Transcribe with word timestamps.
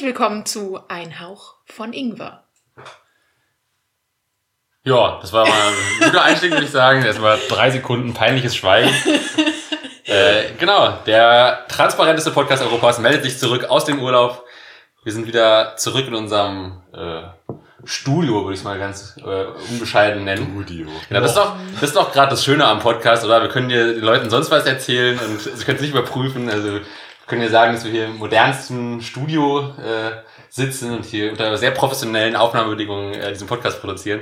Herzlich 0.00 0.16
willkommen 0.16 0.46
zu 0.46 0.80
Ein 0.88 1.20
Hauch 1.20 1.56
von 1.66 1.92
Ingwer. 1.92 2.42
Ja, 4.82 5.18
das 5.20 5.30
war 5.34 5.46
mal 5.46 5.52
ein 5.52 6.04
guter 6.06 6.22
Einstieg, 6.22 6.52
würde 6.52 6.64
ich 6.64 6.70
sagen. 6.70 7.04
Erstmal 7.04 7.38
drei 7.50 7.70
Sekunden 7.70 8.14
peinliches 8.14 8.56
Schweigen. 8.56 8.88
äh, 10.04 10.54
genau, 10.58 10.96
der 11.04 11.66
transparenteste 11.68 12.30
Podcast 12.30 12.62
Europas 12.62 12.98
meldet 12.98 13.24
sich 13.24 13.38
zurück 13.38 13.64
aus 13.64 13.84
dem 13.84 14.00
Urlaub. 14.00 14.42
Wir 15.04 15.12
sind 15.12 15.26
wieder 15.26 15.76
zurück 15.76 16.06
in 16.06 16.14
unserem 16.14 16.80
äh, 16.94 17.24
Studio, 17.84 18.44
würde 18.44 18.54
ich 18.54 18.60
es 18.60 18.64
mal 18.64 18.78
ganz 18.78 19.18
äh, 19.18 19.44
unbescheiden 19.70 20.24
nennen. 20.24 20.62
Studio. 20.64 20.88
Genau, 21.10 21.20
das 21.20 21.32
ist 21.32 21.36
doch, 21.36 21.56
das 21.74 21.82
ist 21.82 21.96
doch 21.96 22.10
gerade 22.10 22.30
das 22.30 22.42
Schöne 22.42 22.64
am 22.64 22.78
Podcast, 22.78 23.22
oder? 23.26 23.42
Wir 23.42 23.50
können 23.50 23.68
dir 23.68 23.92
den 23.92 24.02
Leuten 24.02 24.30
sonst 24.30 24.50
was 24.50 24.64
erzählen 24.64 25.18
und 25.18 25.40
sie 25.40 25.62
können 25.62 25.76
es 25.76 25.82
nicht 25.82 25.92
überprüfen. 25.92 26.48
Also 26.48 26.80
können 27.30 27.42
dir 27.42 27.48
sagen, 27.48 27.72
dass 27.72 27.84
wir 27.84 27.92
hier 27.92 28.06
im 28.06 28.18
modernsten 28.18 29.00
Studio 29.00 29.60
äh, 29.78 30.10
sitzen 30.50 30.92
und 30.92 31.04
hier 31.06 31.30
unter 31.30 31.56
sehr 31.56 31.70
professionellen 31.70 32.34
Aufnahmebedingungen 32.36 33.14
äh, 33.14 33.32
diesen 33.32 33.46
Podcast 33.46 33.80
produzieren. 33.80 34.20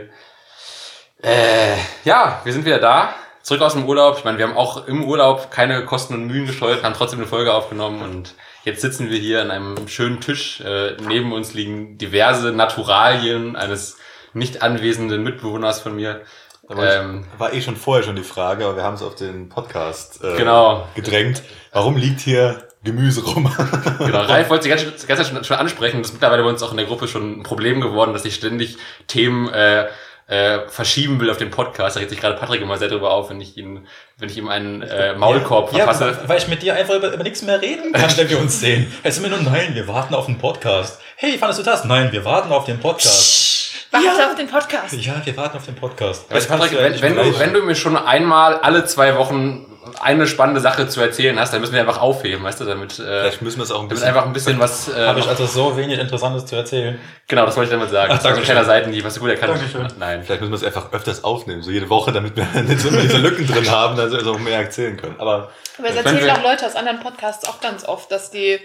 Äh, 1.22 1.74
ja, 2.04 2.40
wir 2.44 2.52
sind 2.52 2.64
wieder 2.64 2.78
da, 2.78 3.14
zurück 3.42 3.62
aus 3.62 3.72
dem 3.72 3.86
Urlaub. 3.88 4.18
Ich 4.18 4.24
meine, 4.24 4.38
wir 4.38 4.46
haben 4.46 4.56
auch 4.56 4.86
im 4.86 5.02
Urlaub 5.04 5.50
keine 5.50 5.84
Kosten 5.86 6.14
und 6.14 6.26
Mühen 6.26 6.46
gescheut, 6.46 6.82
haben 6.84 6.94
trotzdem 6.94 7.18
eine 7.18 7.26
Folge 7.28 7.52
aufgenommen 7.54 8.02
und 8.02 8.34
jetzt 8.64 8.82
sitzen 8.82 9.10
wir 9.10 9.18
hier 9.18 9.40
an 9.40 9.50
einem 9.50 9.88
schönen 9.88 10.20
Tisch. 10.20 10.60
Äh, 10.60 10.96
neben 11.00 11.32
uns 11.32 11.54
liegen 11.54 11.96
diverse 11.96 12.52
Naturalien 12.52 13.56
eines 13.56 13.96
nicht 14.34 14.62
anwesenden 14.62 15.22
Mitbewohners 15.22 15.80
von 15.80 15.96
mir. 15.96 16.20
Ähm, 16.70 17.24
war 17.38 17.54
eh 17.54 17.62
schon 17.62 17.76
vorher 17.76 18.04
schon 18.04 18.16
die 18.16 18.22
Frage, 18.22 18.66
aber 18.66 18.76
wir 18.76 18.82
haben 18.82 18.94
es 18.96 19.02
auf 19.02 19.14
den 19.14 19.48
Podcast 19.48 20.22
äh, 20.22 20.36
Genau. 20.36 20.86
gedrängt. 20.94 21.42
Warum 21.72 21.96
liegt 21.96 22.20
hier 22.20 22.67
Gemüse 22.88 23.24
rum? 23.24 23.50
Genau, 23.98 24.20
Ralf 24.22 24.48
wollte 24.50 24.64
sie 24.64 24.68
ganz, 24.70 24.82
ganz, 24.84 25.06
ganz 25.06 25.28
schon, 25.28 25.44
schon 25.44 25.56
ansprechen. 25.56 25.98
Das 25.98 26.08
ist 26.08 26.14
mittlerweile 26.14 26.42
bei 26.42 26.48
uns 26.48 26.62
auch 26.62 26.70
in 26.70 26.76
der 26.76 26.86
Gruppe 26.86 27.08
schon 27.08 27.40
ein 27.40 27.42
Problem 27.42 27.80
geworden, 27.80 28.12
dass 28.12 28.24
ich 28.24 28.34
ständig 28.34 28.76
Themen 29.06 29.48
äh, 29.48 29.86
äh, 30.28 30.68
verschieben 30.68 31.18
will 31.20 31.30
auf 31.30 31.38
den 31.38 31.50
Podcast. 31.50 31.96
Da 31.96 32.00
regt 32.00 32.10
sich 32.10 32.20
gerade 32.20 32.36
Patrick 32.36 32.60
immer 32.60 32.76
sehr 32.76 32.88
drüber 32.88 33.10
auf, 33.12 33.30
wenn 33.30 33.40
ich 33.40 33.56
ihn, 33.56 33.86
wenn 34.18 34.28
ich 34.28 34.36
ihm 34.36 34.48
einen 34.48 34.82
äh, 34.82 35.14
Maulkorb 35.14 35.72
Ja, 35.72 35.84
verpasse. 35.84 36.18
weil 36.26 36.38
ich 36.38 36.48
mit 36.48 36.62
dir 36.62 36.74
einfach 36.74 36.94
über, 36.94 37.12
über 37.12 37.22
nichts 37.22 37.42
mehr 37.42 37.60
reden 37.62 37.92
kann, 37.92 38.14
wenn 38.16 38.28
wir 38.28 38.38
uns 38.38 38.60
sehen. 38.60 38.92
Es 39.02 39.16
ist 39.18 39.24
immer 39.24 39.34
nur, 39.34 39.50
nein, 39.50 39.74
wir 39.74 39.88
warten 39.88 40.14
auf 40.14 40.26
den 40.26 40.38
Podcast. 40.38 41.00
Hey, 41.16 41.38
fandest 41.38 41.60
du 41.60 41.64
das? 41.64 41.84
Nein, 41.84 42.12
wir 42.12 42.24
warten 42.24 42.52
auf 42.52 42.64
den 42.66 42.78
Podcast. 42.78 43.86
Warte 43.90 44.06
Ja. 44.06 44.28
auf 44.28 44.34
den 44.36 44.48
Podcast. 44.48 44.92
Ja, 44.94 45.20
wir 45.24 45.36
warten 45.38 45.56
auf 45.56 45.64
den 45.64 45.74
Podcast. 45.74 46.30
Weißt 46.30 46.30
du, 46.30 46.34
Das 46.34 46.46
kannst 46.48 46.74
Patrick, 46.74 46.78
ja 47.00 47.02
wenn, 47.02 47.16
wenn, 47.16 47.32
du, 47.32 47.38
wenn 47.38 47.52
du 47.54 47.62
mir 47.62 47.74
schon 47.74 47.96
einmal 47.96 48.56
alle 48.58 48.84
zwei 48.84 49.16
Wochen 49.16 49.64
eine 50.00 50.26
spannende 50.26 50.60
Sache 50.60 50.88
zu 50.88 51.00
erzählen 51.00 51.38
hast, 51.38 51.52
dann 51.52 51.60
müssen 51.60 51.72
wir 51.72 51.80
einfach 51.80 52.00
aufheben, 52.00 52.44
weißt 52.44 52.60
du, 52.60 52.64
damit, 52.64 52.98
äh, 52.98 53.02
Vielleicht 53.02 53.42
müssen 53.42 53.58
wir 53.58 53.64
es 53.64 53.70
auch 53.70 53.76
ein 53.82 53.88
damit 53.88 53.90
bisschen. 53.90 54.08
einfach 54.08 54.26
ein 54.26 54.32
bisschen 54.32 54.58
was. 54.58 54.88
Äh, 54.88 55.06
Habe 55.06 55.20
ich 55.20 55.28
also 55.28 55.46
so 55.46 55.76
wenig 55.76 55.98
Interessantes 55.98 56.46
zu 56.46 56.56
erzählen. 56.56 56.98
genau, 57.26 57.46
das 57.46 57.56
wollte 57.56 57.70
ich 57.72 57.78
damit 57.78 57.90
sagen. 57.90 58.10
Ach, 58.12 58.16
das 58.16 58.24
war 58.24 58.30
so 58.32 58.40
ein 58.40 58.46
danke 58.46 58.52
kleiner. 58.52 58.64
Seitenhieb, 58.64 59.04
was 59.04 59.14
du 59.14 59.20
gut 59.20 59.30
erkannt 59.30 59.54
Dankeschön. 59.54 59.86
Nein. 59.98 60.22
Vielleicht 60.24 60.40
müssen 60.40 60.52
wir 60.52 60.56
es 60.56 60.64
einfach 60.64 60.92
öfters 60.92 61.24
aufnehmen, 61.24 61.62
so 61.62 61.70
jede 61.70 61.88
Woche, 61.88 62.12
damit 62.12 62.36
wir 62.36 62.44
nicht 62.62 62.80
so 62.80 62.88
immer 62.88 63.00
diese 63.00 63.18
Lücken 63.18 63.46
drin 63.46 63.70
haben, 63.70 63.96
dass 63.96 64.12
wir 64.12 64.26
auch 64.26 64.38
mehr 64.38 64.58
erzählen 64.60 64.96
können. 64.96 65.16
Aber 65.18 65.50
Aber 65.78 65.88
es 65.88 65.96
erzählen 65.96 66.30
auch 66.30 66.42
Leute 66.42 66.66
aus 66.66 66.76
anderen 66.76 67.00
Podcasts 67.00 67.48
auch 67.48 67.60
ganz 67.60 67.84
oft, 67.86 68.10
dass 68.10 68.30
die 68.30 68.58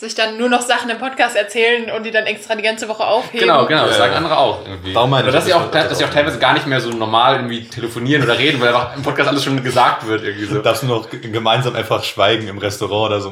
sich 0.00 0.14
dann 0.14 0.38
nur 0.38 0.48
noch 0.48 0.62
Sachen 0.62 0.88
im 0.88 0.98
Podcast 0.98 1.36
erzählen 1.36 1.90
und 1.90 2.04
die 2.04 2.10
dann 2.10 2.24
extra 2.24 2.54
die 2.54 2.62
ganze 2.62 2.88
Woche 2.88 3.04
aufheben. 3.04 3.40
Genau, 3.40 3.66
genau, 3.66 3.82
das 3.82 3.92
Ja, 3.92 3.98
sagen 3.98 4.12
ja. 4.12 4.18
andere 4.18 4.38
auch 4.38 4.66
irgendwie. 4.66 4.94
Warum 4.94 5.10
meine 5.10 5.30
dass 5.30 5.44
sie, 5.44 5.50
dass 5.52 5.60
auch, 5.60 5.70
dass 5.70 5.98
sie 5.98 6.04
auch 6.04 6.10
teilweise 6.10 6.38
gar 6.38 6.54
nicht 6.54 6.66
mehr 6.66 6.80
so 6.80 6.90
normal 6.90 7.36
irgendwie 7.36 7.68
telefonieren 7.68 8.22
oder 8.22 8.38
reden, 8.38 8.60
weil 8.60 8.68
einfach 8.68 8.96
im 8.96 9.02
Podcast 9.02 9.28
alles 9.28 9.44
schon 9.44 9.62
gesagt 9.62 10.06
wird 10.06 10.24
irgendwie 10.24 10.46
so. 10.46 10.60
darfst 10.60 10.82
du 10.82 10.86
noch 10.86 11.08
gemeinsam 11.10 11.76
einfach 11.76 12.02
schweigen 12.02 12.48
im 12.48 12.58
Restaurant 12.58 13.10
oder 13.10 13.20
so. 13.20 13.30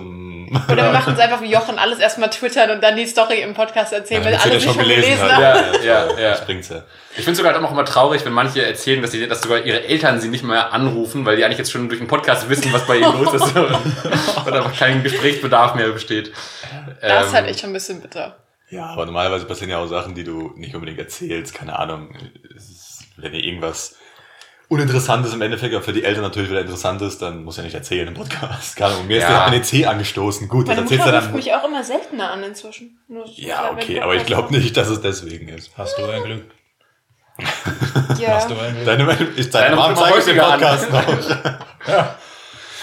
Oder 0.70 0.84
wir 0.84 0.92
machen 0.92 1.14
es 1.14 1.20
einfach 1.20 1.40
wie 1.40 1.50
Jochen, 1.50 1.78
alles 1.78 1.98
erstmal 1.98 2.30
twittern 2.30 2.70
und 2.70 2.82
dann 2.82 2.96
die 2.96 3.06
Story 3.06 3.40
im 3.40 3.54
Podcast 3.54 3.92
erzählen, 3.92 4.24
weil 4.24 4.32
damit 4.32 4.46
alle 4.52 4.60
schon 4.60 4.78
gelesen 4.78 5.20
haben. 5.20 5.32
hat. 5.32 5.84
Ja, 5.84 6.06
ja, 6.06 6.18
ja. 6.18 6.30
Das 6.30 6.44
bringt's 6.44 6.68
ja. 6.68 6.82
Ich 7.16 7.24
finde 7.24 7.36
sogar 7.36 7.62
auch 7.64 7.70
immer 7.72 7.84
traurig, 7.84 8.24
wenn 8.24 8.32
manche 8.32 8.64
erzählen, 8.64 9.02
dass, 9.02 9.10
sie, 9.10 9.26
dass 9.26 9.42
sogar 9.42 9.64
ihre 9.64 9.84
Eltern 9.84 10.20
sie 10.20 10.28
nicht 10.28 10.44
mehr 10.44 10.72
anrufen, 10.72 11.26
weil 11.26 11.36
die 11.36 11.44
eigentlich 11.44 11.58
jetzt 11.58 11.72
schon 11.72 11.88
durch 11.88 12.00
den 12.00 12.08
Podcast 12.08 12.48
wissen, 12.48 12.72
was 12.72 12.86
bei 12.86 12.96
ihnen 12.98 13.12
los 13.12 13.34
ist. 13.34 13.56
und 13.56 13.56
einfach 14.52 14.76
kein 14.78 15.02
Gesprächsbedarf 15.02 15.74
mehr 15.74 15.88
besteht. 15.88 16.32
Das 17.00 17.26
ist 17.26 17.30
Ähm, 17.30 17.34
halt 17.34 17.48
echt 17.48 17.60
schon 17.60 17.70
ein 17.70 17.74
bisschen 17.74 18.00
bitter. 18.00 18.36
Ja, 18.70 18.86
aber 18.86 19.06
normalerweise 19.06 19.46
passieren 19.46 19.70
ja 19.70 19.78
auch 19.78 19.86
Sachen, 19.86 20.14
die 20.14 20.24
du 20.24 20.52
nicht 20.56 20.74
unbedingt 20.74 20.98
erzählst. 20.98 21.54
Keine 21.54 21.78
Ahnung. 21.78 22.14
Ist, 22.54 23.04
wenn 23.16 23.32
dir 23.32 23.42
irgendwas 23.42 23.96
Uninteressantes 24.68 25.32
im 25.32 25.40
Endeffekt, 25.40 25.74
aber 25.74 25.82
für 25.82 25.94
die 25.94 26.04
Eltern 26.04 26.22
natürlich 26.22 26.50
wieder 26.50 26.60
interessant 26.60 27.00
ist, 27.00 27.22
dann 27.22 27.42
muss 27.44 27.56
ja 27.56 27.62
nicht 27.62 27.74
erzählen 27.74 28.06
im 28.08 28.14
Podcast. 28.14 28.76
Keine 28.76 28.94
Ahnung. 28.94 29.06
Mir 29.06 29.16
ist 29.18 29.22
Ja. 29.22 29.48
der 29.48 29.58
NEC 29.58 29.86
angestoßen. 29.86 30.46
Gut, 30.48 30.68
das 30.68 30.76
Meine 30.76 30.82
erzählst 30.82 31.06
Mutter 31.06 31.20
du 31.20 31.26
dann. 31.26 31.34
mich 31.36 31.54
auch 31.54 31.64
immer 31.64 31.82
seltener 31.82 32.30
an 32.32 32.42
inzwischen. 32.42 32.98
Nur 33.08 33.24
Ja, 33.34 33.70
okay, 33.72 34.00
aber 34.00 34.14
ich 34.14 34.26
glaube 34.26 34.48
Podcast 34.48 34.64
nicht, 34.64 34.76
dass 34.76 34.88
es 34.88 35.00
deswegen 35.00 35.48
ist. 35.48 35.70
Hast 35.78 35.96
du 35.98 36.04
ein 36.04 36.22
Glück? 36.22 36.44
Ja. 38.18 38.28
Hast 38.34 38.50
du 38.50 38.54
ein 38.58 38.74
Glück? 38.74 38.84
Deine, 38.84 39.16
ich, 39.36 39.48
Deine 39.50 39.76
deine 39.76 39.76
Mom 39.76 39.96
zeigt 39.96 40.08
den 40.08 40.14
häufiger 40.16 40.46
an. 40.52 40.60
Podcast 40.60 40.92
noch. 40.92 41.04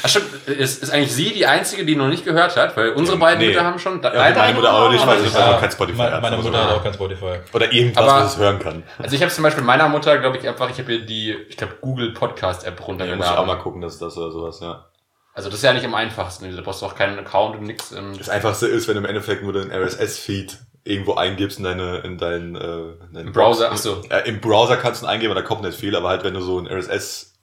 Ach 0.05 0.09
stimmt, 0.09 0.47
ist, 0.47 0.83
ist 0.83 0.89
eigentlich 0.91 1.13
sie 1.13 1.33
die 1.33 1.47
Einzige, 1.47 1.83
die 1.83 1.95
noch 1.95 2.07
nicht 2.07 2.23
gehört 2.23 2.55
hat? 2.55 2.77
Weil 2.77 2.91
unsere 2.91 3.17
beiden 3.17 3.39
Nee. 3.39 3.47
Mütter 3.47 3.63
haben 3.63 3.79
schon... 3.79 4.01
Ja, 4.03 4.09
Deine- 4.11 4.35
meine 4.37 4.53
Mutter 4.53 4.73
auch 4.73 4.91
nicht, 4.91 5.05
weil 5.07 5.19
sie 5.19 5.35
Ja. 5.35 5.55
auch 5.55 5.59
kein 5.59 5.71
Spotify 5.71 5.97
Meine, 5.97 6.11
hat. 6.15 6.21
meine 6.21 6.37
Mutter 6.37 6.63
hat 6.63 6.71
auch 6.77 6.83
kein 6.83 6.93
Spotify. 6.93 7.39
Oder 7.53 7.73
irgendwas, 7.73 8.03
Aber- 8.07 8.23
was 8.25 8.33
es 8.33 8.37
hören 8.39 8.59
kann. 8.59 8.83
Also 8.99 9.15
ich 9.15 9.21
habe 9.23 9.31
zum 9.31 9.43
Beispiel 9.43 9.63
meiner 9.63 9.89
Mutter, 9.89 10.17
glaube 10.19 10.37
ich, 10.37 10.47
einfach, 10.47 10.69
ich 10.69 10.77
habe 10.77 10.93
ihr 10.93 11.05
die, 11.05 11.35
ich 11.49 11.57
glaube, 11.57 11.73
Google 11.81 12.13
Podcast 12.13 12.65
App 12.67 12.77
Da 12.77 12.83
muss 12.85 12.95
ich 12.97 13.01
auch 13.01 13.07
mal 13.07 13.13
runtergeladen. 13.15 13.61
gucken, 13.63 13.81
dass 13.81 13.97
das 13.97 14.15
oder 14.17 14.31
sowas, 14.31 14.59
ja. 14.61 14.85
Also 15.33 15.49
das 15.49 15.57
ist 15.57 15.63
ja 15.63 15.73
nicht 15.73 15.85
am 15.85 15.95
einfachsten. 15.95 16.55
Da 16.55 16.61
brauchst 16.61 16.81
du 16.81 16.85
auch 16.85 16.95
keinen 16.95 17.17
Account 17.19 17.57
und 17.57 17.63
nix. 17.65 17.91
ähm, 17.91 18.13
Das 18.17 18.29
Einfachste 18.29 18.67
ist, 18.67 18.87
wenn 18.87 18.93
du 18.95 18.99
im 19.01 19.05
Endeffekt 19.05 19.43
nur 19.43 19.51
den 19.53 19.69
RSS-Feed 19.71 20.59
irgendwo 20.85 21.15
eingibst 21.15 21.57
in 21.57 21.63
deine, 21.63 21.97
in 22.05 22.17
deinen, 22.19 22.55
äh, 22.55 22.59
in 23.07 23.13
deinen 23.13 23.27
Im 23.27 23.33
Browser, 23.33 23.69
Box. 23.69 23.79
ach 23.79 23.83
so. 23.83 24.01
Äh, 24.09 24.29
Im 24.29 24.39
Browser 24.39 24.77
kannst 24.77 25.01
du 25.01 25.07
ihn 25.07 25.09
eingeben, 25.09 25.33
da 25.33 25.41
kommt 25.41 25.63
nicht 25.63 25.77
viel, 25.79 25.95
aber 25.95 26.09
halt 26.09 26.23
wenn 26.23 26.35
du 26.35 26.41
so 26.41 26.59
einen 26.59 26.67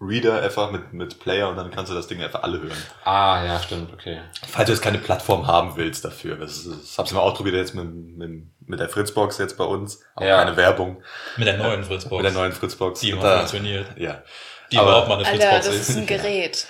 RSS-Reader 0.03 0.43
einfach 0.43 0.71
mit, 0.71 0.93
mit 0.93 1.19
Player 1.21 1.49
und 1.49 1.57
dann 1.57 1.71
kannst 1.71 1.91
du 1.91 1.95
das 1.95 2.07
Ding 2.07 2.23
einfach 2.23 2.43
alle 2.43 2.61
hören. 2.61 2.77
Ah, 3.05 3.43
ja, 3.45 3.61
stimmt, 3.61 3.93
okay. 3.93 4.21
Falls 4.49 4.67
du 4.67 4.73
jetzt 4.73 4.83
keine 4.83 4.99
Plattform 4.99 5.47
haben 5.47 5.77
willst 5.77 6.05
dafür. 6.05 6.37
Das, 6.37 6.59
ist- 6.59 6.69
das 6.71 6.99
hab's 6.99 7.13
mal 7.13 7.21
ausprobiert 7.21 7.57
jetzt 7.57 7.75
mit, 7.75 7.93
mit, 7.93 8.43
mit 8.67 8.81
der 8.81 8.89
Fritzbox 8.89 9.39
jetzt 9.39 9.57
bei 9.57 9.65
uns. 9.65 10.03
Auch 10.15 10.23
Ja. 10.23 10.43
keine 10.45 10.57
Werbung. 10.57 11.03
Mit 11.37 11.47
der 11.47 11.59
neuen 11.59 11.85
Fritzbox. 11.85 12.23
Mit 12.23 12.33
der 12.33 12.41
neuen 12.41 12.53
Fritzbox. 12.53 13.01
Die 13.01 13.13
da- 13.13 13.39
funktioniert. 13.39 13.87
Ja. 13.97 14.23
Die 14.71 14.79
Aber- 14.79 14.89
überhaupt 14.89 15.09
mal 15.09 15.19
eine 15.19 15.27
Alter, 15.29 15.51
Fritzbox 15.53 15.67
das 15.79 15.89
ist 15.89 15.97
ein 15.97 16.07
Gerät. 16.07 16.67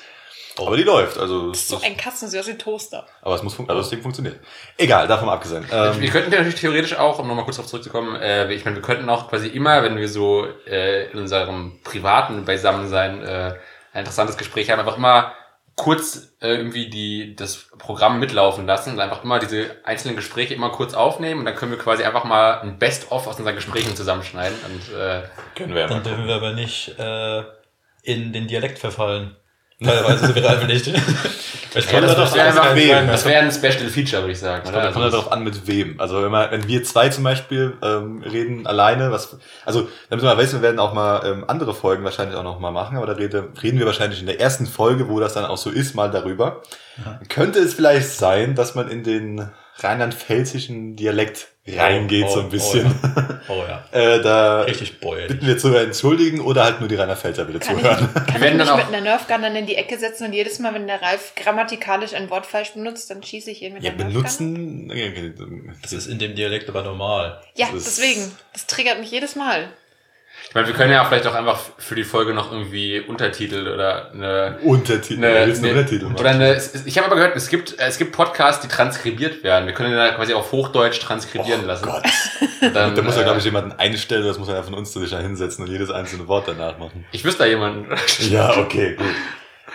Aber 0.58 0.76
die 0.76 0.82
läuft, 0.82 1.18
also, 1.18 1.48
Das 1.50 1.60
ist 1.60 1.68
so 1.68 1.80
ein 1.82 1.96
Kasten, 1.96 2.26
aus 2.26 2.46
wie 2.46 2.50
ein 2.50 2.58
Toaster. 2.58 3.06
aber 3.22 3.34
es 3.34 3.42
muss 3.42 3.54
fun- 3.54 3.68
also 3.68 3.80
das 3.80 3.90
Ding 3.90 4.02
funktioniert. 4.02 4.38
Egal, 4.76 5.06
davon 5.08 5.28
abgesehen. 5.28 5.66
wir 5.70 5.94
Ähm, 5.94 6.10
könnten 6.10 6.30
ja 6.32 6.38
natürlich 6.38 6.60
theoretisch 6.60 6.94
auch, 6.98 7.18
um 7.18 7.26
nochmal 7.28 7.44
kurz 7.44 7.56
darauf 7.56 7.70
zurückzukommen, 7.70 8.16
äh, 8.16 8.52
ich 8.52 8.64
meine, 8.64 8.76
wir 8.76 8.82
könnten 8.82 9.08
auch 9.08 9.28
quasi 9.30 9.48
immer, 9.48 9.82
wenn 9.82 9.96
wir 9.96 10.08
so 10.08 10.46
äh, 10.66 11.10
in 11.10 11.18
unserem 11.18 11.80
privaten 11.84 12.44
Beisammensein 12.44 13.22
äh, 13.22 13.54
ein 13.94 14.00
interessantes 14.00 14.36
Gespräch 14.36 14.70
haben, 14.70 14.80
einfach 14.80 14.96
immer 14.98 15.32
kurz 15.74 16.34
äh, 16.42 16.48
irgendwie 16.54 16.90
die 16.90 17.34
das 17.34 17.68
Programm 17.78 18.20
mitlaufen 18.20 18.66
lassen 18.66 18.92
und 18.92 19.00
einfach 19.00 19.24
immer 19.24 19.38
diese 19.38 19.70
einzelnen 19.84 20.16
Gespräche 20.16 20.52
immer 20.52 20.68
kurz 20.68 20.92
aufnehmen 20.92 21.40
und 21.40 21.46
dann 21.46 21.54
können 21.54 21.70
wir 21.72 21.78
quasi 21.78 22.04
einfach 22.04 22.24
mal 22.24 22.60
ein 22.60 22.78
Best-of 22.78 23.26
aus 23.26 23.38
unseren 23.38 23.54
Gesprächen 23.54 23.96
zusammenschneiden 23.96 24.58
und 24.66 24.94
äh, 24.94 25.22
können 25.56 25.74
wir 25.74 25.86
Dann 25.86 26.02
dürfen 26.02 26.26
wir 26.26 26.34
aber 26.34 26.52
nicht 26.52 26.94
äh, 26.98 27.42
in 28.02 28.34
den 28.34 28.48
Dialekt 28.48 28.78
verfallen. 28.80 29.34
Teilweise 29.82 30.26
sind 30.26 30.36
wir 30.36 30.50
einfach 30.50 30.66
nicht. 30.66 30.92
Ich 31.74 31.90
ja, 31.90 32.02
das, 32.02 32.14
da 32.14 32.20
das 32.20 32.30
doch 32.30 32.36
wäre 32.36 32.48
einfach 32.48 33.06
das 33.12 33.24
wäre 33.24 33.42
ein 33.42 33.50
Special 33.50 33.88
Feature, 33.88 34.22
würde 34.22 34.32
ich 34.32 34.38
sagen. 34.38 34.62
Kommt, 34.62 34.76
Oder? 34.76 34.84
kommt 34.92 34.96
ja 34.96 35.04
Also, 35.04 35.16
darauf 35.16 35.32
an, 35.32 35.42
mit 35.42 35.66
wem. 35.66 35.98
Also 35.98 36.22
wenn, 36.22 36.30
man, 36.30 36.50
wenn 36.50 36.68
wir 36.68 36.84
zwei 36.84 37.08
zum 37.08 37.24
Beispiel 37.24 37.72
ähm, 37.82 38.22
reden 38.22 38.66
alleine, 38.66 39.10
was, 39.10 39.38
also 39.64 39.88
damit 40.10 40.22
man 40.22 40.36
weiß, 40.36 40.52
wir 40.52 40.60
werden 40.60 40.78
auch 40.78 40.92
mal 40.92 41.22
ähm, 41.24 41.44
andere 41.46 41.72
Folgen 41.72 42.04
wahrscheinlich 42.04 42.36
auch 42.36 42.42
noch 42.42 42.60
mal 42.60 42.72
machen, 42.72 42.98
aber 42.98 43.06
da 43.06 43.14
rede, 43.14 43.48
reden 43.62 43.78
wir 43.78 43.86
wahrscheinlich 43.86 44.20
in 44.20 44.26
der 44.26 44.38
ersten 44.38 44.66
Folge, 44.66 45.08
wo 45.08 45.18
das 45.18 45.32
dann 45.32 45.46
auch 45.46 45.56
so 45.56 45.70
ist, 45.70 45.94
mal 45.94 46.10
darüber. 46.10 46.60
Könnte 47.30 47.58
es 47.60 47.72
vielleicht 47.72 48.10
sein, 48.10 48.54
dass 48.54 48.74
man 48.74 48.88
in 48.90 49.02
den 49.02 49.48
rheinland-pfälzischen 49.78 50.96
Dialekt 50.96 51.48
reingeht, 51.66 52.24
Oh, 52.28 52.34
so 52.34 52.40
oh, 52.40 52.42
ein 52.42 52.48
bisschen. 52.50 52.94
Oh 53.48 53.64
ja. 53.68 53.84
Äh, 53.90 54.22
da 54.22 54.62
Richtig 54.62 55.00
bäuerlich. 55.00 55.28
bitten 55.28 55.46
wir 55.48 55.58
zu 55.58 55.74
entschuldigen 55.74 56.40
oder 56.40 56.62
halt 56.62 56.78
nur 56.78 56.88
die 56.88 56.94
Rheinland-Pfälzer 56.94 57.44
bitte 57.44 57.58
Kann 57.58 57.76
ich, 57.76 57.82
zuhören. 57.82 58.08
kann 58.14 58.26
ich 58.36 58.40
mich 58.40 58.52
mit 58.54 58.68
einer 58.86 59.00
Nerfgun 59.00 59.42
dann 59.42 59.56
in 59.56 59.66
die 59.66 59.74
Ecke 59.74 59.98
setzen 59.98 60.26
und 60.28 60.32
jedes 60.32 60.60
Mal, 60.60 60.72
wenn 60.74 60.86
der 60.86 61.02
Ralf 61.02 61.34
grammatikalisch 61.34 62.14
ein 62.14 62.30
Wort 62.30 62.46
falsch 62.46 62.70
benutzt, 62.74 63.10
dann 63.10 63.20
schieße 63.22 63.50
ich 63.50 63.62
ihn 63.62 63.74
mit 63.74 63.82
Ja, 63.82 63.90
der 63.90 64.06
Nerfgun? 64.06 64.54
benutzen. 64.86 65.74
Das 65.82 65.92
ist 65.92 66.06
in 66.06 66.20
dem 66.20 66.36
Dialekt 66.36 66.68
aber 66.68 66.82
normal. 66.82 67.40
Ja, 67.56 67.66
Das 67.72 67.84
deswegen. 67.84 68.30
Das 68.52 68.66
triggert 68.66 69.00
mich 69.00 69.10
jedes 69.10 69.34
Mal. 69.34 69.68
Ich 70.52 70.54
meine, 70.54 70.66
wir 70.66 70.74
können 70.74 70.92
ja 70.92 71.02
vielleicht 71.06 71.26
auch 71.26 71.34
einfach 71.34 71.58
für 71.78 71.94
die 71.94 72.04
Folge 72.04 72.34
noch 72.34 72.52
irgendwie 72.52 73.00
Untertitel 73.00 73.68
oder 73.72 74.10
eine 74.12 74.58
Untertitel. 74.62 75.24
eine, 75.24 75.34
eine, 75.34 75.68
Untertitel 75.70 76.04
machen? 76.04 76.20
oder 76.20 76.28
eine, 76.28 76.62
ich 76.84 76.98
habe 76.98 77.06
aber 77.06 77.16
gehört, 77.16 77.34
es 77.36 77.48
gibt, 77.48 77.76
es 77.78 77.96
gibt 77.96 78.12
Podcasts, 78.12 78.60
die 78.60 78.68
transkribiert 78.68 79.42
werden. 79.44 79.64
Wir 79.64 79.72
können 79.72 79.96
ja 79.96 80.12
quasi 80.12 80.34
auf 80.34 80.52
Hochdeutsch 80.52 81.00
transkribieren 81.00 81.62
oh 81.64 81.66
lassen. 81.66 81.86
Gott. 81.86 82.02
Dann, 82.74 82.94
Da 82.94 83.00
muss 83.00 83.14
ja, 83.14 83.22
äh, 83.22 83.24
glaube 83.24 83.38
ich, 83.38 83.46
jemanden 83.46 83.72
einstellen, 83.72 84.26
das 84.26 84.38
muss 84.38 84.48
er 84.48 84.62
von 84.62 84.74
uns 84.74 84.92
sich 84.92 85.08
da 85.08 85.20
hinsetzen 85.20 85.64
und 85.64 85.70
jedes 85.70 85.90
einzelne 85.90 86.28
Wort 86.28 86.48
danach 86.48 86.76
machen. 86.76 87.06
Ich 87.12 87.24
wüsste 87.24 87.44
da 87.44 87.48
jemanden. 87.48 87.86
Ja, 88.18 88.54
okay, 88.58 88.96
gut. 88.96 89.06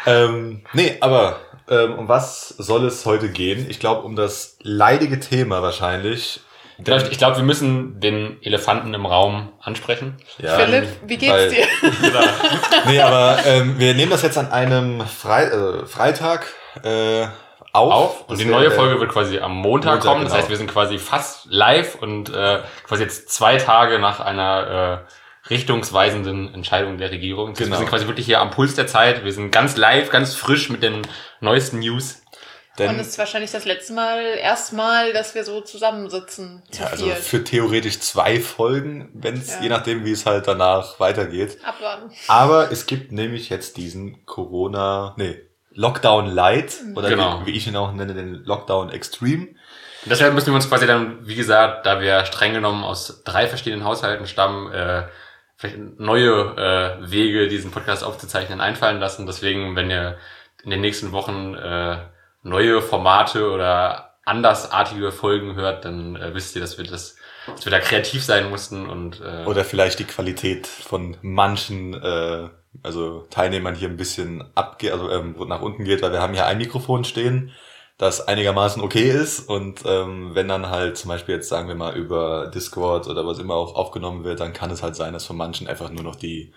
ähm, 0.06 0.62
nee, 0.74 0.98
aber 1.02 1.40
ähm, 1.72 1.96
um 1.98 2.08
was 2.08 2.50
soll 2.50 2.86
es 2.86 3.04
heute 3.08 3.30
gehen? 3.30 3.66
Ich 3.68 3.80
glaube, 3.80 4.04
um 4.04 4.16
das 4.16 4.58
leidige 4.62 5.20
Thema 5.20 5.64
wahrscheinlich. 5.64 6.42
Ich 6.80 7.18
glaube, 7.18 7.38
wir 7.38 7.44
müssen 7.44 8.00
den 8.00 8.38
Elefanten 8.44 8.94
im 8.94 9.06
Raum 9.06 9.52
ansprechen. 9.62 10.18
Ja, 10.38 10.58
Philipp, 10.60 10.88
wie 11.06 11.18
geht's 11.18 11.34
weil- 11.34 11.50
dir? 11.50 11.66
Nee, 12.88 13.02
aber 13.02 13.40
ähm, 13.46 13.80
wir 13.80 13.94
nehmen 13.96 14.12
das 14.12 14.22
jetzt 14.22 14.38
an 14.38 14.52
einem 14.52 15.02
Frei 15.08 15.46
äh, 15.46 15.86
Freitag 15.86 16.46
äh, 16.84 17.26
auf. 17.74 17.92
Auf. 17.94 18.30
Und 18.30 18.40
die 18.40 18.46
neue 18.46 18.72
Folge 18.72 19.00
wird 19.00 19.12
quasi 19.12 19.40
am 19.40 19.56
Montag, 19.56 19.94
Montag, 19.96 20.08
kommen. 20.08 20.24
Das 20.24 20.32
genau. 20.34 20.42
heißt, 20.42 20.50
wir 20.50 20.58
sind 20.58 20.72
quasi 20.72 21.00
fast 21.00 21.48
live 21.50 21.96
und 21.96 22.30
äh, 22.30 22.60
quasi 22.84 23.04
jetzt 23.04 23.30
zwei 23.32 23.58
Tage 23.58 24.00
nach 24.00 24.20
einer 24.20 25.04
äh, 25.04 25.50
richtungsweisenden 25.50 26.54
Entscheidung 26.54 26.98
der 26.98 27.12
Regierung. 27.12 27.54
Das 27.54 27.60
heißt, 27.60 27.66
Genau. 27.66 27.76
Wir 27.76 27.78
sind 27.80 27.90
quasi 27.90 28.08
wirklich 28.08 28.26
hier 28.26 28.40
am 28.42 28.52
Puls 28.52 28.76
der 28.76 28.88
Zeit. 28.88 29.24
Wir 29.24 29.34
sind 29.34 29.52
ganz 29.52 29.78
live, 29.78 30.10
ganz 30.10 30.36
frisch 30.36 30.70
mit 30.70 30.84
den 30.84 31.02
neuesten 31.40 31.80
News. 31.80 32.22
Und 32.80 32.86
Denn, 32.86 33.00
es 33.00 33.08
ist 33.08 33.18
wahrscheinlich 33.18 33.52
das 33.52 33.66
letzte 33.66 33.94
Mal, 33.94 34.22
erstmal, 34.40 35.12
dass 35.14 35.34
wir 35.34 35.44
so 35.44 35.62
zusammensitzen. 35.62 36.62
Zu 36.70 36.82
ja, 36.84 36.88
also 36.90 37.06
viert. 37.06 37.18
für 37.18 37.44
theoretisch 37.44 38.00
zwei 38.00 38.40
Folgen, 38.40 39.10
wenn 39.14 39.36
es 39.36 39.56
Ja. 39.56 39.62
je 39.64 39.70
nachdem, 39.70 40.06
wie 40.06 40.12
es 40.12 40.26
halt 40.28 40.48
danach 40.48 41.00
weitergeht. 41.00 41.58
Abwarten. 41.64 42.12
Aber 42.28 42.72
es 42.72 42.86
gibt 42.86 43.12
nämlich 43.12 43.50
jetzt 43.50 43.78
diesen 43.78 44.26
Corona, 44.28 45.16
nee, 45.18 45.42
Lockdown 45.72 46.28
Light 46.28 46.76
oder 46.96 47.10
Genau. 47.10 47.42
wie, 47.42 47.48
wie 47.54 47.58
ich 47.58 47.68
ihn 47.68 47.76
auch 47.76 47.92
nenne, 47.94 48.14
den 48.14 48.44
Lockdown 48.46 48.90
Extreme. 48.92 49.48
Und 49.48 50.12
deshalb 50.12 50.34
müssen 50.36 50.48
wir 50.48 50.56
uns 50.56 50.70
quasi 50.70 50.86
dann, 50.88 51.26
wie 51.28 51.36
gesagt, 51.36 51.86
da 51.86 52.00
wir 52.00 52.26
streng 52.26 52.54
genommen 52.54 52.84
aus 52.84 53.24
drei 53.26 53.48
verschiedenen 53.48 53.84
Haushalten 53.86 54.28
stammen, 54.28 54.72
äh, 54.72 55.04
vielleicht 55.56 55.78
neue 56.00 56.56
äh, 57.02 57.12
Wege, 57.12 57.48
diesen 57.48 57.72
Podcast 57.72 58.04
aufzuzeichnen, 58.04 58.62
einfallen 58.62 59.00
lassen. 59.00 59.26
Deswegen, 59.26 59.76
wenn 59.76 59.90
ihr 59.90 60.18
in 60.64 60.70
den 60.70 60.82
nächsten 60.82 61.12
Wochen 61.12 61.56
äh, 61.56 61.98
neue 62.44 62.82
Formate 62.82 63.52
oder 63.52 64.08
andersartige 64.26 65.12
Folgen 65.12 65.56
hört, 65.56 65.86
dann 65.86 66.16
äh, 66.16 66.34
wisst 66.34 66.56
ihr, 66.56 66.62
dass 66.62 66.78
wir 66.78 66.86
das, 66.86 67.16
dass 67.48 67.66
wir 67.66 67.72
da 67.72 67.80
kreativ 67.80 68.24
sein 68.24 68.50
mussten 68.50 68.88
und 68.90 69.22
äh, 69.22 69.46
Oder 69.46 69.64
vielleicht 69.64 70.00
die 70.00 70.04
Qualität 70.04 70.68
von 70.68 71.16
manchen, 71.22 71.94
äh, 71.94 72.50
also 72.84 73.26
Teilnehmern 73.30 73.76
hier 73.76 73.88
ein 73.88 73.98
bisschen 73.98 74.44
abgeht, 74.54 74.92
also 74.92 75.10
ähm, 75.10 75.36
nach 75.48 75.62
unten 75.62 75.86
geht, 75.86 76.02
weil 76.02 76.12
wir 76.12 76.22
haben 76.22 76.34
hier 76.34 76.46
ein 76.46 76.58
Mikrofon 76.58 77.06
stehen, 77.06 77.54
das 77.98 78.28
einigermaßen 78.28 78.84
okay 78.84 79.10
ist 79.10 79.48
und 79.48 79.84
ähm, 79.86 80.32
wenn 80.34 80.50
dann 80.50 80.70
halt 80.70 80.98
zum 80.98 81.10
Beispiel 81.10 81.36
jetzt 81.36 81.50
sagen 81.50 81.68
wir 81.70 81.76
mal 81.76 81.96
über 81.96 82.52
Discord 82.54 83.08
oder 83.08 83.26
was 83.26 83.40
immer 83.40 83.56
auch 83.56 83.76
aufgenommen 83.76 84.24
wird, 84.26 84.42
dann 84.42 84.54
kann 84.54 84.70
es 84.72 84.84
halt 84.84 84.96
sein, 84.96 85.14
dass 85.14 85.26
von 85.26 85.38
manchen 85.38 85.68
einfach 85.68 85.90
nur 85.90 86.04
noch 86.04 86.16
die 86.16 86.54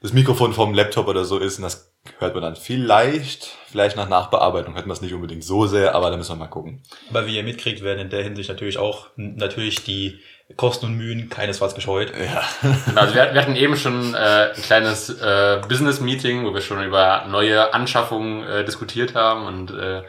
das 0.00 0.12
Mikrofon 0.12 0.52
vom 0.52 0.72
Laptop 0.74 1.08
oder 1.08 1.24
so 1.24 1.38
ist 1.38 1.58
und 1.58 1.62
das 1.62 1.91
hört 2.18 2.34
man 2.34 2.42
dann 2.42 2.56
vielleicht, 2.56 3.56
vielleicht 3.66 3.96
nach 3.96 4.08
Nachbearbeitung 4.08 4.74
hört 4.74 4.86
man 4.86 4.94
es 4.94 5.02
nicht 5.02 5.14
unbedingt 5.14 5.44
so 5.44 5.66
sehr, 5.66 5.94
aber 5.94 6.10
da 6.10 6.16
müssen 6.16 6.32
wir 6.32 6.36
mal 6.36 6.48
gucken. 6.48 6.82
Aber 7.10 7.26
wie 7.26 7.36
ihr 7.36 7.44
mitkriegt, 7.44 7.82
werden 7.82 8.00
in 8.00 8.10
der 8.10 8.24
Hinsicht 8.24 8.48
natürlich 8.48 8.78
auch 8.78 9.08
natürlich 9.16 9.84
die 9.84 10.20
Kosten 10.56 10.86
und 10.86 10.96
Mühen 10.96 11.28
keinesfalls 11.28 11.74
gescheut. 11.74 12.12
Ja. 12.18 12.42
Genau, 12.86 13.00
also 13.00 13.14
wir, 13.14 13.32
wir 13.32 13.40
hatten 13.40 13.56
eben 13.56 13.76
schon 13.76 14.14
äh, 14.14 14.52
ein 14.54 14.62
kleines 14.62 15.08
äh, 15.08 15.60
Business-Meeting, 15.68 16.44
wo 16.44 16.52
wir 16.52 16.60
schon 16.60 16.84
über 16.84 17.24
neue 17.28 17.72
Anschaffungen 17.72 18.42
äh, 18.46 18.64
diskutiert 18.64 19.14
haben 19.14 19.46
und, 19.46 19.70
äh, 19.70 20.02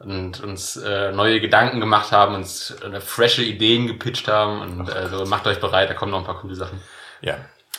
und 0.00 0.40
uns 0.40 0.76
äh, 0.76 1.12
neue 1.12 1.40
Gedanken 1.40 1.80
gemacht 1.80 2.12
haben, 2.12 2.34
uns 2.34 2.70
äh, 2.82 3.00
frische 3.00 3.42
Ideen 3.42 3.86
gepitcht 3.86 4.26
haben 4.26 4.60
und 4.62 4.88
äh, 4.88 5.08
so 5.08 5.24
macht 5.26 5.46
euch 5.46 5.60
bereit, 5.60 5.90
da 5.90 5.94
kommen 5.94 6.12
noch 6.12 6.20
ein 6.20 6.24
paar 6.26 6.40
coole 6.40 6.54
Sachen. 6.56 6.80
Ja. 7.20 7.36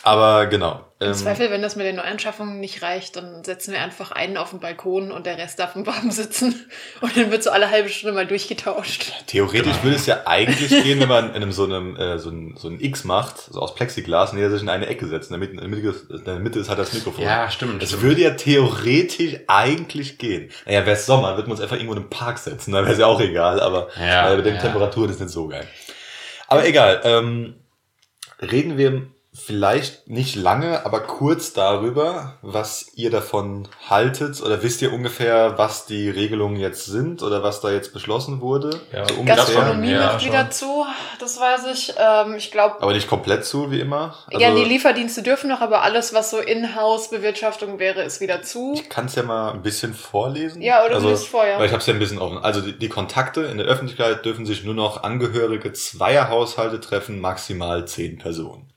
Aber 0.08 0.46
genau. 0.46 0.80
Im 1.00 1.08
ähm, 1.08 1.14
Zweifel, 1.14 1.50
wenn 1.50 1.62
das 1.62 1.76
mit 1.76 1.86
den 1.86 1.96
Neuanschaffungen 1.96 2.58
nicht 2.58 2.82
reicht, 2.82 3.14
dann 3.14 3.44
setzen 3.44 3.72
wir 3.72 3.80
einfach 3.80 4.10
einen 4.10 4.36
auf 4.36 4.50
den 4.50 4.58
Balkon 4.58 5.12
und 5.12 5.26
der 5.26 5.36
Rest 5.38 5.58
darf 5.58 5.76
im 5.76 5.86
Warmen 5.86 6.10
sitzen. 6.10 6.54
Und 7.00 7.16
dann 7.16 7.30
wird 7.30 7.44
so 7.44 7.50
alle 7.50 7.70
halbe 7.70 7.88
Stunde 7.88 8.14
mal 8.14 8.26
durchgetauscht. 8.26 9.12
Theoretisch 9.26 9.82
würde 9.82 9.96
es 9.96 10.06
ja 10.06 10.22
eigentlich 10.26 10.70
gehen, 10.70 10.98
wenn 10.98 11.08
man 11.08 11.28
in 11.28 11.36
einem 11.36 11.52
so 11.52 11.64
einem 11.64 11.94
äh, 11.94 12.18
so 12.18 12.30
ein, 12.30 12.56
so 12.56 12.68
ein 12.68 12.80
X 12.80 13.04
macht, 13.04 13.38
so 13.38 13.60
aus 13.60 13.76
Plexiglas, 13.76 14.32
und 14.32 14.38
jeder 14.38 14.50
sich 14.50 14.62
in 14.62 14.68
eine 14.68 14.86
Ecke 14.86 15.06
setzt. 15.06 15.30
In 15.30 15.38
der 15.38 15.48
Mitte, 15.48 15.52
in 15.52 15.60
der 15.60 15.68
Mitte, 15.68 15.88
ist, 15.88 16.10
in 16.10 16.24
der 16.24 16.38
Mitte 16.40 16.58
ist 16.58 16.68
halt 16.68 16.80
das 16.80 16.92
Mikrofon. 16.92 17.22
Ja, 17.22 17.48
stimmt. 17.48 17.80
Das 17.80 17.90
stimmt. 17.90 18.02
würde 18.02 18.22
ja 18.22 18.30
theoretisch 18.30 19.36
eigentlich 19.46 20.18
gehen. 20.18 20.50
Naja, 20.66 20.80
wäre 20.80 20.96
es 20.96 21.06
Sommer, 21.06 21.36
wird 21.36 21.46
man 21.46 21.52
uns 21.52 21.60
einfach 21.60 21.76
irgendwo 21.76 21.92
in 21.92 22.00
einem 22.00 22.10
Park 22.10 22.38
setzen, 22.38 22.72
dann 22.72 22.84
wäre 22.84 22.94
es 22.94 22.98
ja 22.98 23.06
auch 23.06 23.20
egal, 23.20 23.60
aber 23.60 23.88
Ja, 24.00 24.32
äh, 24.32 24.36
mit 24.36 24.46
den 24.46 24.56
ja. 24.56 24.60
Temperaturen 24.60 25.10
ist 25.10 25.20
nicht 25.20 25.30
so 25.30 25.46
geil. 25.46 25.66
Aber 26.48 26.66
egal, 26.66 27.02
ähm, 27.04 27.54
reden 28.40 28.78
wir 28.78 29.06
vielleicht 29.38 30.08
nicht 30.08 30.36
lange, 30.36 30.84
aber 30.84 31.00
kurz 31.00 31.52
darüber, 31.52 32.34
was 32.42 32.92
ihr 32.94 33.10
davon 33.10 33.68
haltet 33.88 34.42
oder 34.42 34.62
wisst 34.62 34.82
ihr 34.82 34.92
ungefähr, 34.92 35.56
was 35.56 35.86
die 35.86 36.10
Regelungen 36.10 36.56
jetzt 36.56 36.86
sind 36.86 37.22
oder 37.22 37.42
was 37.42 37.60
da 37.60 37.70
jetzt 37.70 37.92
beschlossen 37.92 38.40
wurde? 38.40 38.80
Ja. 38.92 39.06
so 39.08 39.14
ungefähr. 39.14 39.36
Gastronomie 39.36 39.92
ja, 39.92 40.06
macht 40.06 40.22
schon. 40.22 40.32
wieder 40.32 40.50
zu, 40.50 40.84
das 41.20 41.40
weiß 41.40 41.66
ich. 41.72 41.94
Ähm, 41.98 42.34
ich 42.34 42.50
glaube, 42.50 42.82
Aber 42.82 42.92
nicht 42.92 43.08
komplett 43.08 43.44
zu, 43.44 43.70
wie 43.70 43.80
immer. 43.80 44.16
Also, 44.26 44.40
ja, 44.40 44.54
die 44.54 44.64
Lieferdienste 44.64 45.22
dürfen 45.22 45.48
noch, 45.48 45.60
aber 45.60 45.82
alles, 45.82 46.12
was 46.12 46.30
so 46.30 46.38
Inhouse-Bewirtschaftung 46.38 47.78
wäre, 47.78 48.02
ist 48.02 48.20
wieder 48.20 48.42
zu. 48.42 48.74
ich 48.74 48.88
kann 48.88 49.06
es 49.06 49.14
ja 49.14 49.22
mal 49.22 49.52
ein 49.52 49.62
bisschen 49.62 49.94
vorlesen. 49.94 50.62
Ja, 50.62 50.80
oder 50.80 50.90
du 50.90 50.94
also, 50.96 51.10
liest 51.10 51.28
vor, 51.28 51.46
ja. 51.46 51.58
Weil 51.58 51.66
ich 51.66 51.72
habe 51.72 51.80
es 51.80 51.86
ja 51.86 51.92
ein 51.92 51.98
bisschen 51.98 52.18
offen. 52.18 52.38
Also 52.38 52.60
die, 52.60 52.78
die 52.78 52.88
Kontakte 52.88 53.42
in 53.42 53.58
der 53.58 53.66
Öffentlichkeit 53.66 54.24
dürfen 54.24 54.46
sich 54.46 54.64
nur 54.64 54.74
noch 54.74 55.02
Angehörige 55.02 55.72
zweier 55.72 56.28
Haushalte 56.28 56.80
treffen, 56.80 57.20
maximal 57.20 57.86
zehn 57.86 58.18
Personen. 58.18 58.68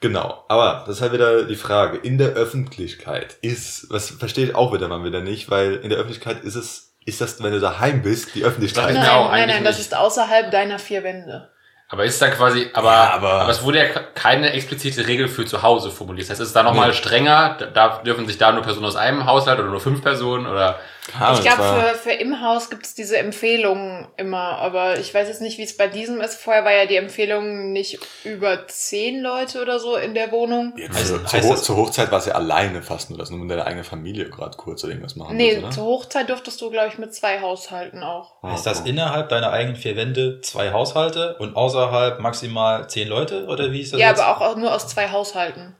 Genau, 0.00 0.44
aber 0.48 0.84
das 0.86 0.96
ist 0.96 1.02
halt 1.02 1.12
wieder 1.12 1.44
die 1.44 1.56
Frage. 1.56 1.96
In 1.96 2.18
der 2.18 2.28
Öffentlichkeit 2.30 3.36
ist, 3.40 3.86
was 3.90 4.10
verstehe 4.10 4.46
ich 4.46 4.54
auch 4.54 4.72
wieder 4.72 4.88
mal 4.88 5.04
wieder 5.04 5.20
nicht, 5.20 5.50
weil 5.50 5.76
in 5.76 5.88
der 5.88 5.98
Öffentlichkeit 5.98 6.42
ist 6.44 6.54
es, 6.54 6.94
ist 7.06 7.20
das, 7.20 7.42
wenn 7.42 7.52
du 7.52 7.60
daheim 7.60 8.02
bist, 8.02 8.34
die 8.34 8.44
Öffentlichkeit. 8.44 8.84
Nein, 8.92 8.94
Nein, 8.96 9.08
auch 9.10 9.30
nein, 9.30 9.48
nein, 9.48 9.64
das 9.64 9.78
nicht. 9.78 9.86
ist 9.86 9.96
außerhalb 9.96 10.50
deiner 10.50 10.78
vier 10.78 11.02
Wände. 11.02 11.50
Aber 11.88 12.04
ist 12.04 12.20
da 12.20 12.28
quasi, 12.28 12.68
aber, 12.74 12.90
Ja, 12.92 13.10
aber- 13.14 13.32
aber, 13.42 13.50
es 13.50 13.62
wurde 13.62 13.78
ja 13.78 13.84
keine 13.86 14.50
explizite 14.52 15.06
Regel 15.06 15.28
für 15.28 15.46
zu 15.46 15.62
Hause 15.62 15.90
formuliert. 15.92 16.24
Das 16.24 16.30
heißt, 16.32 16.40
es 16.40 16.48
ist 16.48 16.56
da 16.56 16.64
nochmal 16.64 16.88
Nee. 16.88 16.94
strenger, 16.94 17.56
da- 17.58 17.66
da 17.66 17.98
dürfen 18.04 18.26
sich 18.26 18.38
da 18.38 18.50
nur 18.52 18.62
Personen 18.64 18.86
aus 18.86 18.96
einem 18.96 19.24
Haushalt 19.24 19.60
oder 19.60 19.68
nur 19.68 19.80
fünf 19.80 20.02
Personen 20.02 20.46
oder 20.46 20.80
Ahnung, 21.14 21.38
ich 21.38 21.46
glaube, 21.46 21.62
für, 21.62 21.94
für 21.94 22.10
im 22.12 22.40
Haus 22.42 22.68
gibt 22.68 22.84
es 22.84 22.94
diese 22.94 23.16
Empfehlungen 23.18 24.08
immer, 24.16 24.58
aber 24.58 24.98
ich 24.98 25.14
weiß 25.14 25.28
jetzt 25.28 25.40
nicht, 25.40 25.56
wie 25.58 25.62
es 25.62 25.76
bei 25.76 25.86
diesem 25.86 26.20
ist. 26.20 26.34
Vorher 26.34 26.64
war 26.64 26.72
ja 26.72 26.86
die 26.86 26.96
Empfehlung 26.96 27.72
nicht 27.72 27.98
über 28.24 28.66
zehn 28.66 29.20
Leute 29.22 29.62
oder 29.62 29.78
so 29.78 29.96
in 29.96 30.14
der 30.14 30.32
Wohnung. 30.32 30.72
also, 30.76 31.14
Also, 31.14 31.18
zur, 31.18 31.32
heißt 31.32 31.48
Ho 31.48 31.52
das- 31.52 31.62
zur 31.62 31.76
Hochzeit 31.76 32.10
war 32.10 32.18
es 32.18 32.26
ja 32.26 32.34
alleine 32.34 32.82
fast 32.82 33.10
nur, 33.10 33.18
dass 33.18 33.30
nur 33.30 33.38
mit 33.38 33.50
deiner 33.50 33.66
eigenen 33.66 33.84
Familie 33.84 34.28
gerade 34.30 34.56
kurz 34.56 34.82
oder 34.82 34.92
irgendwas 34.94 35.16
machen 35.16 35.36
Nee, 35.36 35.54
muss, 35.54 35.62
oder? 35.64 35.70
zur 35.70 35.84
Hochzeit 35.84 36.28
durftest 36.28 36.60
du, 36.60 36.70
glaube 36.70 36.88
ich, 36.88 36.98
mit 36.98 37.14
zwei 37.14 37.40
Haushalten 37.40 38.02
auch. 38.02 38.42
Ist 38.54 38.64
das 38.66 38.80
innerhalb 38.80 39.28
deiner 39.28 39.50
eigenen 39.52 39.76
vier 39.76 39.96
Wände 39.96 40.40
zwei 40.40 40.72
Haushalte 40.72 41.36
und 41.38 41.56
außerhalb 41.56 42.20
maximal 42.20 42.88
zehn 42.88 43.08
Leute? 43.08 43.46
Oder 43.46 43.70
wie 43.70 43.80
ist 43.80 43.92
das 43.92 44.00
Ja, 44.00 44.08
jetzt? 44.10 44.20
aber 44.20 44.48
auch 44.50 44.56
nur 44.56 44.74
aus 44.74 44.88
zwei 44.88 45.10
Haushalten. 45.10 45.76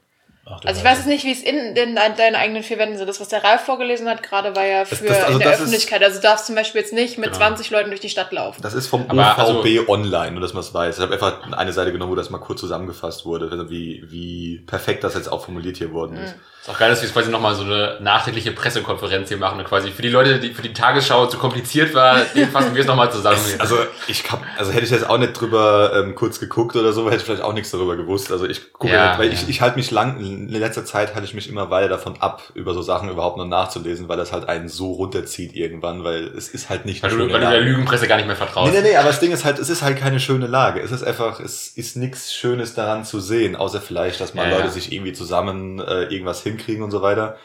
Ach, 0.49 0.59
Also 0.65 0.79
ich 0.79 0.85
weiß 0.85 0.99
jetzt 0.99 1.07
nicht, 1.07 1.25
wie 1.25 1.31
es 1.33 1.43
in 1.43 1.75
den, 1.75 1.95
deinen 1.95 2.35
eigenen 2.35 2.63
vier 2.63 2.77
Wänden 2.77 2.97
sind. 2.97 3.07
Das, 3.07 3.19
was 3.19 3.27
der 3.27 3.43
Ralf 3.43 3.61
vorgelesen 3.61 4.07
hat, 4.07 4.23
gerade 4.23 4.55
war 4.55 4.65
ja 4.65 4.85
für 4.85 4.95
Das- 4.95 5.03
das- 5.05 5.23
also 5.23 5.33
in 5.33 5.39
der 5.39 5.47
das 5.49 5.57
ist- 5.57 5.61
Öffentlichkeit. 5.65 6.03
Also 6.03 6.17
du 6.17 6.21
darfst 6.23 6.45
zum 6.45 6.55
Beispiel 6.55 6.81
jetzt 6.81 6.93
nicht 6.93 7.17
mit 7.17 7.27
Genau. 7.27 7.37
20 7.37 7.69
Leuten 7.69 7.89
durch 7.89 7.99
die 7.99 8.09
Stadt 8.09 8.31
laufen. 8.31 8.61
Das 8.61 8.73
ist 8.73 8.87
vom 8.87 9.05
Aber 9.09 9.35
OVB 9.59 9.89
online, 9.89 10.31
nur 10.31 10.41
dass 10.41 10.53
man 10.53 10.61
es 10.61 10.73
weiß. 10.73 10.97
Ich 10.97 11.01
habe 11.01 11.13
einfach 11.13 11.51
eine 11.51 11.73
Seite 11.73 11.91
genommen, 11.91 12.11
wo 12.11 12.15
das 12.15 12.29
mal 12.29 12.37
kurz 12.37 12.61
zusammengefasst 12.61 13.25
wurde, 13.25 13.49
also 13.51 13.69
wie, 13.69 14.03
wie 14.09 14.59
perfekt 14.65 15.03
das 15.03 15.15
jetzt 15.15 15.29
auch 15.31 15.43
formuliert 15.43 15.77
hier 15.77 15.91
worden 15.91 16.15
ist. 16.17 16.35
Ist 16.67 16.75
auch 16.75 16.79
geil, 16.79 16.89
dass 16.89 16.99
wir 16.99 17.05
jetzt 17.07 17.13
quasi 17.13 17.31
nochmal 17.31 17.55
so 17.55 17.63
eine 17.63 17.97
nachträgliche 18.01 18.51
Pressekonferenz 18.51 19.29
hier 19.29 19.37
machen 19.37 19.57
und 19.59 19.65
quasi 19.65 19.89
für 19.91 20.01
die 20.01 20.09
Leute, 20.09 20.39
die 20.39 20.53
für 20.53 20.61
die 20.61 20.73
Tagesschau 20.73 21.27
zu 21.27 21.37
kompliziert 21.37 21.93
war, 21.93 22.19
denen 22.35 22.51
fassen 22.51 22.73
wir 22.75 22.81
es 22.81 22.87
nochmal 22.87 23.11
zusammen. 23.11 23.37
hier. 23.47 23.61
Also 23.61 23.77
ich 24.07 24.29
hab, 24.29 24.41
also 24.57 24.71
hätte 24.71 24.83
ich 24.83 24.91
jetzt 24.91 25.09
auch 25.09 25.17
nicht 25.17 25.33
drüber 25.33 25.93
ähm, 25.95 26.15
kurz 26.15 26.39
geguckt 26.39 26.75
oder 26.75 26.91
so, 26.91 27.05
hätte 27.07 27.17
ich 27.17 27.23
vielleicht 27.23 27.41
auch 27.41 27.53
nichts 27.53 27.71
darüber 27.71 27.95
gewusst. 27.95 28.31
Also 28.31 28.45
ich 28.45 28.73
gucke, 28.73 28.91
Ja, 28.93 29.09
nicht, 29.11 29.19
weil 29.19 29.27
ja. 29.27 29.33
ich, 29.33 29.47
ich 29.47 29.61
halte 29.61 29.77
mich 29.77 29.91
lang, 29.91 30.19
in 30.19 30.49
letzter 30.49 30.83
Zeit 30.83 31.15
halte 31.15 31.25
ich 31.25 31.33
mich 31.33 31.47
immer 31.49 31.69
weiter 31.69 31.87
davon 31.87 32.17
ab, 32.19 32.43
über 32.53 32.73
so 32.73 32.81
Sachen 32.81 33.09
überhaupt 33.09 33.37
noch 33.37 33.47
nachzulesen, 33.47 34.09
weil 34.09 34.17
das 34.17 34.33
halt 34.33 34.49
einen 34.49 34.67
so 34.67 34.91
runterzieht 34.91 35.55
irgendwann, 35.55 36.03
weil 36.03 36.25
es 36.37 36.49
ist 36.49 36.69
halt 36.69 36.85
nicht 36.85 37.01
Weil 37.03 37.11
du, 37.11 37.19
weil 37.31 37.39
du 37.39 37.49
der. 37.49 37.61
Lügenpresse 37.61 38.07
gar 38.07 38.17
nicht 38.17 38.27
mehr 38.27 38.35
vertraust. 38.35 38.73
Nee, 38.73 38.81
nee, 38.81 38.89
nee, 38.89 38.95
aber 38.97 39.07
das 39.07 39.19
Ding 39.19 39.31
ist 39.31 39.45
halt, 39.45 39.57
es 39.59 39.69
ist 39.69 39.81
halt 39.83 39.97
keine 39.97 40.19
schöne 40.19 40.47
Lage. 40.47 40.81
Es 40.81 40.91
ist 40.91 41.03
einfach, 41.03 41.39
es 41.39 41.69
ist 41.69 41.95
nichts 41.95 42.33
Schönes 42.33 42.73
daran 42.73 43.05
zu 43.05 43.19
sehen, 43.21 43.55
außer 43.55 43.79
vielleicht, 43.81 44.19
dass 44.19 44.33
mal 44.33 44.49
Ja, 44.49 44.57
Leute 44.57 44.69
sich 44.69 44.91
irgendwie 44.91 45.13
zusammen 45.13 45.79
äh, 45.79 46.03
irgendwas 46.03 46.41
hinkriegen 46.57 46.83
und 46.83 46.91
so 46.91 47.01
weiter. 47.01 47.37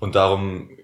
Und 0.00 0.14
darum 0.14 0.70
äh, 0.70 0.74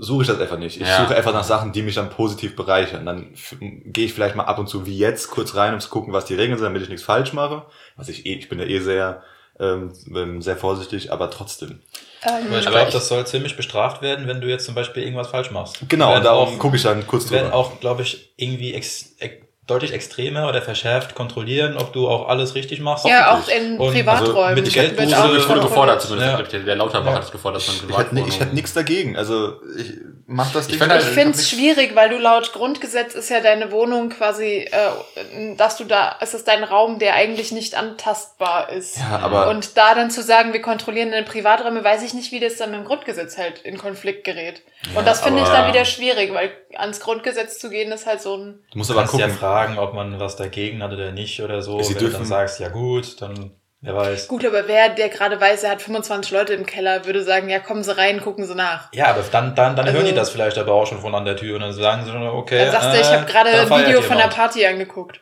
suche 0.00 0.22
ich 0.22 0.28
das 0.28 0.40
einfach 0.40 0.58
nicht. 0.58 0.80
Ich 0.80 0.86
Ja. 0.86 1.02
suche 1.04 1.16
einfach 1.16 1.32
nach 1.32 1.44
Sachen, 1.44 1.72
die 1.72 1.82
mich 1.82 1.94
dann 1.94 2.10
positiv 2.10 2.56
bereichern. 2.56 3.04
Dann 3.06 3.34
gehe 3.60 4.04
ich 4.06 4.12
vielleicht 4.14 4.36
mal 4.36 4.44
ab 4.44 4.58
und 4.58 4.68
zu 4.68 4.86
wie 4.86 4.96
jetzt 4.96 5.30
kurz 5.30 5.54
rein, 5.54 5.74
um 5.74 5.80
zu 5.80 5.88
gucken, 5.90 6.12
was 6.12 6.24
die 6.24 6.34
Regeln 6.34 6.58
sind, 6.58 6.64
damit 6.64 6.82
ich 6.82 6.88
nichts 6.88 7.04
falsch 7.04 7.32
mache. 7.32 7.62
Was 7.96 8.08
ich 8.08 8.26
eh, 8.26 8.34
ich 8.34 8.48
bin 8.48 8.58
ja 8.58 8.64
eh 8.66 8.78
sehr, 8.80 9.22
ähm, 9.60 9.92
sehr 10.40 10.56
vorsichtig, 10.56 11.12
aber 11.12 11.30
trotzdem. 11.30 11.80
Ähm, 12.24 12.52
ich 12.58 12.66
glaube, 12.66 12.90
das 12.92 13.08
soll 13.08 13.26
ziemlich 13.26 13.56
bestraft 13.56 14.02
werden, 14.02 14.26
wenn 14.26 14.40
du 14.40 14.48
jetzt 14.48 14.66
zum 14.66 14.74
Beispiel 14.74 15.02
irgendwas 15.04 15.28
falsch 15.28 15.50
machst. 15.52 15.78
Genau, 15.88 16.08
Werden 16.08 16.18
und 16.18 16.24
darum 16.24 16.54
auch- 16.54 16.58
gucke 16.58 16.76
ich 16.76 16.82
dann 16.82 17.06
kurz 17.06 17.30
werden 17.30 17.44
drüber. 17.46 17.56
auch, 17.56 17.78
glaube 17.80 18.02
ich, 18.02 18.32
irgendwie 18.36 18.74
ex 18.74 19.14
ex 19.18 19.46
deutlich 19.68 19.92
extremer 19.92 20.48
oder 20.48 20.60
verschärft 20.62 21.14
kontrollieren, 21.14 21.76
ob 21.76 21.92
du 21.92 22.08
auch 22.08 22.28
alles 22.28 22.54
richtig 22.54 22.80
machst. 22.80 23.06
ja, 23.06 23.32
auch 23.34 23.46
in 23.48 23.78
Und 23.78 23.92
Privaträumen. 23.92 24.36
also 24.36 24.54
mit 24.56 24.64
wird 24.66 24.74
Geldbuße 24.74 25.16
Also, 25.16 25.34
das 25.34 25.48
wurde 25.48 25.60
gefordert 25.60 26.02
zumindest. 26.02 26.52
Ja. 26.52 26.58
Ich 26.58 26.64
Der 26.64 26.76
Lauterbach 26.76 27.10
Ja. 27.10 27.16
hat 27.16 27.24
es 27.24 27.30
gefordert, 27.30 27.62
man 27.66 27.76
ich 27.90 27.96
hätte, 27.98 28.28
ich 28.28 28.40
hätte 28.40 28.54
nichts 28.54 28.72
dagegen. 28.72 29.16
Also 29.16 29.60
ich 29.78 29.92
mach 30.30 30.52
das 30.52 30.68
Ich 30.68 30.78
Ding 30.78 30.88
Ich 30.90 30.96
Ich 30.98 31.04
finde 31.08 31.30
es 31.36 31.48
schwierig, 31.50 31.96
weil 31.96 32.10
du 32.10 32.18
laut 32.18 32.52
Grundgesetz 32.52 33.14
ist 33.14 33.30
ja 33.30 33.40
deine 33.40 33.72
Wohnung 33.72 34.10
quasi, 34.10 34.68
äh, 34.70 35.54
dass 35.56 35.76
du 35.78 35.84
da, 35.84 36.16
es 36.20 36.34
ist 36.34 36.46
dein 36.46 36.62
Raum, 36.62 36.98
der 37.00 37.14
eigentlich 37.14 37.50
nicht 37.50 37.74
antastbar 37.74 38.68
ist. 38.70 38.98
Ja, 38.98 39.18
aber 39.22 39.48
Und 39.48 39.76
da 39.76 39.94
dann 39.94 40.10
zu 40.10 40.22
sagen, 40.22 40.52
wir 40.52 40.62
kontrollieren 40.62 41.10
deine 41.10 41.26
Privaträume, 41.26 41.82
weiß 41.82 42.02
ich 42.02 42.14
nicht, 42.14 42.30
wie 42.30 42.40
das 42.40 42.56
dann 42.56 42.70
mit 42.70 42.80
dem 42.80 42.84
Grundgesetz 42.86 43.36
halt 43.38 43.60
in 43.62 43.78
Konflikt 43.78 44.22
gerät. 44.24 44.62
Und 44.94 45.06
das 45.06 45.22
finde 45.22 45.42
ich 45.42 45.48
dann 45.48 45.72
wieder 45.72 45.84
schwierig, 45.84 46.32
weil 46.32 46.50
ans 46.76 47.00
Grundgesetz 47.00 47.58
zu 47.58 47.70
gehen 47.70 47.90
ist 47.90 48.06
halt 48.06 48.20
so 48.22 48.36
ein. 48.36 48.60
du 48.70 48.78
musst 48.78 48.90
Du 48.90 48.94
aber 48.94 49.02
kannst 49.02 49.18
ja 49.18 49.26
gucken. 49.26 49.38
fragen, 49.40 49.78
ob 49.78 49.94
man 49.94 50.20
was 50.20 50.36
dagegen 50.36 50.82
hat 50.82 50.92
oder 50.92 51.10
nicht 51.10 51.40
oder 51.42 51.62
so. 51.62 51.80
Sie 51.82 51.88
Wenn 51.88 51.94
du 51.94 52.00
dürfen- 52.00 52.18
dann 52.18 52.26
sagst, 52.26 52.60
ja 52.60 52.68
gut, 52.68 53.20
dann 53.22 53.50
wer 53.80 53.96
weiß. 53.96 54.28
Gut, 54.28 54.44
aber 54.44 54.66
wer, 54.68 54.88
der 54.90 55.08
gerade 55.08 55.40
weiß, 55.40 55.64
er 55.64 55.70
hat 55.70 55.82
25 55.82 56.32
Leute 56.32 56.54
im 56.54 56.66
Keller, 56.66 57.04
würde 57.06 57.22
sagen, 57.22 57.48
ja, 57.48 57.58
kommen 57.58 57.82
Sie 57.82 57.96
rein, 57.96 58.20
gucken 58.20 58.44
Sie 58.46 58.54
nach. 58.54 58.92
Ja, 58.92 59.06
aber 59.06 59.22
dann, 59.30 59.54
dann, 59.54 59.76
dann 59.76 59.86
hören 59.86 59.96
Also- 59.96 60.08
die 60.08 60.14
das 60.14 60.30
vielleicht 60.30 60.58
aber 60.58 60.72
auch 60.72 60.86
schon 60.86 61.00
von 61.00 61.14
an 61.14 61.24
der 61.24 61.36
Tür 61.36 61.56
und 61.56 61.62
dann 61.62 61.72
sagen 61.72 62.04
sie 62.04 62.10
schon, 62.10 62.26
okay. 62.26 62.58
Dann 62.58 62.72
sagst 62.72 62.94
du, 62.94 63.00
ich 63.00 63.06
äh, 63.08 63.16
habe 63.16 63.26
gerade 63.26 63.50
ein 63.50 63.86
Video 63.86 64.02
von 64.02 64.16
der. 64.16 64.28
Party 64.28 64.66
angeguckt. 64.66 65.20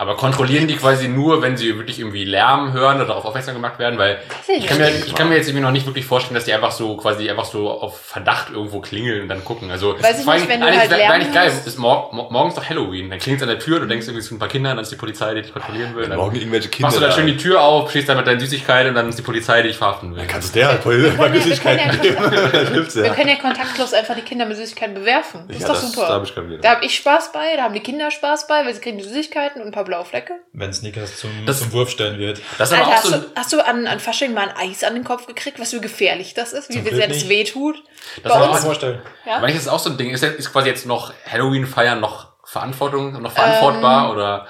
Aber 0.00 0.16
kontrollieren 0.16 0.68
die 0.68 0.76
quasi 0.76 1.08
nur, 1.08 1.42
wenn 1.42 1.56
sie 1.56 1.76
wirklich 1.76 1.98
irgendwie 1.98 2.24
Lärm 2.24 2.72
hören 2.72 2.96
oder 2.98 3.06
darauf 3.06 3.24
aufmerksam 3.24 3.54
gemacht 3.54 3.80
werden? 3.80 3.98
Weil 3.98 4.18
ich 4.46 4.64
kann, 4.64 4.78
mir, 4.78 4.90
ich 4.90 5.12
kann 5.12 5.28
mir 5.28 5.34
jetzt 5.34 5.48
irgendwie 5.48 5.64
noch 5.64 5.72
nicht 5.72 5.86
wirklich 5.86 6.06
vorstellen, 6.06 6.36
dass 6.36 6.44
die 6.44 6.52
einfach 6.52 6.70
so 6.70 6.96
quasi 6.96 7.28
einfach 7.28 7.44
so 7.44 7.68
auf 7.68 8.00
Verdacht 8.00 8.50
irgendwo 8.50 8.80
klingeln 8.80 9.22
und 9.22 9.28
dann 9.28 9.44
gucken. 9.44 9.72
Also 9.72 10.00
Weiß 10.00 10.20
ich 10.20 10.24
vor 10.24 10.34
nicht, 10.34 10.48
wenn 10.48 10.60
du 10.60 10.68
eigentlich 10.68 10.80
halt 10.88 11.10
eigentlich 11.10 11.34
geil. 11.34 11.50
Ist 11.66 11.78
mor 11.80 12.10
mor 12.12 12.30
morgens 12.30 12.54
doch 12.54 12.64
Halloween. 12.68 13.10
Dann 13.10 13.18
klingelt 13.18 13.42
an 13.42 13.48
der 13.48 13.58
Tür, 13.58 13.80
du 13.80 13.86
denkst 13.86 14.06
irgendwie 14.06 14.20
es 14.20 14.28
sind 14.28 14.36
ein 14.36 14.38
paar 14.38 14.48
Kinder, 14.48 14.70
dann 14.70 14.78
ist 14.78 14.92
die 14.92 14.96
Polizei, 14.96 15.34
die 15.34 15.42
dich 15.42 15.52
kontrollieren 15.52 15.96
will. 15.96 16.08
Dann 16.08 16.16
morgen 16.16 16.36
irgendwelche 16.36 16.68
Kinder 16.68 16.86
machst 16.86 16.96
du 16.98 17.00
dann 17.00 17.10
da- 17.10 17.16
schön 17.16 17.26
die 17.26 17.36
Tür 17.36 17.60
auf, 17.60 17.90
stehst 17.90 18.08
da 18.08 18.14
mit 18.14 18.26
deinen 18.26 18.38
Süßigkeiten 18.38 18.90
und 18.90 18.94
dann 18.94 19.08
ist 19.08 19.18
die 19.18 19.22
Polizei, 19.22 19.62
die 19.62 19.68
dich 19.68 19.78
verhaften 19.78 20.10
will. 20.12 20.18
Dann 20.18 20.28
kannst 20.28 20.54
du 20.54 20.60
der 20.60 20.68
halt 20.68 20.84
wir 20.86 21.40
Süßigkeiten 21.42 21.90
können 21.90 22.02
geben. 22.02 22.18
Wir 22.98 23.04
ja. 23.06 23.14
können 23.14 23.28
ja 23.30 23.36
kontaktlos 23.36 23.92
einfach 23.92 24.14
die 24.14 24.22
Kinder 24.22 24.46
mit 24.46 24.56
Süßigkeiten 24.56 24.94
bewerfen. 24.94 25.40
Das 25.48 25.56
ist 25.56 25.68
doch 25.68 25.74
das- 25.74 25.92
super. 25.92 26.06
da 26.06 26.14
hab 26.14 26.22
ich 26.22 26.34
kein 26.34 26.44
Problem. 26.44 26.60
Da 26.60 26.70
habe 26.76 26.84
ich 26.84 26.94
Spaß 26.94 27.32
bei, 27.32 27.56
da 27.56 27.64
haben 27.64 27.74
die 27.74 27.80
Kinder 27.80 28.10
Spaß 28.10 28.46
bei, 28.46 28.64
weil 28.64 28.74
sie 28.74 28.80
kriegen 28.80 28.98
die 28.98 29.04
Süßigkeiten 29.04 29.60
und 29.60 29.68
ein 29.68 29.72
paar 29.72 29.87
blaue 29.88 30.04
Flecke. 30.04 30.34
Wenn 30.52 30.72
Snickers 30.72 31.16
zum, 31.18 31.30
Das- 31.44 31.58
zum 31.58 31.72
Wurf 31.72 31.90
stellen 31.90 32.18
wird. 32.20 32.40
Das 32.58 32.72
Alter, 32.72 32.86
hast, 32.86 33.02
so 33.06 33.10
du, 33.16 33.26
hast 33.34 33.52
du 33.52 33.60
an, 33.66 33.86
an 33.88 33.98
Fasching 33.98 34.32
mal 34.32 34.48
ein 34.50 34.70
Eis 34.70 34.84
an 34.84 34.94
den 34.94 35.02
Kopf 35.02 35.26
gekriegt, 35.26 35.58
was 35.58 35.70
für 35.70 35.80
gefährlich 35.80 36.34
das 36.34 36.52
ist, 36.52 36.68
wie 36.68 36.80
sehr 36.94 37.08
das 37.08 37.28
wehtut? 37.28 37.76
Das 38.22 38.32
Bei 38.32 38.38
Kann 38.38 38.42
ich 38.42 38.48
mir 38.48 38.54
uns, 38.54 38.64
vorstellen. 38.64 39.02
ja? 39.26 39.36
Aber 39.38 39.48
ist 39.48 39.56
das 39.56 39.68
auch 39.68 39.80
so 39.80 39.90
ein 39.90 39.96
Ding? 39.98 40.10
Ist, 40.10 40.22
ist 40.22 40.52
quasi 40.52 40.68
jetzt 40.68 40.86
noch 40.86 41.12
Halloween 41.28 41.66
feiern 41.66 41.98
noch 42.00 42.28
Verantwortung, 42.44 43.20
noch 43.20 43.32
verantwortbar 43.32 44.12
oder 44.12 44.40
Ähm, 44.40 44.46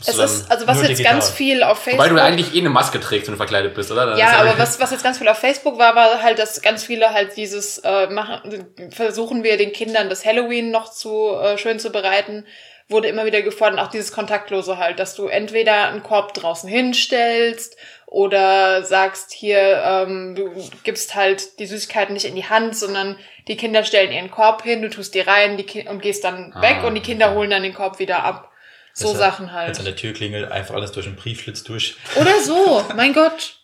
es 0.00 0.06
du 0.06 0.12
dann- 0.16 0.24
ist, 0.26 0.50
also 0.50 0.66
was 0.66 0.78
jetzt 0.78 0.88
digital. 0.90 1.12
ganz 1.12 1.30
viel 1.30 1.62
auf 1.62 1.78
Facebook. 1.78 1.98
Wobei 2.04 2.08
du 2.08 2.22
eigentlich 2.22 2.54
eh 2.54 2.58
eine 2.60 2.68
Maske 2.70 3.00
trägst, 3.00 3.26
wenn 3.28 3.34
du 3.34 3.36
verkleidet 3.38 3.74
bist, 3.74 3.90
oder? 3.92 4.06
Dann 4.06 4.18
ja, 4.18 4.32
aber 4.40 4.58
was, 4.58 4.80
was 4.80 4.90
jetzt 4.90 5.04
ganz 5.04 5.18
viel 5.18 5.28
auf 5.28 5.38
Facebook 5.38 5.78
war, 5.78 5.94
war 5.94 6.20
halt, 6.22 6.38
dass 6.38 6.60
ganz 6.62 6.84
viele 6.84 7.10
halt 7.10 7.36
dieses 7.36 7.78
äh, 7.78 8.08
machen, 8.08 8.66
versuchen 8.90 9.44
wir 9.44 9.56
den 9.56 9.72
Kindern 9.72 10.08
das 10.10 10.24
Halloween 10.26 10.70
noch 10.70 10.90
zu 10.92 11.30
äh, 11.36 11.56
schön 11.58 11.78
zu 11.78 11.90
bereiten, 11.90 12.44
wurde 12.88 13.08
immer 13.08 13.24
wieder 13.24 13.42
gefordert, 13.42 13.80
auch 13.80 13.88
dieses 13.90 14.12
Kontaktlose 14.12 14.78
halt, 14.78 14.98
dass 14.98 15.14
du 15.14 15.26
entweder 15.26 15.88
einen 15.88 16.02
Korb 16.02 16.34
draußen 16.34 16.68
hinstellst 16.68 17.76
oder 18.06 18.82
sagst 18.84 19.32
hier, 19.32 19.82
ähm, 19.84 20.34
du 20.34 20.50
gibst 20.84 21.14
halt 21.14 21.58
die 21.58 21.66
Süßigkeiten 21.66 22.12
nicht 22.14 22.26
in 22.26 22.36
die 22.36 22.48
Hand, 22.48 22.76
sondern 22.76 23.18
die 23.48 23.56
Kinder 23.56 23.84
stellen 23.84 24.12
ihren 24.12 24.30
Korb 24.30 24.62
hin, 24.62 24.82
du 24.82 24.90
tust 24.90 25.14
die 25.14 25.20
rein 25.20 25.56
die 25.56 25.64
Ki 25.64 25.88
und 25.88 26.02
gehst 26.02 26.24
dann 26.24 26.52
Ah, 26.54 26.62
weg 26.62 26.84
und 26.84 26.94
die 26.94 27.00
Kinder 27.00 27.34
holen 27.34 27.50
dann 27.50 27.62
den 27.62 27.74
Korb 27.74 27.98
wieder 27.98 28.22
ab. 28.22 28.50
So 28.92 29.08
Besser, 29.08 29.18
Sachen 29.18 29.48
Als 29.48 29.54
halt. 29.54 29.78
an 29.80 29.84
der 29.86 29.96
Tür 29.96 30.12
klingelt, 30.12 30.52
einfach 30.52 30.76
alles 30.76 30.92
durch 30.92 31.06
den 31.06 31.16
Briefschlitz 31.16 31.64
durch. 31.64 31.96
Oder 32.14 32.38
so, 32.40 32.84
mein 32.94 33.12
Gott. 33.12 33.58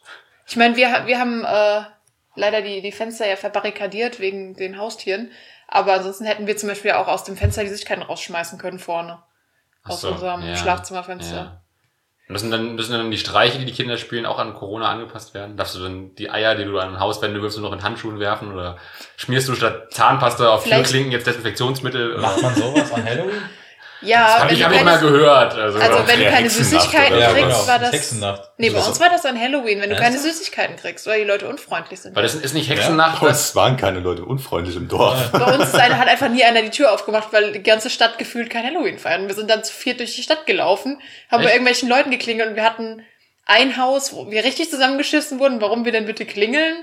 Ich 0.49 0.57
meine, 0.57 0.75
wir, 0.75 1.05
wir 1.07 1.21
haben 1.21 1.45
äh, 1.45 1.83
leider 2.35 2.63
die, 2.63 2.81
die 2.83 2.91
Fenster 2.91 3.29
ja 3.29 3.37
verbarrikadiert 3.37 4.19
wegen 4.19 4.55
den 4.57 4.77
Haustieren. 4.79 5.31
Aber 5.73 5.95
ansonsten 5.95 6.25
hätten 6.25 6.47
wir 6.47 6.57
zum 6.57 6.69
Beispiel 6.69 6.91
auch 6.93 7.07
aus 7.07 7.25
dem 7.25 7.37
Fenster 7.37 7.63
die 7.63 7.69
Süßigkeiten 7.69 8.03
rausschmeißen 8.03 8.59
können 8.59 8.79
vorne. 8.81 9.23
Ach 9.85 9.91
Aus 9.91 10.01
so, 10.03 10.11
unserem 10.11 10.43
ja, 10.43 10.57
Schlafzimmerfenster. 10.57 11.37
Ja. 11.37 11.61
Und 12.29 12.33
müssen 12.35 12.51
dann, 12.51 12.75
müssen 12.75 12.93
dann 12.93 13.11
die 13.11 13.19
Streiche, 13.19 13.59
die 13.59 13.65
die 13.65 13.73
Kinder 13.73 13.97
spielen, 13.97 14.27
auch 14.27 14.39
an 14.39 14.55
Corona 14.55 14.91
angepasst 14.91 15.33
werden? 15.33 15.57
Darfst 15.57 15.77
du 15.77 15.81
dann 15.81 16.15
die 16.17 16.29
Eier, 16.31 16.55
die 16.57 16.65
du 16.65 16.79
an 16.79 16.95
ein 16.95 17.01
Haus 17.01 17.23
wenden 17.23 17.41
wirfst, 17.41 17.59
nur 17.59 17.71
noch 17.71 17.77
in 17.77 17.83
Handschuhen 17.85 18.19
werfen? 18.19 18.53
Oder 18.53 18.77
schmierst 19.17 19.49
du 19.49 19.55
statt 19.55 19.93
Zahnpasta 19.93 20.49
auf 20.49 20.65
Vielleicht- 20.65 20.83
Türklinken 20.85 21.13
jetzt 21.13 21.27
Desinfektionsmittel? 21.27 22.13
Oder? 22.15 22.23
Macht 22.23 22.43
man 22.43 22.55
sowas 22.55 22.93
an 22.93 23.05
Halloween? 23.05 23.43
Ja, 24.03 24.39
Hab 24.41 24.47
wenn 24.49 24.55
ich, 24.55 24.61
du 24.61 24.65
hab 24.67 24.73
ich 24.73 24.83
mal 24.83 24.99
keine, 24.99 25.11
gehört. 25.11 25.55
Also, 25.55 25.79
also 25.79 26.07
wenn 26.07 26.19
du 26.19 26.25
Ja, 26.25 26.31
keine 26.31 26.49
Süßigkeiten 26.51 27.17
oder 27.17 27.33
kriegst, 27.33 27.51
sowas. 27.51 27.69
war 27.69 27.79
das. 27.79 27.93
Hexennacht. 27.93 28.51
Nee, 28.57 28.71
bei 28.71 28.77
Also 28.79 28.91
uns 28.91 29.01
war 29.01 29.11
das 29.11 29.27
an 29.27 29.39
Halloween, 29.41 29.81
wenn 29.81 29.91
du 29.91 29.97
keine? 29.97 30.19
Süßigkeiten 30.19 30.77
kriegst, 30.77 31.07
weil 31.07 31.21
die 31.21 31.27
Leute 31.27 31.49
unfreundlich 31.49 32.01
sind. 32.01 32.17
weil 32.17 32.23
das 32.23 32.35
ist 32.35 32.55
nicht 32.55 32.69
Hexennacht. 32.71 33.23
Das, 33.23 33.49
es 33.51 33.57
waren 33.57 33.77
keine 33.77 34.01
Leute 34.01 34.25
unfreundlich 34.25 34.77
im 34.77 34.89
Dorf. 34.89 35.31
Bei 35.33 35.55
uns 35.55 35.65
ist 35.65 35.75
eine, 35.75 35.99
hat 35.99 36.09
einfach 36.09 36.29
nie 36.29 36.45
einer 36.45 36.63
die 36.63 36.71
Tür 36.71 36.93
aufgemacht, 36.93 37.29
weil 37.33 37.53
die 37.53 37.63
ganze 37.63 37.91
Stadt 37.91 38.19
gefühlt 38.19 38.49
kein 38.51 38.65
Halloween 38.65 38.99
feiern. 38.99 39.29
Wir 39.29 39.35
sind 39.35 39.51
dann 39.51 39.63
zu 39.65 39.73
viert 39.73 40.01
durch 40.01 40.15
die 40.17 40.23
Stadt 40.23 40.47
gelaufen, 40.47 41.01
haben 41.31 41.39
bei 41.43 41.45
Echt? 41.47 41.55
irgendwelchen 41.55 41.89
Leuten 41.89 42.11
geklingelt 42.11 42.49
und 42.51 42.57
wir 42.57 42.65
hatten 42.65 43.05
ein 43.47 43.77
Haus, 43.77 44.13
wo 44.15 44.31
wir 44.31 44.45
richtig 44.45 44.71
zusammengeschissen 44.71 45.41
wurden, 45.41 45.61
warum 45.61 45.85
wir 45.85 45.91
denn 45.93 46.07
bitte 46.07 46.25
klingeln. 46.25 46.77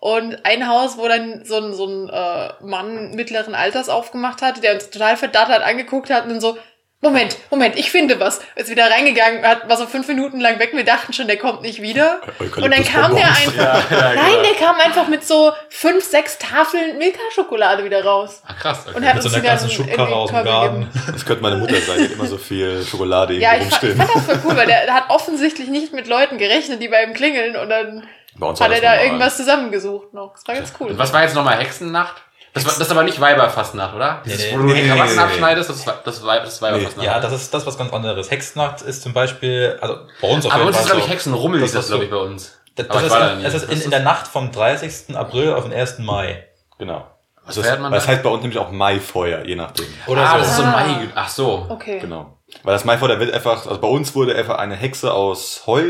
Und 0.00 0.44
ein 0.44 0.68
Haus, 0.68 0.96
wo 0.96 1.08
dann 1.08 1.44
so 1.44 1.56
ein, 1.56 1.74
so 1.74 1.86
ein 1.86 2.08
äh, 2.08 2.50
Mann 2.64 3.14
mittleren 3.14 3.54
Alters 3.54 3.88
aufgemacht 3.88 4.42
hat, 4.42 4.62
der 4.62 4.74
uns 4.74 4.90
total 4.90 5.16
verdattert 5.16 5.62
angeguckt 5.62 6.10
hat 6.10 6.24
und 6.24 6.30
dann 6.30 6.40
so, 6.40 6.56
Moment, 7.00 7.36
Moment, 7.50 7.76
ich 7.76 7.92
finde 7.92 8.18
was. 8.18 8.40
Ist 8.56 8.70
wieder 8.70 8.90
reingegangen, 8.90 9.44
hat, 9.44 9.68
war 9.68 9.76
so 9.76 9.86
fünf 9.86 10.08
Minuten 10.08 10.40
lang 10.40 10.58
weg. 10.58 10.70
Wir 10.72 10.84
dachten 10.84 11.12
schon, 11.12 11.28
der 11.28 11.36
kommt 11.36 11.62
nicht 11.62 11.80
wieder. 11.80 12.20
Und 12.40 12.72
dann 12.72 12.82
kam 12.84 13.14
der 13.14 13.26
einfach, 13.28 13.54
ja, 13.54 13.84
ja, 13.88 14.14
nein, 14.16 14.30
genau. 14.32 14.42
der 14.42 14.54
kam 14.54 14.76
einfach 14.80 15.06
mit 15.06 15.24
so 15.24 15.52
fünf, 15.68 16.02
sechs 16.04 16.38
Tafeln 16.38 16.98
Milka-Schokolade 16.98 17.84
wieder 17.84 18.04
raus. 18.04 18.42
Ach 18.48 18.58
krass. 18.58 18.84
Okay. 18.88 18.96
Und 18.96 19.06
hat 19.06 19.14
Mit 19.14 19.22
so 19.22 19.28
uns 19.28 19.34
einer 19.36 19.42
wieder 19.44 19.52
ganzen 19.52 19.70
Schubkarre 19.70 20.14
aus 20.16 20.30
dem 20.30 20.44
Garten. 20.44 20.80
gegeben. 20.80 21.02
Das 21.12 21.24
könnte 21.24 21.42
meine 21.44 21.56
Mutter 21.56 21.80
sein, 21.80 21.98
die 21.98 22.12
immer 22.14 22.26
so 22.26 22.36
viel 22.36 22.84
Schokolade 22.84 23.34
Ja, 23.34 23.52
irgendwo 23.52 23.68
ich 23.68 23.80
fand, 23.80 23.84
ich 23.84 23.90
rumstehen. 23.90 24.14
fand 24.14 24.28
das 24.28 24.42
voll 24.42 24.50
cool, 24.50 24.56
weil 24.56 24.66
der, 24.66 24.92
hat 24.92 25.04
offensichtlich 25.10 25.68
nicht 25.68 25.92
mit 25.92 26.08
Leuten 26.08 26.36
gerechnet, 26.36 26.82
die 26.82 26.88
bei 26.88 27.04
ihm 27.04 27.14
klingeln 27.14 27.54
und 27.54 27.68
dann 27.68 28.08
hat 28.40 28.60
er 28.60 28.68
das 28.68 28.80
da 28.80 28.88
normal. 28.90 29.04
irgendwas 29.04 29.36
zusammengesucht 29.36 30.14
noch. 30.14 30.32
Das 30.34 30.46
war 30.46 30.54
ganz 30.54 30.72
cool. 30.80 30.88
Und 30.90 30.98
was 30.98 31.12
war 31.12 31.22
jetzt 31.22 31.34
nochmal 31.34 31.58
Hexennacht? 31.58 32.22
Das, 32.54 32.64
war, 32.64 32.70
das 32.72 32.80
ist 32.80 32.90
aber 32.90 33.02
nicht 33.04 33.20
Weiberfastnacht, 33.20 33.94
oder? 33.94 34.22
Dieses, 34.24 34.40
Nee, 34.46 34.52
wo 34.52 34.56
nee. 34.58 34.62
du 34.62 34.68
Nee, 34.74 34.74
die 34.82 34.88
nee, 34.88 34.94
Krawatten 34.94 35.16
nee, 35.16 35.22
abschneidest, 35.22 35.70
das 35.70 35.76
ist, 35.76 35.86
das 36.04 36.16
ist, 36.16 36.24
Weib- 36.24 36.44
das 36.44 36.54
ist 36.54 36.62
Weiberfastnacht. 36.62 37.06
Ja, 37.06 37.20
das 37.20 37.32
ist 37.32 37.52
das 37.54 37.62
ist 37.62 37.66
was 37.66 37.78
ganz 37.78 37.92
anderes. 37.92 38.30
Hexnacht 38.30 38.82
ist 38.82 39.02
zum 39.02 39.12
Beispiel, 39.12 39.78
also 39.80 39.96
bei 40.20 40.28
uns 40.28 40.46
auf 40.46 40.52
aber 40.52 40.64
bei 40.64 40.66
jeden 40.66 40.68
uns 40.68 40.76
ist, 40.78 40.82
Fall 40.88 40.96
glaube 40.96 41.00
ich. 41.06 41.12
Hexenrummel, 41.12 41.60
Das 41.60 41.68
ist 41.70 41.76
das, 41.76 41.86
glaube 41.88 42.04
ich, 42.04 42.10
bei 42.10 42.16
uns. 42.16 42.58
Das, 42.74 42.90
Aber 42.90 43.00
das 43.02 43.12
da 43.12 43.28
ist, 43.32 43.38
nie. 43.38 43.44
es 43.44 43.54
ist 43.54 43.62
in, 43.64 43.70
Das 43.70 43.80
in 43.84 43.90
der 43.90 44.00
Nacht 44.00 44.26
vom 44.28 44.50
30. 44.50 45.14
April 45.16 45.52
auf 45.52 45.64
den 45.64 45.72
1. 45.72 45.98
Mai. 45.98 46.46
Genau. 46.78 47.06
Was 47.44 47.54
Das, 47.56 47.78
man 47.78 47.92
das 47.92 48.06
da? 48.06 48.12
heißt 48.12 48.22
bei 48.22 48.30
uns 48.30 48.42
nämlich 48.42 48.58
auch 48.58 48.70
Maifeuer, 48.70 49.44
je 49.44 49.54
nachdem. 49.56 49.86
Oder 50.06 50.22
ah, 50.22 50.32
so. 50.32 50.38
das 50.38 50.48
ist 50.50 50.56
so 50.56 50.62
ein. 50.62 50.70
Mai. 50.72 51.08
Ach 51.14 51.28
so. 51.28 51.66
Okay. 51.68 51.98
Genau. 51.98 52.38
Weil 52.62 52.72
das 52.74 52.84
Maifeuer, 52.84 53.08
da 53.08 53.20
wird 53.20 53.32
einfach, 53.34 53.66
also 53.66 53.78
bei 53.80 53.88
uns 53.88 54.14
wurde 54.14 54.34
einfach 54.34 54.56
eine 54.58 54.74
Hexe 54.76 55.12
aus 55.12 55.62
Heu 55.66 55.82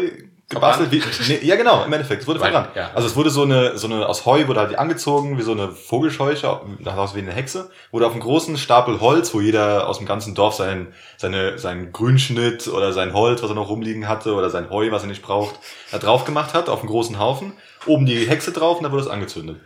gebastelt. 0.48 0.90
Wie, 0.90 1.02
nee, 1.28 1.40
ja, 1.42 1.56
genau, 1.56 1.84
im 1.84 1.92
Endeffekt. 1.92 2.22
Es 2.22 2.28
wurde 2.28 2.40
verbrannt. 2.40 2.70
ja. 2.74 2.90
Also 2.94 3.06
es 3.06 3.16
wurde 3.16 3.30
so 3.30 3.42
eine, 3.42 3.76
so 3.76 3.86
eine, 3.86 4.08
aus 4.08 4.24
Heu 4.24 4.46
wurde 4.48 4.60
halt 4.60 4.78
angezogen, 4.78 5.38
wie 5.38 5.42
so 5.42 5.52
eine 5.52 5.72
Vogelscheuche, 5.72 6.60
daraus 6.80 7.14
wie 7.14 7.20
eine 7.20 7.32
Hexe. 7.32 7.70
Wurde 7.90 8.06
auf 8.06 8.12
einem 8.12 8.22
großen 8.22 8.56
Stapel 8.56 9.00
Holz, 9.00 9.34
wo 9.34 9.40
jeder 9.40 9.88
aus 9.88 9.98
dem 9.98 10.06
ganzen 10.06 10.34
Dorf 10.34 10.54
seinen, 10.54 10.94
seine, 11.16 11.58
seinen 11.58 11.92
Grünschnitt 11.92 12.68
oder 12.68 12.92
sein 12.92 13.12
Holz, 13.12 13.42
was 13.42 13.50
er 13.50 13.56
noch 13.56 13.68
rumliegen 13.68 14.08
hatte, 14.08 14.34
oder 14.34 14.48
sein 14.50 14.70
Heu, 14.70 14.90
was 14.90 15.02
er 15.02 15.08
nicht 15.08 15.22
braucht, 15.22 15.56
da 15.90 15.98
drauf 15.98 16.24
gemacht 16.24 16.54
hat, 16.54 16.68
auf 16.68 16.80
einen 16.80 16.88
großen 16.88 17.18
Haufen. 17.18 17.52
Oben 17.86 18.06
die 18.06 18.26
Hexe 18.26 18.52
drauf 18.52 18.78
und 18.78 18.84
da 18.84 18.90
wurde 18.90 19.02
es 19.02 19.08
angezündet. 19.08 19.60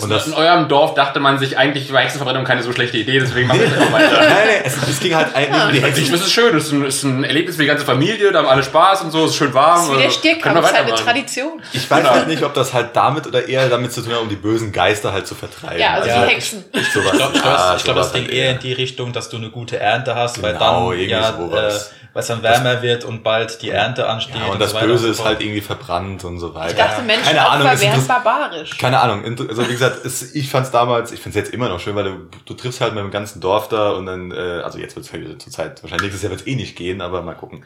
Und 0.00 0.10
das, 0.10 0.26
in 0.26 0.34
eurem 0.34 0.68
Dorf 0.68 0.94
dachte 0.94 1.18
man 1.18 1.38
sich, 1.38 1.56
eigentlich 1.58 1.90
war 1.92 2.02
Hexenverbrennung 2.02 2.44
keine 2.44 2.62
so 2.62 2.72
schlechte 2.72 2.98
Idee, 2.98 3.18
deswegen 3.18 3.48
machen 3.48 3.60
wir 3.60 3.66
es 3.68 3.72
einfach 3.72 3.92
weiter. 3.92 4.12
nein, 4.20 4.28
nein, 4.28 4.60
es, 4.64 4.76
es 4.86 5.00
ging 5.00 5.14
halt 5.14 5.34
eigentlich 5.34 5.62
um 5.64 5.72
die 5.72 5.78
Ich 5.78 5.84
Hexen. 5.84 6.04
finde 6.04 6.16
es 6.18 6.30
schön, 6.32 6.56
es 6.56 6.64
ist, 6.66 6.72
ein, 6.72 6.84
es 6.84 6.94
ist 6.96 7.02
ein 7.04 7.24
Erlebnis 7.24 7.56
für 7.56 7.62
die 7.62 7.68
ganze 7.68 7.84
Familie, 7.86 8.30
da 8.30 8.40
haben 8.40 8.48
alle 8.48 8.62
Spaß 8.62 9.02
und 9.02 9.10
so, 9.10 9.24
es 9.24 9.30
ist 9.30 9.36
schön 9.36 9.54
warm. 9.54 9.76
Das 9.76 9.84
ist 9.88 9.90
wie 9.92 9.96
der 9.96 10.04
also, 10.06 10.18
Stierkampf, 10.18 10.60
das 10.60 10.70
ist 10.70 10.76
halt 10.76 10.86
eine. 10.92 10.94
Tradition. 10.96 11.62
Ich 11.72 11.90
weiß 11.90 12.10
halt 12.10 12.28
nicht, 12.28 12.42
ob 12.44 12.54
das 12.54 12.74
halt 12.74 12.94
damit 12.94 13.26
oder 13.26 13.48
eher 13.48 13.68
damit 13.70 13.92
zu 13.92 14.02
tun 14.02 14.12
hat, 14.12 14.20
um 14.20 14.28
die 14.28 14.36
bösen 14.36 14.72
Geister 14.72 15.12
halt 15.12 15.26
zu 15.26 15.34
vertreiben. 15.34 15.80
Ja, 15.80 15.94
also 15.94 16.08
Ja, 16.08 16.26
die 16.26 16.34
Hexen. 16.34 16.64
sowas. 16.72 16.82
Ich 16.82 16.92
glaube, 16.92 17.32
ich 17.34 17.42
glaub, 17.42 17.58
Ah, 17.58 17.74
ich 17.76 17.84
glaub, 17.84 17.96
das 17.96 18.12
ging 18.12 18.22
halt 18.24 18.32
eher 18.32 18.50
in 18.52 18.58
die 18.60 18.72
Richtung, 18.74 19.12
dass 19.14 19.30
du 19.30 19.38
eine 19.38 19.48
gute 19.50 19.80
Ernte 19.80 20.14
hast, 20.14 20.42
weil 20.42 20.52
Genau, 20.52 20.90
dann 20.90 20.98
irgendwie 21.00 21.10
ja, 21.12 21.32
sowas. 21.32 21.92
äh, 21.92 21.94
weil 22.14 22.22
es 22.22 22.26
dann 22.28 22.42
wärmer 22.42 22.82
wird 22.82 23.04
und 23.04 23.22
bald 23.22 23.60
die 23.62 23.70
Ernte 23.70 24.08
ansteht. 24.08 24.36
Ja, 24.40 24.50
und 24.52 24.60
das 24.60 24.70
so 24.72 24.78
Böse 24.78 25.06
und 25.06 25.12
ist 25.12 25.24
halt 25.24 25.40
irgendwie 25.42 25.60
verbrannt 25.60 26.24
und 26.24 26.38
so 26.40 26.54
weiter. 26.54 26.70
Ich 26.70 26.76
dachte, 26.76 27.02
Keine 27.24 27.46
Ahnung, 27.48 27.68
es 27.68 27.80
wären 27.82 28.06
barbarisch. 28.06 28.76
Keine 28.78 28.98
Ahnung, 28.98 29.24
also 29.48 29.68
wie 29.68 29.76
gesagt, 29.78 30.04
es, 30.04 30.34
ich 30.34 30.50
fand's 30.50 30.70
damals, 30.70 31.12
ich 31.12 31.20
find's 31.20 31.36
jetzt 31.36 31.52
immer 31.52 31.68
noch 31.68 31.80
schön, 31.80 31.96
weil 31.96 32.04
du, 32.04 32.28
du 32.44 32.54
triffst 32.54 32.80
halt 32.80 32.94
mit 32.94 33.02
dem 33.02 33.10
ganzen 33.10 33.40
Dorf 33.40 33.68
da 33.68 33.92
und 33.92 34.06
dann, 34.06 34.30
äh, 34.30 34.62
also 34.62 34.78
jetzt 34.78 34.96
wird's 34.96 35.12
halt 35.12 35.40
zur 35.42 35.52
Zeit, 35.52 35.82
wahrscheinlich 35.82 36.04
nächstes 36.04 36.22
Jahr 36.22 36.30
wird's 36.30 36.46
eh 36.46 36.54
nicht 36.54 36.76
gehen, 36.76 37.00
aber 37.00 37.22
mal 37.22 37.34
gucken. 37.34 37.64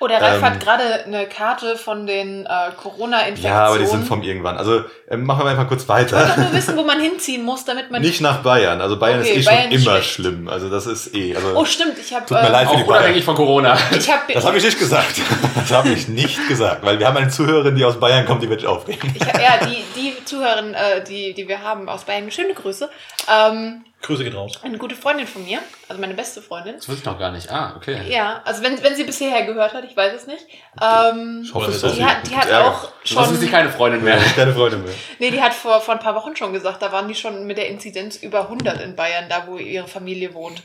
Oh, 0.00 0.06
der 0.06 0.22
Ralf 0.22 0.36
Ähm, 0.36 0.44
hat 0.44 0.60
gerade 0.60 1.04
eine 1.06 1.26
Karte 1.26 1.76
von 1.76 2.06
den 2.06 2.46
äh, 2.46 2.48
Corona-Infektionen. 2.80 3.56
Ja, 3.56 3.66
aber 3.66 3.78
die 3.80 3.86
sind 3.86 4.04
vom 4.06 4.22
irgendwann. 4.22 4.56
Also 4.56 4.84
ähm, 5.10 5.24
machen 5.24 5.44
wir 5.44 5.50
einfach 5.50 5.66
kurz 5.66 5.82
Ich 5.82 5.88
wollte 5.88 6.14
weiter. 6.14 6.28
doch 6.28 6.36
nur 6.36 6.52
wissen, 6.52 6.76
wo 6.76 6.84
man 6.84 7.00
hinziehen 7.00 7.42
muss, 7.44 7.64
damit 7.64 7.90
man 7.90 8.00
Nicht 8.08 8.20
nach 8.20 8.42
Bayern. 8.42 8.80
Also 8.80 8.96
Bayern 8.98 9.20
Okay, 9.20 9.32
ist 9.32 9.46
eh 9.46 9.50
Bayern 9.50 9.62
schon 9.64 9.72
ist 9.72 9.82
immer 9.82 9.92
schlecht. 9.96 10.10
schlimm. 10.10 10.48
Also 10.48 10.70
das 10.70 10.86
ist 10.86 11.14
eh. 11.16 11.34
Also 11.34 11.48
Oh, 11.56 11.64
stimmt, 11.64 11.98
ich 11.98 12.14
habe 12.14 12.26
Tut 12.26 12.40
mir 12.40 12.48
leid 12.48 12.68
für 12.70 12.76
die 12.76 12.82
Auch 12.84 12.86
unabhängig 12.88 13.24
von 13.24 13.34
Corona. 13.34 13.76
ich 13.90 14.08
habe 14.12 14.32
das 14.32 14.44
habe 14.46 14.58
ich 14.58 14.64
nicht 14.64 14.78
gesagt. 14.78 15.16
Das 15.56 15.72
habe 15.72 15.88
ich 15.88 16.06
nicht 16.06 16.46
gesagt, 16.48 16.84
weil 16.84 16.98
wir 17.00 17.06
haben 17.08 17.16
eine 17.16 17.28
Zuhörerin, 17.30 17.74
die 17.74 17.84
aus 17.84 17.98
Bayern 17.98 18.24
kommt, 18.24 18.42
die 18.42 18.48
wird 18.48 18.60
sich 18.60 18.68
aufregen. 18.68 19.12
ich, 19.14 19.20
ja, 19.26 19.66
die 19.66 19.82
die 19.96 20.24
Zuhörerin, 20.24 20.74
äh, 20.74 21.02
die 21.02 21.34
die 21.34 21.48
wir 21.48 21.62
haben 21.62 21.88
aus 21.88 22.04
Bayern, 22.04 22.30
schöne 22.30 22.54
Grüße. 22.54 22.88
Ähm, 23.28 23.84
Grüße 24.00 24.22
geht 24.22 24.34
raus. 24.34 24.60
eine 24.62 24.78
gute 24.78 24.94
Freundin 24.94 25.26
von 25.26 25.44
mir, 25.44 25.58
also 25.88 26.00
meine 26.00 26.14
beste 26.14 26.40
Freundin. 26.40 26.76
Das 26.76 26.88
wusste 26.88 27.00
ich 27.00 27.06
noch 27.06 27.18
gar 27.18 27.32
nicht. 27.32 27.50
Ah, 27.50 27.74
okay. 27.76 28.00
Ja, 28.08 28.40
also 28.44 28.62
wenn, 28.62 28.80
wenn 28.82 28.94
sie 28.94 29.02
bis 29.04 29.18
hierher 29.18 29.44
gehört 29.44 29.74
hat, 29.74 29.84
ich 29.84 29.96
weiß 29.96 30.14
es 30.14 30.26
nicht. 30.26 30.46
Ähm, 30.80 31.42
Ich 31.44 31.52
hoffe, 31.52 31.70
es 31.72 31.80
Die 31.80 32.04
hat, 32.04 32.26
die 32.30 32.36
hat 32.36 32.48
Ärger. 32.48 32.68
auch 32.68 32.88
Sonst 33.04 33.32
ist 33.32 33.40
sie 33.40 33.46
schon, 33.46 33.52
keine 33.52 33.70
Freundin 33.70 34.04
mehr. 34.04 34.18
Keine 34.36 34.54
Freude 34.54 34.76
mehr. 34.76 34.94
nee, 35.18 35.30
die 35.32 35.42
hat 35.42 35.52
vor, 35.52 35.80
vor 35.80 35.94
ein 35.94 36.00
paar 36.00 36.14
Wochen 36.14 36.36
schon 36.36 36.52
gesagt, 36.52 36.80
da 36.80 36.92
waren 36.92 37.08
die 37.08 37.14
schon 37.16 37.44
mit 37.46 37.58
der 37.58 37.68
Inzidenz 37.68 38.16
über 38.16 38.42
100 38.42 38.80
in 38.82 38.94
Bayern, 38.94 39.28
da 39.28 39.46
wo 39.46 39.56
ihre 39.56 39.88
Familie 39.88 40.32
wohnt. 40.32 40.62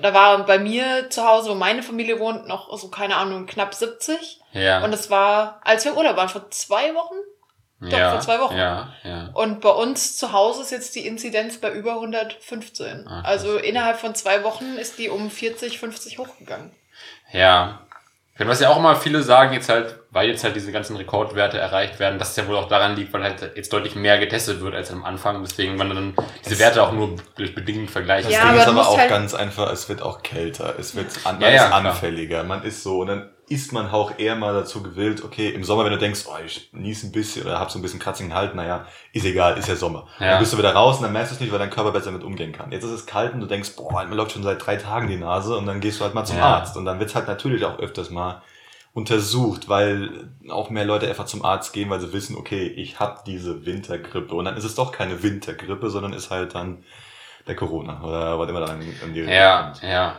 Da 0.00 0.12
war 0.12 0.44
bei 0.44 0.58
mir 0.58 1.08
zu 1.08 1.26
Hause, 1.26 1.50
wo 1.50 1.54
meine 1.54 1.82
Familie 1.82 2.18
wohnt, 2.20 2.46
noch 2.46 2.76
so, 2.76 2.88
keine 2.88 3.16
Ahnung, 3.16 3.46
knapp 3.46 3.72
70. 3.74 4.40
Ja. 4.52 4.84
Und 4.84 4.92
es 4.92 5.08
war, 5.10 5.60
als 5.64 5.84
wir 5.84 5.92
im 5.92 5.98
Urlaub 5.98 6.16
waren, 6.16 6.28
vor 6.28 6.50
zwei 6.50 6.94
Wochen. 6.94 7.14
Doch, 7.80 7.90
ja, 7.98 8.10
vor 8.12 8.20
zwei 8.20 8.40
Wochen. 8.40 8.56
Ja, 8.56 8.92
ja. 9.04 9.30
Und 9.34 9.60
bei 9.60 9.68
uns 9.70 10.16
zu 10.16 10.32
Hause 10.32 10.62
ist 10.62 10.70
jetzt 10.72 10.94
die 10.94 11.06
Inzidenz 11.06 11.58
bei 11.58 11.70
über 11.72 11.94
115. 11.94 13.06
Ah, 13.06 13.20
krass. 13.20 13.24
also 13.24 13.56
innerhalb 13.58 13.98
von 13.98 14.14
zwei 14.14 14.42
Wochen 14.44 14.76
ist 14.78 14.98
die 14.98 15.08
um 15.10 15.30
40, 15.30 15.78
50 15.78 16.18
hochgegangen. 16.18 16.70
Ja. 17.32 17.80
Was 18.38 18.60
ja 18.60 18.68
auch 18.68 18.76
immer 18.76 18.96
viele 18.96 19.22
sagen, 19.22 19.54
jetzt 19.54 19.70
halt, 19.70 19.98
weil 20.10 20.28
jetzt 20.28 20.44
halt 20.44 20.54
diese 20.54 20.70
ganzen 20.70 20.94
Rekordwerte 20.96 21.56
erreicht 21.56 21.98
werden, 21.98 22.18
dass 22.18 22.30
es 22.30 22.36
ja 22.36 22.46
wohl 22.46 22.56
auch 22.56 22.68
daran 22.68 22.94
liegt, 22.94 23.10
weil 23.14 23.22
halt 23.22 23.52
jetzt 23.56 23.72
deutlich 23.72 23.94
mehr 23.94 24.18
getestet 24.18 24.60
wird 24.60 24.74
als 24.74 24.90
am 24.90 25.04
Anfang. 25.06 25.42
Deswegen 25.42 25.76
man 25.76 25.88
dann 25.88 26.14
diese 26.44 26.58
Werte 26.58 26.82
auch 26.82 26.92
nur 26.92 27.16
durch 27.36 27.54
bedingt 27.54 27.90
vergleichen. 27.90 28.30
Ja, 28.30 28.40
Das 28.40 28.50
Ding 28.50 28.60
aber 28.60 28.62
ist 28.62 28.68
aber 28.68 28.88
auch 28.88 28.98
halt- 28.98 29.08
ganz 29.08 29.32
einfach, 29.32 29.72
es 29.72 29.88
wird 29.88 30.02
auch 30.02 30.22
kälter, 30.22 30.74
es 30.78 30.94
wird 30.94 31.06
an, 31.24 31.36
man 31.36 31.42
Ja, 31.44 31.48
ja, 31.48 31.62
ist 31.64 31.68
klar. 31.68 31.84
anfälliger, 31.86 32.44
man 32.44 32.62
ist 32.62 32.82
so 32.82 33.00
und 33.00 33.06
dann 33.06 33.30
ist 33.48 33.72
man 33.72 33.88
auch 33.90 34.18
eher 34.18 34.34
mal 34.34 34.52
dazu 34.54 34.82
gewillt, 34.82 35.22
okay, 35.22 35.50
im 35.50 35.62
Sommer, 35.62 35.84
wenn 35.84 35.92
du 35.92 35.98
denkst, 35.98 36.24
oh, 36.26 36.36
ich 36.44 36.68
niese 36.72 37.06
ein 37.06 37.12
bisschen 37.12 37.44
oder 37.44 37.60
hab 37.60 37.70
so 37.70 37.78
ein 37.78 37.82
bisschen 37.82 38.00
kratzigen 38.00 38.34
Halt, 38.34 38.54
naja, 38.54 38.86
ist 39.12 39.24
egal, 39.24 39.56
ist 39.56 39.68
ja 39.68 39.76
Sommer. 39.76 40.08
Ja. 40.18 40.30
Dann 40.32 40.38
bist 40.40 40.52
du 40.52 40.58
wieder 40.58 40.72
raus 40.74 40.96
und 40.96 41.04
dann 41.04 41.12
merkst 41.12 41.30
du 41.32 41.34
es 41.36 41.40
nicht, 41.40 41.52
weil 41.52 41.58
dein 41.60 41.70
Körper 41.70 41.92
besser 41.92 42.06
damit 42.06 42.24
umgehen 42.24 42.52
kann. 42.52 42.72
Jetzt 42.72 42.84
ist 42.84 42.90
es 42.90 43.06
kalt 43.06 43.34
und 43.34 43.40
du 43.40 43.46
denkst, 43.46 43.76
boah, 43.76 44.04
mir 44.04 44.14
läuft 44.16 44.32
schon 44.32 44.42
seit 44.42 44.64
drei 44.66 44.76
Tagen 44.76 45.08
die 45.08 45.16
Nase 45.16 45.56
und 45.56 45.66
dann 45.66 45.80
gehst 45.80 46.00
du 46.00 46.04
halt 46.04 46.14
mal 46.14 46.24
zum 46.24 46.38
Ja. 46.38 46.56
Arzt 46.56 46.76
und 46.76 46.84
dann 46.84 46.98
wird's 46.98 47.14
halt 47.14 47.28
natürlich 47.28 47.64
auch 47.64 47.78
öfters 47.78 48.10
mal 48.10 48.42
untersucht, 48.94 49.68
weil 49.68 50.30
auch 50.48 50.70
mehr 50.70 50.84
Leute 50.86 51.06
einfach 51.06 51.26
zum 51.26 51.44
Arzt 51.44 51.72
gehen, 51.72 51.90
weil 51.90 52.00
sie 52.00 52.12
wissen, 52.12 52.36
okay, 52.36 52.66
ich 52.66 52.98
habe 52.98 53.20
diese 53.26 53.66
Wintergrippe 53.66 54.34
und 54.34 54.46
dann 54.46 54.56
ist 54.56 54.64
es 54.64 54.74
doch 54.74 54.90
keine 54.90 55.22
Wintergrippe, 55.22 55.90
sondern 55.90 56.14
ist 56.14 56.30
halt 56.30 56.54
dann 56.54 56.82
der 57.46 57.54
Corona 57.56 58.02
oder 58.02 58.38
was 58.38 58.48
immer 58.48 58.60
dann 58.60 58.80
in, 58.80 58.88
in 59.04 59.14
die 59.14 59.20
Richtung 59.20 59.36
Ja, 59.36 59.62
kommt. 59.64 59.82
ja. 59.82 60.18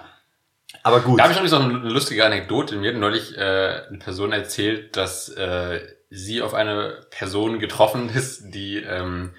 Aber 0.83 1.01
gut. 1.01 1.19
Da 1.19 1.23
habe 1.23 1.33
ich 1.33 1.51
noch 1.51 1.61
eine 1.61 1.89
lustige 1.89 2.25
Anekdote. 2.25 2.75
Mir 2.75 2.93
hat 2.93 2.99
neulich 2.99 3.37
äh, 3.37 3.81
eine 3.87 3.99
Person 3.99 4.31
erzählt, 4.31 4.95
dass 4.97 5.29
äh, 5.29 5.79
sie 6.09 6.41
auf 6.41 6.53
eine 6.53 7.05
Person 7.09 7.59
getroffen 7.59 8.09
ist, 8.15 8.53
die, 8.53 8.77
ähm, 8.77 9.33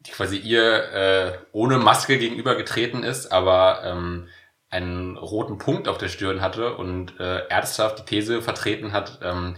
die 0.00 0.12
quasi 0.12 0.36
ihr 0.36 0.92
äh, 0.92 1.38
ohne 1.52 1.78
Maske 1.78 2.18
gegenübergetreten 2.18 3.02
ist, 3.02 3.32
aber 3.32 3.82
ähm, 3.84 4.28
einen 4.70 5.16
roten 5.16 5.58
Punkt 5.58 5.88
auf 5.88 5.98
der 5.98 6.08
Stirn 6.08 6.40
hatte 6.40 6.76
und 6.76 7.18
äh, 7.18 7.46
ernsthaft 7.48 7.98
die 7.98 8.04
These 8.04 8.40
vertreten 8.40 8.92
hat, 8.92 9.18
ähm, 9.22 9.56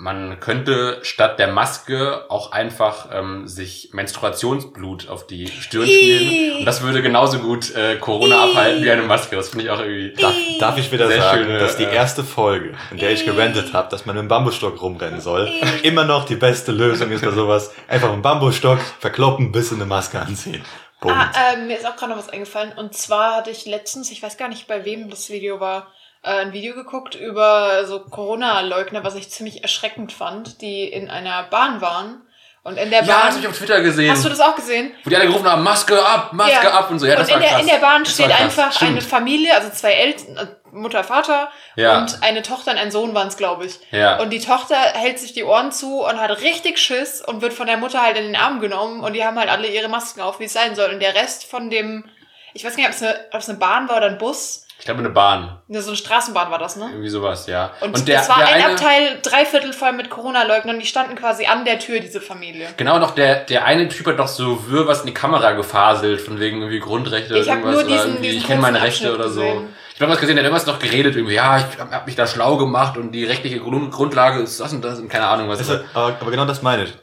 man 0.00 0.38
könnte 0.38 1.00
statt 1.02 1.40
der 1.40 1.48
Maske 1.48 2.24
auch 2.30 2.52
einfach 2.52 3.08
ähm, 3.12 3.48
sich 3.48 3.90
Menstruationsblut 3.92 5.08
auf 5.08 5.26
die 5.26 5.48
Stirn 5.48 5.88
schmieren. 5.88 6.58
Und 6.60 6.64
das 6.66 6.82
würde 6.82 7.02
genauso 7.02 7.40
gut 7.40 7.74
äh, 7.74 7.96
Corona 7.96 8.44
abhalten 8.44 8.84
wie 8.84 8.90
eine 8.92 9.02
Maske. 9.02 9.34
Das 9.34 9.48
finde 9.48 9.64
ich 9.64 9.70
auch 9.70 9.80
irgendwie. 9.80 10.12
Darf, 10.14 10.34
darf 10.60 10.78
ich 10.78 10.92
wieder 10.92 11.08
Sehr 11.08 11.20
sagen, 11.20 11.44
schöne, 11.44 11.58
dass 11.58 11.76
die 11.76 11.82
äh, 11.82 11.92
erste 11.94 12.22
Folge, 12.22 12.74
in 12.92 12.98
der 12.98 13.10
ich 13.10 13.24
gerantet 13.24 13.72
habe, 13.72 13.88
dass 13.90 14.06
man 14.06 14.14
mit 14.14 14.22
dem 14.22 14.28
Bambusstock 14.28 14.80
rumrennen 14.80 15.20
soll, 15.20 15.52
immer 15.82 16.04
noch 16.04 16.24
die 16.24 16.36
beste 16.36 16.70
Lösung 16.70 17.10
ist 17.10 17.24
bei 17.24 17.32
sowas. 17.32 17.74
Einfach 17.88 18.12
einen 18.12 18.22
Bambusstock 18.22 18.78
verkloppen, 19.00 19.50
bis 19.50 19.72
in 19.72 19.78
eine 19.78 19.86
Maske 19.86 20.20
anziehen. 20.20 20.64
Punkt. 21.00 21.16
Ah, 21.16 21.54
äh, 21.54 21.56
mir 21.56 21.76
ist 21.76 21.86
auch 21.86 21.96
gerade 21.96 22.12
noch 22.12 22.18
was 22.18 22.28
eingefallen. 22.28 22.72
Und 22.76 22.94
zwar 22.94 23.36
hatte 23.36 23.50
ich 23.50 23.66
letztens, 23.66 24.12
ich 24.12 24.22
weiß 24.22 24.36
gar 24.36 24.48
nicht, 24.48 24.68
bei 24.68 24.84
wem 24.84 25.10
das 25.10 25.28
Video 25.28 25.58
war, 25.58 25.88
ein 26.28 26.52
Video 26.52 26.74
geguckt 26.74 27.14
über 27.14 27.84
so 27.86 28.00
Corona-Leugner, 28.00 29.04
was 29.04 29.14
ich 29.14 29.30
ziemlich 29.30 29.62
erschreckend 29.62 30.12
fand, 30.12 30.60
die 30.60 30.84
in 30.84 31.10
einer 31.10 31.44
Bahn 31.44 31.80
waren. 31.80 32.22
Und 32.64 32.76
in 32.76 32.90
der 32.90 33.00
Ja, 33.00 33.06
das 33.06 33.16
Bahn. 33.16 33.30
habe 33.30 33.40
ich 33.40 33.46
auf 33.48 33.56
Twitter 33.56 33.80
gesehen. 33.80 34.10
hast 34.10 34.24
du 34.24 34.28
das 34.28 34.40
auch 34.40 34.54
gesehen? 34.54 34.92
wo 35.04 35.08
die 35.10 35.16
alle 35.16 35.26
gerufen 35.26 35.48
haben, 35.48 35.62
Maske 35.62 36.04
ab, 36.04 36.32
Maske 36.34 36.52
Ja. 36.66 36.70
ab 36.72 36.90
und 36.90 36.98
so. 36.98 37.06
Ja, 37.06 37.16
das 37.16 37.28
und 37.28 37.34
in 37.34 37.34
war 37.34 37.40
der, 37.40 37.50
krass. 37.50 37.60
in 37.62 37.66
der 37.68 37.76
Bahn 37.78 38.04
Das 38.04 38.12
steht 38.12 38.30
einfach 38.40 38.72
Stimmt. 38.72 38.90
eine 38.90 39.00
Familie, 39.00 39.54
also 39.54 39.70
zwei 39.70 39.92
Eltern, 39.92 40.36
äh, 40.36 40.46
Mutter, 40.70 41.02
Vater 41.02 41.50
Ja. 41.76 41.98
und 41.98 42.22
eine 42.22 42.42
Tochter 42.42 42.72
und 42.72 42.76
ein 42.78 42.90
Sohn 42.90 43.14
waren 43.14 43.28
es, 43.28 43.38
glaube 43.38 43.64
ich. 43.64 43.78
Ja. 43.90 44.18
Und 44.20 44.30
die 44.30 44.40
Tochter 44.40 44.76
hält 44.76 45.18
sich 45.18 45.32
die 45.32 45.44
Ohren 45.44 45.72
zu 45.72 46.04
und 46.04 46.20
hat 46.20 46.30
richtig 46.42 46.78
Schiss 46.78 47.22
und 47.26 47.40
wird 47.40 47.54
von 47.54 47.66
der 47.68 47.78
Mutter 47.78 48.02
halt 48.02 48.18
in 48.18 48.24
den 48.24 48.36
Arm 48.36 48.60
genommen 48.60 49.00
und 49.02 49.14
die 49.14 49.24
haben 49.24 49.38
halt 49.38 49.48
alle 49.48 49.68
ihre 49.68 49.88
Masken 49.88 50.20
auf, 50.20 50.38
wie 50.40 50.44
es 50.44 50.52
sein 50.52 50.74
soll. 50.74 50.90
Und 50.90 51.00
der 51.00 51.14
Rest 51.14 51.46
von 51.46 51.70
dem, 51.70 52.04
ich 52.52 52.66
weiß 52.66 52.76
nicht, 52.76 52.86
ob 52.86 52.92
es 52.92 53.02
eine, 53.02 53.18
ob 53.32 53.40
es 53.40 53.48
eine 53.48 53.56
Bahn 53.58 53.88
war 53.88 53.96
oder 53.96 54.06
ein 54.06 54.18
Bus, 54.18 54.66
Ich 54.78 54.84
glaube, 54.84 55.00
eine 55.00 55.10
Bahn. 55.10 55.58
ne, 55.66 55.82
so 55.82 55.90
eine 55.90 55.96
Straßenbahn 55.96 56.50
war 56.52 56.58
das, 56.58 56.76
ne? 56.76 56.86
Irgendwie 56.90 57.08
sowas, 57.08 57.46
ja. 57.48 57.72
Und, 57.80 58.06
der, 58.06 58.18
das 58.18 58.28
war 58.28 58.38
der 58.38 58.46
ein 58.48 58.62
eine, 58.62 58.72
Abteil 58.74 59.18
dreiviertel 59.22 59.72
voll 59.72 59.92
mit 59.92 60.08
Corona-Leugnern, 60.08 60.78
die 60.78 60.86
standen 60.86 61.16
quasi 61.16 61.46
an 61.46 61.64
der 61.64 61.78
Tür, 61.80 61.98
diese 62.00 62.20
Familie. 62.20 62.68
Genau, 62.76 62.98
noch 63.00 63.10
der, 63.10 63.44
der 63.44 63.64
eine 63.64 63.88
Typ 63.88 64.06
hat 64.06 64.18
doch 64.18 64.28
so 64.28 64.70
wirr 64.70 64.86
was 64.86 65.00
in 65.00 65.08
die 65.08 65.14
Kamera 65.14 65.52
gefaselt, 65.52 66.20
von 66.20 66.38
wegen 66.38 66.58
irgendwie 66.60 66.78
Grundrechte 66.78 67.36
Ich 67.36 67.48
hab 67.50 67.56
irgendwas. 67.58 67.74
nur 67.74 67.84
oder 67.84 68.04
diesen- 68.04 68.22
diesen 68.22 68.38
ich 68.38 68.46
kenne 68.46 68.62
meine 68.62 68.80
Rechte 68.80 69.12
oder 69.14 69.28
so. 69.28 69.40
Gesehen. 69.40 69.68
Ich 69.96 70.00
habe 70.00 70.12
was 70.12 70.20
gesehen, 70.20 70.36
der 70.36 70.44
hat 70.44 70.50
irgendwas 70.52 70.66
noch 70.72 70.78
geredet, 70.78 71.16
irgendwie, 71.16 71.34
ja, 71.34 71.58
ich 71.58 71.64
hab 71.76 72.06
mich 72.06 72.14
da 72.14 72.24
schlau 72.28 72.56
gemacht 72.56 72.96
und 72.96 73.10
die 73.10 73.24
rechtliche 73.24 73.58
Grund, 73.58 73.90
Grundlage 73.90 74.40
ist 74.40 74.60
das 74.60 74.72
und 74.72 74.84
das 74.84 75.00
und 75.00 75.08
keine 75.08 75.26
Ahnung 75.26 75.48
was. 75.48 75.58
Also, 75.58 75.80
aber, 75.92 76.16
aber 76.20 76.30
genau 76.30 76.44
das 76.44 76.62
meine 76.62 76.84
ich. 76.84 76.94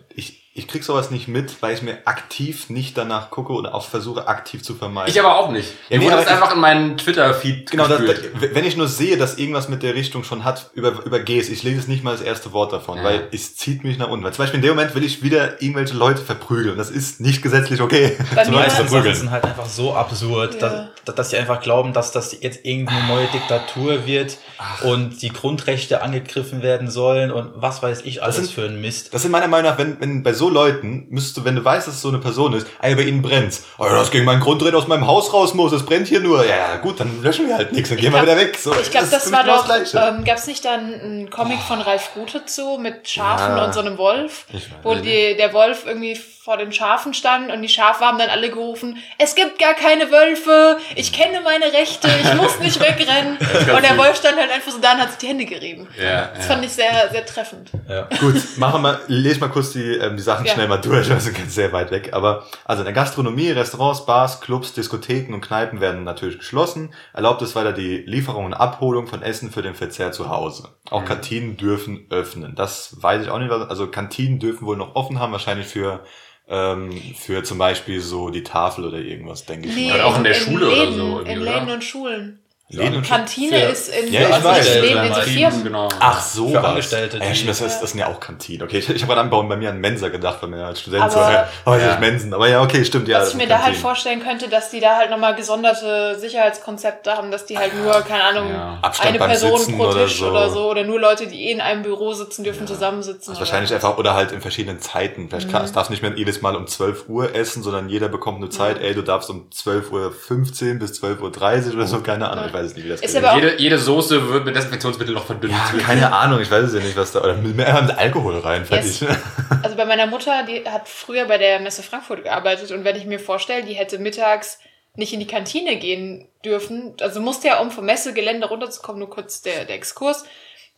Ich, 0.57 0.69
krieg 0.69 0.85
sowas 0.85 1.11
nicht 1.11 1.27
mit, 1.27 1.61
weil 1.61 1.73
ich 1.73 1.81
mir 1.81 1.97
aktiv 2.05 2.69
nicht 2.69 2.97
danach 2.97 3.29
gucke 3.29 3.51
oder 3.51 3.75
auch 3.75 3.85
versuche 3.89 4.29
aktiv 4.29 4.63
zu 4.63 4.73
vermeiden. 4.73 5.11
ich 5.11 5.19
aber 5.19 5.37
auch 5.37 5.51
nicht. 5.51 5.69
Ja, 5.89 5.97
Mir 5.99 6.05
nee, 6.09 6.15
das 6.15 6.27
einfach 6.27 6.53
in 6.55 6.61
meinen 6.61 6.95
Twitter-Feed 6.95 7.71
Genau, 7.71 7.87
das, 7.89 7.99
das, 8.05 8.17
wenn 8.53 8.63
ich 8.63 8.77
nur 8.77 8.87
sehe, 8.87 9.17
dass 9.17 9.37
irgendwas 9.37 9.67
mit 9.67 9.83
der 9.83 9.95
Richtung 9.95 10.23
schon 10.23 10.45
hat, 10.45 10.71
über, 10.73 11.03
übergehe 11.05 11.41
es. 11.41 11.49
Ich 11.49 11.63
lese 11.63 11.79
es 11.81 11.87
nicht 11.89 12.05
mal 12.05 12.11
das 12.13 12.21
erste 12.21 12.53
Wort 12.53 12.71
davon, 12.71 12.99
Ja. 12.99 13.03
weil 13.03 13.27
es 13.33 13.57
zieht 13.57 13.83
mich 13.83 13.97
nach 13.97 14.07
unten. 14.07 14.23
Weil 14.23 14.31
zum 14.33 14.43
Beispiel 14.43 14.59
in 14.59 14.61
dem 14.65 14.75
Moment 14.77 14.95
will 14.95 15.03
ich 15.03 15.21
wieder 15.21 15.61
irgendwelche 15.61 15.93
Leute 15.93 16.21
verprügeln. 16.21 16.77
Das 16.77 16.89
ist 16.89 17.19
nicht 17.19 17.41
gesetzlich 17.41 17.81
okay. 17.81 18.15
Mir- 18.35 18.45
Leute 18.51 18.69
Sachen 18.71 18.87
verprügeln. 18.87 19.15
sind 19.15 19.31
halt 19.31 19.43
einfach 19.43 19.65
so 19.65 19.93
absurd, 19.93 20.61
Ja. 20.61 20.89
Dass, 21.05 21.29
sie 21.29 21.37
einfach 21.37 21.61
glauben, 21.61 21.93
dass 21.93 22.11
das 22.11 22.35
jetzt 22.41 22.65
irgendeine 22.65 23.07
neue 23.07 23.27
Diktatur 23.27 24.05
wird 24.05 24.37
und 24.83 25.21
die 25.21 25.29
Grundrechte 25.29 26.01
angegriffen 26.01 26.61
werden 26.61 26.89
sollen 26.89 27.31
und 27.31 27.51
was 27.55 27.81
weiß 27.83 28.01
ich 28.05 28.23
alles 28.23 28.37
sind- 28.37 28.51
für 28.51 28.63
ein 28.65 28.81
Mist. 28.81 29.13
Das 29.13 29.21
sind 29.21 29.31
meiner 29.31 29.47
Meinung 29.47 29.71
nach, 29.71 29.77
wenn, 29.77 29.99
wenn 29.99 30.23
bei 30.23 30.33
so 30.33 30.49
Leuten 30.49 31.05
müsstest 31.09 31.37
du, 31.37 31.45
wenn 31.45 31.55
du 31.55 31.63
weißt, 31.63 31.87
dass 31.87 31.95
es 31.95 32.01
so 32.01 32.09
eine 32.09 32.19
Person 32.19 32.53
ist, 32.53 32.67
ey, 32.81 32.95
bei 32.95 33.03
ihnen 33.03 33.21
brennt's. 33.21 33.65
Oh, 33.77 33.85
das 33.89 34.11
gegen 34.11 34.25
mein 34.25 34.39
Grundrecht 34.39 34.73
aus 34.75 34.87
meinem 34.87 35.07
Haus 35.07 35.33
raus 35.33 35.53
muss, 35.53 35.71
es 35.71 35.85
brennt 35.85 36.07
hier 36.07 36.19
nur. 36.19 36.45
Ja, 36.45 36.77
gut, 36.77 36.99
dann 36.99 37.21
löschen 37.21 37.47
wir 37.47 37.55
halt 37.55 37.71
nichts, 37.73 37.89
dann 37.89 37.97
gehen 37.97 38.13
wir 38.13 38.21
wieder 38.21 38.37
weg. 38.37 38.57
So, 38.57 38.73
Ich 38.79 38.91
glaube, 38.91 39.07
das, 39.09 39.25
für 39.25 39.31
war 39.31 39.43
genau 39.43 39.57
doch, 39.57 39.67
das 39.67 39.93
ähm, 39.93 40.23
gab 40.23 40.37
es 40.37 40.47
nicht 40.47 40.63
dann 40.65 40.93
einen 40.93 41.29
Comic 41.29 41.59
von 41.59 41.81
Ralf 41.81 42.11
Rute 42.15 42.45
zu 42.45 42.77
mit 42.77 43.07
Schafen 43.07 43.57
Ja. 43.57 43.65
und 43.65 43.73
so 43.73 43.79
einem 43.81 43.97
Wolf, 43.97 44.45
wo 44.83 44.95
die, 44.95 45.35
der 45.37 45.53
Wolf 45.53 45.85
irgendwie 45.85 46.19
vor 46.45 46.58
den 46.58 46.71
Schafen 46.71 47.15
stand 47.15 47.51
und 47.51 47.63
die 47.63 47.67
Schafe 47.69 48.05
haben 48.05 48.19
dann 48.19 48.29
alle 48.29 48.51
gerufen, 48.51 48.99
es 49.17 49.34
gibt 49.34 49.58
gar 49.58 49.73
keine 49.73 50.12
Wölfe, 50.12 50.77
ich 50.95 51.12
kenne 51.12 51.41
meine 51.41 51.73
Rechte, 51.73 52.08
ich 52.23 52.34
muss 52.36 52.60
nicht 52.60 52.79
wegrennen. 52.79 53.38
Und 53.75 53.84
der 53.84 53.97
Wolf 53.97 54.15
stand 54.17 54.38
halt 54.38 54.51
einfach 54.51 54.71
so 54.71 54.77
da 54.79 54.93
und 54.93 54.99
hat 55.01 55.10
sich 55.10 55.17
die 55.17 55.27
Hände 55.27 55.45
gerieben. 55.45 55.88
Ja, 55.99 56.27
Das 56.36 56.47
ja. 56.47 56.53
fand 56.53 56.63
ich 56.65 56.71
sehr, 56.71 57.10
sehr 57.12 57.25
treffend. 57.25 57.71
Ja. 57.89 58.08
Gut, 58.19 58.36
machen 58.58 58.84
wir, 58.84 59.01
lese 59.08 59.39
mal 59.39 59.49
kurz 59.49 59.71
die, 59.73 59.95
ähm, 59.97 60.15
die 60.17 60.21
Sachen 60.21 60.45
Ja. 60.45 60.53
schnell 60.53 60.67
mal 60.67 60.77
durch, 60.77 61.10
wir 61.10 61.19
sind 61.19 61.36
ganz 61.36 61.55
sehr 61.55 61.73
weit 61.73 61.89
weg. 61.89 62.10
Aber 62.13 62.45
also 62.63 62.81
in 62.81 62.86
der 62.86 62.93
Gastronomie, 62.93 63.49
Restaurants, 63.49 64.05
Bars, 64.05 64.39
Clubs, 64.39 64.73
Diskotheken 64.73 65.34
und 65.34 65.41
Kneipen 65.41 65.81
werden 65.81 66.03
natürlich 66.03 66.38
geschlossen. 66.38 66.93
Erlaubt 67.13 67.41
ist 67.41 67.55
weiter 67.55 67.73
die 67.73 67.97
Lieferung 68.05 68.45
und 68.45 68.53
Abholung 68.53 69.08
von 69.08 69.23
Essen 69.23 69.51
für 69.51 69.63
den 69.63 69.73
Verzehr 69.73 70.12
zu 70.12 70.29
Hause. 70.29 70.69
Auch 70.91 71.01
Mhm. 71.01 71.05
Kantinen 71.05 71.58
dürfen 71.58 72.05
öffnen. 72.12 72.53
Das 72.55 72.95
weiß 73.01 73.23
ich 73.23 73.29
auch 73.31 73.39
nicht. 73.39 73.51
Also 73.51 73.88
Kantinen 73.88 74.39
dürfen 74.39 74.67
wohl 74.67 74.77
noch 74.77 74.95
offen 74.95 75.19
haben, 75.19 75.31
wahrscheinlich 75.31 75.67
für 75.67 76.03
ähm, 76.47 76.91
für 77.17 77.43
zum 77.43 77.58
Beispiel 77.58 78.01
so 78.01 78.29
die 78.29 78.43
Tafel 78.43 78.86
oder 78.86 78.99
irgendwas, 78.99 79.45
denke 79.45 79.67
ich 79.69 79.75
Nee, 79.75 79.89
mal. 79.89 79.95
Oder 79.95 80.05
auch 80.05 80.17
in 80.17 80.23
der 80.23 80.34
Schule 80.34 80.67
oder 80.67 80.75
Läden, 80.75 80.95
so 80.95 81.19
irgendwie, 81.19 81.31
In 81.34 81.41
oder? 81.41 81.53
Läden 81.53 81.69
und 81.71 81.84
Schulen. 81.84 82.39
Läden 82.67 82.95
und 82.95 83.08
Kantine 83.08 83.60
Für- 83.60 83.65
ist 83.67 83.89
in, 83.89 84.12
Ja, 84.12 84.21
ich 84.21 84.34
also 84.34 84.47
weiß. 84.49 84.73
Läden, 84.82 85.06
in 85.06 85.13
Firmen. 85.13 85.63
Genau. 85.65 85.88
Ach 85.99 86.19
so, 86.19 86.47
Für 86.49 86.56
was. 86.56 86.65
Angestellte, 86.65 87.17
Ja, 87.19 87.36
stimmt, 87.36 87.51
das, 87.51 87.62
ist, 87.62 87.80
das 87.80 87.91
sind 87.91 87.99
ja 87.99 88.08
auch 88.08 88.19
Kantinen. 88.19 88.63
Okay, 88.63 88.80
ich, 88.80 88.89
ich 88.89 89.04
habe 89.04 89.13
gerade 89.13 89.30
bei 89.30 89.56
mir 89.56 89.69
an 89.69 89.78
Mensa 89.80 90.10
gedacht, 90.10 90.39
weil 90.41 90.49
mir 90.49 90.65
als 90.65 90.82
Student 90.82 91.04
Aber- 91.04 91.12
so, 91.12 91.19
ja, 91.19 91.47
oh, 91.67 91.71
Ja. 91.73 91.78
ja. 91.78 91.99
Mensen. 91.99 92.34
Aber 92.34 92.49
ja, 92.49 92.63
okay, 92.63 92.84
stimmt, 92.84 93.08
ja. 93.08 93.19
Was 93.19 93.30
ich 93.30 93.36
mir 93.36 93.45
da 93.45 93.56
halt 93.58 93.65
Kantinen. 93.65 93.82
vorstellen 93.84 94.23
könnte, 94.23 94.49
dass 94.49 94.71
die 94.71 94.80
da 94.80 94.95
halt 94.95 95.12
nochmal 95.12 95.36
gesonderte 95.36 96.17
Sicherheitskonzepte 96.19 97.12
haben, 97.15 97.30
dass 97.30 97.45
die 97.45 97.56
halt 97.56 97.75
nur, 97.78 97.91
keine 98.01 98.23
Ahnung, 98.23 98.49
Ja. 98.49 98.80
Eine 98.99 99.19
beim 99.19 99.30
Person 99.30 99.58
Sitzen 99.60 99.78
pro 99.78 99.84
oder 99.89 100.06
Tisch 100.06 100.19
so. 100.19 100.30
oder 100.32 100.49
so. 100.49 100.71
Oder 100.71 100.84
nur 100.86 100.99
Leute, 100.99 101.28
die 101.28 101.45
eh 101.49 101.51
in 101.51 101.62
einem 101.62 101.84
Büro 101.84 102.13
sitzen 102.13 102.43
dürfen, 102.43 102.65
zusammensitzen. 102.65 103.30
Also 103.30 103.41
wahrscheinlich 103.41 103.69
oder? 103.69 103.75
einfach, 103.75 103.97
oder 103.99 104.15
halt 104.15 104.32
in 104.32 104.41
verschiedenen 104.41 104.80
Zeiten. 104.80 105.30
Vielleicht 105.30 105.49
Mhm. 105.49 105.51
kann, 105.51 105.65
es 105.65 105.71
darf 105.71 105.91
nicht 105.91 106.01
mehr 106.01 106.13
jedes 106.15 106.41
Mal 106.41 106.56
um 106.56 106.65
12 106.65 107.08
Uhr 107.10 107.36
essen, 107.36 107.62
sondern 107.62 107.89
jeder 107.89 108.08
bekommt 108.08 108.38
eine 108.38 108.49
Zeit, 108.49 108.82
ey, 108.82 108.95
du 108.95 109.04
darfst 109.04 109.30
um 109.30 109.49
12.15 109.51 110.73
Uhr 110.73 110.80
bis 110.80 110.93
12.30 110.93 111.67
Uhr 111.69 111.75
oder 111.75 111.86
so, 111.88 111.99
keine 112.01 112.28
Ahnung, 112.32 112.45
Ja. 112.45 112.54
Weiß 112.55 112.65
es 112.65 112.75
nicht, 112.75 112.85
wie 112.85 112.89
das 112.89 113.01
Ist 113.01 113.13
Jede, 113.13 113.59
jede 113.59 113.77
Soße 113.77 114.29
wird 114.29 114.45
mit 114.45 114.55
Desinfektionsmittel 114.55 115.13
noch 115.13 115.25
verdünnt. 115.25 115.53
ja, 115.53 115.83
keine 115.83 116.11
Ahnung, 116.11 116.41
ich 116.41 116.49
weiß 116.49 116.65
es 116.65 116.73
ja 116.73 116.79
nicht, 116.79 116.97
was 116.97 117.11
da, 117.11 117.21
oder 117.21 117.35
mit, 117.35 117.55
mehr 117.55 117.81
mit 117.81 117.97
Alkohol 117.97 118.39
rein, 118.39 118.65
fertig. 118.65 119.01
Yes. 119.01 119.17
Also 119.61 119.75
bei 119.75 119.85
meiner 119.85 120.07
Mutter, 120.07 120.43
die 120.43 120.63
hat 120.67 120.87
früher 120.89 121.25
bei 121.25 121.37
der 121.37 121.59
Messe 121.59 121.83
Frankfurt 121.83 122.23
gearbeitet 122.23 122.71
und 122.71 122.83
wenn 122.83 122.95
ich 122.95 123.05
mir 123.05 123.19
vorstelle, 123.19 123.63
die 123.63 123.73
hätte 123.73 123.99
mittags 123.99 124.59
nicht 124.95 125.13
in 125.13 125.19
die 125.19 125.27
Kantine 125.27 125.77
gehen 125.77 126.27
dürfen, 126.43 126.95
also 127.01 127.19
musste 127.19 127.47
ja, 127.47 127.59
um 127.59 127.71
vom 127.71 127.85
Messegelände 127.85 128.47
runterzukommen, 128.47 128.99
nur 128.99 129.09
kurz 129.09 129.41
der, 129.41 129.65
der 129.65 129.75
Exkurs, 129.75 130.25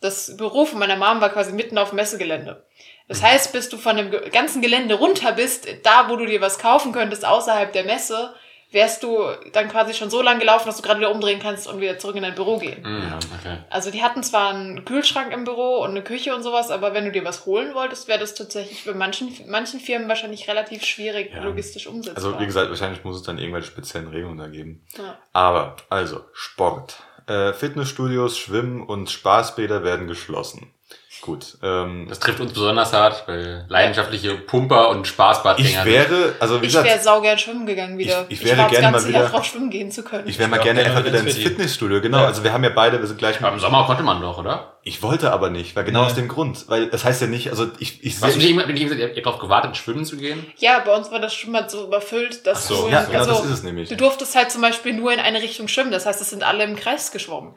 das 0.02 0.38
Büro 0.38 0.66
von 0.66 0.80
meiner 0.80 0.96
Mom 0.96 1.22
war 1.22 1.30
quasi 1.30 1.54
mitten 1.54 1.78
auf 1.78 1.90
dem 1.90 1.98
Messegelände. 1.98 2.64
Das 3.08 3.24
heißt, 3.24 3.54
bis 3.54 3.70
du 3.70 3.78
von 3.78 3.96
dem 3.96 4.12
ganzen 4.32 4.62
Gelände 4.62 4.96
runter 4.96 5.32
bist, 5.32 5.68
da 5.84 6.10
wo 6.10 6.18
du 6.18 6.26
dir 6.26 6.42
was 6.42 6.60
kaufen 6.60 6.92
könntest, 6.92 7.26
außerhalb 7.26 7.72
der 7.72 7.86
Messe, 7.86 8.34
wärst 8.72 9.02
du 9.04 9.20
dann 9.54 9.70
quasi 9.70 9.94
schon 9.94 10.10
so 10.10 10.22
lang 10.22 10.40
gelaufen, 10.40 10.66
dass 10.68 10.76
du 10.78 10.82
gerade 10.84 11.00
wieder 11.00 11.12
umdrehen 11.12 11.40
kannst 11.40 11.68
und 11.68 11.80
wieder 11.80 11.98
zurück 12.00 12.16
in 12.18 12.24
dein 12.24 12.36
Büro 12.36 12.58
gehen. 12.58 12.82
Mhm, 12.84 13.14
okay. 13.40 13.58
Also 13.70 13.92
die 13.92 14.04
hatten 14.04 14.24
zwar 14.24 14.50
einen 14.50 14.84
Kühlschrank 14.84 15.32
im 15.32 15.46
Büro 15.46 15.78
und 15.84 15.92
eine 15.92 16.04
Küche 16.04 16.36
und 16.36 16.44
sowas, 16.44 16.70
aber 16.70 16.94
wenn 16.94 17.06
du 17.06 17.12
dir 17.12 17.24
was 17.24 17.46
holen 17.46 17.74
wolltest, 17.74 18.08
wäre 18.08 18.20
das 18.20 18.36
tatsächlich 18.36 18.84
bei 18.86 18.94
manchen, 18.94 19.34
manchen 19.48 19.80
Firmen 19.80 20.10
wahrscheinlich 20.10 20.48
relativ 20.50 20.84
schwierig 20.84 21.32
Ja. 21.34 21.44
logistisch 21.44 21.88
umsetzbar. 21.88 22.24
Also 22.26 22.40
wie 22.40 22.46
gesagt, 22.46 22.70
wahrscheinlich 22.70 23.04
muss 23.04 23.16
es 23.16 23.24
dann 23.24 23.38
irgendwelche 23.38 23.68
speziellen 23.68 24.10
Regelungen 24.10 24.38
da 24.38 24.48
geben. 24.48 24.86
Ja. 24.98 25.18
Aber, 25.32 25.78
also, 25.90 26.26
Sport. 26.34 26.98
Äh, 27.28 27.54
Fitnessstudios, 27.54 28.38
Schwimmen 28.38 28.86
und 28.86 29.10
Spaßbäder 29.10 29.84
werden 29.84 30.08
geschlossen. 30.08 30.74
Gut. 31.22 31.58
Ähm, 31.64 32.06
Das 32.08 32.20
trifft 32.20 32.40
uns 32.40 32.54
besonders 32.54 32.94
hart, 32.94 33.28
weil 33.28 33.66
leidenschaftliche 33.70 34.36
Pumper 34.36 34.90
und 34.90 35.08
Spaßbadgänger. 35.08 35.70
ich 35.70 35.86
wäre, 35.86 36.36
also 36.40 36.62
wie 36.62 36.68
Ich 36.68 36.74
wäre 36.74 36.84
gesagt, 36.86 37.04
saugern 37.04 37.38
schwimmen 37.38 37.66
gegangen 37.66 37.98
wieder. 37.98 38.26
Ich- 38.30 38.40
ich 38.42 38.46
wäre 38.48 38.58
warte 38.60 38.76
gerne 38.76 38.92
mal 38.92 39.00
Jahr 39.02 39.08
wieder- 39.10 39.30
drauf 39.30 39.44
schwimmen 39.46 39.70
gehen 39.70 39.92
zu 39.92 40.04
können. 40.04 40.28
ich 40.28 40.38
wäre 40.40 40.50
mal 40.50 40.58
Ja, 40.58 40.64
gerne 40.64 40.82
einfach 40.86 41.04
wieder 41.06 41.20
ins. 41.20 41.36
Fitnessstudio, 41.36 42.02
genau. 42.02 42.20
Ja. 42.20 42.26
Also 42.28 42.44
wir 42.44 42.54
haben 42.54 42.64
ja 42.64 42.70
beide, 42.70 43.00
wir 43.00 43.08
sind 43.08 43.18
gleich 43.18 43.42
Aber 43.42 43.52
im 43.54 43.60
Sommer 43.60 43.86
konnte 43.86 44.04
man 44.04 44.22
doch, 44.22 44.38
oder? 44.38 44.78
Ich 44.84 45.02
wollte 45.04 45.34
aber 45.34 45.50
nicht, 45.50 45.76
weil 45.76 45.84
genau 45.84 46.02
Nee. 46.02 46.06
aus 46.08 46.16
dem 46.16 46.28
Grund. 46.30 46.66
Weil 46.70 46.90
das 46.90 47.04
heißt 47.04 47.20
ja 47.22 47.28
nicht, 47.28 47.50
also 47.50 47.68
ich, 47.80 48.04
ich 48.06 48.14
Hast 48.22 48.36
du 48.36 48.40
sehe. 48.40 48.56
nicht, 48.56 48.68
wenn 48.68 48.76
ich 48.78 48.84
gesagt, 48.88 49.18
ihr 49.18 49.22
darauf 49.24 49.40
gewartet, 49.40 49.76
schwimmen 49.76 50.06
zu 50.06 50.16
gehen? 50.18 50.46
ja, 50.58 50.80
bei 50.80 50.96
uns 50.96 51.12
war 51.12 51.20
das 51.20 51.34
schon 51.34 51.52
mal 51.52 51.70
so 51.70 51.86
überfüllt, 51.88 52.46
dass 52.48 52.60
Ach 52.60 52.62
so, 52.76 52.86
du, 52.86 52.92
Ja, 52.92 53.04
genau 53.04 53.20
also, 53.20 53.32
das 53.32 53.46
ist 53.46 53.52
es 53.52 53.64
nämlich. 53.64 53.90
du 53.90 53.98
durftest 53.98 54.36
halt 54.36 54.50
zum 54.52 54.62
Beispiel 54.62 54.94
nur 54.94 55.12
in 55.12 55.20
eine 55.20 55.42
Richtung 55.42 55.68
schwimmen. 55.68 55.92
Das 55.92 56.06
heißt, 56.06 56.22
es 56.22 56.30
sind 56.30 56.44
alle 56.44 56.64
im 56.64 56.76
Kreis 56.78 57.12
geschwommen. 57.12 57.56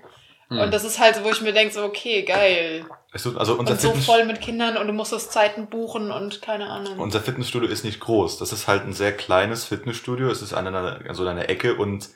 Hm. 0.48 0.58
Und 0.58 0.74
das 0.74 0.82
ist 0.82 0.98
halt 0.98 1.14
so, 1.14 1.22
wo 1.24 1.30
ich 1.30 1.40
mir 1.40 1.52
denke, 1.52 1.72
so, 1.72 1.84
okay, 1.84 2.22
geil. 2.22 2.84
Es 3.12 3.24
tut- 3.24 3.36
Also 3.36 3.54
unser, 3.58 3.72
Und 3.72 3.80
so 3.80 3.88
Fitness, 3.88 4.06
voll 4.06 4.24
mit 4.24 4.40
Kindern 4.40 4.76
und 4.76 4.86
du 4.86 4.92
musstest 4.92 5.32
Zeiten 5.32 5.66
buchen 5.68 6.10
und 6.12 6.42
keine 6.42 6.68
Ahnung. 6.70 6.98
unser 6.98 7.20
Fitnessstudio 7.20 7.68
ist 7.68 7.84
nicht 7.84 7.98
groß. 8.00 8.38
Das 8.38 8.52
ist 8.52 8.68
halt 8.68 8.84
ein 8.84 8.92
sehr 8.92 9.12
kleines 9.16 9.64
Fitnessstudio. 9.64 10.28
Es 10.30 10.42
ist 10.42 10.52
an 10.54 10.66
einer, 10.68 11.00
also 11.08 11.22
an 11.24 11.30
einer 11.30 11.48
Ecke 11.48 11.74
und 11.74 12.08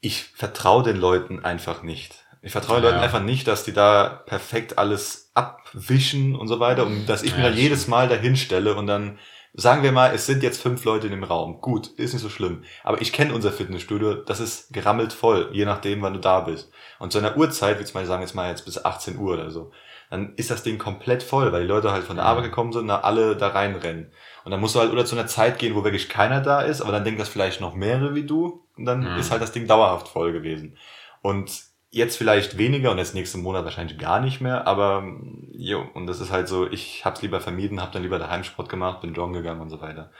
ich 0.00 0.24
vertraue 0.24 0.82
den 0.82 0.96
Leuten 0.96 1.44
einfach 1.44 1.82
nicht. 1.82 2.16
Ich 2.42 2.52
vertraue 2.52 2.76
den 2.78 2.84
Ja. 2.84 2.90
Leuten 2.90 3.02
einfach 3.02 3.22
nicht, 3.22 3.46
dass 3.46 3.64
die 3.64 3.72
da 3.72 4.22
perfekt 4.26 4.76
alles 4.76 5.30
abwischen 5.34 6.34
und 6.36 6.48
so 6.48 6.60
weiter 6.60 6.84
und 6.86 7.06
dass 7.06 7.22
ich 7.22 7.30
Ja, 7.30 7.36
mir 7.38 7.42
da 7.44 7.50
das 7.50 7.58
jedes 7.58 7.88
Mal 7.88 8.08
dahin 8.08 8.36
stelle 8.36 8.74
und 8.74 8.86
dann 8.86 9.18
sagen 9.56 9.84
wir 9.84 9.92
mal, 9.92 10.12
es 10.12 10.26
sind 10.26 10.42
jetzt 10.42 10.60
fünf 10.60 10.84
Leute 10.84 11.06
in 11.06 11.12
dem 11.12 11.22
Raum. 11.22 11.60
Gut, 11.60 11.86
ist 11.96 12.12
nicht 12.12 12.22
so 12.22 12.28
schlimm. 12.28 12.64
Aber 12.82 13.00
ich 13.00 13.12
kenne 13.12 13.32
unser 13.34 13.52
Fitnessstudio, 13.52 14.14
das 14.14 14.40
ist 14.40 14.72
gerammelt 14.72 15.12
voll, 15.12 15.48
je 15.52 15.64
nachdem, 15.64 16.02
wann 16.02 16.12
du 16.14 16.18
da 16.18 16.40
bist. 16.40 16.70
Und 16.98 17.12
zu 17.12 17.18
einer 17.18 17.36
Uhrzeit, 17.36 17.78
wie 17.78 17.84
zum 17.84 17.94
Beispiel 17.94 18.08
sagen, 18.08 18.22
jetzt 18.22 18.34
mal 18.34 18.50
jetzt 18.50 18.64
bis 18.64 18.84
18 18.84 19.16
Uhr 19.16 19.34
oder 19.34 19.50
so, 19.52 19.70
dann 20.14 20.34
ist 20.36 20.50
das 20.50 20.62
Ding 20.62 20.78
komplett 20.78 21.22
voll, 21.22 21.52
weil 21.52 21.62
die 21.62 21.68
Leute 21.68 21.92
halt 21.92 22.04
von 22.04 22.16
der. 22.16 22.24
Arbeit 22.24 22.44
gekommen 22.44 22.72
sind 22.72 22.82
und 22.82 22.88
da 22.88 23.00
alle 23.00 23.36
da 23.36 23.48
reinrennen. 23.48 24.10
Und 24.44 24.50
dann 24.50 24.60
musst 24.60 24.74
du 24.74 24.80
halt 24.80 24.92
oder 24.92 25.04
zu 25.04 25.16
einer 25.16 25.26
Zeit 25.26 25.58
gehen, 25.58 25.74
wo 25.74 25.84
wirklich 25.84 26.08
keiner 26.08 26.40
da 26.40 26.60
ist, 26.62 26.80
aber 26.80 26.92
dann 26.92 27.04
denken 27.04 27.18
das 27.20 27.28
vielleicht 27.28 27.60
noch 27.60 27.74
mehrere 27.74 28.14
wie 28.14 28.24
du 28.24 28.62
und 28.76 28.84
dann 28.84 29.12
Mhm. 29.12 29.18
ist 29.18 29.30
halt 29.30 29.42
das 29.42 29.52
Ding 29.52 29.66
dauerhaft 29.66 30.08
voll 30.08 30.32
gewesen. 30.32 30.76
Und 31.22 31.50
jetzt 31.90 32.16
vielleicht 32.18 32.58
weniger 32.58 32.90
und 32.90 32.98
jetzt 32.98 33.14
nächsten 33.14 33.40
Monat 33.42 33.64
wahrscheinlich 33.64 33.98
gar 33.98 34.20
nicht 34.20 34.40
mehr, 34.40 34.66
aber 34.66 35.04
jo, 35.52 35.84
und 35.94 36.06
das 36.06 36.20
ist 36.20 36.32
halt 36.32 36.48
so, 36.48 36.66
ich 36.70 37.04
hab's 37.04 37.22
lieber 37.22 37.40
vermieden, 37.40 37.80
hab 37.80 37.92
dann 37.92 38.02
lieber 38.02 38.18
daheim 38.18 38.42
Sport 38.44 38.68
gemacht, 38.68 39.00
bin 39.00 39.14
joggen 39.14 39.32
gegangen 39.34 39.60
und 39.60 39.70
so 39.70 39.80
weiter. 39.80 40.10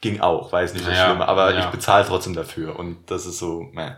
Ging 0.00 0.20
auch, 0.20 0.52
jetzt 0.52 0.74
nicht 0.74 0.84
so 0.84 0.90
Ja, 0.92 1.06
schlimm, 1.06 1.20
aber 1.20 1.52
ja. 1.52 1.58
ich 1.60 1.66
bezahle 1.66 2.06
trotzdem 2.06 2.34
dafür 2.34 2.78
und 2.78 3.10
das 3.10 3.26
ist 3.26 3.38
so, 3.38 3.68
meh, 3.72 3.92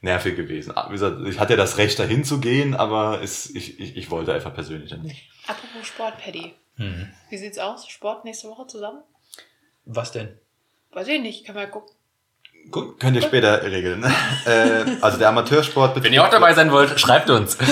nervig 0.00 0.36
gewesen. 0.36 0.72
Ah, 0.76 0.86
Wie 0.88 0.92
gesagt, 0.92 1.18
ich 1.26 1.38
hatte 1.38 1.54
ja 1.54 1.56
das 1.56 1.78
Recht 1.78 1.98
dahin 1.98 2.24
zu 2.24 2.40
gehen, 2.40 2.74
aber 2.74 3.20
es, 3.22 3.54
ich, 3.54 3.80
ich, 3.80 3.96
ich 3.96 4.10
wollte 4.10 4.32
einfach 4.34 4.54
persönlich 4.54 4.90
dann 4.90 5.02
nicht. 5.02 5.28
Apropos 5.46 5.86
Sport, 5.86 6.18
Paddy. 6.18 6.54
Hm. 6.76 7.08
Wie 7.30 7.38
sieht's 7.38 7.58
aus? 7.58 7.88
Sport 7.88 8.24
nächste 8.24 8.48
Woche 8.48 8.66
zusammen? 8.66 9.02
Was 9.84 10.12
denn? 10.12 10.28
Weiß 10.92 11.08
ich 11.08 11.20
nicht, 11.20 11.44
kann 11.46 11.54
man 11.54 11.64
ja 11.64 11.70
gucken. 11.70 11.90
Gut, 12.70 12.98
könnt 12.98 13.14
ihr 13.16 13.22
später 13.22 13.62
regeln. 13.62 14.02
äh, 14.46 14.84
also 15.00 15.18
der 15.18 15.28
Amateursport 15.28 16.02
Wenn 16.02 16.12
ihr 16.12 16.24
auch 16.24 16.30
dabei 16.30 16.52
sein 16.52 16.72
wollt, 16.72 16.98
schreibt 16.98 17.30
uns. 17.30 17.56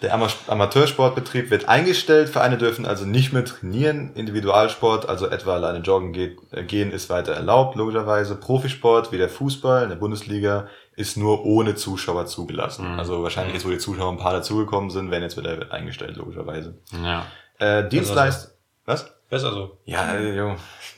Der 0.00 0.14
Ama- 0.14 0.30
Amateursportbetrieb 0.46 1.50
wird 1.50 1.68
eingestellt. 1.68 2.28
Vereine 2.28 2.56
dürfen 2.56 2.86
also 2.86 3.04
nicht 3.04 3.32
mehr 3.32 3.44
trainieren. 3.44 4.12
Individualsport, 4.14 5.08
also 5.08 5.26
etwa 5.26 5.54
alleine 5.54 5.80
joggen 5.80 6.12
geht, 6.12 6.38
äh, 6.52 6.62
gehen, 6.62 6.92
ist 6.92 7.10
weiter 7.10 7.32
erlaubt, 7.32 7.76
logischerweise. 7.76 8.36
Profisport 8.36 9.10
wie 9.12 9.18
der 9.18 9.28
Fußball 9.28 9.82
in 9.82 9.88
der 9.90 9.96
Bundesliga 9.96 10.68
ist 10.98 11.16
nur 11.16 11.44
ohne 11.44 11.74
Zuschauer 11.76 12.26
zugelassen. 12.26 12.92
Mhm. 12.92 12.98
Also 12.98 13.22
wahrscheinlich 13.22 13.54
jetzt, 13.54 13.64
wo 13.64 13.70
die 13.70 13.78
Zuschauer 13.78 14.10
ein 14.10 14.18
paar 14.18 14.32
dazugekommen 14.32 14.90
sind, 14.90 15.10
werden 15.10 15.22
jetzt 15.22 15.36
wieder 15.36 15.72
eingestellt, 15.72 16.16
logischerweise. 16.16 16.78
Ja. 17.02 17.26
Äh, 17.58 17.88
Dienstleist... 17.88 18.56
Was? 18.84 19.14
Besser 19.28 19.52
so. 19.52 19.78
Ja, 19.84 20.14
äh, 20.14 20.34
jo. 20.34 20.56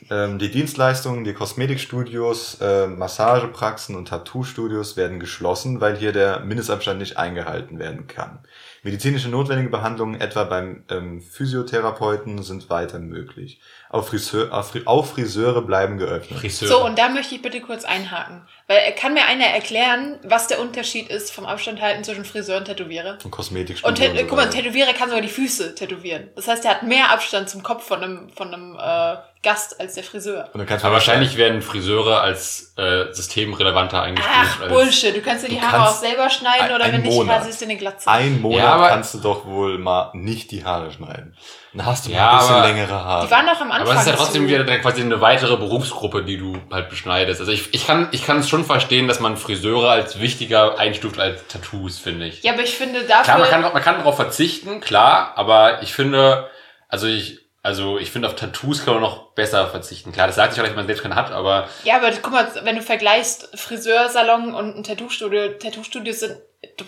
Ähm, 0.09 0.39
die 0.39 0.49
Dienstleistungen, 0.49 1.25
die 1.25 1.33
Kosmetikstudios, 1.33 2.61
äh, 2.61 2.87
Massagepraxen 2.87 3.95
und 3.95 4.07
Tattoo-Studios 4.07 4.95
werden 4.95 5.19
geschlossen, 5.19 5.81
weil 5.81 5.97
hier 5.97 6.13
der 6.13 6.39
Mindestabstand 6.39 6.99
nicht 6.99 7.17
eingehalten 7.17 7.77
werden 7.77 8.07
kann. 8.07 8.39
Medizinische 8.83 9.29
notwendige 9.29 9.69
Behandlungen, 9.69 10.19
etwa 10.19 10.43
beim 10.43 10.83
ähm, 10.89 11.21
Physiotherapeuten, 11.21 12.41
sind 12.41 12.69
weiter 12.71 12.97
möglich. 12.97 13.59
Auch, 13.89 14.03
Friseur, 14.03 14.51
auch 14.51 14.65
Fri- 14.65 14.87
auch 14.87 15.05
Friseure 15.05 15.61
bleiben 15.61 15.99
geöffnet. 15.99 16.39
Friseur. 16.39 16.67
So, 16.67 16.85
und 16.85 16.97
da 16.97 17.09
möchte 17.09 17.35
ich 17.35 17.43
bitte 17.43 17.61
kurz 17.61 17.83
einhaken. 17.85 18.41
Weil 18.67 18.77
äh, 18.77 18.91
kann 18.93 19.13
mir 19.13 19.25
einer 19.25 19.45
erklären, 19.45 20.19
was 20.23 20.47
der 20.47 20.59
Unterschied 20.59 21.09
ist 21.09 21.31
vom 21.31 21.45
Abstand 21.45 21.79
halten 21.79 22.03
zwischen 22.03 22.25
Friseur 22.25 22.57
und 22.57 22.65
Tätowierer? 22.65 23.19
Und 23.23 23.29
Kosmetikstudios. 23.29 23.99
Und, 23.99 24.09
und 24.11 24.17
so 24.17 24.25
guck 24.25 24.37
mal, 24.37 24.45
ein. 24.45 24.51
Tätowierer 24.51 24.93
kann 24.93 25.09
sogar 25.09 25.21
die 25.21 25.27
Füße 25.29 25.75
tätowieren. 25.75 26.31
Das 26.35 26.47
heißt, 26.47 26.65
er 26.65 26.71
hat 26.71 26.83
mehr 26.83 27.11
Abstand 27.11 27.49
zum 27.49 27.61
Kopf 27.61 27.85
von 27.85 28.03
einem, 28.03 28.29
von 28.29 28.51
einem 28.51 28.75
äh, 28.79 29.17
Gast 29.43 29.79
als 29.81 29.95
der 29.95 30.03
Friseur. 30.03 30.49
Und 30.53 30.59
dann 30.59 30.67
kannst 30.67 30.83
du 30.83 30.87
Aber 30.87 30.95
wahrscheinlich 30.97 31.35
werden 31.35 31.63
Friseure 31.63 32.21
als 32.21 32.73
äh, 32.77 33.11
systemrelevanter 33.11 33.99
eingestuft. 34.01 34.35
Ach, 34.39 34.61
als- 34.61 34.69
Bullshit. 34.71 35.15
Du 35.15 35.21
kannst 35.21 35.43
dir 35.45 35.49
die 35.49 35.59
Du 35.59 35.61
Haare 35.63 35.89
auch 35.89 35.95
selber 35.95 36.29
schneiden 36.29 36.67
ein- 36.67 36.75
oder 36.75 36.85
wenn 36.93 37.01
nicht, 37.01 37.11
Monat. 37.11 37.39
rasierst 37.39 37.61
du 37.61 37.65
eine 37.65 37.75
Glatze. 37.77 38.07
ein 38.09 38.39
Monat 38.39 38.59
Ja, 38.59 38.87
kannst 38.89 39.15
du 39.15 39.19
doch 39.19 39.45
wohl 39.45 39.79
mal 39.79 40.11
nicht 40.13 40.51
die 40.51 40.63
Haare 40.63 40.91
schneiden. 40.91 41.35
Dann 41.73 41.85
hast 41.87 42.05
du 42.05 42.11
Ja, 42.11 42.17
mal 42.25 42.31
ein 42.33 42.37
bisschen 42.39 42.55
aber- 42.55 42.67
längere 42.67 43.03
Haare. 43.03 43.25
die 43.25 43.31
waren 43.31 43.45
noch 43.47 43.61
am 43.61 43.71
Anfang. 43.71 43.87
Aber 43.87 43.93
es 43.95 44.01
ist 44.01 44.11
ja 44.11 44.15
trotzdem 44.15 44.47
wieder 44.47 44.63
quasi 44.79 45.01
eine 45.01 45.21
weitere 45.21 45.57
Berufsgruppe, 45.57 46.23
die 46.23 46.37
du 46.37 46.57
halt 46.71 46.89
beschneidest. 46.89 47.39
Also 47.39 47.51
ich, 47.51 47.73
ich 47.73 47.87
kann 47.87 48.09
ich 48.11 48.23
kann 48.25 48.37
es 48.39 48.49
schon 48.49 48.63
verstehen, 48.63 49.07
dass 49.07 49.19
man 49.19 49.37
Friseure 49.37 49.89
als 49.89 50.19
wichtiger 50.19 50.77
einstuft 50.77 51.19
als 51.19 51.47
Tattoos, 51.47 51.97
finde 51.97 52.27
ich. 52.27 52.43
Ja, 52.43 52.53
aber 52.53 52.61
ich 52.61 52.75
finde 52.75 53.01
dafür... 53.05 53.23
Klar, 53.23 53.39
man 53.39 53.49
kann, 53.49 53.61
man 53.73 53.81
kann 53.81 53.97
darauf 53.97 54.17
verzichten, 54.17 54.81
klar, 54.81 55.33
aber 55.35 55.81
ich 55.81 55.93
finde, 55.93 56.47
also 56.89 57.07
ich 57.07 57.40
Also 57.63 57.99
ich 57.99 58.09
finde, 58.09 58.27
auf 58.27 58.35
Tattoos 58.35 58.83
kann 58.83 58.95
man 58.95 59.03
noch 59.03 59.33
besser 59.33 59.67
verzichten. 59.67 60.11
Klar, 60.11 60.27
das 60.27 60.35
sagt 60.35 60.53
sich 60.53 60.61
auch, 60.61 60.65
dass 60.65 60.75
man 60.75 60.87
selbst 60.87 61.03
keine 61.03 61.15
hat, 61.15 61.31
aber 61.31 61.69
Ja, 61.83 61.97
aber 61.97 62.09
guck 62.21 62.33
mal, 62.33 62.47
wenn 62.63 62.75
du 62.75 62.81
vergleichst 62.81 63.49
Friseursalon 63.59 64.55
und 64.55 64.77
ein 64.77 64.83
Tattoo-Studio, 64.83 65.49
Tattoo-Studios 65.59 66.21
sind 66.21 66.37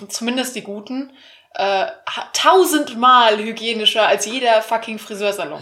zumindest 0.10 0.56
die 0.56 0.64
guten, 0.64 1.12
äh, 1.54 1.86
tausendmal 2.34 3.38
hygienischer 3.38 4.08
als 4.08 4.26
jeder 4.26 4.64
fucking 4.64 4.98
Friseursalon. 4.98 5.62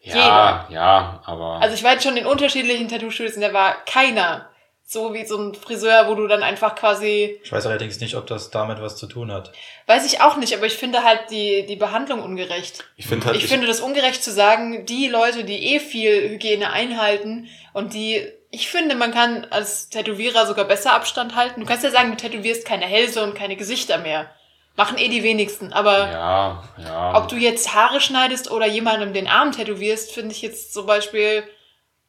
ja, 0.00 0.66
ja, 0.70 1.20
aber 1.24 1.58
Also 1.60 1.74
ich 1.74 1.82
war 1.82 1.92
jetzt 1.92 2.04
schon 2.04 2.16
in 2.16 2.26
unterschiedlichen 2.26 2.88
Tattoo-Studios 2.88 3.34
und 3.34 3.42
da 3.42 3.52
war 3.52 3.84
keiner 3.84 4.48
so 4.92 5.14
wie 5.14 5.24
so 5.24 5.38
ein 5.38 5.54
Friseur, 5.54 6.08
wo 6.08 6.14
du 6.14 6.26
dann 6.26 6.42
einfach 6.42 6.74
quasi, 6.74 7.40
Ich 7.42 7.50
weiß 7.50 7.66
allerdings 7.66 7.98
nicht, 8.00 8.14
ob 8.14 8.26
das 8.26 8.50
damit 8.50 8.80
was 8.82 8.96
zu 8.96 9.06
tun 9.06 9.32
hat. 9.32 9.52
weiß 9.86 10.04
ich 10.04 10.20
auch 10.20 10.36
nicht, 10.36 10.54
aber 10.54 10.66
ich 10.66 10.74
finde 10.74 11.02
halt 11.02 11.30
die, 11.30 11.64
die 11.66 11.76
Behandlung 11.76 12.22
ungerecht. 12.22 12.84
Ich 12.96 13.06
finde 13.06 13.26
halt, 13.26 13.36
Ich 13.36 13.46
finde 13.46 13.66
das 13.66 13.80
ungerecht 13.80 14.22
zu 14.22 14.30
sagen, 14.30 14.84
die 14.84 15.08
Leute, 15.08 15.44
die 15.44 15.74
eh 15.74 15.80
viel 15.80 16.28
Hygiene 16.28 16.70
einhalten 16.70 17.48
und 17.72 17.94
die, 17.94 18.22
ich 18.50 18.68
finde, 18.68 18.94
man 18.94 19.12
kann 19.12 19.46
als 19.50 19.88
Tätowierer 19.88 20.46
sogar 20.46 20.66
besser 20.66 20.92
Abstand 20.92 21.36
halten. 21.36 21.60
Du 21.60 21.66
kannst 21.66 21.84
ja 21.84 21.90
sagen, 21.90 22.10
du 22.10 22.16
tätowierst 22.16 22.66
keine 22.66 22.84
Hälse 22.84 23.22
und 23.22 23.34
keine 23.34 23.56
Gesichter 23.56 23.96
mehr. 23.96 24.30
Machen 24.76 24.98
eh 24.98 25.08
die 25.08 25.22
wenigsten. 25.22 25.72
Aber 25.72 25.98
ja, 26.10 26.64
ja. 26.78 27.14
ob 27.16 27.28
du 27.28 27.36
jetzt 27.36 27.74
Haare 27.74 28.00
schneidest 28.00 28.50
oder 28.50 28.66
jemandem 28.66 29.12
den 29.14 29.26
Arm 29.26 29.52
tätowierst, 29.52 30.12
finde 30.12 30.32
ich 30.32 30.42
jetzt 30.42 30.72
zum 30.74 30.86
Beispiel, 30.86 31.44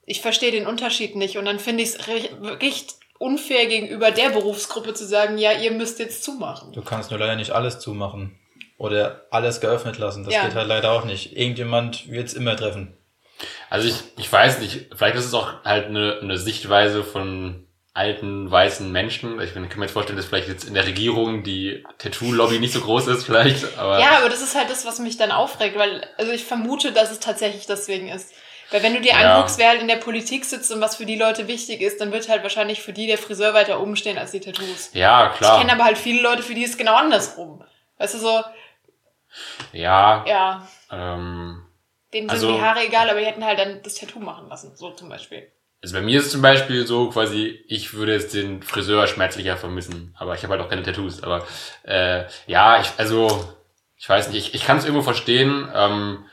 ich 0.06 0.22
verstehe 0.22 0.52
den 0.52 0.68
Unterschied 0.68 1.16
nicht. 1.16 1.38
Und 1.38 1.46
dann 1.46 1.60
finde 1.60 1.84
ich 1.84 1.90
es 1.96 2.08
wirklich 2.08 2.88
unfair 3.20 3.68
gegenüber 3.68 4.12
der 4.12 4.30
Berufsgruppe 4.30 4.94
zu 4.94 5.06
sagen, 5.06 5.38
ja, 5.38 5.52
ihr 5.54 5.72
müsst 5.72 6.00
jetzt 6.00 6.24
zumachen. 6.24 6.74
Du 6.74 6.82
kannst 6.82 7.10
nur 7.12 7.20
leider 7.20 7.36
nicht 7.36 7.52
alles 7.52 7.80
zumachen. 7.80 8.38
Oder 8.78 9.28
alles 9.30 9.62
geöffnet 9.62 9.98
lassen. 9.98 10.26
Das 10.26 10.34
Ja. 10.34 10.46
geht 10.46 10.56
halt 10.56 10.68
leider 10.68 10.92
auch 10.92 11.06
nicht. 11.06 11.38
Irgendjemand 11.38 12.10
wird 12.10 12.28
es 12.28 12.34
immer 12.34 12.56
treffen. 12.58 12.98
Also 13.70 13.88
ich, 13.88 13.96
ich 14.18 14.32
weiß 14.32 14.60
nicht, 14.60 14.88
vielleicht 14.96 15.16
ist 15.16 15.26
es 15.26 15.34
auch 15.34 15.64
halt 15.64 15.88
eine, 15.88 16.20
eine 16.22 16.38
Sichtweise 16.38 17.04
von 17.04 17.66
alten 17.94 18.50
weißen 18.50 18.92
Menschen. 18.92 19.40
Ich 19.40 19.54
kann 19.54 19.64
mir 19.78 19.86
jetzt 19.86 19.92
vorstellen, 19.92 20.18
dass 20.18 20.26
vielleicht 20.26 20.48
jetzt 20.48 20.64
in 20.66 20.74
der 20.74 20.86
Regierung 20.86 21.44
die 21.44 21.84
Tattoo-Lobby 22.00 22.60
nicht 22.60 22.74
so 22.74 22.82
groß 22.82 23.08
ist, 23.08 23.24
vielleicht, 23.26 23.78
aber 23.78 24.00
Ja, 24.00 24.18
aber 24.18 24.30
das 24.30 24.42
ist 24.42 24.56
halt 24.56 24.70
das, 24.70 24.86
was 24.86 25.00
mich 25.00 25.18
dann 25.18 25.32
aufregt, 25.32 25.78
weil, 25.78 26.06
also 26.18 26.32
ich 26.32 26.44
vermute, 26.44 26.92
dass 26.92 27.12
es 27.12 27.20
tatsächlich 27.20 27.68
deswegen 27.68 28.10
ist. 28.10 28.34
Weil 28.74 28.82
wenn 28.84 28.94
du 28.96 29.02
dir 29.02 29.12
Ja. 29.14 29.36
anguckst, 29.36 29.60
wer 29.60 29.70
halt 29.70 29.82
in 29.82 29.88
der 29.88 29.98
Politik 29.98 30.44
sitzt 30.46 30.72
und 30.72 30.82
was 30.82 30.96
für 30.96 31.06
die 31.06 31.16
Leute 31.16 31.48
wichtig 31.48 31.80
ist, 31.82 32.02
dann 32.02 32.12
wird 32.12 32.28
halt 32.28 32.42
wahrscheinlich 32.42 32.82
für 32.82 32.92
die 32.92 33.06
der 33.08 33.18
Friseur 33.20 33.54
weiter 33.54 33.80
oben 33.80 33.96
stehen 33.96 34.18
als 34.18 34.32
die 34.32 34.40
Tattoos. 34.40 34.90
ja, 34.94 35.30
Ich 35.32 35.38
klar. 35.38 35.60
kenne 35.60 35.74
aber 35.74 35.84
halt 35.86 35.98
viele 35.98 36.22
Leute, 36.24 36.42
für 36.42 36.56
die 36.56 36.64
ist 36.64 36.72
es 36.72 36.78
genau 36.78 36.96
andersrum. 36.96 37.64
Weißt 38.00 38.16
du 38.16 38.18
so, 38.18 38.42
ja, 39.72 40.26
ja, 40.28 40.68
ähm, 40.92 41.64
denen 42.14 42.30
Also- 42.30 42.48
sind 42.48 42.58
die 42.58 42.62
Haare 42.62 42.86
egal, 42.86 43.10
aber 43.10 43.20
die 43.20 43.26
hätten 43.26 43.46
halt 43.46 43.60
dann 43.60 43.82
das 43.84 43.96
Tattoo 43.96 44.20
machen 44.20 44.48
lassen, 44.50 44.76
so 44.76 44.92
zum 44.92 45.10
Beispiel. 45.10 45.52
also 45.82 45.96
bei 45.96 46.02
mir 46.02 46.18
ist 46.20 46.28
es 46.28 46.32
zum 46.32 46.42
Beispiel 46.42 46.88
so 46.88 47.10
quasi, 47.10 47.64
ich 47.68 47.94
würde 47.94 48.14
jetzt 48.14 48.34
den 48.34 48.64
Friseur 48.64 49.06
schmerzlicher 49.08 49.58
vermissen, 49.58 50.16
aber 50.18 50.34
ich 50.34 50.44
habe 50.44 50.54
halt 50.54 50.62
auch 50.64 50.70
keine 50.70 50.82
Tattoos. 50.84 51.22
Aber 51.24 51.46
äh, 51.84 52.24
ja, 52.48 52.80
ich, 52.80 52.88
also 52.98 53.54
ich 53.98 54.08
weiß 54.08 54.30
nicht, 54.30 54.48
ich, 54.48 54.54
ich 54.56 54.66
kann 54.66 54.78
es 54.78 54.86
irgendwo 54.86 55.04
verstehen. 55.04 55.70
Ähm, 55.76 56.26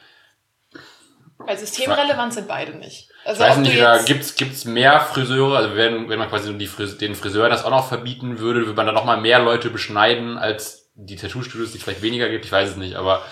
Weil 1.47 1.59
systemrelevant 1.59 2.35
sind 2.35 2.49
beide 2.49 2.77
nicht. 2.77 3.09
ich 3.09 3.29
Also 3.29 3.43
weiß 3.43 3.57
ob 3.57 3.63
nicht, 3.63 3.81
da 3.81 4.03
gibt's 4.03 4.35
gibt's 4.35 4.65
mehr 4.65 5.01
Friseure, 5.01 5.57
also 5.57 5.75
wenn, 5.75 6.09
wenn 6.09 6.19
man 6.19 6.29
quasi 6.29 6.53
die 6.57 6.67
Fris 6.67 6.99
den 6.99 7.15
Friseuren 7.15 7.51
das 7.51 7.65
auch 7.65 7.71
noch 7.71 7.89
verbieten 7.89 8.39
würde, 8.39 8.61
würde 8.61 8.75
man 8.75 8.87
dann 8.87 8.95
noch 8.95 9.05
mal 9.05 9.21
mehr 9.21 9.39
Leute 9.39 9.71
beschneiden 9.71 10.39
als 10.39 10.91
die 10.95 11.17
Tattoo-Studios, 11.17 11.73
die 11.73 11.79
es 11.79 11.85
vielleicht 11.85 12.03
weniger 12.03 12.29
gibt, 12.29 12.45
ich 12.45 12.53
weiß 12.53 12.71
es 12.71 12.77
nicht, 12.77 12.97
aber 12.97 13.23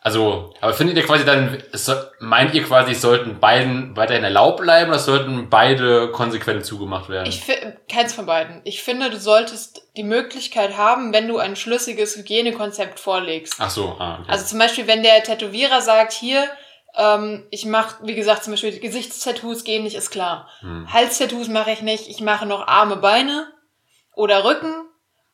also, 0.00 0.54
aber 0.60 0.74
findet 0.74 0.96
ihr 0.96 1.02
quasi 1.02 1.24
dann, 1.24 1.60
meint 2.20 2.54
ihr 2.54 2.62
quasi, 2.62 2.92
es 2.92 3.00
sollten 3.00 3.40
beiden 3.40 3.96
weiterhin 3.96 4.22
erlaubt 4.22 4.60
bleiben 4.60 4.90
oder 4.90 4.98
sollten 5.00 5.50
beide 5.50 6.12
konsequent 6.12 6.64
zugemacht 6.64 7.08
werden? 7.08 7.28
ich 7.28 7.42
keins 7.92 8.14
von 8.14 8.24
beiden. 8.24 8.60
Ich 8.64 8.82
finde, 8.82 9.10
du 9.10 9.18
solltest 9.18 9.82
die 9.96 10.04
Möglichkeit 10.04 10.76
haben, 10.76 11.12
wenn 11.12 11.26
du 11.26 11.38
ein 11.38 11.56
schlüssiges 11.56 12.16
Hygienekonzept 12.16 13.00
vorlegst. 13.00 13.56
Ach 13.58 13.70
so, 13.70 13.96
ah, 13.98 14.20
okay. 14.20 14.30
Also 14.30 14.46
zum 14.46 14.60
Beispiel, 14.60 14.86
wenn 14.86 15.02
der 15.02 15.22
Tätowierer 15.24 15.80
sagt, 15.80 16.12
hier, 16.12 16.48
ähm, 16.98 17.46
ich 17.50 17.64
mache, 17.64 18.06
wie 18.06 18.14
gesagt, 18.14 18.44
zum 18.44 18.52
Beispiel 18.52 18.78
Gesichtstattoos 18.78 19.64
gehen 19.64 19.84
nicht, 19.84 19.96
ist 19.96 20.10
klar. 20.10 20.48
Hm. 20.60 20.92
Halstattoos 20.92 21.48
mache 21.48 21.70
ich 21.70 21.80
nicht, 21.80 22.08
ich 22.08 22.20
mache 22.20 22.44
noch 22.44 22.66
Arme, 22.66 22.96
Beine 22.96 23.50
oder 24.14 24.44
Rücken 24.44 24.87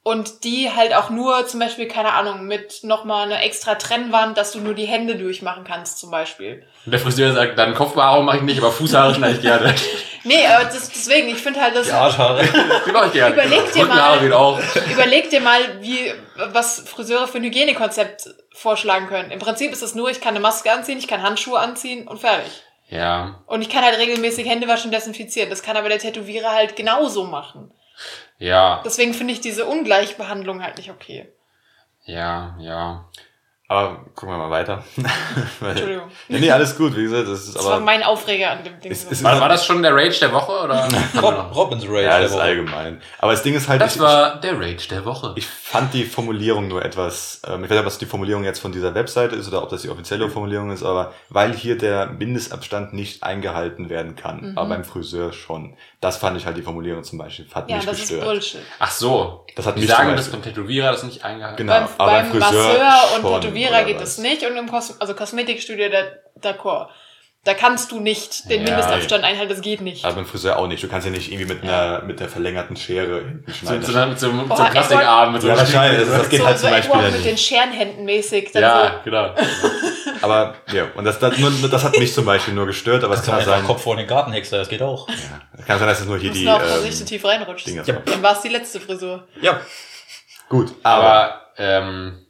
und 0.05 0.45
die 0.45 0.71
halt 0.71 0.95
auch 0.95 1.09
nur 1.09 1.47
zum 1.47 1.61
Beispiel, 1.61 1.89
keine 1.89 2.13
Ahnung, 2.13 2.45
mit 2.45 2.85
nochmal 2.85 3.25
einer 3.25 3.43
extra 3.43 3.75
Trennwand, 3.75 4.37
dass 4.37 4.53
du 4.53 4.61
nur 4.61 4.75
die 4.75 4.85
Hände 4.85 5.17
durchmachen 5.17 5.65
kannst 5.65 5.99
zum 5.99 6.11
Beispiel. 6.11 6.63
Und 6.85 6.93
der 6.93 7.01
Friseur 7.01 7.33
sagt, 7.33 7.59
dann 7.59 7.75
Kopfbehaarung 7.75 8.27
mache 8.27 8.37
ich 8.37 8.43
nicht, 8.43 8.59
aber 8.59 8.71
Fußhaare 8.71 9.15
schneide 9.15 9.37
ich 9.37 9.43
gerne. 9.43 9.75
Nee, 10.27 10.47
aber 10.47 10.65
das, 10.65 10.89
deswegen, 10.89 11.29
ich 11.29 11.37
finde 11.37 11.61
halt, 11.61 11.77
das, 11.77 11.89
Die 11.89 11.93
Arschhaare. 11.93 12.43
Die 12.87 12.93
mache 12.93 13.09
ich 13.09 13.13
gerne. 13.13 13.35
Überleg 13.35 13.73
dir 13.75 13.83
Rückenhaare 13.83 14.17
mal. 14.17 14.23
geht 14.25 14.33
auch. 14.33 14.59
überleg 14.91 15.29
dir 15.29 15.41
mal, 15.43 15.61
wie, 15.83 16.15
was 16.35 16.81
Friseure 16.89 17.29
für 17.29 17.37
ein 17.37 17.45
Hygienekonzept 17.45 18.31
vorschlagen 18.55 19.07
können. 19.09 19.31
Im 19.31 19.39
Prinzip 19.39 19.71
ist 19.71 19.83
es 19.83 19.95
nur, 19.95 20.09
ich 20.09 20.23
kann 20.23 20.31
eine 20.31 20.41
Maske 20.41 20.73
anziehen, 20.73 20.97
ich 20.97 21.09
kann 21.09 21.23
Handschuhe 21.23 21.59
anziehen 21.59 22.09
und 22.09 22.21
fertig. 22.21 22.63
Ja, 22.89 23.43
Und 23.47 23.61
ich 23.61 23.69
kann 23.69 23.85
halt 23.85 23.99
regelmäßig 23.99 24.49
Hände 24.49 24.67
waschen 24.67 24.87
und 24.87 24.95
desinfizieren. 24.95 25.51
Das 25.51 25.63
kann 25.63 25.77
aber 25.77 25.91
der 25.91 25.99
Tätowierer 25.99 26.53
halt 26.53 26.75
genauso 26.75 27.25
machen. 27.25 27.71
Ja, 28.39 28.83
Deswegen 28.85 29.15
finde 29.15 29.33
ich 29.33 29.41
diese 29.41 29.67
Ungleichbehandlung 29.67 30.63
halt 30.63 30.77
nicht 30.77 30.91
okay. 30.91 31.33
ja, 32.05 32.57
ja. 32.59 33.09
Aber 33.69 33.97
gucken 34.15 34.35
wir 34.35 34.39
mal 34.39 34.51
weiter. 34.51 34.85
Entschuldigung. 35.61 36.11
Ja, 36.29 36.39
nee, 36.39 36.51
alles 36.51 36.77
gut, 36.77 36.95
wie 36.97 37.05
gesagt, 37.05 37.29
das 37.29 37.45
ist 37.45 37.57
Das 37.57 37.65
war 37.65 37.75
aber. 37.75 37.85
mein 37.85 38.03
Aufreger 38.03 38.51
an 38.51 38.63
dem 38.65 38.79
Ding. 38.81 38.93
Es- 38.93 39.07
es 39.11 39.23
War, 39.25 39.41
war 39.41 39.49
das 39.49 39.65
schon 39.67 39.83
der 39.83 39.95
Rage 39.95 40.19
der 40.21 40.33
Woche 40.33 40.53
oder? 40.65 40.87
Rob, 41.23 41.55
Robins 41.57 41.85
Rage. 41.85 42.03
Ja, 42.03 42.11
der 42.13 42.21
das 42.23 42.33
ist 42.33 42.39
allgemein. 42.39 43.01
Aber 43.19 43.33
das 43.33 43.43
Ding 43.43 43.55
ist 43.55 43.69
halt, 43.69 43.81
Das 43.81 43.97
ich, 43.97 44.03
war 44.03 44.39
der 44.41 44.61
Rage 44.61 44.89
der 44.91 45.05
Woche. 45.05 45.33
ich 45.37 45.47
fand 45.47 45.95
die 45.95 46.05
Formulierung 46.05 46.69
nur 46.69 46.85
etwas, 46.85 47.41
ähm, 47.47 47.65
ich 47.65 47.71
weiß 47.71 47.71
nicht, 47.71 47.79
ob 47.81 47.85
das 47.87 47.99
die 47.99 48.07
Formulierung 48.07 48.45
jetzt 48.45 48.61
von 48.61 48.71
dieser 48.73 48.95
Webseite 48.95 49.35
ist 49.35 49.49
oder 49.49 49.63
ob 49.63 49.71
das 49.71 49.83
die 49.83 49.89
offizielle 49.89 50.29
Formulierung 50.29 50.71
ist, 50.71 50.83
aber 50.83 51.13
weil 51.31 51.53
hier 51.55 51.79
der 51.79 52.07
Mindestabstand 52.07 52.93
nicht 52.93 53.23
eingehalten 53.23 53.89
werden 53.89 54.15
kann, 54.17 54.51
Mhm. 54.53 54.59
aber 54.59 54.69
beim 54.69 54.85
Friseur 54.85 55.33
schon. 55.33 55.77
Das 56.01 56.19
fand 56.19 56.37
ich 56.37 56.45
halt 56.45 56.57
die 56.59 56.63
Formulierung 56.63 57.03
zum 57.03 57.19
Beispiel, 57.19 57.47
hat 57.55 57.69
ja, 57.71 57.77
mich 57.77 57.87
das 57.87 57.95
ist 57.99 58.09
gestört. 58.09 58.25
Bullshit. 58.27 58.61
Ach 58.79 58.91
so. 58.91 59.47
Das 59.57 59.67
hat 59.67 59.77
Die 59.77 59.81
mich 59.81 59.89
sagen 59.89 60.09
zum 60.09 60.17
das 60.17 60.27
Beispiel- 60.29 60.41
beim 60.41 60.55
Tätowierer 60.55 60.91
das 60.93 61.03
nicht 61.05 61.25
eingehalten. 61.25 61.57
Genau. 61.57 61.73
beim 61.73 61.89
aber 61.97 62.11
beim 62.13 62.31
beim 62.31 62.43
Friseur 62.43 62.63
Masseur 62.79 63.17
und 63.17 63.23
schon, 63.43 63.54
Tätowierer 63.55 63.71
oder 63.71 63.85
geht 63.85 63.97
was? 64.01 64.11
es 64.11 64.19
nicht 64.19 64.43
und 64.45 64.57
im 64.57 64.69
Kos 64.71 65.01
also 65.01 65.15
Kosmetikstudio 65.15 65.89
da- 65.89 66.49
d'accord. 66.51 66.89
Da 67.47 67.53
kannst 67.53 67.93
du 67.93 68.01
nicht 68.01 68.49
den 68.49 68.63
Ja, 68.63 68.71
Mindestabstand 68.71 69.23
einhalten, 69.23 69.51
das 69.51 69.61
geht 69.61 69.83
nicht. 69.83 70.03
Aber 70.07 70.15
beim 70.15 70.25
Friseur 70.25 70.59
auch 70.59 70.67
nicht. 70.67 70.83
Du 70.83 70.89
kannst 70.89 71.07
ja 71.07 71.13
nicht 71.13 71.31
irgendwie 71.31 71.53
mit 71.53 71.63
einer, 71.63 72.01
mit 72.03 72.19
der 72.19 72.31
verlängerten 72.31 72.75
Schere 72.75 73.19
hinten 73.19 73.45
So, 73.53 73.67
schneiden. 73.67 73.83
so, 73.85 73.93
mit 74.07 74.19
so, 74.19 74.33
mit 74.33 74.49
so 74.57 74.63
einem 74.63 74.73
Plastikarm. 74.73 75.33
Mit 75.35 75.43
so 75.43 75.49
Ja, 75.49 75.59
wahrscheinlich. 75.59 76.09
Das, 76.09 76.19
das 76.21 76.29
geht 76.31 76.41
so, 76.41 76.47
halt 76.47 76.57
so 76.59 76.63
zum 76.67 76.71
Beispiel 76.75 76.91
Edward 76.95 77.05
ja 77.11 77.17
mit 77.17 77.25
den 77.27 77.33
nicht. 77.33 77.47
Scherenhänden 77.47 78.05
mäßig. 78.07 78.51
Dann 78.53 78.63
Ja, 78.63 79.01
genau. 79.05 79.35
Aber, 80.23 80.55
ja, 80.73 80.87
und 80.95 81.05
das, 81.05 81.19
das, 81.19 81.37
nur, 81.37 81.51
das 81.69 81.85
hat 81.85 81.99
mich 81.99 82.15
zum 82.15 82.25
Beispiel 82.25 82.55
nur 82.55 82.65
gestört, 82.65 83.05
aber 83.05 83.13
es 83.13 83.23
Kann 83.23 83.37
kann 83.37 83.45
sein, 83.45 83.65
Kopf 83.65 83.83
vor 83.83 83.95
den 83.97 84.07
Gartenhexer, 84.07 84.57
das 84.57 84.71
geht 84.71 84.81
auch. 84.81 85.07
ja, 85.11 85.65
kann 85.67 85.79
sein, 85.79 85.87
dass 85.89 86.01
es 86.01 86.07
nur 86.07 86.17
so, 86.17 86.23
hier 86.23 86.31
du 86.33 86.39
die, 86.39 86.45
musst 86.47 86.59
noch 86.61 86.67
vorsichtig 86.67 87.01
ähm, 87.01 87.07
tief 87.07 87.25
reinrutschen. 87.27 87.73
Dinger 87.75 87.87
Ja. 87.87 87.97
Dann 88.07 88.23
war 88.23 88.33
es 88.33 88.41
die 88.41 88.49
letzte 88.49 88.81
Frisur. 88.81 89.29
Ja. 89.43 89.61
gut, 90.49 90.73
aber, 90.83 91.05
Aber, 91.05 91.41
ähm, 91.59 92.24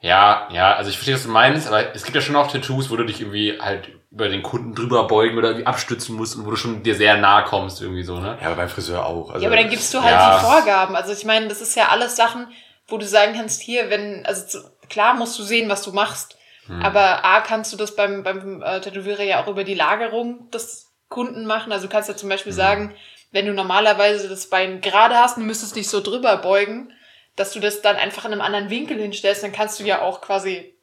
ja, 0.00 0.48
ja, 0.52 0.74
also 0.74 0.90
ich 0.90 0.96
verstehe, 0.96 1.16
was 1.16 1.24
du 1.24 1.30
meinst, 1.30 1.66
aber 1.66 1.94
es 1.94 2.04
gibt 2.04 2.14
ja 2.14 2.20
schon 2.20 2.36
auch 2.36 2.50
Tattoos, 2.50 2.90
wo 2.90 2.96
du 2.96 3.04
dich 3.04 3.20
irgendwie 3.20 3.58
halt 3.60 3.88
über 4.10 4.28
den 4.28 4.42
Kunden 4.42 4.74
drüber 4.74 5.06
beugen 5.06 5.36
oder 5.36 5.48
irgendwie 5.48 5.66
abstützen 5.66 6.16
musst 6.16 6.36
und 6.36 6.46
wo 6.46 6.50
du 6.50 6.56
schon 6.56 6.82
dir 6.82 6.94
sehr 6.94 7.16
nahe 7.16 7.44
kommst, 7.44 7.82
irgendwie 7.82 8.04
so, 8.04 8.18
ne? 8.18 8.38
ja, 8.40 8.46
aber 8.46 8.56
beim 8.56 8.68
Friseur 8.68 9.04
auch. 9.04 9.30
Also, 9.30 9.42
ja, 9.42 9.48
aber 9.48 9.60
dann 9.60 9.68
gibst 9.68 9.92
du 9.92 10.00
halt 10.00 10.14
ja. 10.14 10.38
die 10.38 10.44
Vorgaben. 10.44 10.96
Also 10.96 11.12
ich 11.12 11.24
meine, 11.24 11.48
das 11.48 11.60
ist 11.60 11.74
ja 11.74 11.88
alles 11.88 12.16
Sachen, 12.16 12.46
wo 12.86 12.96
du 12.96 13.06
sagen 13.06 13.34
kannst, 13.34 13.60
hier, 13.60 13.90
wenn, 13.90 14.24
also 14.24 14.46
zu, 14.46 14.70
klar 14.88 15.14
musst 15.14 15.38
du 15.38 15.42
sehen, 15.42 15.68
was 15.68 15.82
du 15.82 15.92
machst. 15.92 16.38
Hm. 16.66 16.80
Aber 16.82 17.24
A, 17.24 17.40
kannst 17.40 17.72
du 17.72 17.76
das 17.76 17.96
beim, 17.96 18.22
beim 18.22 18.62
äh, 18.62 18.80
Tätowierer 18.80 19.24
ja 19.24 19.42
auch 19.42 19.48
über 19.48 19.64
die 19.64 19.74
Lagerung 19.74 20.50
des 20.50 20.92
Kunden 21.08 21.44
machen. 21.44 21.72
Also 21.72 21.86
du 21.86 21.92
kannst 21.92 22.08
ja 22.08 22.16
zum 22.16 22.28
Beispiel 22.28 22.52
Hm. 22.52 22.56
sagen, 22.56 22.94
wenn 23.30 23.46
du 23.46 23.52
normalerweise 23.52 24.28
das 24.28 24.48
Bein 24.48 24.80
gerade 24.80 25.16
hast 25.16 25.36
und 25.36 25.46
müsstest 25.46 25.76
dich 25.76 25.88
so 25.88 26.00
drüber 26.00 26.36
beugen, 26.38 26.92
dass 27.38 27.52
du 27.52 27.60
das 27.60 27.82
dann 27.82 27.96
einfach 27.96 28.24
in 28.24 28.32
einem 28.32 28.40
anderen 28.40 28.70
Winkel 28.70 28.98
hinstellst, 29.00 29.42
dann 29.42 29.52
kannst 29.52 29.78
du 29.80 29.84
ja 29.84 30.02
auch 30.02 30.20
quasi 30.20 30.74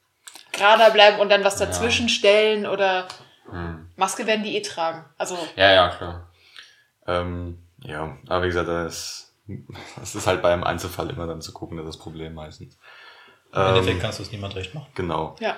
gerader 0.52 0.90
bleiben 0.90 1.20
und 1.20 1.28
dann 1.28 1.44
was 1.44 1.56
dazwischen 1.56 2.08
stellen 2.08 2.66
oder 2.66 3.06
Hm. 3.50 3.88
Maske 3.96 4.26
werden 4.26 4.42
die 4.42 4.56
eh 4.56 4.60
tragen. 4.62 5.04
Also 5.18 5.38
Ja, 5.54 5.72
ja, 5.72 5.88
klar. 5.90 6.28
ähm, 7.06 7.58
ja, 7.84 8.16
aber 8.28 8.42
wie 8.44 8.48
gesagt, 8.48 8.68
das, 8.68 9.32
das 10.00 10.14
ist 10.16 10.26
halt 10.26 10.42
beim 10.42 10.64
Einzelfall 10.64 11.08
immer 11.10 11.26
dann 11.28 11.40
zu 11.40 11.52
gucken, 11.52 11.76
das 11.76 11.86
ist 11.86 11.94
das 11.96 12.02
Problem 12.02 12.34
meistens. 12.34 12.76
Im 13.52 13.62
Endeffekt 13.62 13.96
Ähm, 13.96 14.02
kannst 14.02 14.18
du 14.18 14.24
es 14.24 14.32
niemand 14.32 14.56
recht 14.56 14.74
machen. 14.74 14.88
genau. 14.94 15.36
ja. 15.40 15.56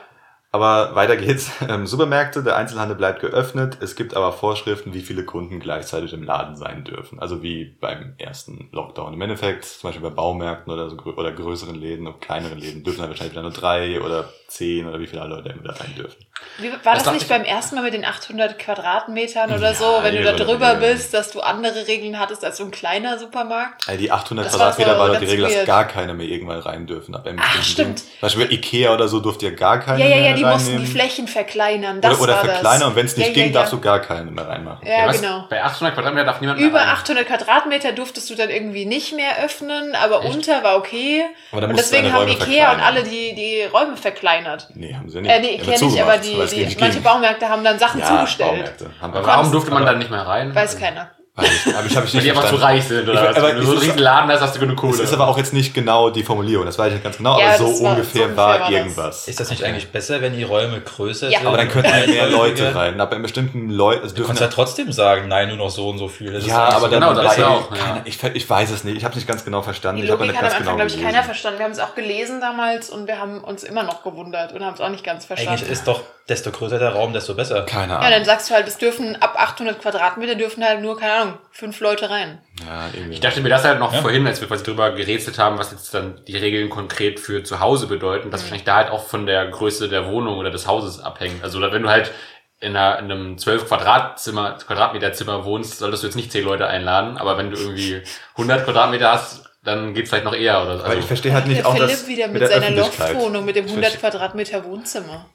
Aber 0.59 0.97
weiter 0.97 1.17
geht's. 1.17 1.53
Ähm, 1.69 1.87
Supermärkte, 1.87 2.43
der 2.43 2.57
Einzelhandel 2.57 2.97
bleibt 2.97 3.21
geöffnet. 3.21 3.79
Es 3.83 3.95
gibt 3.95 4.17
aber 4.17 4.33
Vorschriften, 4.33 4.95
wie 4.95 5.03
viele 5.03 5.25
Kunden 5.25 5.61
gleichzeitig 5.61 6.15
im 6.15 6.23
Laden 6.23 6.57
sein 6.57 6.83
dürfen. 6.83 7.19
Also 7.19 7.43
wie 7.43 7.77
beim 7.79 8.15
ersten 8.17 8.69
Lockdown. 8.73 9.13
Im 9.13 9.21
Endeffekt, 9.21 9.67
zum 9.67 9.89
Beispiel 9.89 10.09
bei 10.09 10.15
Baumärkten 10.15 10.73
oder, 10.73 10.89
so, 10.89 10.97
oder 10.97 11.33
größeren 11.33 11.75
Läden 11.75 12.07
und 12.07 12.23
kleineren 12.23 12.59
Läden, 12.59 12.85
dürfen 12.85 13.01
dann 13.01 13.11
wahrscheinlich 13.11 13.33
wieder 13.33 13.43
nur 13.43 13.53
drei 13.53 14.01
oder 14.01 14.31
zehn 14.49 14.89
oder 14.89 14.99
wie 14.99 15.07
viele 15.07 15.25
Leute 15.27 15.55
da 15.63 15.73
rein 15.75 15.95
dürfen. 15.97 16.17
Wie, 16.59 16.71
war 16.85 16.95
Das 16.95 17.03
das, 17.05 17.13
nicht 17.13 17.23
ich- 17.25 17.29
beim 17.29 17.45
ersten 17.45 17.75
Mal 17.77 17.83
mit 17.83 17.93
den 17.95 18.05
800 18.05 18.59
Quadratmetern 18.59 19.51
oder 19.53 19.71
Ja, 19.71 19.75
so, 19.75 19.99
wenn 20.03 20.15
du 20.17 20.23
da 20.25 20.33
drüber 20.33 20.77
bist, 20.77 21.13
dass 21.13 21.31
du 21.33 21.41
andere 21.41 21.87
Regeln 21.87 22.19
hattest 22.19 22.45
als 22.45 22.57
so 22.57 22.65
ein 22.65 22.71
kleiner 22.71 23.19
Supermarkt? 23.19 23.87
Also 23.89 24.01
die 24.01 24.11
800 24.11 24.47
Das 24.47 24.53
war 24.59 24.71
Quadratmeter 24.73 24.99
war 24.99 25.09
doch 25.09 25.19
die 25.19 25.27
Regel, 25.27 25.45
dass 25.45 25.55
weird. 25.55 25.67
gar 25.67 25.85
keiner 25.87 26.15
mehr 26.15 26.27
irgendwann 26.27 26.61
rein 26.61 26.87
dürfen. 26.87 27.15
Ab 27.15 27.27
einem 27.27 27.39
Ach, 27.43 27.63
stimmt. 27.63 27.99
Zum 27.99 28.09
Beispiel 28.23 28.51
Ikea 28.53 28.95
oder 28.95 29.09
so 29.09 29.21
durfte 29.21 29.47
ja 29.47 29.53
gar 29.53 29.81
keiner 29.81 29.99
Ja, 29.99 30.07
ja, 30.07 30.17
mehr 30.17 30.31
ja, 30.31 30.37
die 30.37 30.45
mussten 30.45 30.67
die 30.71 30.73
reinnehmen. 30.77 30.93
Flächen 30.93 31.29
verkleinern. 31.29 32.01
Das 32.01 32.15
Oder, 32.15 32.23
oder 32.23 32.33
war 32.35 32.45
verkleinern 32.45 32.81
das. 32.81 32.89
und 32.89 32.97
wenn 32.97 33.07
es 33.07 33.17
nicht 33.17 33.27
ja, 33.29 33.35
ging, 33.35 33.47
ja, 33.47 33.53
darfst 33.53 33.73
ja. 33.73 33.77
du 33.79 33.83
gar 33.85 34.01
keinen 34.01 34.35
mehr 34.35 34.49
reinmachen. 34.49 34.87
Ja, 34.89 35.07
was? 35.09 35.21
genau. 35.21 35.45
Bei 35.51 35.63
800 35.63 35.95
Quadratmeter 35.95 36.25
darf 36.25 36.41
niemand 36.41 36.61
mehr 36.61 36.69
Über 36.69 36.79
rein. 36.79 36.89
800 36.89 37.27
Quadratmeter 37.27 37.93
durftest 37.93 38.31
du 38.31 38.35
dann 38.37 38.49
irgendwie 38.49 38.87
nicht 38.87 39.13
mehr 39.15 39.45
öffnen, 39.45 39.95
aber 39.95 40.23
unter 40.23 40.63
war 40.63 40.77
okay. 40.77 41.25
Aber 41.53 41.61
dann 41.61 41.71
Und 41.71 41.79
deswegen 41.79 42.13
haben 42.13 42.29
Ikea 42.29 42.73
und 42.73 42.81
alle 42.81 43.03
die, 43.03 43.35
die 43.35 43.65
Räume 43.65 43.97
verkleinert. 43.97 44.38
Nee, 44.75 44.95
haben 44.95 45.09
sie 45.09 45.21
nicht. 45.21 45.31
Äh, 45.31 45.41
nee, 45.41 45.57
nicht, 45.59 45.79
zugemacht, 45.79 46.03
aber 46.03 46.19
die, 46.19 46.67
die, 46.67 46.77
manche. 46.79 47.01
Baumärkte 47.01 47.49
haben 47.49 47.65
dann 47.65 47.79
Sachen 47.79 48.01
ja, 48.01 48.07
zugestellt. 48.07 48.51
Baumärkte. 48.51 48.91
Haben 49.01 49.13
warum 49.15 49.53
durfte 49.53 49.71
man 49.71 49.85
dann 49.85 49.99
nicht 49.99 50.11
mehr 50.11 50.27
rein? 50.27 50.55
Weiß 50.55 50.79
keiner. 50.79 51.11
Weiß 51.39 51.75
aber 51.77 51.87
ich 51.87 51.97
habe 51.97 52.07
ich 52.07 52.15
Weil 52.15 52.21
nicht 52.21 52.25
die 52.27 52.31
einfach 52.31 52.43
zu 52.43 52.49
verstanden. 52.59 52.65
reich 52.65 52.85
sind 52.85 53.09
oder 53.09 53.15
Ich- 53.23 53.29
was? 53.29 53.37
aber 53.37 53.49
Wenn 53.49 53.57
du 53.57 53.63
so 53.63 53.73
es 53.75 53.79
einen 53.81 53.91
riesen 53.91 53.99
Laden 54.03 54.31
hast, 54.31 54.41
hast 54.41 54.57
du 54.57 54.61
genug 54.61 54.77
Kohle. 54.77 54.93
Es 54.95 55.01
ist 55.01 55.13
aber 55.15 55.29
auch 55.29 55.39
jetzt 55.39 55.53
nicht 55.53 55.73
genau 55.75 56.11
die 56.11 56.23
Formulierung, 56.25 56.67
das 56.67 56.79
weiß 56.79 56.89
ich 56.89 56.95
nicht 56.95 57.05
ganz 57.05 57.17
genau, 57.19 57.39
Ja, 57.39 57.49
aber 57.51 57.59
so 57.59 57.69
das 57.71 57.83
war- 57.83 57.91
ungefähr, 57.93 58.21
so 58.23 58.25
ungefähr 58.25 58.37
war, 58.37 58.49
war 58.49 58.59
das. 58.59 58.71
irgendwas. 58.71 59.29
Ist 59.29 59.41
das 59.41 59.51
nicht 59.51 59.63
eigentlich 59.65 59.89
besser, 59.89 60.21
wenn 60.21 60.35
die 60.37 60.43
Räume 60.43 60.81
größer 60.81 61.31
Ja. 61.31 61.39
sind? 61.39 61.47
aber 61.49 61.57
dann 61.57 61.69
könnten 61.69 61.91
ja 61.91 62.07
mehr 62.07 62.29
Leute 62.29 62.75
rein. 62.75 63.01
Aber 63.01 63.17
in 63.17 63.23
bestimmten 63.23 63.71
Leuten, 63.71 64.03
also 64.03 64.15
Du 64.15 64.25
kannst 64.27 64.41
ja 64.41 64.49
trotzdem 64.49 64.91
sagen, 64.93 65.29
nein, 65.29 65.49
nur 65.49 65.57
noch 65.57 65.71
so 65.71 65.89
und 65.89 65.99
so 65.99 66.09
viel. 66.09 66.33
Das 66.33 66.47
ja, 66.47 66.57
aber 66.59 66.81
so 66.81 66.89
dann 66.89 67.01
genau, 67.01 67.15
das 67.15 67.25
weil- 67.37 67.39
ist 67.39 67.45
auch, 67.45 67.77
ja. 67.77 68.01
ich, 68.05 68.23
ich 68.23 68.51
weiß 68.51 68.71
es 68.71 68.85
nicht. 68.85 68.97
Ich 68.97 69.05
habe 69.05 69.15
nicht 69.15 69.29
ganz 69.29 69.45
genau 69.45 69.63
verstanden. 69.63 70.01
Die 70.01 70.07
ich 70.07 70.11
habe 70.11 70.25
Logik 70.25 70.33
nicht 70.33 70.43
hat 70.43 70.45
am 70.45 70.51
ganz 70.51 70.61
Anfang, 70.69 70.77
genau 70.77 70.87
glaube 70.87 71.01
ich, 71.01 71.07
keiner 71.13 71.23
verstanden. 71.25 71.59
Wir 71.61 71.65
haben 71.65 71.73
es 71.73 71.79
auch 71.81 71.95
gelesen 71.95 72.41
damals 72.41 72.91
und 72.91 73.07
wir 73.07 73.19
haben 73.21 73.39
uns 73.45 73.63
immer 73.65 73.85
noch 73.85 74.03
gewundert 74.03 74.53
und 74.53 74.65
haben 74.65 74.75
es 74.75 74.81
auch 74.81 74.89
nicht 74.89 75.05
ganz 75.05 75.25
verstanden. 75.25 75.59
Eigentlich 75.59 75.71
ist 75.71 75.87
doch, 75.87 76.01
desto 76.29 76.51
größer 76.51 76.79
der 76.79 76.91
Raum, 76.91 77.13
desto 77.13 77.35
besser. 77.35 77.63
Keine 77.63 77.93
ja, 77.95 77.99
Ahnung. 78.01 78.11
dann 78.11 78.25
sagst 78.25 78.51
du 78.51 78.55
halt, 78.55 78.69
es 78.69 78.77
dürfen 78.77 79.17
ab 79.21 79.35
800 79.39 79.81
Quadratmeter 79.81 80.35
dürfen 80.35 80.63
halt 80.65 80.83
nur, 80.83 80.99
keine 80.99 81.13
Ahnung, 81.13 81.28
fünf 81.51 81.81
Leute 81.81 82.11
rein. 82.11 82.41
Ja, 82.67 82.87
irgendwie. 82.93 83.15
Ich 83.15 83.21
dachte 83.21 83.41
mir 83.41 83.49
das 83.49 83.65
halt 83.65 83.79
noch 83.79 83.93
Ja. 83.93 84.01
vorhin, 84.01 84.27
als 84.27 84.41
wir 84.41 84.49
quasi 84.49 84.65
drüber 84.65 84.91
gerätselt 84.93 85.39
haben, 85.39 85.59
was 85.59 85.71
jetzt 85.73 85.93
dann 85.95 86.21
die 86.27 86.37
Regeln 86.37 86.71
konkret 86.71 87.21
für 87.21 87.43
zu 87.43 87.61
Hause 87.61 87.87
bedeuten, 87.87 88.31
dass 88.31 88.43
wahrscheinlich 88.43 88.65
da 88.65 88.77
halt 88.77 88.91
auch 88.91 89.05
von 89.07 89.27
der 89.27 89.47
Größe 89.49 89.89
der 89.89 90.07
Wohnung 90.07 90.39
oder 90.39 90.51
des 90.51 90.67
Hauses 90.67 91.01
abhängt. 91.01 91.43
Also 91.43 91.61
wenn 91.61 91.83
du 91.83 91.89
halt 91.89 92.13
in, 92.61 92.77
einer, 92.77 92.99
in 92.99 93.11
einem 93.11 93.39
12 93.39 93.69
Quadratzimmer, 93.69 94.53
Quadratmeter 94.67 95.13
Zimmer 95.13 95.45
wohnst, 95.45 95.79
solltest 95.79 96.03
du 96.03 96.09
jetzt 96.09 96.17
nicht 96.17 96.33
10 96.33 96.45
Leute 96.45 96.67
einladen, 96.67 97.17
aber 97.17 97.39
wenn 97.39 97.51
du 97.51 97.57
irgendwie 97.57 98.03
100 98.33 98.65
Quadratmeter 98.65 99.13
hast, 99.13 99.48
dann 99.69 99.95
geht's 99.95 100.11
vielleicht 100.11 100.25
noch 100.25 100.35
eher 100.35 100.61
oder 100.63 100.79
so. 100.79 100.85
aber 100.85 100.93
ich 100.93 100.97
Also, 100.97 101.09
verstehe 101.09 101.33
halt 101.33 101.47
nicht 101.47 101.59
der 101.61 101.67
auch 101.69 101.75
Philipp 101.75 101.91
das 101.91 102.07
wieder 102.09 102.29
mit, 102.29 102.43
der 102.43 102.49
seiner. 102.49 102.71
Loftwohnung, 102.71 103.45
mit 103.45 103.55
dem 103.57 103.67
Ich 103.67 103.71
100 103.73 103.93
verstehe- 103.93 104.01
Quadratmeter 104.11 104.65
Wohnzimmer. 104.65 105.27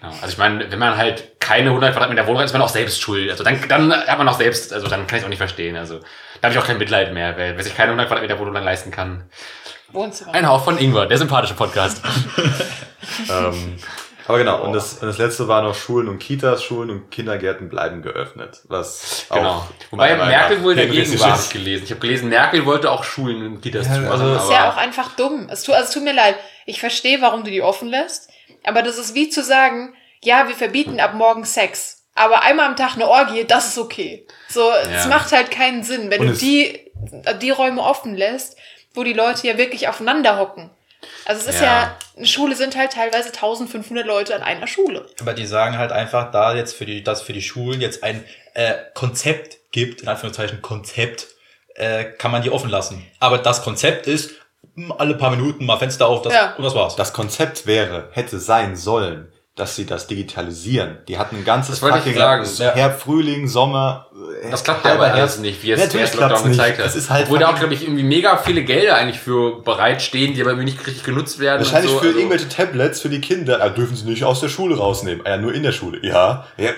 genau. 0.00 0.12
also 0.14 0.28
ich 0.28 0.38
meine, 0.38 0.70
wenn 0.72 0.78
man 0.78 0.96
halt 0.96 1.38
keine 1.40 1.68
100 1.70 1.92
Quadratmeter 1.92 2.26
Wohnung 2.26 2.38
hat, 2.38 2.46
ist 2.46 2.52
man 2.52 2.62
auch 2.62 2.68
selbst 2.68 3.00
schuld. 3.00 3.30
Also 3.30 3.44
dann, 3.44 3.58
dann 3.68 3.92
hat 3.92 4.18
man 4.18 4.28
auch 4.28 4.38
selbst, 4.38 4.72
also 4.72 4.88
dann 4.88 5.06
kann 5.06 5.18
ich 5.18 5.24
auch 5.24 5.28
nicht 5.28 5.38
verstehen. 5.38 5.76
Also 5.76 5.98
da 6.40 6.48
habe 6.48 6.54
ich 6.54 6.58
auch 6.58 6.66
kein 6.66 6.78
Mitleid 6.78 7.12
mehr, 7.12 7.36
weil 7.36 7.56
wer 7.56 7.62
sich 7.64 7.76
keine 7.76 7.88
100 7.90 8.08
Quadratmeter 8.08 8.38
Wohnung 8.38 8.54
dann 8.54 8.64
leisten 8.64 8.90
kann. 8.90 9.24
Wohnzimmer. 9.92 10.32
Ein 10.34 10.48
Hauch 10.48 10.64
von 10.64 10.78
Ingwer, 10.78 11.06
der 11.06 11.18
sympathische 11.18 11.54
Podcast. 11.54 12.00
Ähm, 13.28 13.76
aber 14.28 14.38
genau, 14.38 14.62
und 14.62 14.72
das, 14.72 14.94
und 14.94 15.08
das 15.08 15.18
letzte 15.18 15.48
war 15.48 15.62
noch 15.62 15.74
Schulen 15.74 16.08
und 16.08 16.18
Kitas. 16.18 16.62
Schulen 16.62 16.90
und 16.90 17.10
Kindergärten 17.10 17.68
bleiben 17.68 18.02
geöffnet. 18.02 18.60
Was 18.64 19.26
Genau. 19.30 19.48
auch 19.50 19.66
Wobei 19.90 20.14
Merkel 20.16 20.62
wohl 20.62 20.74
dagegen 20.76 21.18
war, 21.20 21.32
habe 21.38 21.48
gelesen. 21.52 21.84
Ich 21.84 21.90
habe 21.90 22.00
gelesen, 22.00 22.28
Merkel 22.28 22.64
wollte 22.66 22.90
auch 22.90 23.04
Schulen 23.04 23.44
und 23.46 23.60
Kitas 23.60 23.86
Ja, 23.88 23.94
zumachen. 23.94 24.12
also- 24.12 24.34
Das 24.34 24.44
ist 24.44 24.50
ja 24.50 24.70
auch 24.72 24.76
einfach 24.86 25.16
dumm. 25.16 25.48
Es 25.50 25.62
tut, 25.62 25.74
also 25.74 25.86
es 25.88 25.94
tut 25.94 26.04
mir 26.04 26.12
leid. 26.14 26.36
Ich 26.66 26.80
verstehe, 26.80 27.20
warum 27.20 27.44
du 27.44 27.50
die 27.50 27.62
offen 27.62 27.88
lässt. 27.88 28.30
Aber 28.64 28.82
das 28.82 28.98
ist 28.98 29.14
wie 29.14 29.28
zu 29.28 29.42
sagen, 29.42 29.94
ja, 30.22 30.46
wir 30.48 30.54
verbieten 30.54 31.00
ab 31.00 31.14
morgen 31.14 31.44
Sex. 31.44 32.04
Aber 32.14 32.42
einmal 32.42 32.66
am 32.66 32.76
Tag 32.76 32.94
eine 32.94 33.08
Orgie, 33.08 33.44
das 33.44 33.68
ist 33.68 33.78
okay. 33.78 34.26
So, 34.48 34.70
es 34.82 35.04
Ja. 35.04 35.08
macht 35.08 35.32
halt 35.32 35.50
keinen 35.50 35.82
Sinn, 35.82 36.10
wenn 36.10 36.20
Und 36.20 36.26
du 36.28 36.32
die, 36.34 36.78
die 37.40 37.50
Räume 37.50 37.82
offen 37.82 38.14
lässt, 38.14 38.56
wo 38.94 39.02
die 39.02 39.14
Leute 39.14 39.46
ja 39.48 39.56
wirklich 39.58 39.88
aufeinander 39.88 40.38
hocken. 40.38 40.70
Also 41.24 41.40
es 41.48 41.54
ist 41.54 41.60
ja, 41.60 41.66
Ja. 41.66 41.96
eine 42.16 42.26
Schule 42.26 42.54
sind 42.56 42.76
halt 42.76 42.92
teilweise 42.92 43.28
1500 43.32 44.06
Leute 44.06 44.34
an 44.34 44.42
einer 44.42 44.66
Schule. 44.66 45.06
Aber 45.20 45.34
die 45.34 45.46
sagen 45.46 45.78
halt 45.78 45.92
einfach, 45.92 46.30
da 46.30 46.54
jetzt 46.54 46.74
für 46.74 46.84
die, 46.86 47.02
dass 47.02 47.22
für 47.22 47.32
die 47.32 47.42
Schulen 47.42 47.80
jetzt 47.80 48.02
ein 48.04 48.24
äh, 48.54 48.74
Konzept 48.94 49.58
gibt, 49.72 50.02
in 50.02 50.08
Anführungszeichen 50.08 50.60
Konzept, 50.62 51.26
äh, 51.74 52.04
kann 52.04 52.30
man 52.30 52.42
die 52.42 52.50
offen 52.50 52.68
lassen. 52.70 53.06
Aber 53.18 53.38
das 53.38 53.62
Konzept 53.62 54.06
ist, 54.06 54.32
alle 54.98 55.14
paar 55.14 55.30
Minuten 55.30 55.64
mal 55.66 55.78
Fenster 55.78 56.06
auf, 56.06 56.22
das, 56.22 56.32
Ja. 56.34 56.54
und 56.56 56.64
das 56.64 56.74
war's. 56.74 56.96
Das 56.96 57.12
Konzept 57.12 57.66
wäre, 57.66 58.08
hätte 58.12 58.38
sein 58.38 58.76
sollen, 58.76 59.32
dass 59.54 59.76
sie 59.76 59.84
das 59.84 60.06
digitalisieren. 60.06 60.98
Die 61.08 61.18
hatten 61.18 61.36
ein 61.36 61.44
ganzes 61.44 61.80
Das 61.80 61.82
wollte 61.82 62.08
ich 62.08 62.16
sagen, 62.16 62.48
ja. 62.56 62.74
Herbst, 62.74 63.02
Frühling, 63.02 63.48
Sommer. 63.48 64.06
äh, 64.42 64.50
das 64.50 64.64
klappt 64.64 64.84
ja 64.86 64.94
aber 64.94 65.12
alles 65.12 65.38
nicht, 65.40 65.62
wie 65.62 65.72
es 65.72 65.80
Natürlich 65.80 66.10
der 66.10 66.20
Lockdown 66.20 66.48
nicht. 66.48 66.56
gezeigt 66.58 66.78
hat. 66.78 66.86
Es 66.86 66.96
ist 66.96 67.10
halt 67.10 67.24
Obwohl 67.26 67.38
da 67.38 67.46
auch, 67.46 67.50
fucking- 67.50 67.60
glaube 67.60 67.74
ich, 67.74 67.82
irgendwie 67.82 68.02
mega 68.02 68.38
viele 68.38 68.64
Gelder 68.64 68.96
eigentlich 68.96 69.20
für 69.20 69.60
bereitstehen, 69.62 70.32
die 70.32 70.40
aber 70.40 70.52
irgendwie 70.52 70.70
nicht 70.72 70.86
richtig 70.86 71.04
genutzt 71.04 71.38
werden. 71.38 71.60
Wahrscheinlich 71.60 71.90
so. 71.92 71.98
für 71.98 72.06
Also- 72.06 72.18
irgendwelche 72.18 72.48
Tablets 72.48 73.00
für 73.02 73.10
die 73.10 73.20
Kinder. 73.20 73.60
Ah, 73.62 73.68
dürfen 73.68 73.94
sie 73.94 74.06
nicht 74.06 74.24
aus 74.24 74.40
der 74.40 74.48
Schule 74.48 74.78
rausnehmen. 74.78 75.20
Ah, 75.26 75.30
ja, 75.30 75.36
nur 75.36 75.52
in 75.52 75.62
der 75.62 75.72
Schule. 75.72 75.98
Ja. 76.02 76.46
ja 76.56 76.70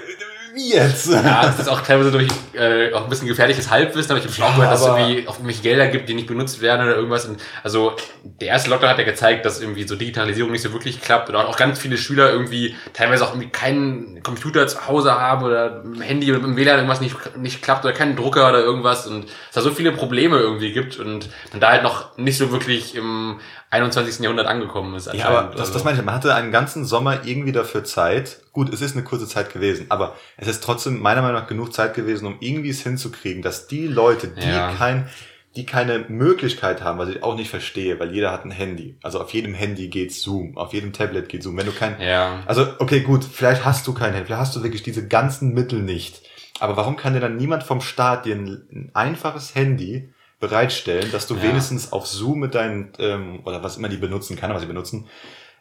wie 0.54 0.72
jetzt? 0.72 1.10
Ja, 1.10 1.42
das 1.42 1.58
ist 1.58 1.68
auch 1.68 1.80
teilweise 1.80 2.10
durch 2.10 2.28
äh, 2.54 2.92
auch 2.92 3.04
ein 3.04 3.08
bisschen 3.10 3.28
gefährliches 3.28 3.70
Halbwissen, 3.70 4.10
aber 4.12 4.18
ich 4.18 4.24
habe 4.24 4.34
schon 4.34 4.44
auch 4.44 4.54
gehört, 4.54 4.72
dass 4.72 4.80
es 4.80 4.86
irgendwie 4.86 5.28
auch 5.28 5.34
irgendwelche 5.34 5.62
Gelder 5.62 5.88
gibt, 5.88 6.08
die 6.08 6.14
nicht 6.14 6.26
benutzt 6.26 6.60
werden 6.60 6.86
oder 6.86 6.96
irgendwas. 6.96 7.26
Und 7.26 7.40
also 7.62 7.96
der 8.22 8.48
erste 8.48 8.70
Lockdown 8.70 8.90
hat 8.90 8.98
ja 8.98 9.04
gezeigt, 9.04 9.44
dass 9.44 9.60
irgendwie 9.60 9.86
so 9.86 9.96
Digitalisierung 9.96 10.52
nicht 10.52 10.62
so 10.62 10.72
wirklich 10.72 11.00
klappt 11.00 11.28
oder 11.28 11.48
auch 11.48 11.56
ganz 11.56 11.78
viele 11.78 11.98
Schüler 11.98 12.30
irgendwie 12.30 12.76
teilweise 12.92 13.24
auch 13.24 13.30
irgendwie 13.30 13.50
keinen 13.50 14.22
Computer 14.22 14.66
zu 14.66 14.86
Hause 14.86 15.18
haben 15.18 15.44
oder 15.44 15.82
dem 15.82 16.00
Handy 16.00 16.30
oder 16.30 16.40
mit 16.40 16.48
dem 16.48 16.56
WLAN 16.56 16.76
irgendwas 16.76 17.00
nicht, 17.00 17.16
nicht 17.36 17.62
klappt 17.62 17.84
oder 17.84 17.94
keinen 17.94 18.16
Drucker 18.16 18.48
oder 18.48 18.60
irgendwas 18.60 19.06
und 19.06 19.24
es 19.24 19.54
da 19.54 19.60
so 19.60 19.70
viele 19.70 19.92
Probleme 19.92 20.38
irgendwie 20.38 20.72
gibt 20.72 20.98
und 20.98 21.28
man 21.52 21.60
da 21.60 21.70
halt 21.70 21.82
noch 21.82 22.16
nicht 22.16 22.38
so 22.38 22.52
wirklich 22.52 22.94
im 22.94 23.40
21. 23.74 24.20
Jahrhundert 24.22 24.46
angekommen 24.46 24.94
ist. 24.94 25.06
Ja, 25.06 25.12
aber 25.12 25.22
anscheinend. 25.28 25.54
das, 25.54 25.60
Also- 25.60 25.72
das 25.74 25.84
meine 25.84 25.98
ich. 25.98 26.04
Man 26.04 26.14
hatte 26.14 26.34
einen 26.34 26.52
ganzen 26.52 26.84
Sommer 26.84 27.24
irgendwie 27.26 27.52
dafür 27.52 27.84
Zeit. 27.84 28.40
Gut, 28.52 28.72
es 28.72 28.80
ist 28.80 28.94
eine 28.96 29.04
kurze 29.04 29.26
Zeit 29.26 29.52
gewesen, 29.52 29.86
aber 29.90 30.14
es 30.36 30.48
ist 30.48 30.62
trotzdem 30.62 31.00
meiner 31.00 31.22
Meinung 31.22 31.40
nach 31.40 31.48
genug 31.48 31.72
Zeit 31.74 31.94
gewesen, 31.94 32.26
um 32.26 32.36
irgendwie 32.40 32.70
es 32.70 32.82
hinzukriegen, 32.82 33.42
dass 33.42 33.66
die 33.66 33.86
Leute, 33.86 34.28
die 34.28 34.48
Ja. 34.48 34.72
kein, 34.72 35.08
die 35.56 35.66
keine 35.66 36.00
Möglichkeit 36.08 36.82
haben, 36.82 36.98
was 36.98 37.08
ich 37.10 37.22
auch 37.22 37.36
nicht 37.36 37.48
verstehe, 37.50 38.00
weil 38.00 38.12
jeder 38.12 38.32
hat 38.32 38.44
ein 38.44 38.50
Handy. 38.50 38.96
Also 39.02 39.20
auf 39.20 39.30
jedem 39.32 39.54
Handy 39.54 39.88
geht 39.88 40.12
Zoom, 40.12 40.56
auf 40.56 40.72
jedem 40.72 40.92
Tablet 40.92 41.28
geht 41.28 41.42
Zoom. 41.44 41.56
Wenn 41.56 41.66
du 41.66 41.72
kein, 41.72 42.00
ja. 42.00 42.40
also 42.46 42.66
okay, 42.80 43.00
gut, 43.00 43.24
vielleicht 43.24 43.64
hast 43.64 43.86
du 43.86 43.94
kein 43.94 44.12
Handy, 44.12 44.26
vielleicht 44.26 44.40
hast 44.40 44.56
du 44.56 44.62
wirklich 44.62 44.82
diese 44.82 45.06
ganzen 45.06 45.52
Mittel 45.54 45.80
nicht. 45.80 46.22
Aber 46.60 46.76
warum 46.76 46.96
kann 46.96 47.14
dir 47.14 47.20
dann 47.20 47.36
niemand 47.36 47.64
vom 47.64 47.80
Staat 47.80 48.26
dir 48.26 48.36
ein, 48.36 48.48
ein 48.72 48.90
einfaches 48.94 49.54
Handy 49.56 50.12
bereitstellen, 50.48 51.10
dass 51.12 51.26
du 51.26 51.34
Ja. 51.36 51.42
wenigstens 51.42 51.92
auf 51.92 52.06
Zoom 52.06 52.38
mit 52.40 52.54
deinen, 52.54 52.92
ähm, 52.98 53.40
oder 53.44 53.62
was 53.62 53.76
immer 53.76 53.88
die 53.88 53.96
benutzen, 53.96 54.36
keine 54.36 54.46
Ahnung, 54.46 54.56
was 54.56 54.62
sie 54.62 54.68
benutzen, 54.72 55.08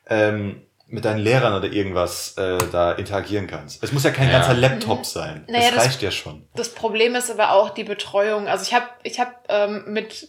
ähm, 0.09 0.61
mit 0.87 1.05
deinen 1.05 1.19
Lehrern 1.19 1.53
oder 1.53 1.71
irgendwas 1.71 2.35
äh, 2.37 2.57
da 2.71 2.91
interagieren 2.91 3.47
kannst. 3.47 3.83
Es 3.83 3.91
muss 3.93 4.03
ja 4.03 4.11
kein 4.11 4.27
Ja. 4.27 4.33
ganzer 4.39 4.53
Laptop 4.53 5.05
sein. 5.05 5.45
Naja, 5.47 5.67
das 5.67 5.75
das- 5.75 5.85
reicht 5.85 6.01
ja 6.01 6.11
schon. 6.11 6.47
Das 6.55 6.69
Problem 6.69 7.15
ist 7.15 7.31
aber 7.31 7.51
auch 7.53 7.69
die 7.71 7.83
Betreuung. 7.85 8.47
Also 8.47 8.63
ich 8.63 8.73
habe 8.73 8.85
ich 9.03 9.19
hab, 9.19 9.45
ähm, 9.49 9.85
mit, 9.87 10.27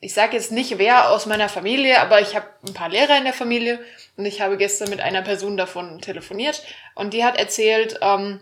ich 0.00 0.14
sage 0.14 0.36
jetzt 0.36 0.52
nicht 0.52 0.78
wer 0.78 1.10
aus 1.10 1.26
meiner 1.26 1.48
Familie, 1.48 2.00
aber 2.00 2.20
ich 2.20 2.34
habe 2.34 2.46
ein 2.66 2.72
paar 2.74 2.88
Lehrer 2.88 3.18
in 3.18 3.24
der 3.24 3.34
Familie 3.34 3.80
und 4.16 4.24
ich 4.24 4.40
habe 4.40 4.56
gestern 4.56 4.88
mit 4.88 5.00
einer 5.00 5.22
Person 5.22 5.56
davon 5.56 6.00
telefoniert 6.00 6.62
und 6.94 7.12
die 7.12 7.24
hat 7.24 7.36
erzählt, 7.36 7.98
ähm, 8.00 8.40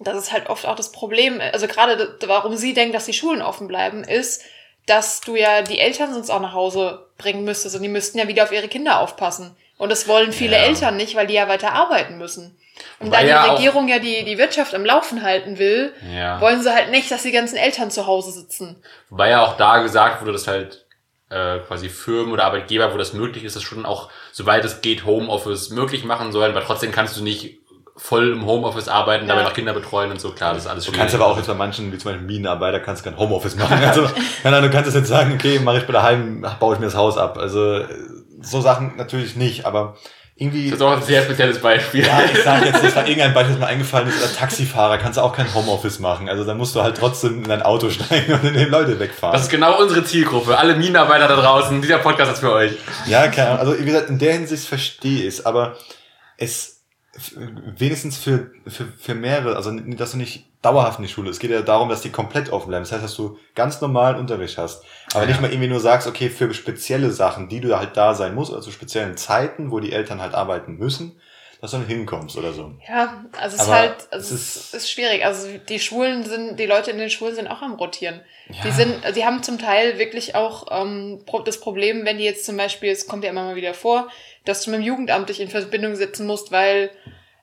dass 0.00 0.16
es 0.18 0.32
halt 0.32 0.48
oft 0.50 0.66
auch 0.66 0.74
das 0.76 0.90
Problem, 0.90 1.40
also 1.40 1.68
gerade 1.68 2.18
warum 2.26 2.56
sie 2.56 2.74
denkt, 2.74 2.94
dass 2.94 3.06
die 3.06 3.12
Schulen 3.12 3.40
offen 3.40 3.68
bleiben, 3.68 4.02
ist, 4.02 4.42
dass 4.86 5.20
du 5.20 5.36
ja 5.36 5.62
die 5.62 5.78
Eltern 5.78 6.12
sonst 6.12 6.30
auch 6.30 6.40
nach 6.40 6.52
Hause 6.54 7.06
bringen 7.18 7.44
müsstest 7.44 7.76
und 7.76 7.82
die 7.82 7.88
müssten 7.88 8.18
ja 8.18 8.28
wieder 8.28 8.42
auf 8.44 8.52
ihre 8.52 8.68
Kinder 8.68 9.00
aufpassen. 9.00 9.56
Und 9.78 9.90
das 9.90 10.06
wollen 10.08 10.32
viele 10.32 10.56
Ja. 10.56 10.62
Eltern 10.64 10.96
nicht, 10.96 11.14
weil 11.16 11.26
die 11.26 11.34
ja 11.34 11.48
weiter 11.48 11.72
arbeiten 11.72 12.18
müssen. 12.18 12.56
Und 12.98 13.08
Wobei 13.08 13.18
da 13.18 13.22
die 13.22 13.28
ja 13.28 13.44
Regierung 13.54 13.88
ja 13.88 13.98
die, 13.98 14.24
die 14.24 14.38
Wirtschaft 14.38 14.74
am 14.74 14.84
Laufen 14.84 15.22
halten 15.22 15.58
will, 15.58 15.92
Ja. 16.12 16.40
wollen 16.40 16.62
sie 16.62 16.72
halt 16.72 16.90
nicht, 16.90 17.10
dass 17.10 17.22
die 17.22 17.32
ganzen 17.32 17.56
Eltern 17.56 17.90
zu 17.90 18.06
Hause 18.06 18.32
sitzen. 18.32 18.82
Wobei 19.10 19.30
ja 19.30 19.44
auch 19.44 19.56
da 19.56 19.78
gesagt 19.82 20.20
wurde, 20.20 20.32
dass 20.32 20.46
halt 20.46 20.86
äh, 21.30 21.60
quasi 21.60 21.88
Firmen 21.88 22.32
oder 22.32 22.44
Arbeitgeber, 22.44 22.92
wo 22.92 22.98
das 22.98 23.12
möglich 23.14 23.44
ist, 23.44 23.56
das 23.56 23.62
schon 23.62 23.86
auch, 23.86 24.10
soweit 24.32 24.64
es 24.64 24.82
geht, 24.82 25.06
Homeoffice 25.06 25.70
möglich 25.70 26.04
machen 26.04 26.30
sollen, 26.30 26.50
aber 26.54 26.64
trotzdem 26.64 26.92
kannst 26.92 27.16
du 27.16 27.22
nicht 27.22 27.58
voll 27.96 28.32
im 28.32 28.46
Homeoffice 28.46 28.88
arbeiten, 28.88 29.26
dabei 29.28 29.42
Ja. 29.42 29.48
noch 29.48 29.54
Kinder 29.54 29.72
betreuen 29.74 30.10
und 30.10 30.20
so, 30.20 30.30
klar, 30.30 30.54
das 30.54 30.64
ist 30.64 30.68
alles 30.68 30.84
Du 30.84 30.90
schwierig. 30.90 31.00
kannst 31.00 31.14
aber 31.14 31.26
auch 31.26 31.36
jetzt 31.36 31.46
bei 31.46 31.54
manchen, 31.54 31.92
wie 31.92 31.98
zum 31.98 32.10
Beispiel 32.12 32.26
Minenarbeiter, 32.26 32.80
kannst 32.80 33.04
kein 33.04 33.16
Homeoffice 33.18 33.56
machen. 33.56 33.82
Also, 33.84 34.02
nein, 34.44 34.52
nein, 34.52 34.62
du 34.62 34.70
kannst 34.70 34.94
jetzt 34.94 35.08
sagen, 35.08 35.32
okay, 35.34 35.58
mache 35.58 35.78
ich 35.78 35.86
bei 35.86 35.92
daheim, 35.92 36.46
baue 36.58 36.74
ich 36.74 36.80
mir 36.80 36.86
das 36.86 36.96
Haus 36.96 37.18
ab. 37.18 37.36
Also, 37.38 37.82
so 38.40 38.60
Sachen 38.60 38.96
natürlich 38.96 39.36
nicht, 39.36 39.66
aber 39.66 39.96
irgendwie. 40.34 40.70
Das 40.70 40.78
ist 40.78 40.82
auch 40.82 40.96
ein 40.96 41.02
sehr 41.02 41.22
spezielles 41.22 41.60
Beispiel. 41.60 42.04
Ja, 42.06 42.22
ich 42.24 42.42
sage 42.42 42.64
jetzt 42.66 42.82
nicht, 42.82 42.96
weil 42.96 43.06
irgendein 43.08 43.34
Beispiel, 43.34 43.52
das 43.54 43.60
mir 43.60 43.66
eingefallen 43.68 44.08
ist, 44.08 44.22
als 44.22 44.36
Taxifahrer 44.36 44.96
kannst 44.98 45.18
du 45.18 45.20
auch 45.22 45.34
kein 45.36 45.52
Homeoffice 45.54 45.98
machen. 46.00 46.28
Also 46.30 46.44
dann 46.44 46.56
musst 46.56 46.74
du 46.74 46.82
halt 46.82 46.96
trotzdem 46.96 47.42
in 47.42 47.48
dein 47.48 47.62
Auto 47.62 47.90
steigen 47.90 48.32
und 48.32 48.42
in 48.42 48.54
den 48.54 48.70
Leute 48.70 48.98
wegfahren. 48.98 49.34
Das 49.34 49.42
ist 49.42 49.50
genau 49.50 49.78
unsere 49.80 50.02
Zielgruppe. 50.02 50.56
Alle 50.58 50.74
Minenarbeiter 50.74 51.28
da 51.28 51.36
draußen. 51.36 51.80
Dieser 51.82 51.98
Podcast 51.98 52.32
ist 52.32 52.40
für 52.40 52.50
euch. 52.52 52.72
Ja, 53.06 53.28
keine 53.28 53.50
Ahnung. 53.50 53.58
Also 53.60 53.78
wie 53.78 53.84
gesagt, 53.84 54.08
in 54.08 54.18
der 54.18 54.32
Hinsicht 54.32 54.66
verstehe 54.66 55.20
ich 55.20 55.26
es, 55.26 55.46
aber 55.46 55.76
es 56.38 56.71
wenigstens 57.76 58.16
für, 58.16 58.50
für, 58.66 58.86
für 58.86 59.14
mehrere, 59.14 59.56
also 59.56 59.70
dass 59.70 60.12
du 60.12 60.16
nicht 60.16 60.46
dauerhaft 60.62 60.98
in 60.98 61.04
die 61.04 61.10
Schule. 61.10 61.28
Es 61.30 61.38
geht 61.40 61.50
ja 61.50 61.60
darum, 61.60 61.88
dass 61.88 62.00
die 62.02 62.10
komplett 62.10 62.50
offen 62.52 62.68
bleiben. 62.68 62.84
Das 62.84 62.92
heißt, 62.92 63.04
dass 63.04 63.16
du 63.16 63.38
ganz 63.54 63.80
normalen 63.80 64.16
Unterricht 64.16 64.56
hast. 64.58 64.84
Aber 65.12 65.22
Ja. 65.24 65.28
nicht 65.28 65.40
mal 65.40 65.50
irgendwie 65.50 65.68
nur 65.68 65.80
sagst, 65.80 66.06
okay, 66.06 66.30
für 66.30 66.52
spezielle 66.54 67.10
Sachen, 67.10 67.48
die 67.48 67.60
du 67.60 67.76
halt 67.76 67.96
da 67.96 68.14
sein 68.14 68.34
musst, 68.34 68.52
also 68.54 68.70
speziellen 68.70 69.16
Zeiten, 69.16 69.70
wo 69.70 69.80
die 69.80 69.92
Eltern 69.92 70.22
halt 70.22 70.34
arbeiten 70.34 70.76
müssen, 70.78 71.20
dass 71.60 71.72
du 71.72 71.78
dann 71.78 71.86
hinkommst 71.86 72.36
oder 72.36 72.52
so. 72.52 72.72
Ja, 72.88 73.24
also 73.38 73.56
es 73.56 73.62
ist 73.62 73.68
halt, 73.70 73.94
es 73.98 74.12
also 74.12 74.34
es 74.34 74.56
ist- 74.56 74.74
ist, 74.74 74.90
schwierig. 74.90 75.24
Also 75.24 75.46
die 75.68 75.78
Schulen 75.80 76.24
sind, 76.24 76.58
die 76.58 76.66
Leute 76.66 76.90
in 76.92 76.98
den 76.98 77.10
Schulen 77.10 77.34
sind 77.34 77.46
auch 77.48 77.62
am 77.62 77.74
Rotieren. 77.74 78.20
Ja. 78.48 78.62
Die 78.64 78.72
sind, 78.72 78.94
die 79.16 79.24
haben 79.24 79.42
zum 79.42 79.58
Teil 79.58 79.98
wirklich 79.98 80.34
auch 80.34 80.66
ähm, 80.70 81.24
das 81.44 81.60
Problem, 81.60 82.04
wenn 82.04 82.18
die 82.18 82.24
jetzt 82.24 82.44
zum 82.46 82.56
Beispiel, 82.56 82.90
es 82.90 83.06
kommt 83.06 83.22
ja 83.24 83.30
immer 83.30 83.44
mal 83.44 83.56
wieder 83.56 83.74
vor, 83.74 84.08
dass 84.44 84.62
du 84.62 84.70
mit 84.70 84.80
dem 84.80 84.84
Jugendamt 84.86 85.28
dich 85.28 85.40
in 85.40 85.48
Verbindung 85.48 85.94
setzen 85.96 86.26
musst, 86.26 86.52
weil 86.52 86.90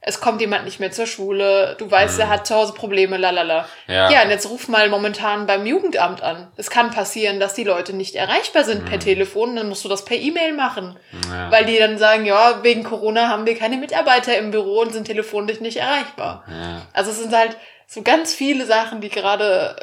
es 0.01 0.21
kommt 0.21 0.39
jemand 0.39 0.63
nicht 0.63 0.79
mehr 0.79 0.91
zur 0.91 1.07
Schule, 1.07 1.75
du 1.77 1.91
weißt, 1.91 2.17
er 2.19 2.29
hat 2.29 2.47
zu 2.47 2.55
Hause 2.55 2.71
Probleme, 2.73 3.17
lalala. 3.17 3.67
Ja. 3.87 4.09
ja, 4.09 4.23
und 4.23 4.29
jetzt 4.29 4.49
ruf 4.49 4.69
mal 4.69 4.87
momentan 4.89 5.45
beim 5.45 5.65
Jugendamt 5.65 6.21
an. 6.23 6.47
Es 6.55 6.69
kann 6.69 6.89
passieren, 6.91 7.41
dass 7.41 7.53
die 7.53 7.65
Leute 7.65 7.91
nicht 7.93 8.15
erreichbar 8.15 8.63
sind 8.63 8.85
per 8.85 8.99
Telefon, 8.99 9.57
dann 9.57 9.67
musst 9.67 9.83
du 9.83 9.89
das 9.89 10.05
per 10.05 10.15
E-Mail 10.15 10.53
machen. 10.53 10.97
Ja. 11.29 11.51
Weil 11.51 11.65
die 11.65 11.77
dann 11.77 11.97
sagen, 11.97 12.25
ja, 12.25 12.63
wegen 12.63 12.83
Corona 12.85 13.27
haben 13.27 13.45
wir 13.45 13.57
keine 13.57 13.75
Mitarbeiter 13.75 14.37
im 14.37 14.51
Büro 14.51 14.79
und 14.79 14.93
sind 14.93 15.03
telefonisch 15.05 15.59
nicht 15.59 15.77
erreichbar. 15.77 16.45
Ja. 16.49 16.81
Also 16.93 17.11
es 17.11 17.19
sind 17.19 17.35
halt 17.35 17.57
so 17.85 18.01
ganz 18.01 18.33
viele 18.33 18.65
Sachen, 18.65 19.01
die 19.01 19.09
gerade. 19.09 19.75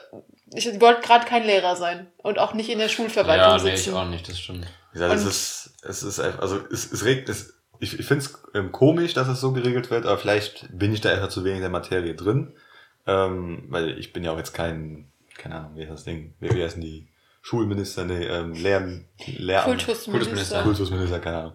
Ich 0.55 0.81
wollte 0.81 1.03
gerade 1.03 1.27
kein 1.27 1.45
Lehrer 1.45 1.77
sein 1.77 2.07
und 2.19 2.39
auch 2.39 2.55
nicht 2.55 2.71
in 2.71 2.79
der 2.79 2.89
Schulverwaltung 2.89 3.59
Ja, 3.59 3.63
nee, 3.63 3.75
ich 3.75 3.83
sitzen. 3.85 3.97
auch 3.97 4.07
nicht, 4.07 4.27
das 4.29 4.39
stimmt. 4.39 4.65
Wie 4.93 4.99
gesagt, 4.99 5.15
es 5.15 5.23
Und- 5.23 5.29
ist, 5.29 5.66
es 5.89 6.03
ist 6.03 6.21
einfach, 6.21 6.41
also 6.41 6.59
es, 6.71 6.91
es 6.93 7.05
regt, 7.05 7.29
es, 7.29 7.55
ich, 7.79 7.99
ich 7.99 8.07
finde 8.07 8.25
es 8.25 8.43
ähm, 8.55 8.73
komisch, 8.73 9.15
dass 9.15 9.29
es 9.29 9.41
so 9.41 9.53
geregelt 9.53 9.91
wird, 9.91 10.07
aber 10.07 10.19
vielleicht 10.19 10.69
bin 10.77 10.93
ich 10.93 11.01
da 11.01 11.11
einfach 11.11 11.29
zu 11.29 11.45
wenig 11.45 11.57
in 11.57 11.63
der 11.63 11.71
Materie 11.71 12.15
drin. 12.15 12.55
Ähm, 13.07 13.65
weil 13.69 13.99
ich 13.99 14.13
bin 14.13 14.25
ja 14.25 14.33
auch 14.33 14.39
jetzt 14.39 14.53
kein, 14.53 15.13
keine 15.39 15.55
Ahnung, 15.57 15.77
wie 15.77 15.83
heißt 15.83 15.93
das 15.93 16.05
Ding, 16.05 16.35
wie, 16.41 16.51
wie 16.51 16.65
heißen 16.65 16.81
die 16.81 17.09
Schulminister, 17.41 18.05
nee, 18.05 18.25
ähm, 18.27 18.53
Lehr, 18.55 18.85
Lehramt. 19.27 19.67
Kultusminister. 19.87 20.11
Kultusminister. 20.11 20.63
Kultusminister, 20.63 21.19
keine 21.21 21.37
Ahnung. 21.39 21.53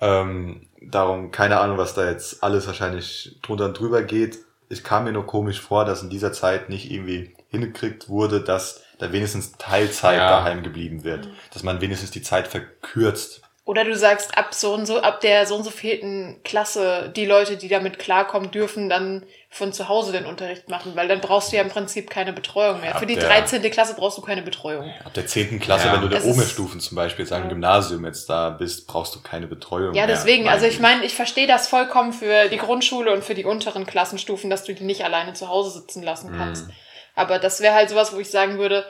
Ähm, 0.00 0.68
darum, 0.80 1.30
keine 1.30 1.60
Ahnung, 1.60 1.76
was 1.76 1.92
da 1.94 2.08
jetzt 2.08 2.42
alles 2.42 2.66
wahrscheinlich 2.66 3.38
drunter 3.42 3.66
und 3.66 3.78
drüber 3.78 4.02
geht. 4.02 4.38
Ich 4.70 4.82
kam 4.82 5.04
mir 5.04 5.12
nur 5.12 5.26
komisch 5.26 5.60
vor, 5.60 5.84
dass 5.84 6.02
in 6.02 6.08
dieser 6.08 6.32
Zeit 6.32 6.70
nicht 6.70 6.90
irgendwie 6.90 7.36
hingekriegt 7.48 8.08
wurde, 8.08 8.40
dass 8.40 8.82
da 8.98 9.12
wenigstens 9.12 9.52
Teilzeit 9.52 10.16
Ja. 10.16 10.30
daheim 10.30 10.62
geblieben 10.62 11.04
wird. 11.04 11.28
Dass 11.52 11.62
man 11.62 11.82
wenigstens 11.82 12.10
die 12.10 12.22
Zeit 12.22 12.48
verkürzt. 12.48 13.42
Oder 13.66 13.84
du 13.84 13.96
sagst, 13.96 14.36
ab 14.36 14.52
so 14.52 14.74
und 14.74 14.84
so, 14.84 15.00
ab 15.00 15.22
der 15.22 15.46
so 15.46 15.54
und 15.56 15.62
so 15.64 15.70
vierten 15.70 16.38
Klasse, 16.44 17.10
die 17.16 17.24
Leute, 17.24 17.56
die 17.56 17.68
damit 17.68 17.98
klarkommen, 17.98 18.50
dürfen 18.50 18.90
dann 18.90 19.24
von 19.48 19.72
zu 19.72 19.88
Hause 19.88 20.12
den 20.12 20.26
Unterricht 20.26 20.68
machen, 20.68 20.92
weil 20.96 21.08
dann 21.08 21.22
brauchst 21.22 21.50
du 21.50 21.56
ja 21.56 21.62
im 21.62 21.70
Prinzip 21.70 22.10
keine 22.10 22.34
Betreuung 22.34 22.82
mehr. 22.82 22.92
Ab 22.92 22.98
Für 23.00 23.06
die 23.06 23.14
der- 23.14 23.24
13. 23.26 23.62
Klasse 23.70 23.94
brauchst 23.94 24.18
du 24.18 24.22
keine 24.22 24.42
Betreuung. 24.42 24.92
Ab 25.02 25.14
der 25.14 25.26
zehnten 25.26 25.60
Klasse, 25.60 25.86
Ja. 25.86 25.94
wenn 25.94 26.02
du 26.02 26.08
der 26.08 26.26
Oberstufen 26.26 26.78
zum 26.80 26.94
Beispiel, 26.96 27.24
sagen 27.24 27.44
Ja. 27.44 27.48
Gymnasium 27.50 28.04
jetzt 28.04 28.28
da 28.28 28.50
bist, 28.50 28.86
brauchst 28.86 29.14
du 29.14 29.22
keine 29.22 29.46
Betreuung 29.46 29.94
Ja, 29.94 30.06
mehr. 30.06 30.14
deswegen, 30.14 30.46
also 30.46 30.66
ich 30.66 30.78
meine, 30.80 31.02
ich 31.06 31.14
verstehe 31.14 31.46
das 31.46 31.66
vollkommen 31.66 32.12
für 32.12 32.50
die 32.50 32.58
Grundschule 32.58 33.12
und 33.14 33.24
für 33.24 33.34
die 33.34 33.44
unteren 33.46 33.86
Klassenstufen, 33.86 34.50
dass 34.50 34.64
du 34.64 34.74
die 34.74 34.84
nicht 34.84 35.04
alleine 35.04 35.32
zu 35.32 35.48
Hause 35.48 35.70
sitzen 35.70 36.02
lassen 36.02 36.34
kannst. 36.36 36.66
Aber 37.14 37.38
das 37.38 37.60
wäre 37.62 37.74
halt 37.74 37.88
sowas, 37.88 38.12
wo 38.14 38.18
ich 38.18 38.28
sagen 38.30 38.58
würde, 38.58 38.84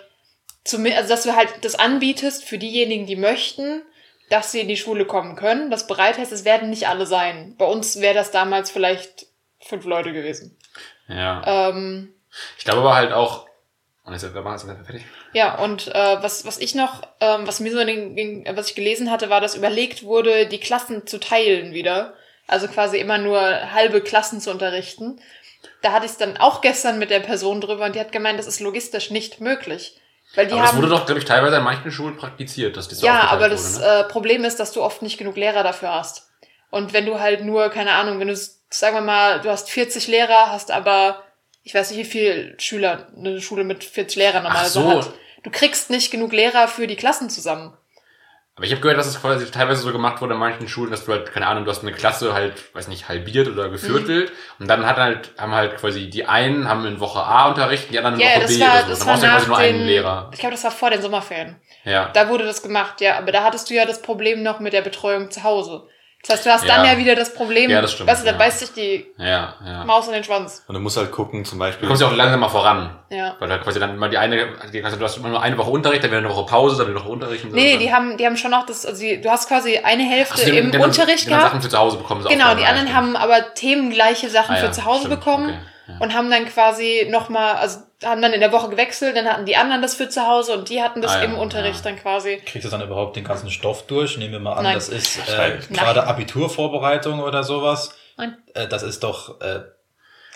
also 0.67 1.09
dass 1.09 1.23
du 1.23 1.37
halt 1.37 1.51
das 1.61 1.77
anbietest 1.77 2.45
für 2.45 2.59
diejenigen, 2.59 3.07
die 3.07 3.17
möchten, 3.17 3.83
dass 4.35 4.51
sie 4.53 4.61
in 4.61 4.69
die 4.69 4.77
Schule 4.77 5.05
kommen 5.07 5.37
können, 5.37 5.71
das 5.71 5.87
bereithältst, 5.87 6.33
es 6.33 6.45
werden 6.45 6.69
nicht 6.71 6.89
alle 6.89 7.07
sein. 7.07 7.55
Bei 7.57 7.67
uns 7.67 8.01
wäre 8.01 8.15
das 8.15 8.31
damals 8.31 8.71
vielleicht 8.71 9.27
fünf 9.61 9.85
Leute 9.85 10.13
gewesen. 10.13 10.57
Ja. 11.09 11.69
Ähm, 11.71 12.13
Ich 12.59 12.65
glaube 12.65 12.81
aber 12.81 12.95
halt 12.97 13.13
auch. 13.13 13.47
Und 14.05 14.13
jetzt 14.13 14.35
war 14.35 14.55
es 14.55 14.65
fertig. 14.65 15.03
Ja, 15.33 15.59
und 15.63 15.87
äh, 15.89 16.23
was, 16.23 16.45
was 16.45 16.59
ich 16.59 16.75
noch, 16.75 17.03
ähm, 17.21 17.47
was 17.47 17.61
mir 17.61 17.73
so 17.73 17.83
den, 17.85 18.15
ging- 18.17 18.47
was 18.55 18.69
ich 18.69 18.75
gelesen 18.75 19.11
hatte, 19.11 19.31
war, 19.31 19.41
dass 19.41 19.55
überlegt 19.55 20.03
wurde, 20.03 20.47
die 20.47 20.61
Klassen 20.61 21.07
zu 21.07 21.19
teilen 21.19 21.73
wieder. 21.73 22.15
Also 22.47 22.69
quasi 22.69 22.99
immer 22.99 23.17
nur 23.17 23.41
halbe 23.73 24.03
Klassen 24.03 24.41
zu 24.41 24.51
unterrichten. 24.51 25.21
Da 25.81 25.93
hatte 25.93 26.05
ich 26.05 26.13
es 26.13 26.19
dann 26.19 26.37
auch 26.37 26.61
gestern 26.61 26.99
mit 26.99 27.09
der 27.11 27.21
Person 27.21 27.63
drüber 27.63 27.87
und 27.87 27.95
die 27.95 28.01
hat 28.01 28.13
gemeint, 28.13 28.39
das 28.39 28.47
ist 28.47 28.61
logistisch 28.61 29.11
nicht 29.11 29.41
möglich. 29.41 29.97
Weil 30.35 30.47
die 30.47 30.53
aber 30.53 30.63
das 30.63 30.73
haben. 30.73 30.79
wurde 30.79 30.89
doch, 30.89 31.07
glaube 31.07 31.21
ich, 31.21 31.25
teilweise 31.25 31.57
an 31.57 31.65
manchen 31.65 31.91
Schulen 31.91 32.17
praktiziert, 32.17 32.77
dass 32.77 32.89
das 32.89 33.01
ja, 33.03 33.29
aber 33.29 33.49
das 33.49 33.77
wurde, 33.77 33.87
ne? 33.87 34.01
äh, 34.01 34.05
Problem 34.05 34.45
ist, 34.45 34.59
dass 34.59 34.73
du 34.73 34.83
oft 34.83 35.03
nicht 35.03 35.19
genug 35.19 35.37
Lehrer 35.37 35.63
dafür 35.63 35.95
hast. 35.95 36.29
Und 36.71 36.93
wenn 36.93 37.07
du 37.07 37.21
halt 37.21 37.45
nur, 37.45 37.69
keine 37.69 37.93
Ahnung, 37.93 38.19
wenn 38.19 38.29
du, 38.29 38.37
sagen 38.69 38.97
wir 38.97 39.01
mal, 39.01 39.41
du 39.41 39.51
hast 39.51 39.71
40 39.71 40.09
Lehrer, 40.09 40.51
hast 40.51 40.73
aber, 40.73 41.23
ich 41.63 41.75
weiß 41.75 41.91
nicht, 41.91 42.01
wie 42.01 42.05
viele 42.05 42.59
Schüler 42.59 43.07
eine 43.17 43.41
Schule 43.41 43.63
mit 43.63 43.85
40 43.85 44.17
Lehrern 44.17 44.43
normalerweise 44.43 44.73
so. 44.73 44.91
hat. 44.91 45.13
Du 45.45 45.51
kriegst 45.51 45.91
nicht 45.91 46.11
genug 46.11 46.33
Lehrer 46.33 46.67
für 46.67 46.87
die 46.87 46.97
Klassen 46.97 47.31
zusammen. 47.31 47.77
Aber 48.57 48.67
ich 48.67 48.71
habe 48.71 48.81
gehört, 48.83 48.99
dass 48.99 49.09
es 49.09 49.21
quasi 49.21 49.51
teilweise 49.51 49.83
so 49.83 49.91
gemacht 49.91 50.21
wurde 50.23 50.35
an 50.35 50.39
manchen 50.41 50.69
Schulen, 50.69 50.93
dass 50.93 51.05
du 51.05 51.13
halt, 51.13 51.33
keine 51.33 51.49
Ahnung, 51.49 51.65
du 51.65 51.71
hast 51.73 51.83
eine 51.83 51.91
Klasse 51.93 52.35
halt, 52.35 52.73
weiß 52.75 52.87
nicht, 52.87 53.09
halbiert 53.09 53.49
oder 53.49 53.69
geviertelt. 53.69 54.31
Mhm. 54.31 54.35
Und 54.61 54.69
dann 54.69 54.87
hat 54.87 54.97
halt, 54.97 55.33
haben 55.39 55.53
halt 55.53 55.77
quasi 55.77 56.09
die 56.09 56.27
einen 56.27 56.69
haben 56.69 56.87
in 56.87 57.01
Woche 57.01 57.21
A 57.21 57.49
Unterricht, 57.49 57.91
die 57.91 57.99
anderen 57.99 58.15
in 58.15 58.21
Ja, 58.21 58.37
Woche 58.37 58.47
B 58.47 58.61
war, 58.61 58.69
oder 58.75 58.83
so. 58.85 58.89
das 58.91 58.99
Dann 59.01 59.09
war 59.09 59.15
brauchst 59.15 59.25
du 59.25 59.29
quasi 59.29 59.49
nur 59.49 59.59
den, 59.59 59.75
einen 59.75 59.87
Lehrer. 59.87 60.31
ich 60.33 60.39
glaube, 60.39 60.55
das 60.55 60.63
war 60.63 60.71
vor 60.71 60.91
den 60.91 61.03
Sommerferien. 61.03 61.61
Ja. 61.85 62.11
Da 62.13 62.29
wurde 62.29 62.45
das 62.45 62.63
gemacht, 62.63 63.01
ja, 63.01 63.19
aber 63.19 63.33
da 63.33 63.43
hattest 63.43 63.69
du 63.71 63.75
ja 63.75 63.87
das 63.87 64.01
Problem 64.03 64.43
noch 64.45 64.61
mit 64.61 64.73
der 64.73 64.83
Betreuung 64.83 65.33
zu 65.33 65.43
Hause. 65.43 65.89
Das 66.27 66.37
heißt, 66.37 66.47
du 66.47 66.51
hast 66.53 66.65
Ja. 66.65 66.77
dann 66.77 66.87
ja 66.87 66.97
wieder 66.97 67.15
das 67.15 67.35
Problem, 67.35 67.71
Ja, 67.71 67.83
das 67.83 67.93
stimmt, 67.93 68.09
weißt 68.09 68.23
du, 68.23 68.27
da 68.27 68.33
ja. 68.33 68.39
beißt 68.39 68.61
sich 68.61 68.73
die 68.73 69.07
Ja, 69.19 69.55
ja. 69.65 69.85
Maus 69.85 70.07
in 70.07 70.15
den 70.15 70.25
Schwanz. 70.25 70.65
Und 70.67 70.75
du 70.75 70.81
musst 70.81 70.97
halt 70.97 71.13
gucken, 71.13 71.45
zum 71.45 71.59
Beispiel. 71.59 71.83
Du 71.83 71.89
kommst 71.89 72.01
ja 72.01 72.09
auch 72.09 72.13
langsam 72.17 72.41
mal 72.41 72.49
voran. 72.49 72.97
Ja. 73.11 73.37
Weil 73.39 73.49
da 73.51 73.59
quasi 73.59 73.79
dann 73.79 73.91
immer 73.95 74.09
die 74.09 74.17
eine, 74.17 74.49
die, 74.73 74.83
also 74.83 74.97
du 74.97 75.05
hast 75.05 75.19
immer 75.19 75.29
nur 75.29 75.43
eine 75.43 75.59
Woche 75.59 75.71
Unterricht, 75.71 76.03
dann 76.03 76.11
wieder 76.11 76.19
eine 76.21 76.31
Woche 76.31 76.47
Pause, 76.47 76.79
dann 76.79 76.87
wieder 76.89 76.97
eine 76.97 77.05
Woche 77.05 77.13
Unterricht 77.13 77.45
und 77.45 77.51
so. 77.51 77.57
Nee, 77.57 77.75
Und 77.75 77.81
die 77.81 77.87
dann- 77.87 77.95
haben, 77.95 78.17
die 78.17 78.25
haben 78.27 78.37
schon 78.39 78.51
noch 78.53 78.65
das, 78.65 78.87
also 78.87 79.01
die, 79.03 79.21
du 79.21 79.31
hast 79.31 79.49
quasi 79.49 79.77
eine 79.79 80.03
Hälfte 80.05 80.39
so, 80.39 80.51
die 80.51 80.57
im 80.57 80.71
die 80.71 80.79
haben- 80.79 80.85
Unterricht 80.85 81.27
die 81.27 81.31
haben 81.31 81.39
gehabt. 81.41 81.45
Sachen 81.53 81.63
für 81.63 81.69
zu 81.69 81.79
Hause 81.79 81.97
bekommen. 81.99 82.25
Genau, 82.27 82.55
die 82.55 82.65
anderen 82.65 82.95
haben 82.95 83.17
aber 83.17 83.53
themengleiche 83.55 84.31
Sachen 84.31 84.55
Ah, 84.57 84.59
für 84.59 84.71
zu 84.73 84.85
Hause 84.87 85.01
stimmt, 85.07 85.21
bekommen 85.21 85.49
okay, 85.51 85.59
ja. 85.89 85.99
und 86.01 86.15
haben 86.15 86.31
dann 86.31 86.47
quasi 86.47 87.07
nochmal, 87.11 87.57
also 87.57 87.81
haben 88.05 88.21
dann 88.23 88.33
in 88.33 88.41
der 88.41 88.53
Woche 88.53 88.69
gewechselt, 88.69 89.17
dann 89.17 89.27
hatten 89.27 89.47
die 89.47 89.57
anderen 89.57 89.81
das 89.83 89.95
für 89.95 90.09
zu 90.09 90.27
Hause 90.27 90.53
und 90.59 90.69
die 90.69 90.83
hatten 90.83 91.01
das 91.03 91.13
Ah, 91.13 91.19
ja, 91.19 91.25
im 91.25 91.39
Unterricht 91.39 91.85
ja. 91.85 91.91
dann 91.91 91.97
quasi. 91.99 92.37
Kriegst 92.45 92.67
du 92.67 92.71
dann 92.71 92.83
überhaupt 92.83 93.17
den 93.17 93.25
ganzen 93.25 93.51
Stoff 93.51 93.87
durch? 93.87 94.17
Nehmen 94.19 94.33
wir 94.33 94.41
mal 94.41 94.55
an, 94.55 94.65
Nein. 94.65 94.75
das 94.75 94.89
ist 94.89 95.19
äh, 95.29 95.59
gerade. 95.73 96.07
Abiturvorbereitung 96.07 97.21
oder 97.21 97.43
sowas. 97.43 97.95
Nein. 98.17 98.37
Äh, 98.55 98.69
das 98.69 98.83
ist 98.83 99.03
doch. 99.03 99.41
Äh, 99.41 99.61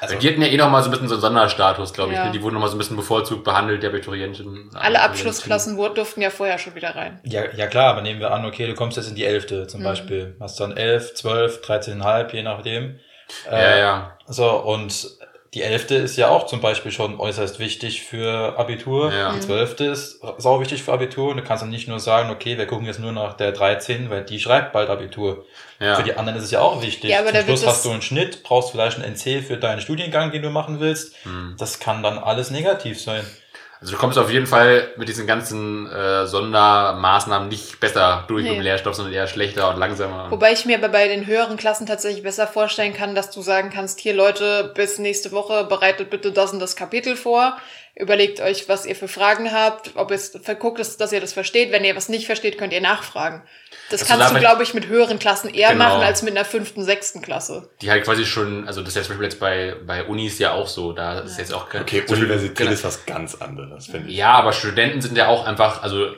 also, 0.01 0.17
Die 0.17 0.29
hatten 0.29 0.41
ja 0.41 0.47
eh 0.47 0.57
noch 0.57 0.71
mal 0.71 0.81
so 0.81 0.89
ein 0.89 0.93
bisschen 0.93 1.09
so 1.09 1.15
einen 1.17 1.23
Sonderstatus, 1.23 1.93
glaube 1.93 2.13
ich. 2.13 2.19
Ja. 2.19 2.27
ne? 2.27 2.31
Die 2.31 2.41
wurden 2.41 2.55
noch 2.55 2.61
mal 2.61 2.69
so 2.69 2.77
ein 2.77 2.79
bisschen 2.79 2.97
bevorzugt 2.97 3.43
behandelt, 3.43 3.83
die 3.83 3.89
Abiturienten. 3.89 4.71
Alle 4.77 5.01
Abschlussklassen 5.01 5.77
durften 5.77 6.23
ja 6.23 6.31
vorher 6.31 6.57
schon 6.59 6.77
wieder 6.77 6.95
rein. 6.95 7.21
ja, 7.25 7.43
ja 7.57 7.67
klar, 7.67 7.91
aber 7.91 8.03
nehmen 8.03 8.21
wir 8.21 8.31
an, 8.31 8.45
okay, 8.47 8.69
du 8.69 8.75
kommst 8.75 8.97
jetzt 8.97 9.09
in 9.09 9.17
die 9.17 9.25
Elfte 9.25 9.67
zum 9.67 9.81
Mhm. 9.81 9.85
Beispiel. 9.85 10.37
Hast 10.41 10.61
dann 10.61 10.77
11, 10.77 11.15
12, 11.15 11.63
13,5, 11.65 12.33
je 12.33 12.43
nachdem. 12.45 13.01
Ja, 13.51 13.59
Äh, 13.59 13.81
ja. 13.81 14.19
So, 14.29 14.49
und 14.51 15.09
die 15.55 15.63
Elfte 15.63 15.95
ist 15.95 16.17
ja 16.17 16.29
auch 16.29 16.47
zum 16.47 16.61
Beispiel 16.61 16.93
schon 16.93 17.19
äußerst 17.19 17.59
wichtig 17.59 18.03
für 18.03 18.59
Abitur. 18.59 19.13
Ja. 19.13 19.33
Die 19.33 19.41
Zwölfte 19.41 19.85
ist 19.87 20.21
sau 20.37 20.61
wichtig 20.61 20.83
für 20.83 20.93
Abitur. 20.93 21.31
Und 21.31 21.39
du 21.39 21.43
kannst 21.43 21.63
dann 21.63 21.71
nicht 21.71 21.89
nur 21.89 22.01
sagen, 22.01 22.31
okay, 22.31 22.59
wir 22.59 22.67
gucken 22.67 22.87
jetzt 22.87 23.01
nur 23.01 23.13
nach 23.13 23.35
der 23.35 23.53
13, 23.53 24.11
weil 24.11 24.25
die 24.25 24.41
schreibt 24.41 24.73
bald 24.73 24.91
Abitur. 24.91 25.47
ja. 25.81 25.95
Für 25.97 26.03
die 26.03 26.15
anderen 26.15 26.39
ist 26.39 26.45
es 26.45 26.51
ja 26.51 26.61
auch 26.61 26.83
wichtig. 26.83 27.11
Ja, 27.11 27.21
aber 27.21 27.33
Zum 27.33 27.45
Schluss 27.45 27.67
hast 27.67 27.85
du 27.85 27.91
einen 27.91 28.03
Schnitt, 28.03 28.43
brauchst 28.43 28.73
vielleicht 28.73 28.99
einen 28.99 29.15
NC 29.15 29.43
für 29.43 29.57
deinen 29.57 29.81
Studiengang, 29.81 30.33
den 30.33 30.43
du 30.43 30.51
machen 30.51 30.81
willst. 30.81 31.15
Hm. 31.23 31.55
Das 31.59 31.79
kann 31.79 32.03
dann 32.03 32.19
alles 32.19 32.51
negativ 32.51 33.01
sein. 33.01 33.25
Also 33.81 33.93
du 33.93 33.99
kommst 33.99 34.19
auf 34.19 34.31
jeden 34.31 34.47
Fall 34.47 34.89
mit 34.97 35.09
diesen 35.09 35.27
ganzen 35.27 35.91
äh, 35.91 36.27
Sondermaßnahmen 36.27 37.49
nicht 37.49 37.79
besser 37.81 38.25
durch 38.29 38.43
Nee. 38.43 38.51
mit 38.51 38.59
dem 38.59 38.63
Lehrstoff, 38.63 38.95
sondern 38.95 39.15
eher 39.15 39.27
schlechter 39.27 39.71
und 39.71 39.79
langsamer. 39.79 40.31
Wobei 40.31 40.53
ich 40.53 40.65
mir 40.65 40.79
aber 40.79 40.89
bei 40.89 41.07
den 41.09 41.27
höheren 41.27 41.57
Klassen 41.57 41.87
tatsächlich 41.87 42.23
besser 42.23 42.47
vorstellen 42.47 42.93
kann, 42.93 43.15
dass 43.15 43.31
du 43.31 43.41
sagen 43.41 43.71
kannst, 43.73 44.01
hier 44.01 44.15
Leute, 44.15 44.73
bis 44.75 44.99
nächste 44.99 45.31
Woche 45.33 45.65
bereitet 45.65 46.11
bitte 46.11 46.33
das 46.33 46.53
und 46.53 46.59
das 46.61 46.77
Kapitel 46.77 47.17
vor. 47.17 47.57
Überlegt 47.95 48.41
euch, 48.41 48.69
was 48.69 48.87
ihr 48.87 48.95
für 48.95 49.09
Fragen 49.09 49.53
habt, 49.53 49.93
ob 49.97 50.11
es 50.13 50.37
verguckt 50.43 50.79
ist, 50.79 51.01
dass 51.01 51.13
ihr 51.13 51.21
das 51.21 51.33
versteht. 51.33 51.73
Wenn 51.73 51.85
ihr 51.85 51.97
was 51.97 52.09
nicht 52.09 52.27
versteht, 52.27 52.57
könnt 52.59 52.73
ihr 52.73 52.81
nachfragen. 52.81 53.43
Das 53.91 54.01
du 54.01 54.07
kannst 54.07 54.35
du, 54.35 54.39
glaube 54.39 54.63
ich, 54.63 54.75
mit 54.75 54.87
höheren 54.87 55.19
Klassen 55.19 55.49
eher 55.53 55.73
Genau. 55.73 55.85
machen 55.85 56.03
als 56.03 56.23
mit 56.23 56.37
einer 56.37 56.45
fünften, 56.45 56.85
sechsten 56.85 57.23
Klasse. 57.23 57.69
die 57.81 57.91
halt 57.91 58.05
quasi 58.05 58.25
schon, 58.27 58.67
also 58.67 58.81
das 58.81 58.91
ist 58.91 58.97
ja 58.97 59.03
zum 59.03 59.09
Beispiel 59.11 59.25
jetzt 59.25 59.41
bei, 59.41 59.77
bei 59.87 60.05
Unis 60.05 60.39
ja 60.39 60.53
auch 60.53 60.67
so, 60.67 60.93
da 60.93 61.21
ist 61.21 61.39
jetzt 61.39 61.55
auch 61.55 61.69
kein- 61.69 61.83
Okay, 61.83 62.03
Universität 62.09 62.57
genau. 62.57 62.71
ist 62.73 62.85
was 62.85 63.07
ganz 63.07 63.35
anderes, 63.37 63.87
finde 63.87 64.11
ich. 64.11 64.17
Ja, 64.17 64.33
aber 64.33 64.53
Studenten 64.53 65.01
sind 65.01 65.17
ja 65.17 65.29
auch 65.29 65.47
einfach, 65.47 65.83
also 65.83 66.09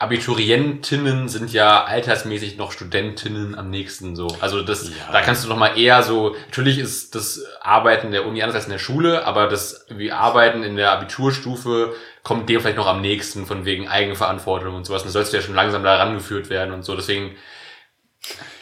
Abiturientinnen 0.00 1.28
sind 1.28 1.52
ja 1.52 1.84
altersmäßig 1.84 2.56
noch 2.56 2.72
Studentinnen 2.72 3.54
am 3.54 3.68
nächsten 3.68 4.16
so. 4.16 4.28
Also 4.40 4.62
das, 4.62 4.88
Ja. 4.88 5.12
da 5.12 5.20
kannst 5.20 5.44
du 5.44 5.48
noch 5.50 5.58
mal 5.58 5.78
eher 5.78 6.02
so, 6.02 6.34
natürlich 6.46 6.78
ist 6.78 7.14
das 7.14 7.44
Arbeiten 7.60 8.10
der 8.10 8.26
Uni 8.26 8.42
anders 8.42 8.56
als 8.56 8.64
in 8.64 8.70
der 8.72 8.78
Schule, 8.78 9.26
aber 9.26 9.46
das 9.46 9.84
wie 9.90 10.10
Arbeiten 10.10 10.62
in 10.62 10.76
der 10.76 10.92
Abiturstufe 10.92 11.94
kommt 12.22 12.48
dir 12.48 12.60
vielleicht 12.62 12.78
noch 12.78 12.86
am 12.86 13.02
nächsten 13.02 13.44
von 13.44 13.66
wegen 13.66 13.88
Eigenverantwortung 13.88 14.74
und 14.74 14.86
sowas. 14.86 15.02
Da 15.04 15.10
sollst 15.10 15.34
du 15.34 15.36
ja 15.36 15.42
schon 15.42 15.54
langsam 15.54 15.84
da 15.84 15.94
rangeführt 15.96 16.48
werden 16.48 16.72
und 16.72 16.82
so. 16.82 16.96
Deswegen, 16.96 17.36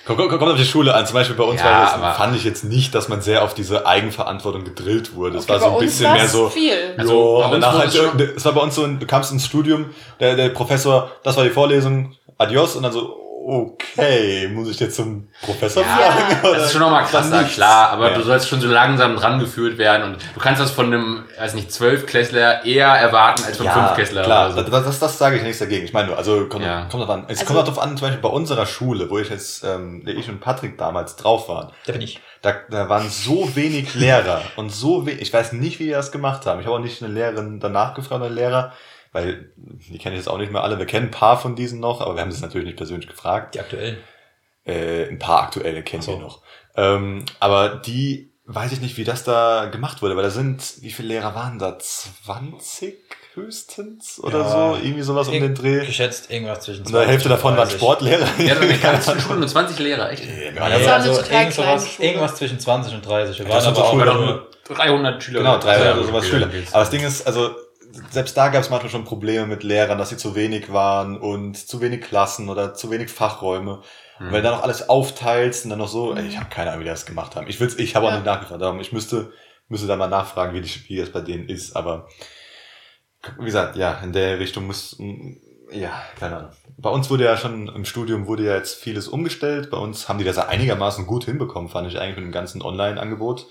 Kommt, 0.09 0.19
kommt, 0.21 0.31
kommt 0.39 0.53
auf 0.53 0.57
die 0.59 0.65
Schule 0.65 0.95
an. 0.95 1.05
Zum 1.07 1.13
Beispiel 1.15 1.37
bei 1.37 1.45
uns 1.45 1.61
Ja, 1.61 1.67
war 1.67 2.01
das, 2.09 2.17
fand 2.17 2.35
ich 2.35 2.43
jetzt 2.43 2.65
nicht, 2.65 2.95
dass 2.95 3.09
man 3.11 3.21
sehr 3.21 3.43
auf 3.45 3.53
diese 3.53 3.87
Eigenverantwortung 3.87 4.65
gedrillt 4.65 5.15
wurde. 5.15 5.37
Es 5.37 5.45
Okay, 5.45 5.53
war 5.53 5.61
so 5.61 5.67
ein 5.75 5.79
bisschen 5.85 6.11
mehr 6.15 6.27
so. 6.27 6.49
viel. 6.49 6.73
Also, 6.97 7.43
Also, 7.43 7.49
bei 7.51 7.55
uns 7.57 7.65
danach 7.65 7.79
halt, 7.79 8.21
es 8.37 8.45
war 8.47 8.53
bei 8.55 8.61
uns 8.63 8.75
so, 8.75 8.87
du 8.87 9.07
kamst 9.07 9.33
ins 9.33 9.45
Studium, 9.45 9.91
der, 10.19 10.35
der 10.35 10.49
Professor, 10.49 11.11
das 11.23 11.37
war 11.37 11.45
die 11.45 11.51
Vorlesung, 11.51 12.15
adios, 12.39 12.75
und 12.75 12.85
dann 12.85 12.93
so, 12.93 13.17
okay, 13.49 14.49
muss 14.49 14.69
ich 14.69 14.79
jetzt 14.79 14.97
zum 14.97 15.29
Professor 15.43 15.83
Ja, 15.83 15.89
fragen? 15.89 16.55
das 16.55 16.67
ist 16.67 16.73
schon 16.73 16.81
nochmal 16.83 17.05
krasser, 17.05 17.45
klar, 17.45 17.91
aber 17.91 18.11
Ja. 18.11 18.17
du 18.19 18.23
sollst 18.23 18.49
schon 18.49 18.61
so 18.61 18.69
langsam 18.69 19.17
dran 19.17 19.39
geführt 19.39 19.79
werden 19.79 20.03
und 20.05 20.17
du 20.35 20.41
kannst 20.41 20.61
das 20.61 20.71
von 20.71 20.87
einem, 20.87 21.25
weiß 21.39 21.55
nicht, 21.55 21.73
Zwölfklässler 21.73 22.65
eher 22.65 22.89
erwarten 22.89 23.45
als 23.45 23.57
vom 23.57 23.67
ja, 23.67 23.73
Fünfklässler. 23.73 24.23
klar, 24.23 24.53
oder 24.53 24.65
so. 24.65 24.71
das, 24.71 24.85
das, 24.85 24.99
das 24.99 25.19
sage 25.19 25.37
ich 25.37 25.43
nichts 25.43 25.59
dagegen. 25.59 25.85
Ich 25.85 25.93
meine 25.93 26.09
nur, 26.09 26.19
also 26.19 26.47
kommt, 26.47 26.65
Ja. 26.65 26.87
kommt 26.91 27.03
drauf 27.05 27.11
an. 27.11 27.25
Es 27.29 27.41
Also- 27.41 27.47
kommt 27.47 27.59
auch 27.61 27.65
drauf 27.65 27.79
an, 27.79 27.97
zum 27.97 28.07
Beispiel 28.07 28.23
bei 28.23 28.29
unserer 28.29 28.67
Schule, 28.67 29.09
wo 29.11 29.19
ich 29.19 29.31
jetzt, 29.31 29.65
ähm, 29.65 30.03
ich 30.07 30.29
und 30.29 30.41
Patrick 30.41 30.77
damals 30.79 31.17
drauf 31.17 31.49
waren. 31.49 31.71
Da 31.87 31.93
bin 31.93 32.03
ich. 32.03 32.21
Da, 32.43 32.55
da 32.71 32.89
waren 32.89 33.09
so 33.09 33.57
wenig 33.57 33.95
Lehrer 33.95 34.43
und 34.57 34.71
so 34.71 35.05
wenig, 35.07 35.23
ich 35.23 35.33
weiß 35.33 35.55
nicht, 35.55 35.81
wie 35.81 35.85
die 35.87 35.91
das 35.91 36.13
gemacht 36.13 36.47
haben. 36.47 36.61
Ich 36.61 36.67
habe 36.67 36.77
auch 36.77 36.81
nicht 36.81 37.03
eine 37.03 37.13
Lehrerin 37.13 37.59
danach 37.59 37.95
gefragt, 37.95 38.23
eine 38.23 38.33
Lehrer, 38.33 38.73
weil 39.13 39.51
die 39.57 39.99
kenne 39.99 40.15
ich 40.15 40.21
jetzt 40.21 40.29
auch 40.29 40.39
nicht 40.39 40.53
mehr 40.53 40.63
alle. 40.63 40.79
Wir 40.79 40.87
kennen 40.87 41.07
ein 41.07 41.11
paar 41.11 41.39
von 41.39 41.57
diesen 41.57 41.81
noch, 41.81 42.01
aber 42.01 42.15
wir 42.15 42.23
haben 42.23 42.33
sie 42.33 42.41
natürlich 42.43 42.67
nicht 42.67 42.77
persönlich 42.77 43.09
gefragt. 43.09 43.55
Die 43.55 43.61
aktuellen. 43.61 43.99
Äh, 44.65 45.09
ein 45.09 45.19
paar 45.19 45.43
aktuelle 45.45 45.83
kennen 45.83 46.03
so. 46.03 46.13
wir 46.13 46.19
noch. 46.19 46.43
Ähm, 46.77 47.25
aber 47.41 47.71
die, 47.71 48.33
weiß 48.45 48.73
ich 48.73 48.81
nicht, 48.81 48.97
wie 48.99 49.05
das 49.05 49.25
da 49.25 49.67
gemacht 49.67 50.03
wurde, 50.03 50.15
weil 50.17 50.23
da 50.25 50.31
sind, 50.31 50.75
wie 50.83 50.91
viele 50.91 51.09
Lehrer 51.09 51.35
waren 51.35 51.59
da? 51.59 51.79
20 51.79 52.97
höchstens 53.35 54.21
oder 54.23 54.41
Ja. 54.41 54.49
so? 54.75 54.79
Irgendwie 54.83 55.03
sowas 55.03 55.29
um 55.29 55.35
den 55.35 55.55
Dreh. 55.55 55.87
Geschätzt 55.87 56.31
irgendwas 56.31 56.61
zwischen 56.61 56.85
Und 56.85 56.93
die 56.93 56.99
Hälfte 56.99 57.29
davon 57.29 57.53
waren 57.57 57.65
30. 57.69 57.77
Sportlehrer. 57.81 58.27
Ja, 58.39 58.55
in 58.57 58.69
der 58.69 58.79
ganzen 58.79 59.21
Schule 59.21 59.39
nur 59.39 59.49
20 59.49 59.79
Lehrer, 59.79 60.11
echt. 60.11 60.25
Ja, 60.25 60.51
ja, 60.53 60.63
eine 60.65 60.75
also 60.93 61.15
total 61.15 61.15
irgend 61.15 61.25
kleine 61.29 61.53
sowas, 61.53 61.89
Schule. 61.89 62.09
irgendwas 62.09 62.35
zwischen 62.37 62.61
20 62.61 62.95
und 62.95 63.07
30. 63.07 63.39
Wir 63.39 63.45
Das 63.47 63.55
waren 63.55 63.63
sind 63.63 63.71
aber 63.71 64.05
so 64.05 64.11
auch 64.11 64.15
nur 64.21 64.51
300 64.65 65.23
Schüler. 65.23 65.39
Genau, 65.41 65.59
drei 65.59 65.85
Ja, 65.85 65.95
oder 65.95 66.05
sowas 66.05 66.27
Schüler. 66.27 66.47
Aber 66.73 66.81
das 66.81 66.91
Ding 66.91 67.03
ist, 67.03 67.27
also 67.27 67.55
selbst 68.11 68.37
da 68.37 68.49
gab 68.49 68.63
es 68.63 68.71
manchmal 68.71 68.91
schon 68.91 69.05
Probleme 69.05 69.47
mit 69.47 69.63
Lehrern, 69.63 69.99
dass 69.99 70.11
sie 70.11 70.17
zu 70.17 70.35
wenig 70.35 70.73
waren 70.73 71.17
und 71.19 71.57
zu 71.57 71.81
wenig 71.81 72.03
Klassen 72.03 72.49
oder 72.49 72.75
zu 72.75 72.91
wenig 72.91 73.11
Fachräume. 73.11 73.77
Und 74.19 74.27
Hm. 74.27 74.33
wenn 74.33 74.43
du 74.43 74.43
dann 74.43 74.55
noch 74.57 74.63
alles 74.65 74.89
aufteilst 74.89 75.65
und 75.65 75.71
dann 75.71 75.79
noch 75.79 75.89
so, 75.89 76.15
ey, 76.15 76.27
ich 76.27 76.39
habe 76.39 76.49
keine 76.51 76.71
Ahnung, 76.71 76.81
wie 76.81 76.85
die 76.85 76.91
das 76.91 77.07
gemacht 77.07 77.37
haben. 77.37 77.47
Ich 77.49 77.61
will's, 77.61 77.77
ich 77.79 77.95
habe 77.95 78.07
auch 78.07 78.11
Ja. 78.11 78.17
nicht 78.17 78.27
nachgefragt, 78.27 78.61
darum 78.61 78.81
ich 78.81 78.93
müsste, 78.93 79.33
müsste 79.69 79.87
da 79.87 79.97
mal 79.97 80.09
nachfragen, 80.09 80.55
wie, 80.55 80.61
die, 80.61 80.89
wie 80.89 80.97
das 80.97 81.11
bei 81.11 81.21
denen 81.21 81.49
ist. 81.49 81.77
Aber 81.77 82.09
wie 83.39 83.45
gesagt, 83.45 83.77
ja, 83.77 83.99
in 84.03 84.13
der 84.13 84.39
Richtung 84.39 84.67
muss, 84.67 84.97
ja, 85.71 85.93
keine 86.19 86.37
Ahnung. 86.37 86.51
Bei 86.79 86.91
uns 86.91 87.11
wurde 87.11 87.25
ja 87.25 87.37
schon 87.37 87.69
im 87.69 87.85
Studium 87.85 88.27
wurde 88.27 88.45
ja 88.45 88.55
jetzt 88.55 88.77
vieles 88.81 89.09
umgestellt. 89.09 89.71
Bei 89.71 89.77
uns 89.79 90.09
haben 90.09 90.19
die 90.19 90.25
das 90.25 90.37
ja 90.37 90.47
einigermaßen 90.49 91.07
gut 91.07 91.25
hinbekommen, 91.25 91.69
fand 91.69 91.89
ich 91.89 91.99
eigentlich 91.99 92.17
mit 92.17 92.25
dem 92.25 92.33
ganzen 92.33 92.63
Online-Angebot. 92.63 93.47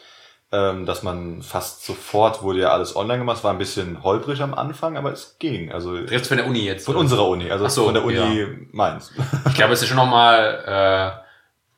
Ähm, 0.49 0.85
dass 0.85 1.03
man 1.03 1.41
fast 1.41 1.85
sofort 1.85 2.41
wurde 2.41 2.59
ja 2.61 2.69
alles 2.69 2.95
online 2.95 3.19
gemacht. 3.19 3.39
Es 3.39 3.43
war 3.43 3.51
ein 3.51 3.57
bisschen 3.57 4.01
holprig 4.01 4.41
am 4.41 4.53
Anfang, 4.53 4.95
aber 4.95 5.11
es 5.11 5.37
ging. 5.39 5.73
Also 5.73 5.91
Redest 5.91 6.27
von 6.27 6.37
der 6.37 6.47
Uni 6.47 6.65
jetzt? 6.65 6.85
von 6.85 6.95
oder? 6.95 7.01
unserer 7.01 7.27
Uni, 7.27 7.51
also 7.51 7.67
so, 7.67 7.83
von 7.83 7.93
der 7.93 8.05
Uni 8.05 8.15
ja. 8.15 8.47
Mainz. 8.71 9.11
Ich 9.49 9.55
glaube, 9.55 9.73
es 9.73 9.81
ist 9.81 9.89
schon 9.89 9.97
nochmal 9.97 11.21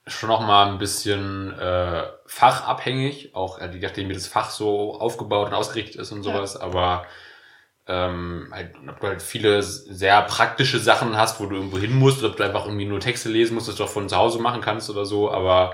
äh, 0.05 0.09
schon 0.09 0.29
noch 0.29 0.41
mal 0.41 0.67
ein 0.67 0.77
bisschen 0.77 1.57
äh, 1.59 2.03
fachabhängig, 2.27 3.33
auch 3.33 3.59
äh, 3.59 3.69
je 3.73 3.79
nachdem, 3.79 4.09
wie 4.09 4.13
das 4.13 4.27
Fach 4.27 4.49
so 4.51 4.99
aufgebaut 4.99 5.47
und 5.47 5.53
ausgerichtet 5.55 5.95
ist 5.95 6.11
und 6.11 6.23
Ja. 6.23 6.33
sowas, 6.33 6.55
aber 6.55 7.05
ähm, 7.87 8.49
halt, 8.51 8.75
ob 8.87 8.99
du 8.99 9.07
halt 9.07 9.21
viele 9.21 9.63
sehr 9.63 10.21
praktische 10.23 10.77
Sachen 10.77 11.17
hast, 11.17 11.39
wo 11.39 11.47
du 11.47 11.55
irgendwo 11.55 11.79
hin 11.79 11.97
musst, 11.97 12.19
oder 12.19 12.29
ob 12.29 12.37
du 12.37 12.43
einfach 12.43 12.65
irgendwie 12.65 12.85
nur 12.85 12.99
Texte 12.99 13.29
lesen 13.29 13.55
musst, 13.55 13.67
das 13.67 13.75
du 13.75 13.83
auch 13.83 13.89
von 13.89 14.07
zu 14.07 14.15
Hause 14.15 14.39
machen 14.39 14.61
kannst 14.61 14.91
oder 14.91 15.05
so, 15.05 15.31
aber 15.31 15.73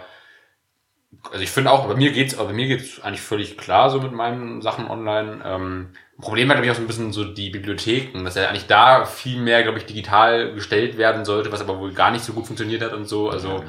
also 1.24 1.39
ich 1.39 1.49
finde 1.51 1.72
auch, 1.72 1.88
bei 1.88 1.95
mir 1.95 2.11
geht's, 2.11 2.38
aber 2.38 2.49
bei 2.49 2.53
mir 2.53 2.68
geht's 2.68 3.01
eigentlich 3.01 3.22
völlig 3.22 3.57
klar 3.57 3.89
so 3.89 3.99
mit 4.01 4.11
meinen 4.11 4.61
Sachen 4.61 4.88
online. 4.88 5.41
Ähm, 5.45 5.89
Problem 6.20 6.47
war, 6.47 6.55
glaube 6.55 6.66
ich, 6.66 6.72
auch 6.72 6.76
so 6.76 6.82
ein 6.82 6.88
bisschen 6.88 7.11
so 7.11 7.26
die 7.26 7.49
Bibliotheken, 7.49 8.24
dass 8.24 8.36
ja 8.36 8.47
eigentlich 8.47 8.68
da 8.68 9.05
viel 9.05 9.39
mehr, 9.39 9.63
glaube 9.63 9.78
ich, 9.78 9.86
digital 9.86 10.53
gestellt 10.53 10.97
werden 10.97 11.26
sollte, 11.26 11.51
was 11.51 11.61
aber 11.61 11.80
wohl 11.80 11.93
gar 11.93 12.11
nicht 12.11 12.24
so 12.24 12.34
gut 12.34 12.47
funktioniert 12.47 12.82
hat 12.82 12.93
und 12.93 13.05
so. 13.05 13.30
Also 13.30 13.63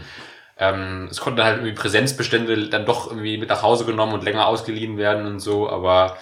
ähm, 0.58 1.08
es 1.10 1.20
konnten 1.20 1.42
halt 1.42 1.58
irgendwie 1.58 1.74
Präsenzbestände 1.74 2.68
dann 2.68 2.86
doch 2.86 3.08
irgendwie 3.08 3.36
mit 3.38 3.48
nach 3.48 3.62
Hause 3.62 3.84
genommen 3.84 4.14
und 4.14 4.24
länger 4.24 4.46
ausgeliehen 4.46 4.96
werden 4.96 5.26
und 5.26 5.40
so, 5.40 5.68
aber 5.68 6.16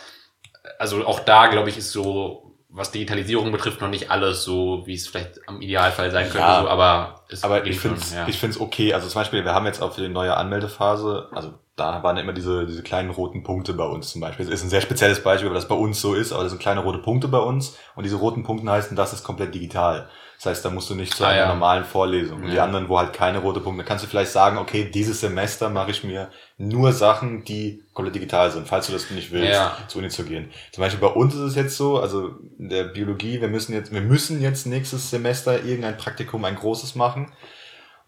also 0.79 1.07
auch 1.07 1.21
da, 1.21 1.49
glaube 1.49 1.69
ich, 1.69 1.79
ist 1.79 1.93
so, 1.93 2.54
was 2.75 2.91
Digitalisierung 2.91 3.53
betrifft, 3.53 3.81
noch 3.81 3.89
nicht 3.89 4.11
alles 4.11 4.43
so, 4.43 4.83
wie 4.85 4.95
es 4.95 5.07
vielleicht 5.07 5.49
am 5.49 5.61
Idealfall 5.61 6.11
sein 6.11 6.25
könnte, 6.25 6.39
Ja, 6.39 6.63
so, 6.63 6.69
aber 6.69 7.25
es 7.29 7.45
Aber 7.45 7.65
ich 7.65 7.79
finde 7.79 7.99
es 7.99 8.13
ja. 8.13 8.27
ich 8.27 8.37
find's 8.37 8.59
okay. 8.59 8.93
Also 8.93 9.07
zum 9.07 9.21
Beispiel, 9.21 9.45
wir 9.45 9.55
haben 9.55 9.67
jetzt 9.67 9.81
auch 9.81 9.93
für 9.93 10.01
die 10.01 10.09
neue 10.09 10.37
Anmeldephase, 10.37 11.29
also 11.31 11.55
da 11.77 12.03
waren 12.03 12.17
immer 12.17 12.33
diese, 12.33 12.67
diese 12.67 12.83
kleinen 12.83 13.11
roten 13.11 13.45
Punkte 13.45 13.75
bei 13.75 13.85
uns 13.85 14.11
zum 14.11 14.21
Beispiel. 14.21 14.47
Das 14.47 14.55
ist 14.55 14.65
ein 14.65 14.71
sehr 14.71 14.81
spezielles 14.81 15.23
Beispiel, 15.23 15.49
weil 15.49 15.55
das 15.55 15.69
bei 15.69 15.75
uns 15.77 16.01
so 16.01 16.15
ist, 16.15 16.33
aber 16.33 16.43
das 16.43 16.51
sind 16.51 16.61
kleine 16.61 16.81
rote 16.81 16.99
Punkte 16.99 17.29
bei 17.29 17.39
uns 17.39 17.79
und 17.95 18.05
diese 18.05 18.17
roten 18.17 18.43
Punkte 18.43 18.69
heißen, 18.69 18.97
das 18.97 19.13
ist 19.13 19.23
komplett 19.23 19.55
digital. 19.55 20.09
Das 20.37 20.47
heißt, 20.47 20.65
da 20.65 20.71
musst 20.71 20.91
du 20.91 20.95
nicht 20.95 21.15
zu 21.15 21.25
Ah, 21.25 21.29
einer 21.29 21.39
ja. 21.41 21.49
normalen 21.49 21.85
Vorlesung. 21.85 22.43
Und 22.43 22.51
die 22.51 22.57
Ja. 22.57 22.65
anderen, 22.65 22.89
wo 22.89 22.99
halt 22.99 23.13
keine 23.13 23.39
rote 23.39 23.61
Punkte, 23.61 23.83
da 23.83 23.89
kannst 23.89 24.05
du 24.05 24.09
vielleicht 24.09 24.31
sagen, 24.33 24.59
okay, 24.59 24.91
dieses 24.93 25.21
Semester 25.21 25.71
mache 25.71 25.91
ich 25.93 26.05
mir 26.05 26.31
nur 26.59 26.93
Sachen, 26.93 27.45
die 27.45 27.83
komplett 27.95 28.15
digital 28.17 28.51
sind, 28.51 28.69
falls 28.69 28.87
du 28.87 28.93
das 28.93 29.11
nicht 29.11 29.33
willst, 29.33 29.53
Ja. 29.53 29.77
zur 29.89 30.01
Uni 30.01 30.11
zu 30.11 30.25
gehen. 30.25 30.51
Zum 30.73 30.83
Beispiel 30.83 31.01
bei 31.01 31.15
uns 31.15 31.35
ist 31.35 31.41
es 31.41 31.55
jetzt 31.55 31.77
so, 31.77 31.99
also 31.99 32.31
in 32.59 32.69
der 32.69 32.85
Biologie, 32.85 33.41
wir 33.41 33.49
müssen 33.49 33.73
jetzt, 33.73 33.93
wir 33.93 34.01
müssen 34.03 34.43
jetzt 34.43 34.67
nächstes 34.67 35.09
Semester 35.11 35.65
irgendein 35.65 35.97
Praktikum, 35.97 36.45
ein 36.45 36.57
großes 36.57 36.95
machen. 36.95 37.33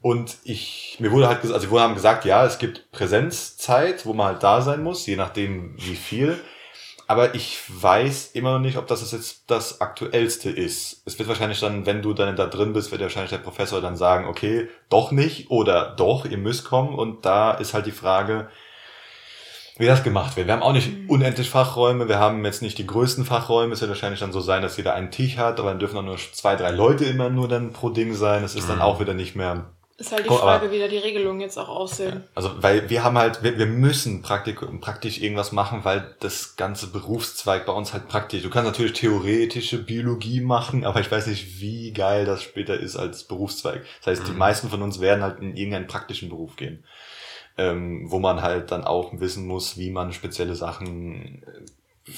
Und 0.03 0.37
ich, 0.45 0.99
mir 1.01 1.11
wurde 1.11 1.27
halt 1.29 1.41
gesagt, 1.41 1.59
also 1.61 1.72
wir 1.74 1.81
haben 1.81 1.95
gesagt, 1.95 2.24
ja, 2.27 2.45
es 2.45 2.59
gibt 2.59 2.93
Präsenzzeit, 2.93 4.05
wo 4.07 4.12
man 4.12 4.27
halt 4.29 4.43
da 4.43 4.61
sein 4.61 4.83
muss, 4.83 5.07
je 5.07 5.16
nachdem 5.16 5.74
wie 5.79 5.97
viel. 5.97 6.39
Aber 7.09 7.36
ich 7.36 7.61
weiß 7.68 8.32
immer 8.32 8.52
noch 8.54 8.59
nicht, 8.59 8.76
ob 8.78 8.88
das 8.88 9.12
jetzt 9.12 9.44
das 9.48 9.80
Aktuellste 9.80 10.50
ist. 10.50 11.02
Es 11.04 11.18
wird 11.18 11.28
wahrscheinlich 11.28 11.61
dann, 11.61 11.86
wenn 11.86 12.02
du 12.02 12.14
dann 12.14 12.34
da 12.34 12.46
drin 12.46 12.72
bist, 12.72 12.90
wird 12.90 13.00
ja 13.00 13.07
wahrscheinlich 13.07 13.30
der 13.30 13.38
Professor 13.38 13.80
dann 13.80 13.96
sagen, 13.96 14.26
okay, 14.26 14.68
doch 14.88 15.12
nicht 15.12 15.50
oder 15.50 15.94
doch, 15.96 16.24
ihr 16.24 16.38
müsst 16.38 16.64
kommen. 16.64 16.94
Und 16.94 17.24
da 17.24 17.52
ist 17.52 17.74
halt 17.74 17.86
die 17.86 17.92
Frage, 17.92 18.48
wie 19.78 19.86
das 19.86 20.02
gemacht 20.02 20.36
wird. 20.36 20.46
Wir 20.48 20.54
haben 20.54 20.62
auch 20.62 20.72
nicht 20.72 20.90
unendlich 21.07 21.48
Fachräume, 21.50 22.09
wir 22.09 22.18
haben 22.18 22.44
jetzt 22.44 22.62
nicht 22.62 22.78
die 22.78 22.86
größten 22.86 23.24
Fachräume. 23.24 23.74
Es 23.74 23.80
wird 23.82 23.90
wahrscheinlich 23.90 24.20
dann 24.20 24.32
so 24.32 24.40
sein, 24.40 24.62
dass 24.62 24.76
jeder 24.76 24.94
einen 24.94 25.11
Tisch 25.12 25.36
hat, 25.36 25.61
aber 25.61 25.68
dann 25.68 25.78
dürfen 25.78 25.98
auch 25.98 26.02
nur 26.02 26.16
zwei, 26.16 26.57
drei 26.57 26.70
Leute 26.70 27.04
immer 27.04 27.30
nur 27.30 27.46
dann 27.46 27.72
pro 27.72 27.90
Ding 27.90 28.14
sein. 28.14 28.42
Es 28.42 28.57
ist 28.57 28.68
dann 28.68 28.76
Mhm. 28.76 28.82
auch 28.82 29.00
wieder 29.00 29.14
nicht 29.14 29.36
mehr 29.36 29.70
Ist 29.99 30.12
halt 30.12 30.26
die 30.26 30.28
Oh, 30.28 30.34
aber- 30.34 30.42
Frage, 30.61 30.70
wie 30.72 30.78
da 30.78 30.88
die 30.88 30.99
Regelungen 30.99 31.40
jetzt 31.40 31.57
auch 31.59 31.70
aussehen. 31.70 32.24
also, 32.34 32.62
weil 32.62 32.90
wir 32.90 33.03
haben 33.03 33.16
halt, 33.16 33.42
wir, 33.42 33.59
wir 33.59 33.64
müssen 33.66 34.20
praktisch, 34.20 34.57
praktisch 34.82 35.18
irgendwas 35.22 35.53
machen, 35.53 35.84
weil 35.86 36.14
das 36.20 36.57
ganze 36.57 36.88
Berufszweig 36.88 37.64
bei 37.64 37.72
uns 37.72 37.94
halt 37.94 38.07
praktisch. 38.07 38.42
Du 38.42 38.51
kannst 38.51 38.66
natürlich 38.70 38.92
theoretische 38.92 39.78
Biologie 39.82 40.42
machen, 40.42 40.84
aber 40.84 41.01
ich 41.01 41.11
weiß 41.11 41.28
nicht, 41.28 41.61
wie 41.61 41.92
geil 41.94 42.26
das 42.26 42.42
später 42.42 42.78
ist 42.78 42.97
als 42.97 43.24
Berufszweig. 43.24 43.84
Das 44.01 44.07
heißt, 44.18 44.28
die 44.28 44.32
Mhm. 44.32 44.38
meisten 44.38 44.68
von 44.68 44.82
uns 44.82 45.01
werden 45.01 45.22
halt 45.22 45.40
in 45.40 45.57
irgendeinen 45.57 45.86
praktischen 45.86 46.28
Beruf 46.28 46.57
gehen. 46.57 46.84
Ähm, 47.59 48.11
wo 48.11 48.18
man 48.18 48.42
halt 48.42 48.70
dann 48.72 48.84
auch 48.84 49.18
wissen 49.18 49.47
muss, 49.47 49.78
wie 49.78 49.88
man 49.88 50.12
spezielle 50.12 50.55
Sachen, 50.57 51.42
äh, 52.07 52.11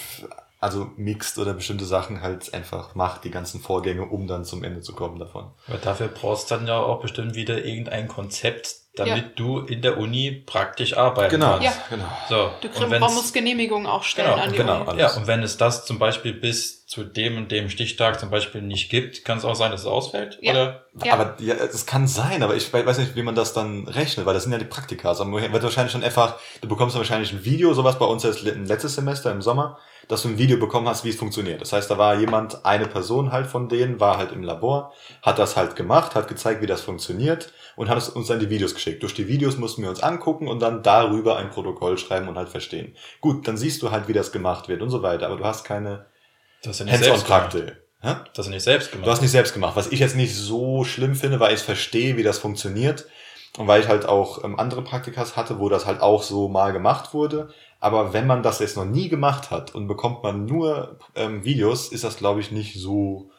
also 0.61 0.91
mixt 0.97 1.39
oder 1.39 1.55
bestimmte 1.55 1.85
Sachen 1.85 2.21
halt 2.21 2.53
einfach 2.53 2.95
macht, 2.95 3.25
die 3.25 3.31
ganzen 3.31 3.61
Vorgänge, 3.61 4.03
um 4.07 4.27
dann 4.27 4.45
zum 4.45 4.65
Ende 4.65 4.81
zu 4.81 4.93
kommen 4.95 5.19
davon. 5.19 5.53
Aber 5.69 5.79
dafür 5.79 6.09
brauchst 6.09 6.51
du 6.51 6.57
dann 6.57 6.67
ja 6.67 6.79
auch 6.79 7.01
bestimmt 7.01 7.35
wieder 7.37 7.65
irgendein 7.65 8.09
Konzept, 8.09 8.75
damit 8.97 9.39
du 9.39 9.61
in 9.61 9.81
der 9.83 9.99
Uni 9.99 10.43
praktisch 10.45 10.97
arbeiten 10.97 11.39
kannst. 11.41 11.65
Ja. 11.65 11.73
genau. 11.89 12.05
So, 12.29 12.51
Du 12.61 12.69
kriegst, 12.69 12.81
wenn's- 12.91 12.99
man 13.01 13.15
muss 13.15 13.33
Genehmigungen 13.33 13.87
auch 13.87 14.03
stellen 14.03 14.31
Genau, 14.33 14.43
an 14.43 14.51
die 14.51 14.57
genau. 14.57 14.81
Uni. 14.81 14.89
alles. 14.89 15.01
Ja, 15.01 15.17
und 15.21 15.29
wenn 15.29 15.43
es 15.45 15.57
das 15.57 15.87
zum 15.87 16.01
Beispiel 16.01 16.33
bis 16.33 16.85
zu 16.89 17.05
dem 17.05 17.37
und 17.37 17.53
dem 17.53 17.71
Stichtag 17.71 18.19
zum 18.19 18.31
Beispiel 18.31 18.61
nicht 18.61 18.91
gibt, 18.91 19.25
kann 19.25 19.39
es 19.39 19.45
auch 19.45 19.55
sein, 19.55 19.71
dass 19.71 19.83
es 19.83 19.87
ausfällt? 19.87 20.39
Ja. 20.41 20.51
Oder? 20.53 20.85
Ja. 21.05 21.13
Aber 21.13 21.37
ja, 21.39 21.55
es 21.55 21.87
kann 21.87 22.09
sein, 22.09 22.43
aber 22.43 22.57
ich 22.57 22.73
we- 22.73 22.85
weiß 22.85 22.99
nicht, 22.99 23.15
wie 23.15 23.23
man 23.23 23.37
das 23.37 23.53
dann 23.53 23.87
rechnet, 23.87 24.27
weil 24.27 24.35
das 24.35 24.43
sind 24.43 24.53
ja 24.53 24.59
die 24.59 24.65
Praktika. 24.65 25.11
Also 25.11 25.25
man 25.25 25.53
wird 25.53 25.63
wahrscheinlich 25.63 25.93
schon 25.93 26.03
einfach, 26.03 26.35
du 26.61 26.67
bekommst 26.67 26.97
dann 26.97 27.01
wahrscheinlich 27.01 27.33
ein 27.33 27.45
Video, 27.45 27.73
sowas 27.75 28.01
bei 28.01 28.07
uns 28.07 28.25
jetzt 28.25 28.43
le- 28.43 28.53
letztes 28.55 28.97
Semester 28.97 29.31
im 29.31 29.43
Sommer, 29.43 29.79
dass 30.09 30.23
du 30.23 30.29
ein 30.29 30.39
Video 30.39 30.59
bekommen 30.59 30.89
hast, 30.89 31.05
wie 31.05 31.11
es 31.11 31.17
funktioniert. 31.17 31.61
Das 31.61 31.73
heißt, 31.73 31.91
da 31.91 31.99
war 31.99 32.19
jemand, 32.19 32.65
eine 32.65 32.87
Person 32.87 33.31
halt 33.31 33.47
von 33.47 33.69
denen, 33.69 34.01
war 34.01 34.17
halt 34.17 34.33
im 34.33 34.43
Labor, 34.43 34.93
hat 35.23 35.39
das 35.39 35.57
halt 35.57 35.77
gemacht, 35.77 36.15
hat 36.15 36.29
gezeigt, 36.29 36.63
wie 36.63 36.67
das 36.67 36.81
funktioniert 36.81 37.53
und 37.77 37.89
hat 37.89 38.09
uns 38.09 38.27
dann 38.27 38.41
die 38.41 38.51
Videos 38.51 38.75
geschickt. 38.75 39.03
Durch 39.03 39.15
die 39.15 39.29
Videos 39.29 39.59
mussten 39.59 39.83
wir 39.83 39.91
uns 39.91 40.03
angucken 40.03 40.49
und 40.49 40.61
dann 40.61 40.83
darüber 40.83 41.37
ein 41.37 41.51
Protokoll 41.51 41.99
schreiben 41.99 42.29
und 42.29 42.37
halt 42.37 42.49
verstehen. 42.49 42.97
Gut, 43.21 43.47
dann 43.47 43.57
siehst 43.57 43.83
du 43.83 43.91
halt, 43.91 44.09
wie 44.09 44.15
das 44.15 44.33
gemacht 44.33 44.69
wird 44.69 44.83
und 44.83 44.91
so 44.91 45.03
weiter, 45.03 45.27
aber 45.27 45.37
du 45.37 45.45
hast 45.45 45.65
keine 45.65 46.07
ja. 46.65 46.73
Hands-on-Praktik. 46.73 47.77
Hä? 48.01 48.15
Das 48.33 48.39
hast 48.39 48.47
du 48.47 48.51
nicht 48.51 48.63
selbst 48.63 48.93
gemacht. 48.93 49.07
Du 49.07 49.11
hast 49.11 49.23
nicht 49.23 49.31
selbst 49.31 49.55
gemacht. 49.55 49.77
Was 49.77 49.89
ich 49.89 50.01
jetzt 50.01 50.17
nicht 50.17 50.35
so 50.35 50.85
schlimm 50.85 51.17
finde, 51.17 51.41
weil 51.41 51.55
ich 51.55 51.61
verstehe, 51.61 52.17
wie 52.17 52.23
das 52.23 52.39
funktioniert. 52.39 53.07
Und 53.57 53.67
weil 53.67 53.81
ich 53.81 53.89
halt 53.89 54.07
auch 54.07 54.45
ähm, 54.45 54.59
andere 54.59 54.83
Praktikas 54.83 55.37
hatte, 55.37 55.59
wo 55.59 55.69
das 55.69 55.85
halt 55.85 56.01
auch 56.01 56.23
so 56.23 56.49
mal 56.49 56.73
gemacht 56.73 57.13
wurde. 57.13 57.49
Aber 57.81 58.12
wenn 58.12 58.26
man 58.26 58.43
das 58.43 58.59
jetzt 58.59 58.76
noch 58.76 58.85
nie 58.85 59.09
gemacht 59.09 59.51
hat 59.51 59.74
und 59.74 59.87
bekommt 59.87 60.22
man 60.22 60.47
nur 60.47 60.99
ähm, 61.14 61.45
Videos, 61.45 61.89
ist 61.89 62.05
das, 62.05 62.16
glaube 62.16 62.41
ich, 62.41 62.51
nicht 62.51 62.74
so 62.81 63.31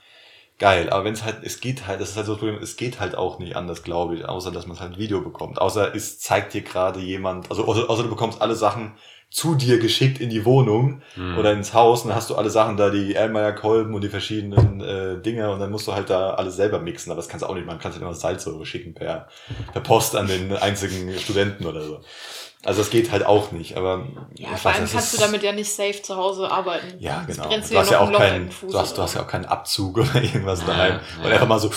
geil. 0.59 0.89
Aber 0.89 1.05
wenn 1.05 1.13
es 1.13 1.23
halt, 1.23 1.37
es 1.43 1.59
geht 1.59 1.87
halt, 1.87 2.01
das 2.01 2.11
ist 2.11 2.15
halt 2.17 2.25
so 2.25 2.33
das 2.33 2.39
Problem, 2.39 2.61
es 2.61 2.77
geht 2.77 2.99
halt 2.99 3.15
auch 3.15 3.39
nicht 3.39 3.55
anders, 3.55 3.83
glaube 3.83 4.15
ich, 4.15 4.25
außer 4.25 4.51
dass 4.51 4.67
man 4.67 4.79
halt 4.79 4.97
Video 4.97 5.21
bekommt. 5.21 5.59
Außer 5.59 5.93
es 5.95 6.19
zeigt 6.19 6.53
dir 6.53 6.61
gerade 6.61 6.99
jemand, 6.99 7.49
also 7.49 7.65
außer, 7.65 7.89
außer 7.89 8.03
du 8.03 8.09
bekommst 8.09 8.41
alle 8.41 8.55
Sachen 8.55 8.93
zu 9.31 9.53
dir 9.53 9.77
geschickt 9.77 10.19
in 10.19 10.29
die 10.31 10.43
Wohnung 10.43 11.01
Hm. 11.13 11.37
oder 11.37 11.53
ins 11.53 11.73
Haus 11.75 12.01
und 12.01 12.07
dann 12.09 12.17
hast 12.17 12.31
du 12.31 12.35
alle 12.35 12.49
Sachen 12.49 12.77
da, 12.77 12.89
die 12.89 13.13
Erlmeyer 13.13 13.53
Kolben 13.53 13.93
und 13.93 14.03
die 14.03 14.09
verschiedenen 14.09 14.81
äh, 14.81 15.21
Dinge 15.21 15.51
und 15.51 15.59
dann 15.59 15.69
musst 15.69 15.87
du 15.87 15.93
halt 15.93 16.09
da 16.09 16.31
alles 16.31 16.55
selber 16.55 16.79
mixen, 16.79 17.11
aber 17.11 17.19
das 17.19 17.29
kannst 17.29 17.43
du 17.43 17.47
auch 17.49 17.53
nicht, 17.53 17.67
man 17.67 17.77
kann 17.77 17.91
halt 17.91 18.01
immer 18.01 18.15
Salzsäure 18.15 18.65
schicken 18.65 18.95
per, 18.95 19.27
per 19.71 19.81
Post 19.81 20.15
an 20.15 20.25
den 20.27 20.51
einzigen 20.53 21.13
Studenten 21.19 21.67
oder 21.67 21.83
so. 21.83 22.01
Also 22.65 22.81
das 22.81 22.89
geht 22.89 23.11
halt 23.11 23.25
auch 23.25 23.51
nicht, 23.53 23.77
aber 23.77 24.05
Ja, 24.35 24.49
vor 24.57 24.71
allem 24.71 24.79
kannst 24.79 24.95
ist- 24.95 25.13
du 25.13 25.17
damit 25.21 25.43
ja 25.43 25.53
nicht 25.53 25.71
safe 25.73 26.01
zu 26.01 26.17
Hause 26.17 26.51
arbeiten. 26.51 26.95
ja, 26.99 27.23
genau. 27.25 27.47
Du 27.49 27.77
hast 27.77 27.89
ja 27.91 27.99
auch 28.01 28.11
keinen, 28.11 28.49
du 28.61 28.77
hast, 28.77 28.97
du 28.97 29.01
hast 29.01 29.13
ja 29.15 29.21
auch 29.21 29.27
keinen 29.27 29.45
Abzug 29.45 29.97
oder 29.97 30.15
irgendwas 30.21 30.65
daheim. 30.65 30.99
ja. 31.19 31.25
Und 31.25 31.31
einfach 31.31 31.47
mal 31.47 31.59
so, 31.59 31.69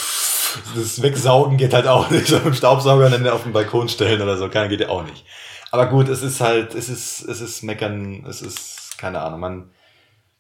das 0.75 1.01
Wegsaugen 1.01 1.57
geht 1.57 1.73
halt 1.73 1.87
auch 1.87 2.11
nicht. 2.11 2.27
So 2.33 2.39
dem 2.41 2.53
Staubsauger 2.55 3.09
dann 3.11 3.27
auf 3.29 3.45
den 3.45 3.53
Balkon 3.53 3.89
stellen 3.89 4.21
oder 4.21 4.37
so, 4.37 4.49
keiner 4.49 4.69
geht 4.69 4.81
ja 4.81 4.89
auch 4.89 5.05
nicht. 5.05 5.25
Aber 5.71 5.87
gut, 5.87 6.09
es 6.09 6.23
ist 6.23 6.41
halt, 6.41 6.75
es 6.75 6.89
ist, 6.89 7.23
es 7.23 7.41
ist 7.41 7.63
meckern, 7.63 8.27
es 8.29 8.43
ist, 8.43 8.99
keine 8.99 9.21
Ahnung, 9.21 9.39
man, 9.41 9.71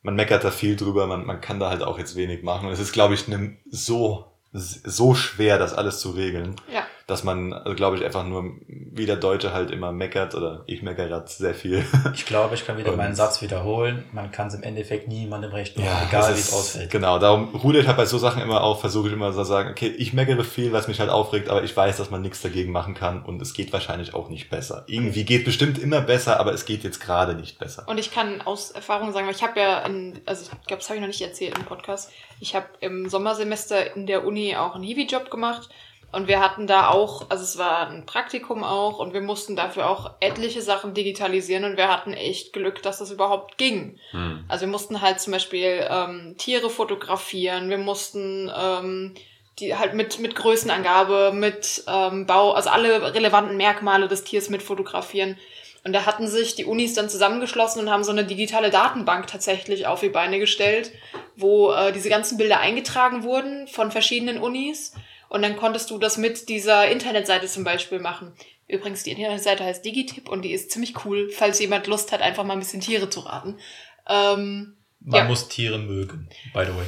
man 0.02 0.16
meckert 0.16 0.42
da 0.44 0.50
viel 0.50 0.74
drüber, 0.76 1.06
man, 1.06 1.24
man 1.24 1.40
kann 1.40 1.60
da 1.60 1.70
halt 1.70 1.82
auch 1.84 1.98
jetzt 1.98 2.16
wenig 2.16 2.42
machen. 2.42 2.66
Und 2.66 2.72
es 2.72 2.80
ist, 2.80 2.92
glaube 2.92 3.14
ich, 3.14 3.28
ne, 3.28 3.56
so, 3.70 4.26
so 4.52 5.14
schwer, 5.14 5.58
das 5.58 5.72
alles 5.72 6.00
zu 6.00 6.10
regeln, 6.10 6.56
Ja. 6.72 6.82
Dass 7.06 7.24
man, 7.24 7.52
also, 7.52 7.74
glaube 7.74 7.96
ich, 7.96 8.04
einfach 8.04 8.24
nur, 8.24 8.52
wie 8.66 9.06
der 9.06 9.16
Deutsche 9.16 9.52
halt 9.52 9.70
immer 9.70 9.92
meckert, 9.92 10.34
oder 10.34 10.62
ich 10.66 10.82
meckere 10.82 11.08
grad 11.08 11.28
sehr 11.28 11.54
viel. 11.54 11.84
Ich 12.14 12.26
glaube, 12.26 12.54
ich 12.54 12.66
kann 12.66 12.78
wieder 12.78 12.90
Und- 12.92 12.96
meinen 12.98 13.14
Satz 13.14 13.40
wiederholen. 13.42 14.04
Man 14.12 14.30
kann 14.32 14.48
es 14.48 14.54
im 14.54 14.62
Endeffekt 14.62 15.08
niemandem 15.08 15.50
recht 15.52 15.76
machen, 15.76 15.86
Ja, 15.88 16.06
egal 16.08 16.34
wie 16.34 16.38
es 16.40 16.52
ausfällt. 16.52 16.90
Genau, 16.90 17.18
darum 17.18 17.54
ruder 17.56 17.80
ich 17.80 17.86
halt 17.86 17.96
bei 17.96 18.04
so 18.06 18.18
Sachen 18.18 18.42
immer 18.42 18.62
auf, 18.62 18.80
versuche 18.80 19.08
ich 19.08 19.12
immer 19.14 19.32
so 19.32 19.42
zu 19.42 19.48
sagen, 19.48 19.70
okay, 19.70 19.88
ich 19.88 20.12
meckere 20.12 20.44
viel, 20.44 20.72
was 20.72 20.88
mich 20.88 21.00
halt 21.00 21.10
aufregt, 21.10 21.48
aber 21.48 21.62
ich 21.64 21.76
weiß, 21.76 21.96
dass 21.96 22.10
man 22.10 22.22
nichts 22.22 22.40
dagegen 22.42 22.70
machen 22.72 22.94
kann 22.94 23.22
und 23.24 23.40
es 23.42 23.54
geht 23.54 23.72
wahrscheinlich 23.72 24.14
auch 24.14 24.28
nicht 24.28 24.50
besser. 24.50 24.84
Irgendwie 24.86 25.24
geht 25.24 25.44
bestimmt 25.44 25.78
immer 25.78 26.00
besser, 26.00 26.38
aber 26.38 26.52
es 26.52 26.64
geht 26.64 26.84
jetzt 26.84 27.00
gerade 27.00 27.34
nicht 27.34 27.58
besser. 27.58 27.84
Und 27.86 27.98
ich 27.98 28.12
kann 28.12 28.40
aus 28.42 28.70
Erfahrung 28.70 29.12
sagen, 29.12 29.26
weil 29.26 29.34
ich 29.34 29.42
habe 29.42 29.58
ja, 29.58 29.80
in, 29.86 30.20
also 30.26 30.42
ich 30.44 30.66
glaube, 30.66 30.80
das 30.80 30.88
habe 30.88 30.96
ich 30.96 31.00
noch 31.00 31.08
nicht 31.08 31.20
erzählt 31.22 31.56
im 31.58 31.64
Podcast, 31.64 32.10
ich 32.40 32.54
habe 32.54 32.66
im 32.80 33.08
Sommersemester 33.08 33.96
in 33.96 34.06
der 34.06 34.24
Uni 34.24 34.54
auch 34.56 34.74
einen 34.74 34.84
Hiwi-Job 34.84 35.30
gemacht 35.30 35.68
und 36.12 36.28
wir 36.28 36.40
hatten 36.40 36.66
da 36.66 36.88
auch, 36.88 37.30
also 37.30 37.42
es 37.42 37.58
war 37.58 37.88
ein 37.88 38.06
Praktikum 38.06 38.62
auch 38.62 38.98
und 38.98 39.14
wir 39.14 39.22
mussten 39.22 39.56
dafür 39.56 39.88
auch 39.88 40.12
etliche 40.20 40.62
Sachen 40.62 40.94
digitalisieren 40.94 41.64
und 41.64 41.76
wir 41.76 41.88
hatten 41.88 42.12
echt 42.12 42.52
Glück, 42.52 42.82
dass 42.82 42.98
das 42.98 43.10
überhaupt 43.10 43.58
ging. 43.58 43.98
Hm. 44.10 44.44
Also 44.46 44.66
wir 44.66 44.72
mussten 44.72 45.00
halt 45.00 45.20
zum 45.20 45.32
Beispiel 45.32 45.86
ähm, 45.88 46.34
Tiere 46.38 46.70
fotografieren, 46.70 47.70
wir 47.70 47.78
mussten 47.78 48.52
ähm, 48.54 49.14
die 49.58 49.76
halt 49.76 49.94
mit, 49.94 50.18
mit 50.18 50.34
Größenangabe, 50.34 51.32
mit 51.34 51.84
ähm, 51.86 52.26
Bau, 52.26 52.52
also 52.52 52.70
alle 52.70 53.14
relevanten 53.14 53.56
Merkmale 53.56 54.08
des 54.08 54.24
Tiers 54.24 54.48
mit 54.48 54.62
fotografieren. 54.62 55.36
Und 55.84 55.92
da 55.92 56.06
hatten 56.06 56.28
sich 56.28 56.54
die 56.54 56.64
Unis 56.64 56.94
dann 56.94 57.08
zusammengeschlossen 57.08 57.80
und 57.80 57.90
haben 57.90 58.04
so 58.04 58.12
eine 58.12 58.24
digitale 58.24 58.70
Datenbank 58.70 59.26
tatsächlich 59.26 59.86
auf 59.86 60.00
die 60.00 60.08
Beine 60.08 60.38
gestellt, 60.38 60.92
wo 61.36 61.72
äh, 61.72 61.92
diese 61.92 62.08
ganzen 62.08 62.38
Bilder 62.38 62.60
eingetragen 62.60 63.24
wurden 63.24 63.66
von 63.66 63.90
verschiedenen 63.90 64.38
Unis. 64.38 64.94
Und 65.32 65.40
dann 65.40 65.56
konntest 65.56 65.88
du 65.90 65.98
das 65.98 66.18
mit 66.18 66.50
dieser 66.50 66.90
Internetseite 66.90 67.46
zum 67.46 67.64
Beispiel 67.64 68.00
machen. 68.00 68.34
Übrigens, 68.68 69.02
die 69.02 69.12
Internetseite 69.12 69.64
heißt 69.64 69.82
Digitip 69.82 70.28
und 70.28 70.42
die 70.42 70.52
ist 70.52 70.70
ziemlich 70.70 71.06
cool, 71.06 71.30
falls 71.30 71.58
jemand 71.58 71.86
Lust 71.86 72.12
hat, 72.12 72.20
einfach 72.20 72.44
mal 72.44 72.52
ein 72.52 72.58
bisschen 72.58 72.82
Tiere 72.82 73.08
zu 73.08 73.20
raten. 73.20 73.58
Ähm, 74.06 74.76
Man 75.00 75.18
Ja. 75.20 75.24
muss 75.24 75.48
Tiere 75.48 75.78
mögen, 75.78 76.28
by 76.52 76.66
the 76.66 76.74
way. 76.76 76.84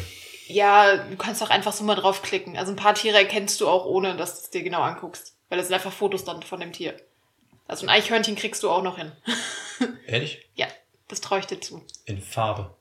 ja, 0.49 0.97
du 0.99 1.17
kannst 1.17 1.43
auch 1.43 1.49
einfach 1.49 1.73
so 1.73 1.85
mal 1.85 1.95
draufklicken. 1.95 2.59
Also 2.59 2.71
ein 2.73 2.77
paar 2.77 2.95
Tiere 2.95 3.17
erkennst 3.17 3.63
du 3.63 3.67
auch, 3.69 3.87
ohne 3.87 4.15
dass 4.15 4.35
du 4.35 4.45
es 4.45 4.51
dir 4.51 4.63
genau 4.63 4.83
anguckst. 4.83 5.35
Weil 5.49 5.57
das 5.59 5.69
sind 5.69 5.75
einfach 5.75 5.93
Fotos 5.93 6.25
dann 6.25 6.43
von 6.43 6.61
dem 6.61 6.73
Tier. 6.75 6.97
Also 7.67 7.87
ein 7.87 7.89
Eichhörnchen 7.89 8.37
kriegst 8.37 8.63
du 8.63 8.69
auch 8.71 8.83
noch 8.83 8.99
hin. 8.99 9.13
Ehrlich? 10.07 10.47
Ja, 10.55 10.67
das 11.09 11.23
traue 11.23 11.39
ich 11.39 11.47
dir 11.47 11.61
zu. 11.61 11.83
In 12.05 12.21
Farbe. 12.21 12.75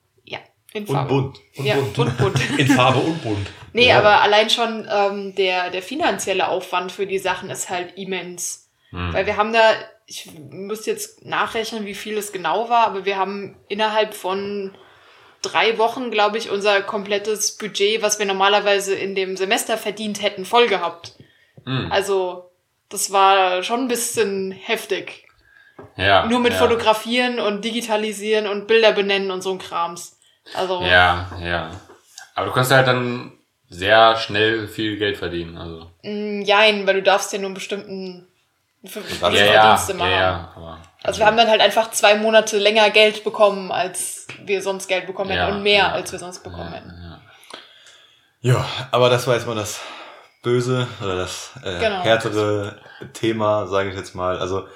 In 0.74 0.84
Und 0.86 0.94
Farbe. 0.94 1.08
bunt. 1.08 1.40
Und 1.56 1.64
ja, 1.64 1.76
bunt. 1.76 1.98
und 1.98 2.18
bunt. 2.18 2.50
In 2.58 2.66
Farbe 2.66 2.98
und 2.98 3.22
bunt. 3.22 3.46
Nee, 3.72 3.88
Ja. 3.88 3.98
aber 3.98 4.20
allein 4.22 4.50
schon 4.50 4.86
ähm, 4.92 5.34
der, 5.36 5.70
der 5.70 5.82
finanzielle 5.82 6.48
Aufwand 6.48 6.90
für 6.92 7.06
die 7.06 7.18
Sachen 7.18 7.48
ist 7.48 7.70
halt 7.70 7.96
immens. 7.96 8.68
Hm. 8.90 9.12
Weil 9.14 9.24
wir 9.26 9.36
haben 9.36 9.52
da, 9.52 9.72
ich 10.06 10.28
müsste 10.50 10.90
jetzt 10.90 11.24
nachrechnen, 11.24 11.86
wie 11.86 11.94
viel 11.94 12.18
es 12.18 12.32
genau 12.32 12.68
war, 12.68 12.86
aber 12.88 13.04
wir 13.04 13.16
haben 13.16 13.56
innerhalb 13.68 14.14
von 14.14 14.74
drei 15.42 15.78
Wochen, 15.78 16.10
glaube 16.10 16.38
ich, 16.38 16.50
unser 16.50 16.82
komplettes 16.82 17.56
Budget, 17.56 18.02
was 18.02 18.18
wir 18.18 18.26
normalerweise 18.26 18.94
in 18.96 19.14
dem 19.14 19.36
Semester 19.36 19.78
verdient 19.78 20.22
hätten, 20.22 20.44
voll 20.44 20.66
gehabt. 20.66 21.12
Hm. 21.64 21.90
Also, 21.92 22.50
das 22.88 23.12
war 23.12 23.62
schon 23.62 23.82
ein 23.82 23.88
bisschen 23.88 24.50
heftig. 24.50 25.28
Ja. 25.96 26.26
Nur 26.26 26.40
mit 26.40 26.52
ja. 26.54 26.58
Fotografieren 26.58 27.38
und 27.38 27.64
Digitalisieren 27.64 28.48
und 28.48 28.66
Bilder 28.66 28.92
benennen 28.92 29.30
und 29.30 29.42
so 29.42 29.52
ein 29.52 29.58
Krams. 29.58 30.13
Also, 30.52 30.82
Ja, 30.82 31.30
ja. 31.40 31.70
Aber 32.34 32.46
du 32.46 32.52
kannst 32.52 32.70
halt 32.72 32.86
dann 32.86 33.32
sehr 33.70 34.16
schnell 34.16 34.68
viel 34.68 34.96
Geld 34.98 35.16
verdienen. 35.16 35.56
Also. 35.56 35.90
mh, 36.02 36.44
jein, 36.44 36.86
weil 36.86 36.94
du 36.96 37.02
darfst 37.02 37.32
ja 37.32 37.38
nur 37.38 37.46
einen 37.46 37.54
bestimmten 37.54 38.28
Ja, 38.82 39.30
Ja, 39.30 39.30
ja, 39.30 40.10
ja. 40.10 40.52
Aber, 40.56 40.78
Also 41.02 41.18
wir 41.20 41.26
haben 41.26 41.36
dann 41.38 41.48
halt 41.48 41.60
einfach 41.62 41.90
zwei 41.92 42.16
Monate 42.16 42.58
länger 42.58 42.90
Geld 42.90 43.24
bekommen, 43.24 43.72
als 43.72 44.26
wir 44.44 44.60
sonst 44.62 44.88
Geld 44.88 45.06
bekommen 45.06 45.30
hätten 45.30 45.48
Ja, 45.48 45.54
und 45.56 45.62
mehr, 45.62 45.78
ja. 45.78 45.92
als 45.92 46.12
wir 46.12 46.18
sonst 46.18 46.42
bekommen 46.44 46.70
ja, 46.70 46.78
hätten. 46.78 46.90
ja. 47.02 47.20
Ja, 48.42 48.66
aber 48.90 49.08
das 49.08 49.26
war 49.26 49.34
jetzt 49.34 49.46
mal 49.46 49.54
das 49.56 49.80
böse 50.42 50.86
oder 51.02 51.16
das 51.16 51.52
äh, 51.64 51.78
Genau. 51.80 52.02
härtere 52.02 52.78
Thema, 53.14 53.66
sage 53.68 53.88
ich 53.88 53.96
jetzt 53.96 54.14
mal. 54.14 54.38
Also 54.38 54.68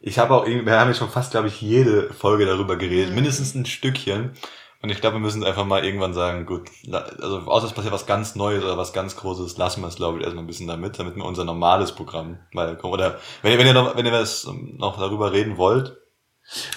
ich 0.00 0.18
habe 0.18 0.34
auch, 0.34 0.46
irgendwie- 0.46 0.66
wir 0.66 0.78
haben 0.78 0.88
jetzt 0.88 0.98
schon 0.98 1.08
fast, 1.10 1.30
glaube 1.30 1.48
ich, 1.48 1.62
jede 1.62 2.12
Folge 2.12 2.44
darüber 2.44 2.76
geredet, 2.76 3.08
Mhm. 3.10 3.14
mindestens 3.14 3.54
ein 3.54 3.64
Stückchen. 3.64 4.36
Und 4.84 4.90
ich 4.90 5.00
glaube, 5.00 5.16
wir 5.16 5.20
müssen 5.20 5.42
einfach 5.44 5.64
mal 5.64 5.82
irgendwann 5.82 6.12
sagen, 6.12 6.44
gut, 6.44 6.68
also 6.92 7.38
außer 7.46 7.68
es 7.68 7.72
passiert 7.72 7.94
was 7.94 8.04
ganz 8.04 8.34
Neues 8.34 8.62
oder 8.62 8.76
was 8.76 8.92
ganz 8.92 9.16
Großes, 9.16 9.56
lassen 9.56 9.80
wir 9.80 9.88
es, 9.88 9.96
glaube 9.96 10.18
ich, 10.18 10.24
erstmal 10.24 10.44
ein 10.44 10.46
bisschen 10.46 10.66
damit, 10.66 10.98
damit 10.98 11.16
wir 11.16 11.24
unser 11.24 11.44
normales 11.44 11.92
Programm 11.92 12.40
mal 12.52 12.76
kommen. 12.76 12.92
Oder 12.92 13.18
wenn 13.40 13.52
ihr, 13.52 13.58
wenn 13.58 13.66
ihr 13.66 13.72
noch, 13.72 13.96
wenn 13.96 14.04
ihr 14.04 14.12
was 14.12 14.46
noch 14.76 14.98
darüber 14.98 15.32
reden 15.32 15.56
wollt, 15.56 15.96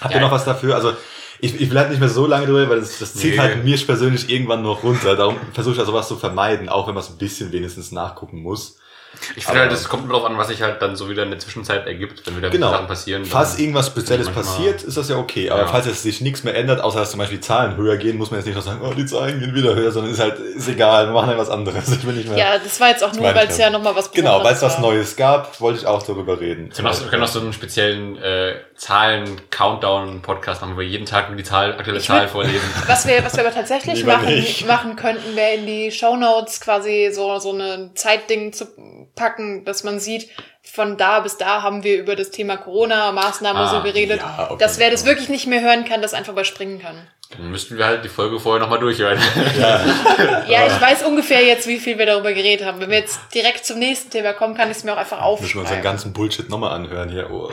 habt 0.00 0.14
ihr 0.14 0.20
Ja, 0.22 0.26
noch 0.26 0.32
was 0.32 0.46
dafür? 0.46 0.74
Also 0.74 0.94
ich, 1.40 1.60
ich 1.60 1.70
halt 1.74 1.90
nicht 1.90 2.00
mehr 2.00 2.08
so 2.08 2.26
lange 2.26 2.46
drüber, 2.46 2.66
weil 2.70 2.80
das, 2.80 2.98
das 2.98 3.12
zieht 3.12 3.34
Nee. 3.34 3.40
halt 3.40 3.62
mir 3.62 3.76
persönlich 3.76 4.30
irgendwann 4.30 4.62
noch 4.62 4.82
runter. 4.82 5.14
Darum 5.14 5.36
versuche 5.52 5.74
ich 5.74 5.80
also 5.80 5.92
was 5.92 6.08
zu 6.08 6.16
vermeiden, 6.16 6.70
auch 6.70 6.86
wenn 6.86 6.94
man 6.94 7.02
es 7.04 7.10
ein 7.10 7.18
bisschen 7.18 7.52
wenigstens 7.52 7.92
nachgucken 7.92 8.40
muss. 8.40 8.78
Ich 9.36 9.44
finde 9.46 9.60
halt, 9.62 9.72
es 9.72 9.88
kommt 9.88 10.04
nur 10.06 10.12
darauf 10.12 10.30
an, 10.30 10.38
was 10.38 10.46
sich 10.48 10.62
halt 10.62 10.80
dann 10.80 10.94
so 10.94 11.08
wieder 11.10 11.24
in 11.24 11.30
der 11.30 11.38
Zwischenzeit 11.40 11.86
ergibt, 11.86 12.24
wenn 12.26 12.36
wieder 12.36 12.50
Genau. 12.50 12.70
Sachen 12.70 12.86
passieren. 12.86 13.24
Falls 13.24 13.58
irgendwas 13.58 13.88
Spezielles 13.88 14.28
passiert, 14.30 14.82
ist 14.82 14.96
das 14.96 15.08
ja 15.08 15.16
okay. 15.16 15.50
Aber 15.50 15.62
Ja. 15.62 15.66
falls 15.66 15.86
jetzt 15.86 16.02
sich 16.02 16.20
nichts 16.20 16.44
mehr 16.44 16.54
ändert, 16.54 16.80
außer 16.80 17.00
dass 17.00 17.10
zum 17.10 17.18
Beispiel 17.18 17.38
die 17.38 17.44
Zahlen 17.44 17.76
höher 17.76 17.96
gehen, 17.96 18.16
muss 18.16 18.30
man 18.30 18.38
jetzt 18.38 18.46
nicht 18.46 18.54
noch 18.54 18.62
sagen, 18.62 18.80
oh, 18.82 18.92
die 18.94 19.06
Zahlen 19.06 19.40
gehen 19.40 19.54
wieder 19.54 19.74
höher, 19.74 19.90
sondern 19.90 20.12
ist 20.12 20.20
halt, 20.20 20.38
ist 20.38 20.68
egal, 20.68 21.06
wir 21.06 21.12
machen 21.14 21.26
halt 21.28 21.38
was 21.38 21.50
anderes. 21.50 21.88
Ich 21.98 22.06
will 22.06 22.14
nicht 22.14 22.28
mehr. 22.28 22.38
Ja, 22.38 22.58
das 22.62 22.78
war 22.80 22.90
jetzt 22.90 23.02
auch 23.02 23.12
nur, 23.12 23.24
weil 23.34 23.48
es 23.48 23.58
ja. 23.58 23.70
nochmal 23.70 23.96
was 23.96 24.12
genau, 24.12 24.44
weil 24.44 24.54
es 24.54 24.62
was. 24.62 24.78
Neues 24.78 25.16
gab, 25.16 25.60
wollte 25.60 25.80
ich 25.80 25.86
auch 25.86 26.02
darüber 26.04 26.38
reden. 26.40 26.66
Wir 26.68 26.74
können 26.76 26.88
auch, 26.88 27.00
wir 27.00 27.08
können 27.08 27.22
auch 27.24 27.28
so 27.28 27.40
einen 27.40 27.52
speziellen 27.52 28.16
äh, 28.18 28.54
Zahlen-Countdown-Podcast 28.76 30.60
machen, 30.60 30.74
wo 30.74 30.78
wir 30.80 30.86
jeden 30.86 31.06
Tag 31.06 31.28
nur 31.28 31.36
die 31.36 31.44
Zahl, 31.44 31.72
aktuelle 31.72 31.98
Ich 31.98 32.06
Zahl 32.06 32.22
will- 32.22 32.28
vorlesen. 32.28 32.60
Was 32.86 33.06
wir, 33.06 33.24
was 33.24 33.34
wir 33.36 33.44
aber 33.44 33.54
tatsächlich 33.54 34.04
machen, 34.04 34.26
nicht. 34.26 34.66
machen 34.66 34.96
könnten, 34.96 35.34
wäre 35.36 35.54
in 35.56 35.66
die 35.66 35.90
Shownotes 35.90 36.60
quasi 36.60 37.10
so, 37.12 37.38
so 37.38 37.52
eine 37.52 37.90
Zeitding 37.94 38.52
zu 38.52 38.66
packen, 39.14 39.64
dass 39.64 39.84
man 39.84 40.00
sieht, 40.00 40.30
von 40.72 40.96
da 40.96 41.20
bis 41.20 41.36
da 41.36 41.62
haben 41.62 41.82
wir 41.84 41.98
über 41.98 42.16
das 42.16 42.30
Thema 42.30 42.56
Corona-Maßnahmen 42.56 43.62
Ah, 43.62 43.68
so 43.70 43.82
geredet, 43.82 44.20
ja, 44.20 44.46
okay. 44.50 44.56
dass 44.64 44.78
wer 44.78 44.90
das 44.90 45.04
wirklich 45.04 45.28
nicht 45.28 45.46
mehr 45.46 45.60
hören 45.60 45.84
kann, 45.84 46.02
das 46.02 46.14
einfach 46.14 46.32
überspringen 46.32 46.80
kann. 46.80 46.96
Dann 47.36 47.50
müssten 47.50 47.76
wir 47.76 47.84
halt 47.84 48.02
die 48.02 48.08
Folge 48.08 48.40
vorher 48.40 48.58
nochmal 48.58 48.78
durchhören. 48.78 49.18
Ja, 49.60 49.80
Ja, 50.48 50.66
ich 50.66 50.80
weiß 50.80 51.02
ungefähr 51.02 51.44
jetzt, 51.44 51.66
wie 51.68 51.78
viel 51.78 51.98
wir 51.98 52.06
darüber 52.06 52.32
geredet 52.32 52.66
haben. 52.66 52.80
Wenn 52.80 52.88
wir 52.88 53.00
jetzt 53.00 53.20
direkt 53.34 53.66
zum 53.66 53.78
nächsten 53.78 54.08
Thema 54.08 54.32
kommen, 54.32 54.56
kann 54.56 54.70
ich 54.70 54.78
es 54.78 54.84
mir 54.84 54.94
auch 54.94 54.96
einfach 54.96 55.18
müssen 55.18 55.26
wir 55.26 55.32
aufschreiben. 55.44 55.60
unseren 55.60 55.82
ganzen 55.82 56.12
Bullshit 56.14 56.48
nochmal 56.48 56.72
anhören 56.72 57.10
hier. 57.10 57.28
Oh, 57.30 57.50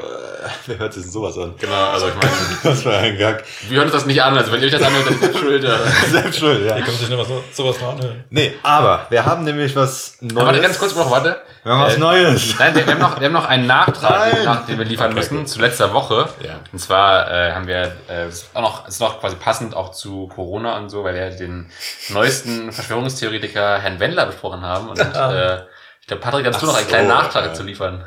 wer 0.67 0.77
hört 0.79 0.93
sich 0.93 1.03
denn 1.03 1.11
sowas 1.11 1.37
an? 1.37 1.55
genau, 1.59 1.73
also 1.91 2.07
ich 2.07 2.15
meine, 2.15 2.31
Was 2.63 2.83
für 2.83 2.95
ein 2.95 3.17
Gag. 3.17 3.43
wir 3.67 3.77
hören 3.79 3.87
uns 3.87 3.93
das 3.95 4.05
nicht 4.05 4.23
an, 4.23 4.37
also 4.37 4.49
wenn 4.53 4.61
ihr 4.61 4.67
euch 4.67 4.71
das 4.71 4.81
anhört, 4.81 5.07
dann 5.07 5.13
ist 5.15 5.23
das 5.33 5.37
schuld. 5.41 5.63
Ja. 5.65 5.77
Selbst 6.09 6.39
schuld, 6.39 6.65
ja. 6.69 6.77
Ihr 6.77 6.83
könnt 6.83 6.97
sich 6.97 7.09
noch 7.09 7.19
was, 7.19 7.27
sowas 7.51 7.81
mal 7.81 7.89
anhören. 7.91 8.23
Nee, 8.29 8.53
aber 8.63 9.07
wir 9.09 9.25
haben 9.25 9.43
nämlich 9.43 9.75
was 9.75 10.15
Neues. 10.21 10.37
Aber 10.37 10.45
warte, 10.47 10.61
ganz 10.61 10.79
kurz 10.79 10.95
noch, 10.95 11.11
warte. 11.11 11.41
Wir 11.63 11.73
haben 11.73 11.81
was 11.81 11.95
Äh, 11.95 11.99
Neues. 11.99 12.55
Nein, 12.59 12.75
wir 12.75 12.85
haben 12.85 13.04
noch, 13.09 13.19
wir 13.19 13.25
haben 13.25 13.33
noch 13.33 13.45
einen 13.45 13.67
Nachtrag, 13.67 14.35
den, 14.35 14.45
nach, 14.45 14.65
den 14.65 14.77
wir 14.77 14.85
liefern 14.85 15.07
Okay, 15.07 15.15
müssen 15.15 15.37
gut. 15.39 15.49
zu 15.49 15.59
letzter 15.59 15.93
Woche. 15.93 16.29
Ja. 16.41 16.59
Und 16.71 16.79
zwar 16.79 17.31
äh, 17.31 17.53
haben 17.53 17.67
wir, 17.67 17.95
äh, 18.09 18.25
es 18.25 18.43
ist 18.43 18.55
auch 18.55 18.61
noch, 18.61 18.87
es 18.87 18.95
ist 18.95 18.99
noch 18.99 19.19
quasi 19.19 19.35
passend 19.35 19.75
auch 19.75 19.91
zu 19.91 20.27
Corona 20.27 20.77
und 20.77 20.89
so, 20.89 21.03
weil 21.03 21.15
wir 21.15 21.29
den 21.31 21.71
neuesten 22.09 22.71
Verschwörungstheoretiker 22.71 23.79
Herrn 23.79 23.99
Wendler 23.99 24.25
besprochen 24.25 24.61
haben. 24.61 24.89
Und 24.89 24.99
äh, 24.99 25.63
ich 26.01 26.07
glaube, 26.07 26.21
Patrick, 26.21 26.45
hast 26.45 26.61
du 26.61 26.65
noch 26.65 26.75
einen 26.75 26.85
so, 26.85 26.89
kleinen 26.89 27.07
Nachtrag 27.07 27.45
ja. 27.45 27.53
zu 27.53 27.63
liefern? 27.63 28.05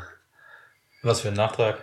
Was 1.01 1.21
für 1.21 1.29
ein 1.29 1.33
Nachtrag. 1.33 1.77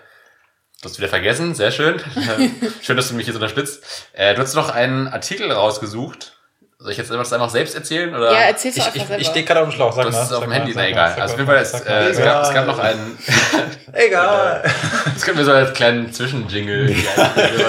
Du 0.83 0.89
hast 0.89 0.99
wieder 0.99 1.09
vergessen, 1.09 1.55
sehr 1.55 1.71
schön. 1.71 2.01
schön, 2.83 2.97
dass 2.97 3.09
du 3.09 3.15
mich 3.15 3.27
jetzt 3.27 3.37
unterstützt. 3.37 3.83
Äh, 4.13 4.35
du 4.35 4.43
hast 4.43 4.55
noch 4.55 4.69
einen 4.69 5.09
Artikel 5.09 5.51
rausgesucht. 5.51 6.36
Soll 6.79 6.93
ich 6.93 6.99
jetzt 6.99 7.11
das 7.11 7.33
einfach 7.33 7.49
selbst 7.49 7.75
erzählen? 7.75 8.15
Oder? 8.15 8.33
Ja, 8.33 8.41
erzähl's 8.41 8.77
Ich, 8.77 8.83
einfach 8.85 8.97
ich, 8.97 9.07
selber. 9.07 9.21
ich 9.23 9.27
stehe 9.29 9.45
gerade 9.47 9.61
auf 9.61 9.69
dem 9.69 9.73
Schlauch, 9.75 9.93
sag 9.95 10.05
das 10.05 10.15
mal. 10.15 10.23
ist 10.25 10.33
auf 10.35 10.45
dem 10.45 10.53
Handy, 10.53 10.73
na 10.75 10.87
egal. 10.89 11.15
Also 11.19 11.33
auf 11.35 11.41
jeden 11.41 11.47
Fall, 11.47 11.57
mal. 11.57 12.05
äh, 12.05 12.09
es, 12.11 12.19
gab, 12.19 12.43
es 12.45 12.53
gab 12.53 12.67
noch 12.67 12.79
einen, 12.79 13.19
Egal. 13.95 14.63
das 15.15 15.23
können 15.23 15.39
wir 15.39 15.45
so 15.47 15.53
als 15.53 15.73
kleinen 15.73 16.13
Zwischenjingle. 16.13 16.95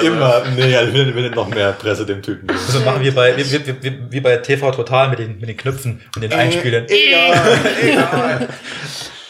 Immer. 0.03 0.43
Nee, 0.57 0.71
ja, 0.71 0.93
will, 0.93 1.15
will 1.15 1.29
noch 1.29 1.47
mehr 1.47 1.71
Presse 1.71 2.05
dem 2.05 2.21
Typen. 2.21 2.47
geben. 2.47 2.59
So 2.67 2.81
machen 2.81 3.01
wir 3.01 3.15
bei, 3.15 3.37
wie, 3.37 3.49
wie, 3.49 3.81
wie, 3.81 4.11
wie 4.11 4.19
bei 4.19 4.35
TV 4.37 4.71
Total 4.71 5.07
mit 5.07 5.19
den, 5.19 5.39
mit 5.39 5.47
den 5.47 5.55
Knöpfen 5.57 6.01
und 6.13 6.21
den 6.21 6.33
Einspielern. 6.33 6.85
Egal, 6.89 7.59
egal. 7.81 8.47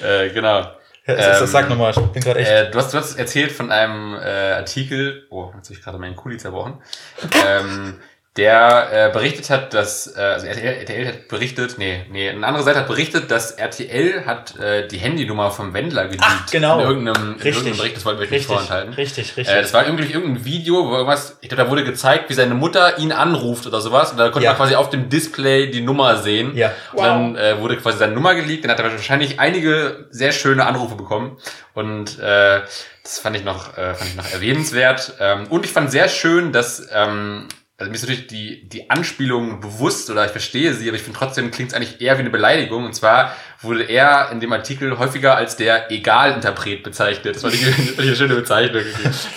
äh, 0.03 0.29
genau. 0.29 0.71
Ja, 1.05 1.13
Ähm, 1.39 1.45
sag 1.47 1.69
nochmal, 1.69 1.91
ich 1.91 1.97
bin 2.11 2.21
gerade 2.23 2.39
echt. 2.39 2.49
Äh, 2.51 2.71
du, 2.71 2.79
hast, 2.79 2.93
du 2.93 2.97
hast 2.97 3.15
erzählt 3.17 3.51
von 3.51 3.71
einem 3.71 4.15
äh, 4.15 4.53
Artikel, 4.53 5.27
oh, 5.29 5.51
jetzt 5.55 5.67
habe 5.69 5.77
ich 5.77 5.81
gerade 5.83 5.97
meinen 5.99 6.15
Kuli 6.15 6.37
zerbrochen, 6.37 6.81
ähm, 7.47 7.99
der 8.37 9.09
äh, 9.09 9.11
berichtet 9.11 9.49
hat, 9.49 9.73
dass, 9.73 10.15
äh, 10.15 10.19
also 10.19 10.45
RTL, 10.47 10.73
RTL 10.81 11.07
hat 11.07 11.27
berichtet, 11.27 11.75
nee, 11.77 12.05
nee, 12.11 12.29
eine 12.29 12.45
andere 12.45 12.63
Seite 12.63 12.79
hat 12.79 12.87
berichtet, 12.87 13.31
dass 13.31 13.51
RTL 13.51 14.25
hat 14.25 14.57
äh, 14.59 14.87
die 14.87 14.97
Handynummer 14.97 15.49
vom 15.49 15.73
Wendler 15.73 16.05
geleakt. 16.05 16.23
Ach, 16.25 16.51
genau. 16.51 16.79
In 16.79 16.87
irgendeinem, 16.87 17.23
in 17.23 17.31
Richtig. 17.33 17.45
irgendeinem 17.55 17.77
Bericht, 17.77 17.97
das 17.97 18.05
wollten 18.05 18.19
wir 18.19 18.25
euch 18.25 18.31
nicht 18.31 18.39
richtig, 18.41 18.55
vorenthalten. 18.55 18.93
richtig, 18.93 19.37
richtig. 19.37 19.55
Äh, 19.55 19.61
das 19.61 19.73
war 19.73 19.85
irgendwie 19.85 20.11
irgendein 20.11 20.45
Video, 20.45 20.85
wo 20.87 20.93
irgendwas, 20.93 21.37
ich 21.41 21.49
glaube, 21.49 21.63
da 21.63 21.69
wurde 21.69 21.83
gezeigt, 21.83 22.29
wie 22.29 22.33
seine 22.35 22.53
Mutter 22.53 22.99
ihn 22.99 23.11
anruft 23.11 23.65
oder 23.65 23.81
sowas. 23.81 24.11
Und 24.11 24.17
da 24.17 24.29
konnte 24.29 24.45
Ja. 24.45 24.51
man 24.51 24.57
quasi 24.57 24.75
auf 24.75 24.89
dem 24.91 25.09
Display 25.09 25.71
die 25.71 25.81
Nummer 25.81 26.17
sehen. 26.17 26.55
Ja. 26.55 26.71
Und 26.93 27.03
dann 27.03 27.35
äh, 27.35 27.59
wurde 27.59 27.77
quasi 27.77 27.97
seine 27.97 28.13
Nummer 28.13 28.35
geleakt. 28.35 28.63
Dann 28.63 28.71
hat 28.71 28.79
er 28.79 28.91
wahrscheinlich 28.91 29.39
einige 29.39 30.05
sehr 30.11 30.31
schöne 30.31 30.65
Anrufe 30.65 30.95
bekommen. 30.95 31.37
Und 31.73 32.19
äh, 32.19 32.61
das 33.03 33.19
fand 33.19 33.35
ich 33.35 33.43
noch, 33.43 33.77
äh, 33.77 33.93
fand 33.95 34.09
ich 34.09 34.15
noch 34.15 34.31
erwähnenswert. 34.31 35.13
Ähm, 35.19 35.47
und 35.49 35.65
ich 35.65 35.71
fand 35.71 35.91
sehr 35.91 36.07
schön, 36.09 36.51
dass 36.51 36.87
ähm, 36.93 37.47
also 37.79 37.91
mir 37.91 37.95
ist 37.95 38.01
natürlich 38.01 38.25
die, 38.25 38.67
die 38.67 38.89
Anspielung 38.89 39.59
bewusst 39.59 40.09
oder 40.09 40.25
ich 40.25 40.31
verstehe 40.31 40.73
sie, 40.73 40.87
aber 40.87 40.97
ich 40.97 41.03
finde 41.03 41.19
trotzdem 41.19 41.51
klingt 41.51 41.69
es 41.69 41.75
eigentlich 41.75 42.01
eher 42.01 42.15
wie 42.15 42.21
eine 42.21 42.31
Beleidigung. 42.31 42.85
Und 42.85 42.93
zwar 42.93 43.35
wurde 43.61 43.83
er 43.83 44.31
in 44.31 44.39
dem 44.39 44.51
Artikel 44.51 44.97
häufiger 44.97 45.35
als 45.35 45.57
der 45.57 45.91
Egal-Interpret 45.91 46.81
bezeichnet. 46.81 47.35
Das 47.35 47.53
ich, 47.53 47.63
fand 47.65 47.89
ich 47.91 47.99
eine 47.99 48.15
schöne 48.15 48.33
Bezeichnung. 48.33 48.81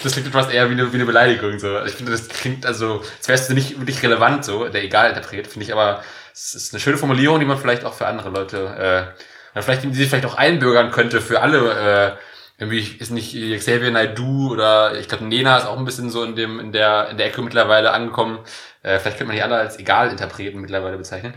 Das 0.03 0.13
klingt 0.13 0.29
fast 0.29 0.51
eher 0.51 0.71
wie 0.71 0.73
eine, 0.73 0.91
wie 0.91 0.97
eine 0.97 1.05
Beleidigung. 1.05 1.59
So. 1.59 1.77
Also 1.77 1.87
Ich 1.89 1.95
finde, 1.95 2.13
das 2.13 2.29
klingt 2.29 2.65
also, 2.65 3.03
als 3.19 3.29
wärst 3.29 3.51
du 3.51 3.55
nicht 3.55 3.79
wirklich 3.79 4.03
relevant, 4.03 4.43
so, 4.43 4.67
der 4.69 4.85
Egal-Interpret. 4.85 5.47
Finde 5.47 5.67
ich 5.67 5.73
aber, 5.75 6.03
es 6.33 6.55
ist 6.55 6.73
eine 6.73 6.81
schöne 6.81 6.97
Formulierung, 6.97 7.41
die 7.41 7.47
man 7.47 7.59
vielleicht 7.59 7.85
auch 7.85 7.93
für 7.93 8.07
andere 8.07 8.31
Leute, 8.31 9.13
äh, 9.55 9.61
vielleicht, 9.61 9.85
die 9.85 9.93
sich 9.93 10.09
vielleicht 10.09 10.25
auch 10.25 10.37
einbürgern 10.37 10.93
könnte 10.93 11.21
für 11.21 11.43
alle, 11.43 12.17
äh, 12.17 12.30
irgendwie 12.61 12.97
ist 12.99 13.11
nicht 13.11 13.33
Xavier 13.33 13.91
Naidoo 13.91 14.51
oder 14.51 14.99
ich 14.99 15.09
glaube 15.09 15.25
Nena 15.25 15.57
ist 15.57 15.67
auch 15.67 15.79
ein 15.79 15.87
bisschen 15.87 16.11
so 16.11 16.23
in 16.23 16.37
dem 16.37 16.61
in 16.61 16.73
der 16.73 17.09
in 17.09 17.17
der 17.17 17.27
Ecke 17.27 17.41
mittlerweile 17.41 17.93
angekommen. 17.93 18.39
Äh, 18.83 18.99
vielleicht 18.99 19.19
könnte 19.19 19.27
man 19.27 19.37
die 19.37 19.43
andere 19.43 19.61
als 19.61 19.79
Egal-Interpreten 19.79 20.59
mittlerweile 20.59 20.97
bezeichnen. 20.97 21.35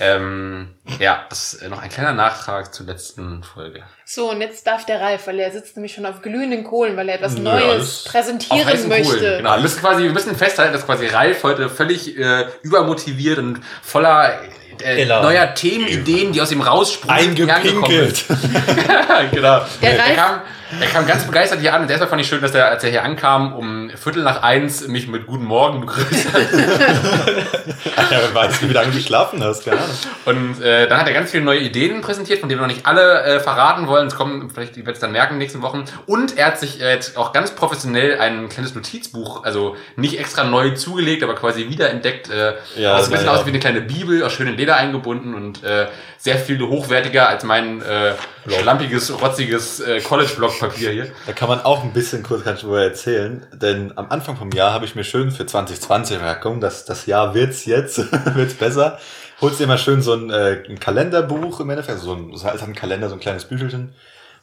Ähm, 0.00 0.74
ja, 0.98 1.26
das 1.28 1.52
ist 1.54 1.62
äh, 1.62 1.68
noch 1.68 1.82
ein 1.82 1.90
kleiner 1.90 2.12
Nachtrag 2.12 2.72
zur 2.72 2.86
letzten 2.86 3.42
Folge. 3.42 3.82
So, 4.06 4.30
und 4.30 4.40
jetzt 4.40 4.66
darf 4.66 4.86
der 4.86 5.00
Ralf, 5.02 5.26
weil 5.26 5.38
er 5.38 5.50
sitzt 5.50 5.76
nämlich 5.76 5.94
schon 5.94 6.06
auf 6.06 6.22
glühenden 6.22 6.64
Kohlen, 6.64 6.96
weil 6.96 7.08
er 7.10 7.16
etwas 7.16 7.36
Neues 7.36 8.04
präsentieren 8.04 8.64
heißen 8.66 8.88
möchte. 8.88 9.18
Kohlen, 9.18 9.36
Genau. 9.38 9.54
Wir 9.56 9.60
müssen 9.60 9.80
quasi, 9.80 10.02
wir 10.04 10.12
müssen 10.12 10.34
festhalten, 10.36 10.72
dass 10.72 10.86
quasi 10.86 11.06
Ralf 11.08 11.42
heute 11.42 11.68
völlig 11.68 12.16
äh, 12.18 12.46
übermotiviert 12.62 13.38
und 13.38 13.60
voller 13.82 14.40
äh, 14.82 15.04
neuer 15.06 15.54
Themenideen, 15.54 16.32
die 16.32 16.40
aus 16.40 16.50
ihm 16.52 16.60
raussprudeln, 16.62 17.34
hergekommen 17.36 17.50
Eingepinkelt. 17.84 18.12
ist. 18.12 18.28
genau. 19.32 19.60
Der 19.82 19.90
er, 19.92 19.98
Ralf- 19.98 20.16
kam, 20.16 20.40
er 20.80 20.86
kam 20.88 21.06
ganz 21.06 21.24
begeistert 21.24 21.60
hier 21.60 21.72
an 21.72 21.82
und 21.82 21.88
deshalb 21.88 22.10
fand 22.10 22.20
ich 22.20 22.28
schön, 22.28 22.42
dass 22.42 22.54
er, 22.54 22.68
als 22.68 22.84
er 22.84 22.90
hier 22.90 23.02
ankam, 23.02 23.54
um 23.54 23.88
Viertel 23.96 24.22
nach 24.22 24.42
eins 24.42 24.86
mich 24.86 25.08
mit 25.08 25.26
Guten 25.26 25.44
Morgen 25.44 25.80
begrüßt 25.80 26.32
hat. 26.32 26.42
Ja, 28.10 28.18
wer 28.22 28.34
weiß, 28.34 28.62
wie 28.62 28.72
lange 28.72 28.90
du 28.90 28.96
geschlafen 28.98 29.42
hast, 29.42 29.64
keine 29.64 29.78
Ahnung. 29.78 29.96
Und 30.26 30.62
äh, 30.62 30.88
dann 30.88 31.00
hat 31.00 31.08
er 31.08 31.14
ganz 31.14 31.30
viele 31.30 31.42
neue 31.42 31.58
Ideen 31.58 32.00
präsentiert, 32.00 32.40
von 32.40 32.48
denen 32.48 32.60
wir 32.60 32.66
noch 32.66 32.72
nicht 32.72 32.86
alle 32.86 33.22
äh, 33.24 33.40
verraten 33.40 33.86
wollen. 33.88 34.06
Es 34.06 34.14
kommen, 34.14 34.50
vielleicht, 34.50 34.76
werdet 34.76 34.94
es 34.94 35.00
dann 35.00 35.12
merken 35.12 35.34
in 35.34 35.36
den 35.36 35.44
nächsten 35.44 35.62
Wochen. 35.62 35.84
Und 36.06 36.36
er 36.38 36.46
hat 36.46 36.60
sich 36.60 36.80
äh, 36.80 36.92
jetzt 36.92 37.16
auch 37.16 37.32
ganz 37.32 37.50
professionell 37.52 38.20
ein 38.20 38.48
kleines 38.48 38.74
Notizbuch, 38.74 39.44
also 39.44 39.76
nicht 39.96 40.18
extra 40.18 40.44
neu 40.44 40.70
zugelegt, 40.70 41.22
aber 41.22 41.34
quasi 41.34 41.68
wiederentdeckt. 41.68 42.30
Äh, 42.30 42.54
Ja, 42.76 42.96
das 42.96 43.06
ein 43.06 43.12
bisschen 43.12 43.26
ja. 43.26 43.32
aus 43.32 43.44
wie 43.44 43.50
eine 43.50 43.60
kleine 43.60 43.80
Bibel, 43.80 44.22
aus 44.22 44.32
schönem 44.32 44.56
Leder 44.56 44.76
eingebunden 44.76 45.34
und 45.34 45.64
äh, 45.64 45.86
sehr 46.26 46.38
viel 46.38 46.60
hochwertiger 46.60 47.28
als 47.28 47.44
mein 47.44 47.80
äh, 47.82 48.14
schlampiges, 48.48 49.22
rotziges 49.22 49.78
äh, 49.78 50.00
College-Block-Papier 50.00 50.90
hier. 50.90 51.06
Da 51.24 51.32
kann 51.32 51.48
man 51.48 51.60
auch 51.60 51.84
ein 51.84 51.92
bisschen 51.92 52.24
kurz 52.24 52.42
drüber 52.42 52.82
erzählen, 52.82 53.46
denn 53.52 53.96
am 53.96 54.10
Anfang 54.10 54.36
vom 54.36 54.50
Jahr 54.50 54.72
habe 54.72 54.84
ich 54.86 54.96
mir 54.96 55.04
schön 55.04 55.30
für 55.30 55.46
2020 55.46 56.18
ja, 56.20 56.34
komm, 56.34 56.60
das, 56.60 56.84
das 56.84 57.06
Jahr 57.06 57.32
wird's 57.34 57.64
jetzt, 57.64 57.98
wird's 58.34 58.54
besser. 58.54 58.98
Holst 59.40 59.60
dir 59.60 59.68
mal 59.68 59.78
schön 59.78 60.02
so 60.02 60.14
ein, 60.14 60.30
äh, 60.30 60.64
ein 60.68 60.80
Kalenderbuch 60.80 61.60
im 61.60 61.70
Endeffekt, 61.70 61.98
also 61.98 62.06
so 62.06 62.14
ein, 62.16 62.36
so 62.36 62.64
ein 62.64 62.74
Kalender, 62.74 63.08
so 63.08 63.14
ein 63.14 63.20
kleines 63.20 63.44
Büchelchen. 63.44 63.94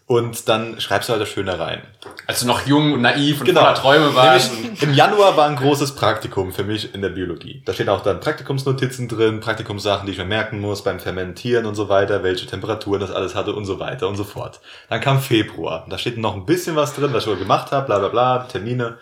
Und 0.06 0.49
dann 0.49 0.82
schreibst 0.82 1.08
du 1.08 1.14
halt 1.14 1.22
das 1.22 1.30
schön 1.30 1.45
da 1.45 1.56
rein. 1.56 1.82
Als 2.28 2.41
du 2.41 2.45
noch 2.47 2.66
jung 2.68 2.91
und 2.91 3.01
naiv 3.01 3.39
und 3.39 3.45
Genau. 3.45 3.62
voller 3.62 3.74
Träume. 3.74 4.12
Nämlich 4.12 4.82
Im 4.84 4.93
Januar 4.93 5.38
war 5.38 5.47
ein 5.47 5.56
großes 5.56 5.95
Praktikum 5.95 6.51
für 6.51 6.66
mich 6.66 6.93
in 6.93 7.01
der 7.01 7.10
Biologie. 7.10 7.64
Da 7.66 7.74
stehen 7.74 7.88
auch 7.88 8.01
dann 8.04 8.20
Praktikumsnotizen 8.20 9.08
drin, 9.08 9.39
Praktikumssachen, 9.39 10.06
die 10.06 10.12
ich 10.12 10.18
mir 10.18 10.26
merken 10.26 10.60
muss 10.60 10.84
beim 10.84 10.99
Fermentieren 10.99 11.66
und 11.66 11.76
so 11.76 11.88
weiter, 11.88 12.22
welche 12.22 12.45
Temperaturen 12.45 12.99
das 12.99 13.12
alles 13.12 13.34
hatte 13.34 13.54
und 13.54 13.64
so 13.66 13.80
weiter 13.80 14.10
und 14.10 14.18
so 14.18 14.26
fort. 14.26 14.60
Dann 14.89 14.99
kam 14.99 15.22
Februar. 15.22 15.86
Da 15.89 15.97
steht 15.97 16.18
noch 16.18 16.36
ein 16.36 16.45
bisschen 16.45 16.76
was 16.76 16.93
drin, 16.93 17.14
was 17.14 17.24
ich 17.24 17.30
wohl 17.30 17.38
gemacht 17.38 17.72
habe, 17.72 17.86
bla 17.86 17.99
bla 17.99 18.10
bla, 18.10 18.39
Termine. 18.39 18.97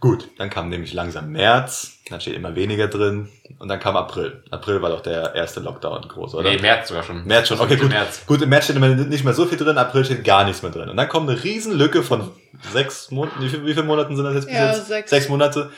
Gut, 0.00 0.28
dann 0.38 0.48
kam 0.48 0.70
nämlich 0.70 0.94
langsam 0.94 1.30
März, 1.30 1.98
dann 2.08 2.22
steht 2.22 2.34
immer 2.34 2.54
weniger 2.54 2.88
drin 2.88 3.28
und 3.58 3.68
dann 3.68 3.78
kam 3.78 3.96
April. 3.96 4.42
April 4.50 4.80
war 4.80 4.88
doch 4.88 5.02
der 5.02 5.34
erste 5.34 5.60
Lockdown 5.60 6.08
groß, 6.08 6.34
oder? 6.36 6.48
Nee, 6.50 6.56
März 6.58 6.88
sogar 6.88 7.02
schon. 7.02 7.26
März 7.26 7.48
schon, 7.48 7.60
okay, 7.60 7.76
gut. 7.76 7.90
März. 7.90 8.24
Gut, 8.26 8.40
im 8.40 8.48
März 8.48 8.64
steht 8.64 8.76
immer 8.76 8.88
nicht 8.88 9.24
mehr 9.24 9.34
so 9.34 9.44
viel 9.44 9.58
drin, 9.58 9.76
April 9.76 10.06
steht 10.06 10.24
gar 10.24 10.44
nichts 10.44 10.62
mehr 10.62 10.72
drin. 10.72 10.88
Und 10.88 10.96
dann 10.96 11.08
kommt 11.10 11.28
eine 11.28 11.44
riesen 11.44 11.76
Lücke 11.76 12.02
von 12.02 12.30
sechs 12.72 13.10
Monaten, 13.10 13.42
wie, 13.42 13.50
viel, 13.50 13.66
wie 13.66 13.74
viele 13.74 13.84
Monaten 13.84 14.16
sind 14.16 14.24
das 14.24 14.34
jetzt 14.36 14.46
bis 14.46 14.54
Ja, 14.56 14.72
jetzt? 14.72 14.86
sechs. 14.88 15.10
Sechs 15.10 15.28
Monate. 15.28 15.70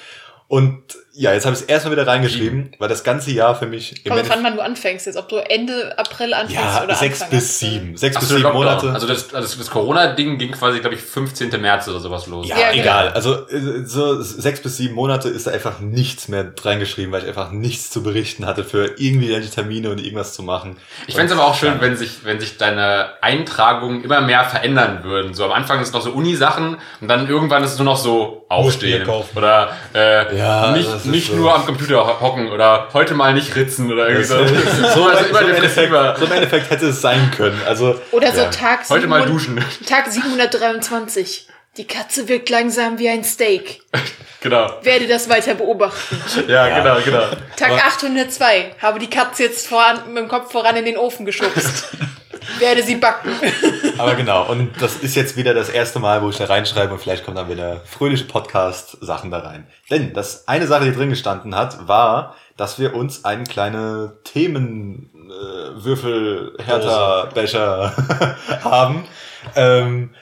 Und 0.47 0.83
ja, 1.15 1.35
jetzt 1.35 1.45
habe 1.45 1.55
ich 1.55 1.61
es 1.61 1.67
erstmal 1.67 1.93
wieder 1.93 2.07
reingeschrieben, 2.07 2.75
weil 2.79 2.89
das 2.89 3.05
ganze 3.05 3.33
Jahr 3.33 3.55
für 3.55 3.67
mich 3.67 4.05
im 4.07 4.13
Kommt 4.13 4.23
drauf 4.23 4.31
an, 4.31 4.45
wann 4.45 4.57
du 4.57 4.63
anfängst 4.63 5.05
jetzt, 5.05 5.17
ob 5.17 5.29
du 5.29 5.37
Ende 5.37 5.99
April 5.99 6.33
anfängst 6.33 6.55
ja, 6.55 6.83
oder 6.83 6.95
sechs 6.95 7.21
Anfang 7.21 7.39
bis 7.39 7.59
sieben. 7.59 7.97
Sechs 7.99 8.17
Ach 8.17 8.21
bis 8.21 8.31
so, 8.31 8.37
sieben. 8.37 8.51
Monate. 8.51 8.91
Also 8.91 9.07
das, 9.07 9.35
also 9.35 9.59
das 9.59 9.71
Corona-Ding 9.71 10.39
ging 10.39 10.53
quasi, 10.53 10.81
glaube 10.81 10.95
ich, 10.95 11.03
15. 11.03 11.51
März 11.61 11.87
oder 11.89 12.01
sowas 12.01 12.27
los. 12.29 12.49
ja, 12.49 12.59
Ja, 12.59 12.71
genau. 12.71 12.83
egal. 12.83 13.09
Also 13.11 13.47
äh, 13.49 13.85
so 13.85 14.23
sechs 14.23 14.61
bis 14.61 14.79
sieben 14.79 14.95
Monate 14.95 15.29
ist 15.29 15.47
da 15.47 15.51
einfach 15.51 15.81
nichts 15.81 16.29
mehr 16.29 16.51
reingeschrieben, 16.59 17.13
weil 17.13 17.23
ich 17.23 17.29
einfach 17.29 17.51
nichts 17.51 17.91
zu 17.91 18.03
berichten 18.03 18.47
hatte 18.47 18.65
für 18.65 18.95
irgendwie 18.97 19.27
irgendwelche 19.27 19.51
Termine 19.51 19.91
und 19.91 20.01
irgendwas 20.01 20.33
zu 20.33 20.43
machen. 20.43 20.79
Ich 21.07 21.15
fände 21.15 21.33
es 21.35 21.39
aber 21.39 21.47
auch 21.47 21.55
schön, 21.55 21.81
wenn 21.81 21.95
sich, 21.95 22.25
wenn 22.25 22.41
sich 22.41 22.57
deine 22.57 23.11
Eintragungen 23.21 24.03
immer 24.03 24.23
mehr 24.23 24.45
verändern 24.45 25.05
würden. 25.05 25.35
So 25.35 25.45
am 25.45 25.53
Anfang 25.53 25.81
ist 25.81 25.89
es 25.89 25.93
noch 25.93 26.03
so 26.03 26.13
Uni-Sachen 26.13 26.79
und 27.03 27.09
dann 27.09 27.29
irgendwann 27.29 27.63
ist 27.65 27.73
es 27.73 27.79
nur 27.79 27.85
noch 27.85 27.99
so 27.99 28.42
aufstehen. 28.53 29.09
Oder 29.35 29.73
äh, 29.95 30.37
Ja, 30.37 30.73
nicht, 30.73 31.07
nicht 31.07 31.29
so. 31.31 31.37
nur 31.37 31.55
am 31.55 31.65
Computer 31.67 32.07
ho- 32.07 32.21
hocken 32.21 32.51
oder 32.51 32.89
heute 32.93 33.15
mal 33.15 33.33
nicht 33.35 33.55
ritzen 33.57 33.91
oder 33.93 34.09
irgendwie 34.09 34.25
so. 34.27 34.37
so, 34.47 34.89
so, 34.95 35.07
also 35.07 35.25
immer 35.25 35.39
so, 35.39 35.45
im 35.47 35.55
Endeffekt, 35.55 35.93
depressiver. 35.93 36.17
so 36.19 36.25
im 36.27 36.33
Endeffekt 36.33 36.71
hätte 36.71 36.87
es 36.89 37.01
sein 37.01 37.31
können. 37.37 37.61
Also 37.67 38.01
Oder 38.13 38.33
so 38.33 38.43
ja. 38.43 38.51
Tag, 38.51 38.89
Heute 38.91 39.07
mal 39.07 39.23
700 39.23 39.29
duschen. 39.29 39.65
Tag 39.87 40.07
723. 40.11 41.47
Die 41.79 41.87
Katze 41.87 42.29
wirkt 42.29 42.51
langsam 42.51 42.99
wie 42.99 43.09
ein 43.09 43.25
Steak. 43.25 43.81
genau. 44.43 44.71
Werde 44.83 45.09
das 45.09 45.31
weiter 45.31 45.55
beobachten. 45.55 46.21
Ja, 46.47 46.69
Ja. 46.69 46.81
genau, 46.83 47.01
genau. 47.03 47.23
Tag 47.57 47.71
Aber- 47.71 47.85
802. 47.87 48.73
Habe 48.81 48.99
die 48.99 49.09
Katze 49.09 49.45
jetzt 49.45 49.67
voran, 49.67 50.01
mit 50.09 50.19
dem 50.19 50.29
Kopf 50.29 50.53
voran 50.53 50.77
in 50.77 50.85
den 50.85 50.99
Ofen 50.99 51.25
geschubst. 51.25 51.89
Werde 52.59 52.83
sie 52.83 52.97
backen. 52.97 53.31
Aber 53.97 54.15
genau, 54.17 54.45
und 54.51 54.73
das 54.83 54.97
ist 54.97 55.15
jetzt 55.17 55.35
wieder 55.37 55.55
das 55.55 55.71
erste 55.71 55.99
Mal, 56.01 56.21
wo 56.23 56.29
ich 56.29 56.37
da 56.37 56.45
reinschreibe 56.45 56.93
und 56.93 56.99
vielleicht 57.01 57.25
kommen 57.25 57.37
dann 57.37 57.49
wieder 57.49 57.81
fröhliche 57.87 58.25
Podcast-Sachen 58.25 59.31
da 59.31 59.39
rein. 59.39 59.67
Denn 59.91 60.13
das 60.13 60.47
eine 60.49 60.67
Sache, 60.67 60.85
die 60.85 60.93
drin 60.93 61.09
gestanden 61.09 61.55
hat, 61.55 61.89
war, 61.89 62.37
dass 62.59 62.79
wir 62.79 62.95
uns 62.95 63.25
einen 63.25 63.45
kleine 63.45 64.19
Themenwürfel 64.25 66.55
äh, 66.59 66.63
Hertha 66.63 67.31
Becher 67.33 67.95
haben. 68.63 69.07
Ähm, 69.57 70.15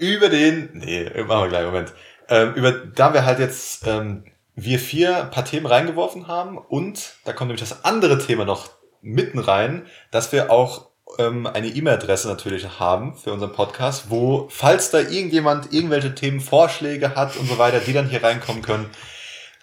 über 0.00 0.28
den, 0.28 0.70
nee, 0.72 1.04
machen 1.24 1.44
wir 1.44 1.48
gleich, 1.48 1.64
Moment. 1.64 1.92
Ähm, 2.28 2.54
über, 2.54 2.72
da 2.72 3.12
wir 3.12 3.24
halt 3.24 3.38
jetzt 3.38 3.86
ähm, 3.86 4.24
wir 4.54 4.78
vier 4.78 5.22
ein 5.22 5.30
paar 5.30 5.44
Themen 5.44 5.66
reingeworfen 5.66 6.26
haben 6.26 6.58
und 6.58 7.14
da 7.24 7.32
kommt 7.32 7.48
nämlich 7.48 7.68
das 7.68 7.84
andere 7.84 8.18
Thema 8.18 8.44
noch 8.44 8.70
mitten 9.02 9.38
rein, 9.38 9.86
dass 10.10 10.32
wir 10.32 10.50
auch 10.50 10.88
ähm, 11.18 11.46
eine 11.46 11.68
E-Mail-Adresse 11.68 12.28
natürlich 12.28 12.78
haben 12.78 13.14
für 13.16 13.32
unseren 13.32 13.52
Podcast, 13.52 14.10
wo, 14.10 14.48
falls 14.50 14.90
da 14.90 14.98
irgendjemand 14.98 15.72
irgendwelche 15.72 16.14
Themenvorschläge 16.14 17.14
hat 17.14 17.36
und 17.36 17.48
so 17.48 17.58
weiter, 17.58 17.80
die 17.80 17.92
dann 17.92 18.08
hier 18.08 18.22
reinkommen 18.22 18.62
können, 18.62 18.90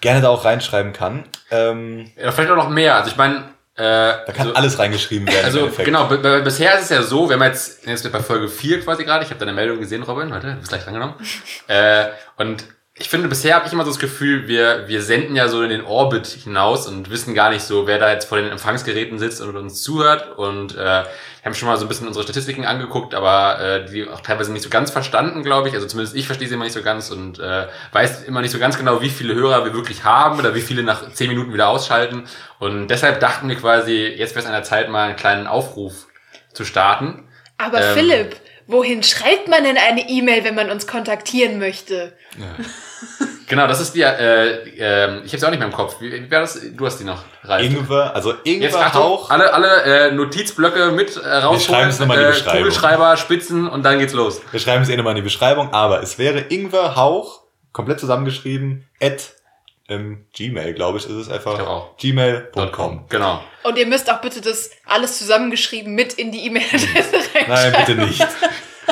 gerne 0.02 0.22
da 0.22 0.30
auch 0.30 0.46
reinschreiben 0.46 0.94
kann. 0.94 1.26
Ähm, 1.52 2.12
Ja, 2.16 2.32
vielleicht 2.32 2.52
auch 2.52 2.58
noch 2.58 2.70
mehr. 2.70 2.96
Also 2.96 3.10
ich 3.10 3.18
meine, 3.18 3.50
äh, 3.78 3.84
da 4.26 4.34
kann 4.36 4.48
so- 4.48 4.54
alles 4.54 4.80
reingeschrieben 4.80 5.28
werden. 5.28 5.46
Also 5.46 5.70
genau, 5.84 6.08
bisher 6.08 6.76
ist 6.76 6.86
es 6.86 6.90
ja 6.90 7.04
so, 7.04 7.30
wir 7.30 7.36
haben 7.36 7.44
jetzt, 7.44 7.86
jetzt 7.86 8.12
bei 8.12 8.20
Folge 8.22 8.50
4 8.50 8.82
quasi 8.82 9.04
gerade, 9.04 9.24
ich 9.24 9.30
habe 9.30 9.40
deine 9.40 9.54
Meldung 9.54 9.80
gesehen, 9.80 10.02
Robin, 10.04 10.32
warte, 10.32 10.48
du 10.48 10.56
bist 10.56 10.70
gleich 10.70 10.84
drangenommen. 10.84 11.16
äh, 11.68 12.06
und 12.38 12.66
ich 13.00 13.10
finde, 13.10 13.28
bisher 13.28 13.56
habe 13.56 13.68
ich 13.68 13.74
immer 13.74 13.86
so 13.86 13.92
das 13.92 14.00
Gefühl, 14.00 14.48
wir, 14.48 14.88
wir 14.88 15.04
senden 15.04 15.36
ja 15.36 15.50
so 15.50 15.62
in 15.62 15.70
den 15.70 15.86
Orbit 15.86 16.26
hinaus 16.26 16.88
und 16.88 17.12
wissen 17.12 17.36
gar 17.36 17.52
nicht 17.52 17.62
so, 17.62 17.86
wer 17.86 18.00
da 18.00 18.12
jetzt 18.12 18.26
vor 18.26 18.40
den 18.40 18.50
Empfangsgeräten 18.50 19.20
sitzt 19.20 19.40
und 19.40 19.56
uns 19.56 19.84
zuhört. 19.84 20.36
Und 20.36 20.74
äh, 20.74 20.78
wir 20.78 21.06
haben 21.46 21.54
schon 21.54 21.68
mal 21.68 21.78
so 21.78 21.86
ein 21.86 21.90
bisschen 21.90 22.08
unsere 22.08 22.24
Statistiken 22.24 22.66
angeguckt, 22.66 23.14
aber 23.14 23.60
äh, 23.60 23.86
die 23.86 24.08
auch 24.10 24.22
teilweise 24.22 24.52
nicht 24.52 24.64
so 24.64 24.70
ganz 24.70 24.90
verstanden, 24.90 25.44
glaube 25.44 25.68
ich. 25.68 25.76
Also 25.76 25.86
zumindest 25.86 26.16
ich 26.16 26.26
verstehe 26.26 26.48
sie 26.48 26.56
immer 26.56 26.64
nicht 26.64 26.74
so 26.74 26.82
ganz 26.82 27.12
und 27.12 27.38
äh, 27.38 27.68
weiß 27.92 28.24
immer 28.24 28.42
nicht 28.42 28.52
so 28.52 28.58
ganz 28.58 28.80
genau, 28.80 29.00
wie 29.00 29.10
viele 29.10 29.36
Hörer 29.36 29.64
wir 29.64 29.74
wirklich 29.76 30.04
haben 30.04 30.40
oder 30.40 30.56
wie 30.56 30.62
viele 30.62 30.82
nach 30.82 31.14
zehn 31.14 31.30
Minuten 31.30 31.54
wieder 31.54 31.68
ausschalten. 31.68 32.24
Und 32.58 32.88
deshalb 32.88 33.20
dachten 33.20 33.48
wir 33.48 33.58
quasi, 33.58 34.08
jetzt 34.08 34.32
wäre 34.34 34.40
es 34.42 34.48
an 34.48 34.54
der 34.54 34.64
Zeit, 34.64 34.90
mal 34.90 35.04
einen 35.04 35.16
kleinen 35.16 35.46
Aufruf 35.46 36.08
zu 36.52 36.66
starten. 36.66 37.28
Aber 37.60 37.80
Ähm. 37.80 37.94
Philipp, 37.96 38.36
wohin 38.68 39.04
schreibt 39.04 39.48
man 39.48 39.64
denn 39.64 39.78
eine 39.78 40.10
E-Mail, 40.10 40.44
wenn 40.44 40.56
man 40.56 40.70
uns 40.70 40.88
kontaktieren 40.88 41.60
möchte? 41.60 42.14
Genau, 43.48 43.66
das 43.66 43.80
ist 43.80 43.96
die, 43.96 44.02
äh, 44.02 44.68
äh, 44.78 45.22
ich 45.24 45.32
habe 45.32 45.40
sie 45.40 45.46
auch 45.46 45.50
nicht 45.50 45.60
mehr 45.60 45.70
im 45.70 45.74
Kopf. 45.74 46.02
Wie, 46.02 46.12
wie 46.12 46.30
war 46.30 46.42
das? 46.42 46.60
Du 46.76 46.86
hast 46.86 46.98
die 47.00 47.06
noch, 47.06 47.24
Ralf. 47.44 47.64
Ingwer, 47.64 48.14
also 48.14 48.32
Jetzt 48.44 48.46
Ingwer 48.46 48.80
Achtung, 48.80 49.02
Hauch. 49.02 49.30
alle, 49.30 49.54
alle 49.54 49.84
äh, 49.84 50.12
Notizblöcke 50.12 50.92
mit 50.92 51.16
äh, 51.16 51.28
rausholen, 51.28 51.62
schreiben's 51.62 52.00
nochmal 52.00 52.18
in 52.18 52.24
die 52.24 52.28
äh, 52.28 52.32
Beschreibung. 52.34 52.58
Kugelschreiber, 52.64 53.18
Spitzen 53.18 53.70
und 53.70 53.84
dann 53.84 54.00
geht's 54.00 54.14
los. 54.14 54.42
Wir 54.52 54.60
schreiben 54.60 54.84
es 54.84 54.90
eh 54.90 54.98
nochmal 54.98 55.12
in 55.12 55.18
die 55.18 55.22
Beschreibung, 55.22 55.74
aber 55.74 56.04
es 56.04 56.18
wäre 56.20 56.40
Ingwer 56.50 56.98
Hauch, 56.98 57.44
komplett 57.72 58.02
zusammengeschrieben, 58.02 58.86
at 59.02 59.34
ähm, 59.90 60.26
Gmail, 60.34 60.74
glaube 60.74 60.98
ich, 60.98 61.06
ist 61.06 61.12
es 61.12 61.30
einfach. 61.30 61.96
Gmail.com. 61.98 63.06
Genau. 63.10 63.44
Und 63.64 63.78
ihr 63.78 63.86
müsst 63.88 64.12
auch 64.12 64.20
bitte 64.22 64.42
das 64.42 64.72
alles 64.86 65.18
zusammengeschrieben 65.18 65.94
mit 65.94 66.14
in 66.14 66.32
die 66.32 66.46
E-Mail-Adresse 66.46 67.14
reinschreiben. 67.36 67.48
Nein, 67.48 67.86
bitte 67.86 68.02
nicht. 68.02 68.28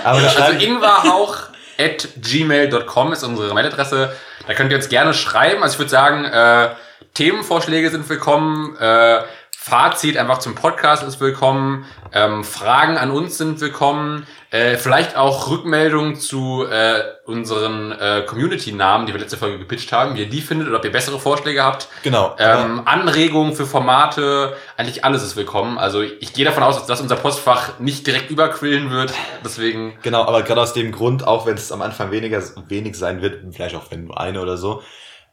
Aber 0.04 0.22
da 0.22 0.28
Also 0.28 0.60
ingwerhauch 0.60 1.38
at 1.78 2.08
gmail.com 2.22 3.14
ist 3.14 3.24
unsere 3.24 3.54
Mailadresse. 3.54 4.16
Da 4.48 4.54
könnt 4.54 4.72
ihr 4.72 4.78
uns 4.78 4.90
gerne 4.90 5.14
schreiben. 5.14 5.64
Also 5.64 5.74
ich 5.74 5.80
würde 5.80 5.92
sagen, 5.92 6.26
äh, 6.26 6.76
Themenvorschläge 7.14 7.90
sind 7.90 8.08
willkommen. 8.08 8.78
Äh, 8.78 9.22
Fazit 9.68 10.16
einfach 10.18 10.38
zum 10.38 10.54
Podcast 10.54 11.02
ist 11.02 11.20
willkommen. 11.20 11.86
Ähm, 12.14 12.44
Fragen 12.44 13.00
an 13.00 13.10
uns 13.10 13.40
sind 13.40 13.60
willkommen. 13.62 14.28
Äh, 14.52 14.78
vielleicht 14.78 15.18
auch 15.18 15.50
Rückmeldungen 15.50 16.18
zu 16.18 16.68
äh, 16.70 17.02
unseren 17.26 17.92
äh, 17.92 18.22
Community-Namen, 18.28 19.08
die 19.08 19.14
wir 19.14 19.20
letzte 19.20 19.38
Folge 19.38 19.58
gepitcht 19.58 19.92
haben, 19.92 20.14
wie 20.14 20.20
ihr 20.20 20.30
die 20.30 20.42
findet 20.42 20.68
oder 20.68 20.78
ob 20.78 20.86
ihr 20.86 20.92
bessere 20.92 21.18
Vorschläge 21.18 21.64
habt. 21.64 21.88
genau. 22.04 22.36
Ähm, 22.38 22.84
Anregungen 22.86 23.56
für 23.56 23.66
Formate, 23.66 24.56
eigentlich 24.78 25.04
alles 25.04 25.24
ist 25.24 25.36
willkommen. 25.36 25.80
Also 25.80 26.04
ich 26.04 26.34
gehe 26.34 26.46
davon 26.46 26.62
aus, 26.62 26.86
dass 26.86 27.02
unser 27.02 27.16
Postfach 27.16 27.80
nicht 27.80 28.06
direkt 28.06 28.30
überquillen 28.30 28.92
wird. 28.92 29.16
Deswegen 29.44 29.98
Genau, 30.04 30.26
aber 30.26 30.44
gerade 30.44 30.62
aus 30.62 30.74
dem 30.74 30.92
Grund, 30.92 31.26
auch 31.26 31.48
wenn 31.48 31.56
es 31.56 31.72
am 31.72 31.82
Anfang 31.82 32.12
weniger 32.12 32.40
wenig 32.68 32.96
sein 33.00 33.24
wird, 33.24 33.42
vielleicht 33.52 33.76
auch 33.76 33.90
wenn 33.90 34.06
nur 34.06 34.20
eine 34.20 34.42
oder 34.42 34.58
so, 34.58 34.84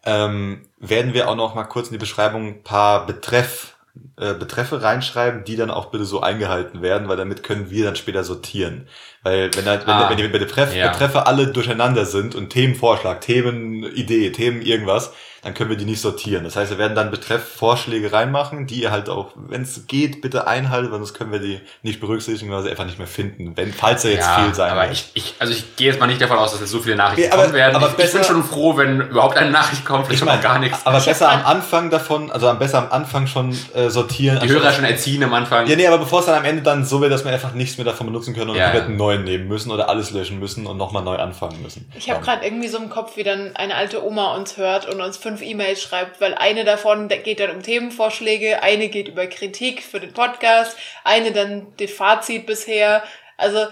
ähm, 0.06 0.62
werden 0.78 1.12
wir 1.12 1.28
auch 1.28 1.36
noch 1.36 1.54
mal 1.54 1.64
kurz 1.64 1.88
in 1.88 1.92
die 1.92 1.98
Beschreibung 1.98 2.46
ein 2.46 2.62
paar 2.62 3.04
Betreff, 3.04 3.71
äh, 4.16 4.34
Betreffe 4.34 4.82
reinschreiben, 4.82 5.44
die 5.44 5.56
dann 5.56 5.70
auch 5.70 5.86
bitte 5.90 6.04
so 6.04 6.20
eingehalten 6.20 6.80
werden, 6.80 7.08
weil 7.08 7.16
damit 7.16 7.42
können 7.42 7.70
wir 7.70 7.84
dann 7.84 7.96
später 7.96 8.24
sortieren. 8.24 8.88
Weil 9.24 9.50
wenn, 9.54 9.64
halt, 9.66 9.86
wenn, 9.86 9.94
Ah, 9.94 10.10
wenn 10.10 10.16
die 10.16 10.26
Betreff, 10.28 10.74
ja. 10.74 10.88
Betreffe 10.90 11.26
alle 11.26 11.46
durcheinander 11.48 12.04
sind 12.06 12.34
und 12.34 12.50
Themenvorschlag, 12.50 13.20
Themenidee, 13.20 14.30
Themen 14.32 14.62
irgendwas, 14.62 15.12
dann 15.44 15.54
können 15.54 15.70
wir 15.70 15.76
die 15.76 15.84
nicht 15.84 16.00
sortieren. 16.00 16.44
Das 16.44 16.54
heißt, 16.54 16.70
wir 16.70 16.78
werden 16.78 16.94
dann 16.94 17.10
Betreffvorschläge 17.10 18.12
reinmachen, 18.12 18.68
die 18.68 18.80
ihr 18.82 18.92
halt 18.92 19.08
auch, 19.08 19.32
wenn 19.34 19.62
es 19.62 19.88
geht, 19.88 20.22
bitte 20.22 20.46
einhaltet, 20.46 20.92
weil 20.92 20.98
sonst 20.98 21.14
können 21.14 21.32
wir 21.32 21.40
die 21.40 21.60
nicht 21.82 22.00
berücksichtigen, 22.00 22.52
weil 22.52 22.62
sie 22.62 22.70
einfach 22.70 22.84
nicht 22.84 22.98
mehr 22.98 23.08
finden, 23.08 23.56
wenn, 23.56 23.72
falls 23.72 24.04
er 24.04 24.12
jetzt 24.12 24.24
ja, 24.28 24.44
viel 24.44 24.54
sein 24.54 24.70
aber 24.70 24.82
wird. 24.82 24.92
ich, 24.92 25.10
ich, 25.14 25.34
also 25.40 25.52
ich 25.52 25.74
gehe 25.74 25.88
jetzt 25.88 25.98
mal 25.98 26.06
nicht 26.06 26.20
davon 26.20 26.38
aus, 26.38 26.52
dass 26.52 26.60
jetzt 26.60 26.70
so 26.70 26.78
viele 26.78 26.94
Nachrichten 26.94 27.24
Ja, 27.24 27.32
aber- 27.32 27.42
kommen 27.42 27.54
werden. 27.54 27.74
aber 27.74 27.86
ich, 27.86 27.90
ich 27.92 27.96
bin 27.96 28.06
besser- 28.06 28.22
schon 28.24 28.44
froh, 28.44 28.76
wenn 28.76 29.00
überhaupt 29.00 29.36
eine 29.36 29.50
Nachricht 29.50 29.84
kommt, 29.84 30.06
vielleicht 30.06 30.22
Ich 30.22 30.26
meine, 30.28 30.40
gar 30.40 30.60
nichts. 30.60 30.86
aber 30.86 31.00
besser 31.00 31.28
am 31.28 31.44
Anfang 31.44 31.90
davon, 31.90 32.30
also 32.30 32.46
am 32.48 32.60
besser 32.60 32.78
am 32.78 32.92
Anfang 32.92 33.26
schon 33.26 33.50
äh, 33.74 33.88
sortieren. 33.90 34.38
Die 34.44 34.48
Hörer 34.48 34.72
schon 34.72 34.84
erziehen 34.84 35.24
am 35.24 35.34
Anfang. 35.34 35.66
Ja, 35.66 35.74
nee, 35.74 35.88
aber 35.88 35.98
bevor 35.98 36.20
es 36.20 36.26
dann 36.26 36.36
am 36.38 36.44
Ende 36.44 36.62
dann 36.62 36.84
so 36.84 37.00
wird, 37.00 37.10
dass 37.10 37.24
wir 37.24 37.32
einfach 37.32 37.52
nichts 37.54 37.78
mehr 37.78 37.84
davon 37.84 38.06
benutzen 38.06 38.32
können 38.32 38.50
und 38.50 38.56
Ja, 38.56 38.66
komplett 38.66 38.82
ja. 38.84 38.88
einen 38.90 38.96
neuen 39.12 39.24
nehmen 39.24 39.48
müssen 39.48 39.70
oder 39.70 39.88
alles 39.88 40.10
löschen 40.10 40.38
müssen 40.38 40.66
und 40.66 40.76
nochmal 40.76 41.02
neu 41.02 41.16
anfangen 41.16 41.62
müssen. 41.62 41.90
Ich 41.96 42.10
habe 42.10 42.24
gerade 42.24 42.44
irgendwie 42.44 42.68
so 42.68 42.78
im 42.78 42.90
Kopf, 42.90 43.16
wie 43.16 43.22
dann 43.22 43.54
eine 43.56 43.74
alte 43.74 44.04
Oma 44.04 44.34
uns 44.36 44.56
hört 44.56 44.92
und 44.92 45.00
uns 45.00 45.16
fünf 45.16 45.42
E-Mails 45.42 45.82
schreibt, 45.82 46.20
weil 46.20 46.34
eine 46.34 46.64
davon 46.64 47.08
da 47.08 47.16
geht 47.16 47.40
dann 47.40 47.50
um 47.50 47.62
Themenvorschläge, 47.62 48.62
eine 48.62 48.88
geht 48.88 49.08
über 49.08 49.26
Kritik 49.26 49.82
für 49.82 50.00
den 50.00 50.12
Podcast, 50.12 50.76
eine 51.04 51.32
dann 51.32 51.66
das 51.78 51.90
Fazit 51.90 52.46
bisher. 52.46 53.02
Also 53.36 53.66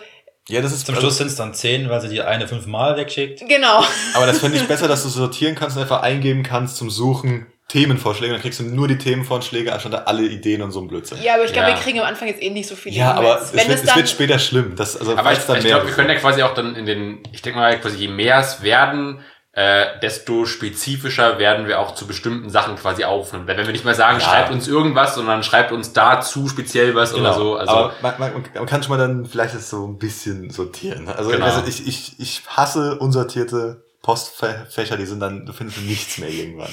Ja, 0.48 0.60
das 0.60 0.72
ist 0.72 0.86
Zum 0.86 0.96
Schluss 0.96 1.18
sind 1.18 1.28
es 1.28 1.36
dann 1.36 1.54
zehn, 1.54 1.88
weil 1.88 2.00
sie 2.00 2.08
die 2.08 2.20
eine 2.22 2.46
fünfmal 2.48 2.96
wegschickt. 2.96 3.46
genau. 3.48 3.84
Aber 4.14 4.26
das 4.26 4.40
finde 4.40 4.58
ich 4.58 4.66
besser, 4.66 4.88
dass 4.88 5.02
du 5.02 5.08
sortieren 5.08 5.54
kannst 5.54 5.76
und 5.76 5.82
einfach 5.82 6.02
eingeben 6.02 6.42
kannst 6.42 6.76
zum 6.76 6.90
Suchen 6.90 7.46
Themenvorschläge. 7.70 8.32
Dann 8.32 8.42
kriegst 8.42 8.58
du 8.60 8.64
nur 8.64 8.88
die 8.88 8.98
Themenvorschläge 8.98 9.72
anstatt 9.72 10.06
alle 10.08 10.22
Ideen 10.22 10.60
und 10.62 10.72
so 10.72 10.80
ein 10.80 10.88
Blödsinn. 10.88 11.18
Ja, 11.22 11.34
aber 11.34 11.44
ich 11.44 11.52
glaube, 11.52 11.68
Ja. 11.70 11.76
wir 11.76 11.82
kriegen 11.82 12.00
am 12.00 12.06
Anfang 12.06 12.28
jetzt 12.28 12.42
eh 12.42 12.50
nicht 12.50 12.68
so 12.68 12.74
viele 12.74 12.96
Ja, 12.96 13.12
aber 13.12 13.28
E-Mails. 13.36 13.42
es 13.44 13.52
Wenn 13.54 13.68
wird, 13.68 13.78
es 13.84 13.88
es 13.90 13.96
wird 13.96 14.08
später 14.08 14.38
schlimm. 14.38 14.74
Das, 14.76 14.96
also 14.96 15.16
aber 15.16 15.32
ich, 15.32 15.38
dann 15.40 15.58
ich 15.58 15.62
mehr 15.64 15.72
glaube, 15.74 15.86
wir 15.88 15.94
können 15.94 16.08
ja 16.10 16.16
quasi 16.16 16.42
auch 16.42 16.54
dann 16.54 16.74
in 16.74 16.86
den, 16.86 17.22
ich 17.32 17.42
denke 17.42 17.58
mal, 17.58 17.78
quasi 17.80 17.96
je 17.96 18.08
mehr 18.08 18.38
es 18.40 18.62
werden, 18.62 19.20
äh, 19.52 19.86
desto 20.00 20.44
spezifischer 20.46 21.38
werden 21.38 21.66
wir 21.66 21.80
auch 21.80 21.94
zu 21.94 22.06
bestimmten 22.06 22.50
Sachen 22.50 22.76
quasi 22.76 23.04
aufnehmen. 23.04 23.46
Wenn 23.48 23.56
wir 23.56 23.66
nicht 23.72 23.84
mehr 23.84 23.94
sagen, 23.94 24.18
Ja. 24.20 24.24
schreibt 24.24 24.52
uns 24.52 24.68
irgendwas, 24.68 25.14
sondern 25.16 25.42
schreibt 25.42 25.72
uns 25.72 25.92
dazu 25.92 26.48
speziell 26.48 26.94
was 26.94 27.14
oder 27.14 27.34
so. 27.34 27.56
Also, 27.56 27.72
Genau. 27.72 27.84
aber 27.86 27.94
man, 28.18 28.32
man, 28.32 28.44
man 28.54 28.66
kann 28.66 28.82
schon 28.82 28.90
mal 28.96 28.98
dann 28.98 29.26
vielleicht 29.26 29.54
das 29.54 29.68
so 29.70 29.86
ein 29.86 29.98
bisschen 29.98 30.50
sortieren. 30.50 31.08
Also 31.08 31.30
Genau. 31.30 31.44
also 31.46 31.62
ich, 31.66 31.86
ich, 31.86 32.14
ich 32.20 32.42
hasse 32.48 32.98
unsortierte 32.98 33.82
Postfächer, 34.02 34.96
die 34.96 35.04
sind 35.06 35.20
dann, 35.20 35.44
du 35.46 35.52
findest 35.52 35.82
nichts 35.82 36.18
mehr 36.18 36.30
irgendwann. 36.30 36.70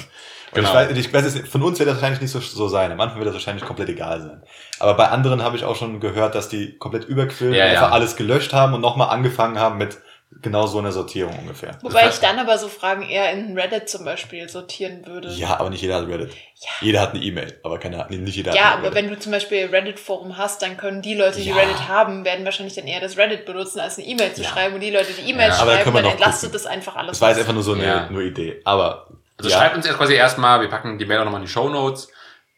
Und 0.52 0.56
Genau. 0.56 0.70
ich 0.70 0.76
weiß, 0.76 0.98
ich 0.98 1.14
weiß 1.14 1.50
von 1.50 1.62
uns 1.64 1.78
wird 1.80 1.90
das 1.90 1.96
wahrscheinlich 1.98 2.22
nicht 2.22 2.32
so, 2.32 2.40
so 2.40 2.68
sein. 2.70 2.92
Am 2.92 3.00
Anfang 3.02 3.18
wird 3.20 3.28
das 3.28 3.34
wahrscheinlich 3.36 3.66
komplett 3.66 3.90
egal 3.90 4.22
sein. 4.22 4.44
Aber 4.80 4.94
bei 4.94 5.10
anderen 5.10 5.44
habe 5.44 5.58
ich 5.58 5.64
auch 5.66 5.76
schon 5.76 6.00
gehört, 6.00 6.36
dass 6.36 6.48
die 6.50 6.78
komplett 6.78 7.04
überquillen, 7.06 7.54
Ja, 7.54 7.66
und 7.66 7.72
ja. 7.74 7.80
einfach 7.82 7.92
alles 7.94 8.16
gelöscht 8.16 8.54
haben 8.54 8.74
und 8.74 8.82
nochmal 8.82 9.10
angefangen 9.10 9.60
haben 9.60 9.78
mit 9.78 9.98
genau 10.42 10.68
so 10.68 10.78
einer 10.80 10.92
Sortierung 10.92 11.34
ungefähr. 11.40 11.78
Wobei 11.82 12.10
ich 12.10 12.20
dann 12.20 12.38
aber 12.38 12.58
so 12.58 12.68
Fragen 12.68 13.02
eher 13.02 13.32
in 13.32 13.58
Reddit 13.58 13.88
zum 13.90 14.04
Beispiel 14.04 14.48
sortieren 14.50 15.06
würde. 15.06 15.30
Ja, 15.30 15.58
aber 15.58 15.70
nicht 15.70 15.82
jeder 15.82 15.96
hat 15.96 16.08
Reddit. 16.08 16.32
Ja. 16.32 16.70
Jeder 16.82 17.02
hat 17.02 17.14
eine 17.14 17.24
E-Mail, 17.24 17.58
aber 17.64 17.80
keine, 17.80 18.06
nee, 18.10 18.18
nicht 18.18 18.36
jeder 18.36 18.54
Ja, 18.54 18.58
hat 18.58 18.66
eine 18.66 18.74
aber 18.88 18.96
Reddit. 18.96 18.96
wenn 19.10 19.10
du 19.16 19.20
zum 19.20 19.32
Beispiel 19.32 19.66
Reddit-Forum 19.68 20.38
hast, 20.38 20.62
dann 20.62 20.76
können 20.76 21.02
die 21.02 21.16
Leute, 21.16 21.40
die 21.40 21.50
Ja. 21.50 21.56
Reddit 21.56 21.88
haben, 21.88 22.26
werden 22.26 22.44
wahrscheinlich 22.44 22.76
dann 22.76 22.86
eher 22.88 23.00
das 23.00 23.18
Reddit 23.18 23.46
benutzen, 23.46 23.80
als 23.80 23.98
eine 23.98 24.06
E-Mail 24.06 24.34
zu 24.34 24.42
Ja. 24.44 24.50
schreiben. 24.50 24.76
Und 24.76 24.82
die 24.82 24.92
Leute, 24.92 25.08
die 25.14 25.30
E-Mails 25.30 25.58
schreiben, 25.58 25.94
dann 25.94 26.06
entlastet 26.06 26.52
gucken. 26.52 26.54
das 26.64 26.66
einfach 26.72 26.96
alles. 26.98 27.12
Das 27.12 27.22
war 27.22 27.30
jetzt 27.30 27.40
einfach 27.40 27.54
nur 27.54 27.64
so 27.64 27.74
eine, 27.74 27.86
Ja. 27.86 28.10
nur 28.10 28.22
Idee. 28.22 28.60
Aber 28.66 29.07
Also 29.38 29.50
ja. 29.50 29.58
schreibt 29.58 29.76
uns 29.76 29.86
jetzt 29.86 29.98
quasi 29.98 30.14
erstmal, 30.16 30.62
wir 30.62 30.70
packen 30.70 30.98
die 30.98 31.06
Mail 31.06 31.20
auch 31.20 31.26
nochmal 31.26 31.42
in 31.42 31.46
die 31.46 31.52
Show 31.52 31.70
Notes. 31.70 32.10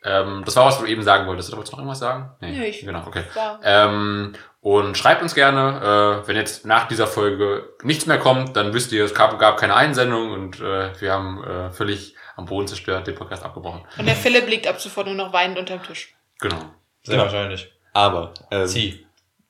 Ähm, 0.04 0.44
das 0.46 0.56
war, 0.56 0.66
was 0.66 0.80
du 0.80 0.86
eben 0.86 1.04
sagen 1.04 1.28
wolltest. 1.28 1.50
Oder 1.50 1.58
wolltest 1.58 1.74
du 1.74 1.76
noch 1.76 1.82
irgendwas 1.82 2.00
sagen? 2.00 2.32
Nö, 2.40 2.48
ich- 2.64 2.82
Genau, 2.86 3.04
okay. 3.06 3.24
War- 3.34 3.60
Ähm, 3.64 4.34
und 4.62 4.98
schreibt 4.98 5.22
uns 5.22 5.36
gerne, 5.36 6.22
äh, 6.24 6.28
wenn 6.28 6.36
jetzt 6.38 6.66
nach 6.66 6.88
dieser 6.88 7.06
Folge 7.08 7.70
nichts 7.84 8.06
mehr 8.06 8.18
kommt, 8.18 8.56
dann 8.56 8.74
wisst 8.74 8.92
ihr, 8.94 9.04
es 9.04 9.14
gab, 9.14 9.38
gab 9.40 9.58
keine 9.58 9.76
Einsendung 9.76 10.32
und 10.32 10.60
äh, 10.62 10.92
wir 11.02 11.12
haben 11.12 11.44
äh, 11.44 11.72
völlig 11.72 12.16
am 12.38 12.46
Boden 12.46 12.68
zerstört 12.68 13.08
den 13.08 13.16
Podcast 13.16 13.44
abgebrochen. 13.44 13.82
Und 13.98 14.06
der 14.06 14.16
Philipp 14.16 14.48
liegt 14.48 14.68
ab 14.68 14.80
sofort 14.80 15.08
nur 15.08 15.16
noch 15.18 15.34
weinend 15.34 15.58
unterm 15.60 15.84
Tisch. 15.84 16.14
Genau. 16.40 16.58
Sehr 17.04 17.16
Genau. 17.16 17.24
wahrscheinlich. 17.24 17.70
Aber 17.92 18.34
ähm, 18.52 18.68
Zieh. 18.68 19.06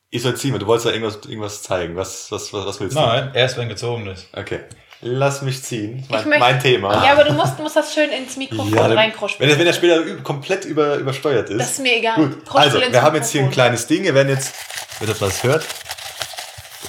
ich 0.10 0.24
soll 0.24 0.36
ziehen, 0.36 0.54
weil 0.54 0.60
du 0.60 0.66
wolltest 0.66 0.88
da 0.88 0.92
irgendwas, 0.92 1.18
irgendwas 1.28 1.62
zeigen. 1.62 1.96
Was, 1.96 2.32
was, 2.32 2.52
was, 2.54 2.66
was 2.66 2.80
willst 2.80 2.96
du? 2.98 3.02
Nein, 3.02 3.32
erst 3.36 3.58
wenn 3.58 3.70
gezogen 3.70 4.08
ist. 4.08 4.28
Okay. 4.36 4.62
Lass 5.02 5.42
mich 5.42 5.64
ziehen. 5.64 6.04
Mein, 6.10 6.28
möchte- 6.28 6.40
mein 6.40 6.60
Thema. 6.60 7.06
Ja, 7.06 7.14
aber 7.14 7.24
du 7.24 7.32
musst, 7.34 7.58
musst 7.60 7.76
das 7.78 7.94
schön 7.94 8.10
ins 8.10 8.36
Mikrofon 8.36 8.74
Ja, 8.74 8.86
reinkroschen. 8.88 9.40
wenn, 9.40 9.50
er- 9.50 9.58
wenn 9.58 9.68
er 9.68 9.72
später 9.74 9.96
üb- 10.02 10.24
komplett 10.24 10.66
über, 10.66 10.96
übersteuert 10.96 11.50
ist. 11.50 11.58
Das 11.60 11.72
ist 11.72 11.80
mir 11.80 11.96
egal. 11.98 12.16
Gut, 12.16 12.46
Kroschel 12.46 12.82
also, 12.82 12.92
wir 12.92 13.02
haben 13.02 13.16
jetzt 13.16 13.32
hier 13.32 13.42
ein 13.44 13.50
kleines 13.52 13.88
Ding. 13.88 14.04
Wir 14.04 14.14
werden 14.14 14.28
jetzt, 14.30 14.54
wenn 15.00 15.08
das 15.08 15.22
was 15.22 15.42
hört, 15.44 15.66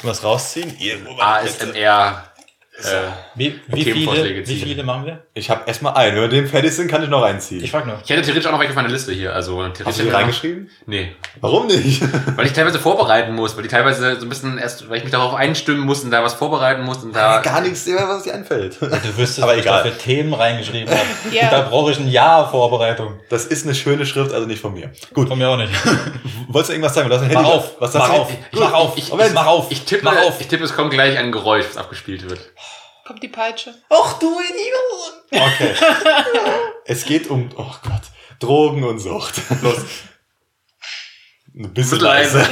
was 0.03 0.25
rausziehen. 0.25 0.77
Irgendwo 0.81 1.17
ASMR 2.87 3.17
Wie, 3.35 3.61
wie, 3.69 3.85
viele, 3.85 4.47
wie 4.47 4.57
viele 4.57 4.83
machen 4.83 5.07
wir? 5.07 5.23
Ich 5.35 5.49
habe 5.51 5.63
erstmal 5.67 5.95
einen. 5.95 6.17
Wenn 6.17 6.23
wir 6.23 6.29
dem 6.29 6.47
fertig 6.49 6.73
sind, 6.75 6.89
kann 6.91 7.03
ich 7.03 7.09
noch 7.09 7.23
einziehen. 7.23 7.63
Ich 7.63 7.71
frage 7.71 7.89
nur. 7.89 8.01
Ich 8.05 8.11
hätte 8.11 8.23
theoretisch 8.23 8.47
auch 8.47 8.53
noch 8.53 8.59
welche 8.59 8.71
auf 8.73 8.77
meiner 8.77 8.89
Liste 8.89 9.13
hier. 9.13 9.35
Also 9.35 9.63
Hast 9.63 9.77
du 9.79 9.83
theoretisch 9.85 10.03
die 10.05 10.11
reingeschrieben? 10.11 10.71
Nee. 10.87 11.13
Warum 11.41 11.67
nicht? 11.67 12.03
Weil 12.37 12.47
ich 12.47 12.53
teilweise 12.53 12.79
vorbereiten 12.79 13.35
muss, 13.35 13.57
weil 13.57 13.63
die 13.63 13.69
teilweise 13.69 14.17
so 14.17 14.27
ein 14.27 14.29
bisschen 14.29 14.59
erst, 14.59 14.89
weil 14.89 14.99
ich 14.99 15.05
mich 15.05 15.13
darauf 15.13 15.35
einstimmen 15.35 15.81
muss 15.81 16.03
und 16.05 16.11
da 16.11 16.23
was 16.25 16.35
vorbereiten 16.35 16.83
muss 16.83 16.99
und 17.05 17.15
da. 17.15 17.41
Gar 17.41 17.61
nichts, 17.63 17.87
was 17.89 18.23
dir 18.25 18.35
einfällt. 18.35 18.81
Du 18.81 18.87
wüsstest, 18.91 19.43
Aber 19.43 19.53
was 19.53 19.59
ich 19.59 19.65
egal. 19.65 19.85
da 19.85 19.91
für 19.91 19.99
Themen 19.99 20.35
reingeschrieben 20.35 20.89
habe. 20.91 21.01
Ja. 21.33 21.51
Da 21.51 21.61
brauche 21.63 21.93
ich 21.93 21.99
ein 21.99 22.09
Jahr 22.09 22.51
Vorbereitung. 22.51 23.21
Das 23.29 23.45
ist 23.47 23.65
eine 23.65 23.75
schöne 23.75 24.05
Schrift, 24.07 24.33
also 24.33 24.47
nicht 24.47 24.61
von 24.61 24.75
mir. 24.75 24.91
Gut, 25.15 25.29
Von 25.29 25.39
mir 25.39 25.49
auch 25.49 25.57
nicht. 25.57 25.73
wolltest 26.49 26.71
du 26.71 26.73
irgendwas 26.75 26.95
sagen? 26.95 27.09
Mach 27.09 27.21
Handy- 27.23 27.37
auf, 27.37 27.81
Was 27.81 27.95
mach 27.95 28.11
auf, 28.11 28.31
mach 28.53 28.73
auf, 28.73 28.97
ich- 28.97 29.09
ich, 29.13 29.33
mach 29.33 29.47
auf, 29.47 29.67
Ich 29.71 29.85
tippe, 29.85 30.05
mach 30.05 30.17
auf. 30.23 30.41
ich 30.41 30.49
tippe, 30.49 30.65
es 30.65 30.75
kommt 30.75 30.91
gleich 30.91 31.17
ein 31.19 31.31
Geräusch, 31.33 31.67
das 31.67 31.77
abgespielt 31.77 32.29
wird. 32.29 32.41
Kommt 33.11 33.25
die 33.25 33.29
Peitsche. 33.29 33.75
Ach 33.89 34.21
du 34.21 34.39
Idiot! 34.39 35.43
Okay. 35.45 35.75
es 36.85 37.05
geht 37.05 37.29
um, 37.29 37.49
oh 37.57 37.75
Gott, 37.83 38.03
Drogen 38.39 38.85
und 38.85 39.01
Sucht. 39.01 39.35
Los. 39.63 39.79
Ein 41.53 41.75
bisschen 41.75 41.99
Leise. 41.99 42.47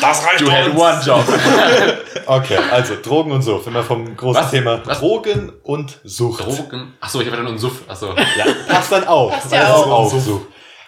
Das 0.00 0.24
reicht 0.24 0.42
You 0.42 0.52
had 0.52 0.68
uns. 0.68 0.80
one 0.80 1.02
job. 1.04 1.24
Okay, 2.26 2.58
also 2.70 2.94
Drogen 3.02 3.32
und 3.32 3.42
Sucht. 3.42 3.66
Wenn 3.66 3.74
wir 3.74 3.82
vom 3.82 4.16
großen 4.16 4.40
Was? 4.40 4.50
Thema 4.52 4.80
Was? 4.84 5.00
Drogen 5.00 5.52
und 5.64 5.98
Sucht. 6.04 6.46
Drogen. 6.46 6.94
Achso, 7.00 7.20
ich 7.22 7.26
habe 7.26 7.38
dann 7.38 7.48
einen 7.48 7.58
Suff. 7.58 7.82
Achso. 7.88 8.14
Ja, 8.14 8.46
passt 8.68 8.92
dann 8.92 9.08
auch. 9.08 9.32
Passt 9.32 9.50
weil 9.50 9.58
ja 9.58 9.68
das 9.68 9.80
ist 9.80 9.86
auch. 9.86 10.20
Sucht. 10.20 10.46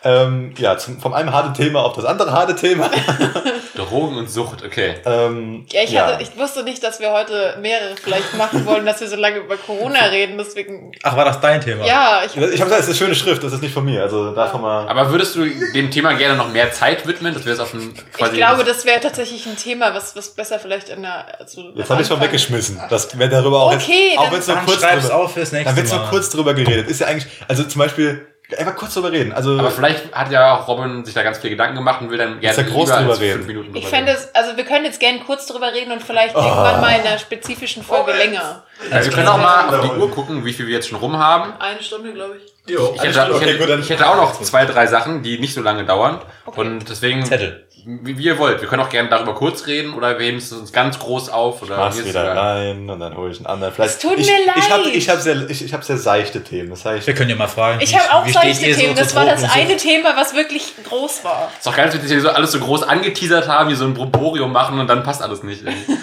Ähm, 0.09 0.55
ja, 0.57 0.79
zum, 0.79 1.01
vom 1.01 1.15
einem 1.15 1.33
harten 1.33 1.53
Thema 1.53 1.83
auf 1.85 1.95
das 1.97 2.05
andere 2.05 2.31
harte 2.31 2.55
Thema. 2.55 2.89
Drogen 3.75 4.17
und 4.17 4.31
Sucht, 4.31 4.65
okay. 4.65 4.95
ähm, 5.05 5.67
Ja, 5.71 5.83
ich, 5.83 5.99
Hatte, 5.99 6.23
ich 6.23 6.37
wusste 6.39 6.63
nicht, 6.63 6.83
dass 6.83 7.01
wir 7.01 7.11
heute 7.11 7.59
mehrere 7.61 7.97
vielleicht 8.03 8.35
machen 8.39 8.65
wollen, 8.67 8.87
dass 8.87 9.01
wir 9.01 9.09
so 9.09 9.17
lange 9.17 9.39
über 9.39 9.57
Corona 9.57 9.99
reden. 10.11 10.39
Deswegen, 10.39 10.93
Ach, 11.03 11.17
war 11.17 11.25
das 11.25 11.41
dein 11.41 11.61
Thema? 11.61 11.85
ja, 11.85 12.21
ich, 12.25 12.37
ich 12.37 12.39
habe 12.39 12.71
gesagt, 12.71 12.73
es 12.73 12.79
ist 12.81 12.87
eine 12.89 12.95
schöne 12.95 13.15
Schrift, 13.17 13.43
das 13.43 13.53
ist 13.53 13.63
nicht 13.63 13.75
von 13.75 13.85
mir. 13.85 14.03
Also 14.03 14.31
davon 14.33 14.63
mal. 14.63 14.89
Aber 14.89 15.11
würdest 15.11 15.35
du 15.35 15.45
dem 15.75 15.91
Thema 15.91 16.13
gerne 16.15 16.37
noch 16.37 16.51
mehr 16.53 16.71
Zeit 16.73 17.07
widmen, 17.07 17.35
dass 17.35 17.45
wir 17.45 17.53
es 17.53 17.59
auf 17.61 17.75
ein 17.75 17.93
ich 18.19 18.33
glaube, 18.33 18.63
das 18.65 18.85
wäre 18.87 19.01
tatsächlich 19.01 19.45
ein 19.47 19.57
Thema, 19.57 19.93
was, 19.93 20.15
was 20.17 20.31
besser 20.35 20.59
vielleicht 20.61 20.89
in 20.89 21.03
der. 21.03 21.27
Also 21.41 21.71
Jetzt 21.75 21.91
habe 21.91 22.03
ich 22.03 22.09
schon 22.09 22.21
weggeschmissen. 22.21 22.81
Das 22.89 23.19
wäre 23.19 23.29
darüber 23.31 23.63
auch 23.63 23.75
Okay, 23.75 24.11
jetzt, 24.11 24.19
auch 24.19 24.23
dann- 24.25 24.33
wenn 24.33 24.39
es 24.41 24.47
nur 24.47 24.57
Dann 24.57 24.67
kurz 24.67 24.81
drüber, 24.81 25.15
auf 25.17 25.35
fürs 25.35 25.53
nächste 25.53 25.75
dann 25.75 25.77
wird 25.77 25.91
nur 25.93 26.01
Mal. 26.01 26.11
kurz 26.11 26.31
drüber 26.31 26.55
geredet. 26.55 26.89
Ist 26.89 27.01
ja 27.01 27.09
eigentlich, 27.09 27.27
also 27.49 27.65
zum 27.65 27.79
Beispiel 27.81 28.27
einfach 28.57 28.76
kurz 28.76 28.94
drüber 28.94 29.11
reden. 29.11 29.32
Also 29.32 29.59
Aber 29.59 29.70
vielleicht 29.70 30.14
hat 30.14 30.30
ja 30.30 30.55
auch 30.57 30.68
Robin 30.68 31.05
sich 31.05 31.14
da 31.14 31.22
ganz 31.22 31.38
viel 31.38 31.51
Gedanken 31.51 31.74
gemacht 31.76 32.01
und 32.01 32.11
will 32.11 32.18
dann 32.18 32.38
gerne 32.40 32.57
ja 32.57 32.62
groß 32.62 32.88
lieber 32.88 32.99
drüber 33.01 33.11
als 33.12 33.20
reden. 33.20 33.34
fünf 33.34 33.47
Minuten 33.49 33.66
Ich 33.74 33.84
drüber 33.84 33.97
fände 33.97 34.12
reden. 34.12 34.22
es, 34.22 34.34
also 34.34 34.57
wir 34.57 34.64
können 34.64 34.84
jetzt 34.84 35.01
gerne 35.01 35.18
kurz 35.20 35.47
drüber 35.47 35.72
reden 35.72 35.90
und 35.92 36.03
vielleicht 36.03 36.36
Oh. 36.36 36.40
irgendwann 36.40 36.80
mal 36.80 36.94
in 37.01 37.07
einer 37.07 37.18
spezifischen 37.18 37.82
Folge 37.82 38.12
länger. 38.12 38.62
Also 38.90 39.11
wir 39.11 39.16
können 39.16 39.28
auch 39.28 39.38
mal 39.38 39.68
auf 39.74 39.80
die 39.90 39.99
Uhr 40.01 40.11
gucken, 40.11 40.44
wie 40.44 40.53
viel 40.53 40.66
wir 40.66 40.74
jetzt 40.74 40.88
schon 40.88 40.99
rum 40.99 41.18
haben. 41.18 41.55
Eine 41.59 41.82
Stunde, 41.82 42.12
glaube 42.12 42.36
ich. 42.36 42.72
Jo, 42.72 42.92
Ich 42.94 43.03
hätte, 43.03 43.11
ich, 43.11 43.34
Okay, 43.36 43.44
hätte, 43.47 43.59
gut, 43.59 43.68
dann- 43.68 43.80
ich 43.80 43.90
hätte 43.90 44.09
auch 44.09 44.16
noch 44.16 44.40
zwei, 44.42 44.64
drei 44.64 44.86
Sachen, 44.86 45.22
die 45.22 45.38
nicht 45.38 45.55
so 45.55 45.62
lange 45.62 45.84
dauern. 45.84 46.20
Und 46.47 46.88
deswegen, 46.88 47.24
Zettel. 47.24 47.66
Wie 47.89 48.18
wie 48.18 48.24
ihr 48.24 48.39
wollt. 48.39 48.61
Wir 48.61 48.68
können 48.68 48.82
auch 48.82 48.89
gerne 48.89 49.09
darüber 49.09 49.32
kurz 49.34 49.68
reden 49.68 49.95
oder 49.95 50.18
wir 50.18 50.26
heben 50.26 50.39
es 50.39 50.51
uns 50.53 50.72
ganz 50.72 50.99
groß 50.99 51.28
auf. 51.28 51.62
Oder 51.62 51.76
mach's 51.76 51.95
mir 51.97 52.03
ist 52.03 52.09
wieder 52.09 52.32
egal. 52.32 52.39
rein 52.39 52.91
und 52.91 52.99
dann 52.99 53.16
hole 53.16 53.30
ich 53.30 53.39
einen 53.39 53.47
anderen. 53.47 53.72
Vielleicht, 53.72 53.95
Es 53.95 53.99
tut 54.01 54.18
ich, 54.18 54.26
mir 54.26 54.39
Ich 54.57 54.70
habe 54.70 54.82
leid. 54.82 54.95
ich 54.95 55.09
hab 55.09 55.20
sehr, 55.20 55.49
ich, 55.49 55.64
ich 55.64 55.72
hab 55.72 55.84
sehr 55.84 55.97
seichte 55.97 56.43
Themen. 56.43 56.70
Das 56.70 56.84
heißt, 56.84 57.07
Wir 57.07 57.14
können 57.14 57.30
ja 57.30 57.37
mal 57.37 57.47
fragen. 57.47 57.80
Ich 57.80 57.97
habe 57.97 58.12
auch 58.12 58.26
so 58.26 58.41
Themen. 58.41 58.97
zu 58.97 59.01
Das 59.01 59.14
war 59.14 59.24
das 59.24 59.45
eine 59.45 59.76
Thema, 59.76 60.16
was 60.16 60.34
wirklich 60.34 60.74
groß 60.82 61.22
war. 61.22 61.53
Ist 61.57 61.64
doch 61.66 61.76
geil, 61.76 61.89
dass 61.89 62.11
wir 62.11 62.20
so 62.20 62.30
alles 62.30 62.51
so 62.51 62.59
groß 62.59 62.82
angeteasert 62.82 63.47
haben, 63.47 63.70
wie 63.70 63.76
so 63.76 63.84
ein 63.84 63.95
Proborium 63.95 64.51
machen 64.51 64.80
und 64.80 64.89
dann 64.89 65.05
passt 65.05 65.22
alles 65.22 65.45
nicht. 65.45 65.62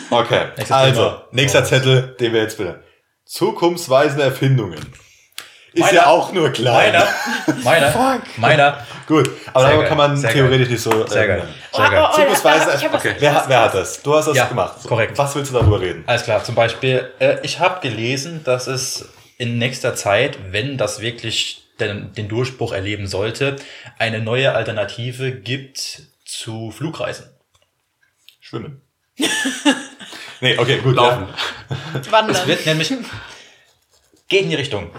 okay. 0.10 0.46
Also, 0.70 1.16
nächster 1.32 1.66
Zettel, 1.66 2.16
den 2.18 2.32
wir 2.32 2.42
jetzt 2.42 2.60
wieder. 2.60 2.80
Zukunftsweisende 3.26 4.24
Erfindungen. 4.24 4.80
Ist 5.74 5.82
Meiner. 5.82 5.94
ja 5.96 6.06
auch 6.08 6.32
nur 6.32 6.52
klein. 6.52 6.94
Meiner. 6.94 7.08
Meiner. 7.64 8.22
Meiner. 8.38 8.88
Gut, 9.08 9.28
aber 9.52 9.62
Sehr 9.62 9.70
darüber 9.72 9.88
kann 9.88 9.98
man 9.98 10.16
Sehr 10.18 10.32
theoretisch 10.32 10.70
nicht 10.70 10.82
so. 10.82 11.08
Sehr 11.08 11.24
ähm, 11.24 11.28
geil. 11.40 11.48
Sehr 11.74 11.90
geil. 11.90 12.10
oh, 12.12 12.16
oh, 12.16 12.44
was- 12.44 12.84
okay. 12.94 13.16
Wer, 13.20 13.34
hat- 13.34 13.50
wer 13.50 13.62
hat 13.62 13.74
das? 13.74 14.02
Du 14.04 14.14
hast 14.16 14.28
das 14.28 14.38
Ja, 14.38 14.46
gemacht. 14.46 14.76
korrekt. 14.88 15.18
Was 15.18 15.36
willst 15.36 15.52
du 15.52 15.56
darüber 15.58 15.82
reden? 15.82 16.04
Alles 16.06 16.24
klar, 16.24 16.44
zum 16.44 16.54
Beispiel, 16.54 17.12
äh, 17.20 17.38
ich 17.42 17.60
habe 17.60 17.82
gelesen, 17.82 18.44
dass 18.44 18.68
es 18.68 19.10
in 19.38 19.58
nächster 19.58 19.96
Zeit, 19.96 20.38
wenn 20.52 20.78
das 20.78 21.02
wirklich 21.02 21.64
den, 21.80 22.14
den 22.14 22.28
Durchbruch 22.30 22.72
erleben 22.72 23.08
sollte, 23.08 23.56
eine 23.98 24.20
neue 24.20 24.54
Alternative 24.54 25.32
gibt 25.32 26.04
zu 26.24 26.70
Flugreisen. 26.70 27.26
Schwimmen. 28.40 28.82
nee, 30.40 30.58
okay, 30.58 30.78
gut. 30.78 30.96
Laufen. 30.96 31.28
Es 32.00 32.12
Wandern. 32.12 32.48
wird 32.48 32.66
nämlich, 32.68 32.94
geht 34.28 34.44
in 34.44 34.50
die 34.50 34.56
Richtung. 34.56 34.92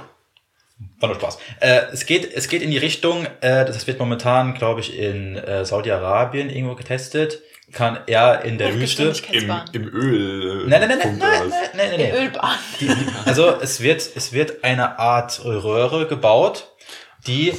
War 1.05 1.09
nur 1.09 1.21
Spaß. 1.21 1.39
Äh, 1.61 1.81
es, 1.93 2.07
geht, 2.07 2.33
es 2.35 2.49
geht 2.49 2.63
in 2.63 2.71
die 2.71 2.79
Richtung, 2.79 3.27
äh, 3.41 3.65
das 3.65 3.87
wird 3.87 3.99
momentan, 3.99 4.55
glaube 4.55 4.81
ich, 4.81 4.99
in 4.99 5.37
äh, 5.37 5.65
Saudi-Arabien 5.65 6.49
irgendwo 6.51 6.75
getestet. 6.75 7.41
Kann 7.73 7.99
er 8.07 8.43
in 8.45 8.57
der 8.59 8.75
Wüste. 8.75 9.13
Im. 9.33 9.53
Im 9.73 9.89
Öl. 9.89 10.65
äh, 10.65 10.69
Nein, 10.69 10.81
nein, 10.81 10.89
nein, 10.89 10.89
nein, 10.89 11.01
Punkt 11.01 11.19
nein, 11.19 11.49
nein, 11.49 11.91
nein, 11.91 12.01
nein. 12.01 12.15
Ölbahn. 12.15 12.57
Die, 12.81 12.91
also 13.27 13.55
es 13.61 13.81
wird, 13.81 14.03
es 14.15 14.33
wird 14.33 14.63
eine 14.65 14.99
Art 14.99 15.45
Röhre 15.45 16.07
gebaut, 16.07 16.69
die, 17.27 17.53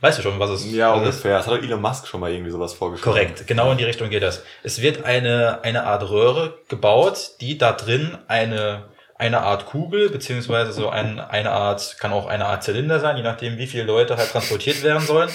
weißt 0.00 0.18
du 0.18 0.22
schon, 0.22 0.38
was 0.38 0.50
es 0.50 0.72
Ja, 0.72 0.92
was 0.94 1.02
es 1.02 1.08
ist? 1.08 1.14
ungefähr. 1.16 1.36
Das 1.38 1.46
hat 1.46 1.54
doch 1.58 1.62
Elon 1.62 1.80
Musk 1.82 2.06
schon 2.06 2.20
mal 2.20 2.32
irgendwie 2.32 2.50
sowas 2.52 2.72
vorgestellt. 2.72 3.12
Korrekt, 3.14 3.46
genau 3.46 3.70
in 3.72 3.78
die 3.78 3.84
Richtung 3.84 4.08
geht 4.08 4.22
das. 4.22 4.42
Es 4.62 4.80
wird 4.80 5.04
eine, 5.04 5.60
eine 5.62 5.84
Art 5.84 6.08
Röhre 6.08 6.58
gebaut, 6.68 7.32
die 7.40 7.58
da 7.58 7.72
drin 7.72 8.16
eine, 8.28 8.84
eine 9.20 9.42
Art 9.42 9.66
Kugel, 9.66 10.08
beziehungsweise 10.08 10.72
so 10.72 10.88
ein, 10.88 11.20
eine 11.20 11.50
Art, 11.50 11.96
kann 12.00 12.12
auch 12.12 12.26
eine 12.26 12.46
Art 12.46 12.64
Zylinder 12.64 13.00
sein, 13.00 13.16
je 13.18 13.22
nachdem, 13.22 13.58
wie 13.58 13.66
viele 13.66 13.84
Leute 13.84 14.16
halt 14.16 14.30
transportiert 14.30 14.82
werden 14.82 15.06
sollen. 15.06 15.30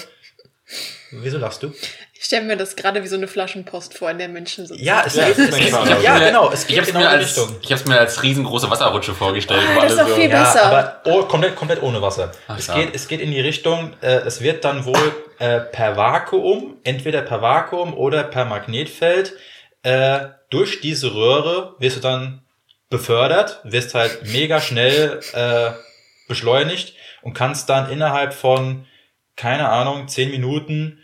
Wieso 1.11 1.37
lachst 1.37 1.61
du? 1.61 1.71
Ich 2.13 2.23
stelle 2.25 2.43
mir 2.45 2.57
das 2.57 2.75
gerade 2.75 3.03
wie 3.03 3.07
so 3.07 3.15
eine 3.15 3.27
Flaschenpost 3.27 3.95
vor, 3.95 4.09
in 4.09 4.17
der 4.17 4.27
Menschen 4.27 4.65
sitzen. 4.65 4.83
Ja, 4.83 5.03
es 5.05 5.15
Ja, 5.15 5.27
geht, 5.27 5.37
das 5.37 5.49
es 5.49 5.57
ich 5.59 5.71
mal. 5.71 6.01
ja, 6.01 6.17
genau, 6.17 6.49
es 6.51 6.63
Ich 6.63 6.69
geht 6.69 6.77
hab's 6.79 6.87
genau 6.87 6.99
mir 7.01 7.05
in 7.05 7.11
die 7.11 7.17
als, 7.25 7.37
Richtung. 7.37 7.55
ich 7.61 7.71
hab's 7.71 7.85
mir 7.85 7.99
als 7.99 8.23
riesengroße 8.23 8.69
Wasserrutsche 8.71 9.13
vorgestellt. 9.13 9.61
Ah, 9.77 9.81
das 9.83 9.91
ist 9.91 9.99
doch 9.99 10.07
viel 10.09 10.23
so, 10.23 10.29
besser. 10.31 10.55
Ja, 10.61 10.63
aber 10.71 11.01
oh, 11.05 11.23
komplett, 11.25 11.55
komplett 11.55 11.83
ohne 11.83 12.01
Wasser. 12.01 12.31
Ach 12.47 12.57
es, 12.57 12.65
ja. 12.67 12.73
geht, 12.79 12.95
es 12.95 13.07
geht 13.07 13.21
in 13.21 13.29
die 13.29 13.41
Richtung, 13.41 13.93
äh, 14.01 14.21
es 14.25 14.41
wird 14.41 14.65
dann 14.65 14.85
wohl 14.85 15.13
äh, 15.37 15.59
per 15.59 15.95
Vakuum, 15.95 16.77
entweder 16.83 17.21
per 17.21 17.43
Vakuum 17.43 17.93
oder 17.93 18.23
per 18.23 18.45
Magnetfeld, 18.45 19.33
äh, 19.83 20.21
durch 20.49 20.81
diese 20.81 21.13
Röhre 21.13 21.75
wirst 21.77 21.97
du 21.97 22.01
dann 22.01 22.41
befördert, 22.97 23.59
wirst 23.63 23.93
halt 23.93 24.19
mega 24.31 24.61
schnell 24.61 25.19
äh, 25.33 25.71
beschleunigt 26.27 26.93
und 27.21 27.33
kannst 27.33 27.69
dann 27.69 27.89
innerhalb 27.91 28.33
von, 28.33 28.85
keine 29.35 29.69
Ahnung, 29.69 30.07
zehn 30.07 30.31
Minuten 30.31 30.99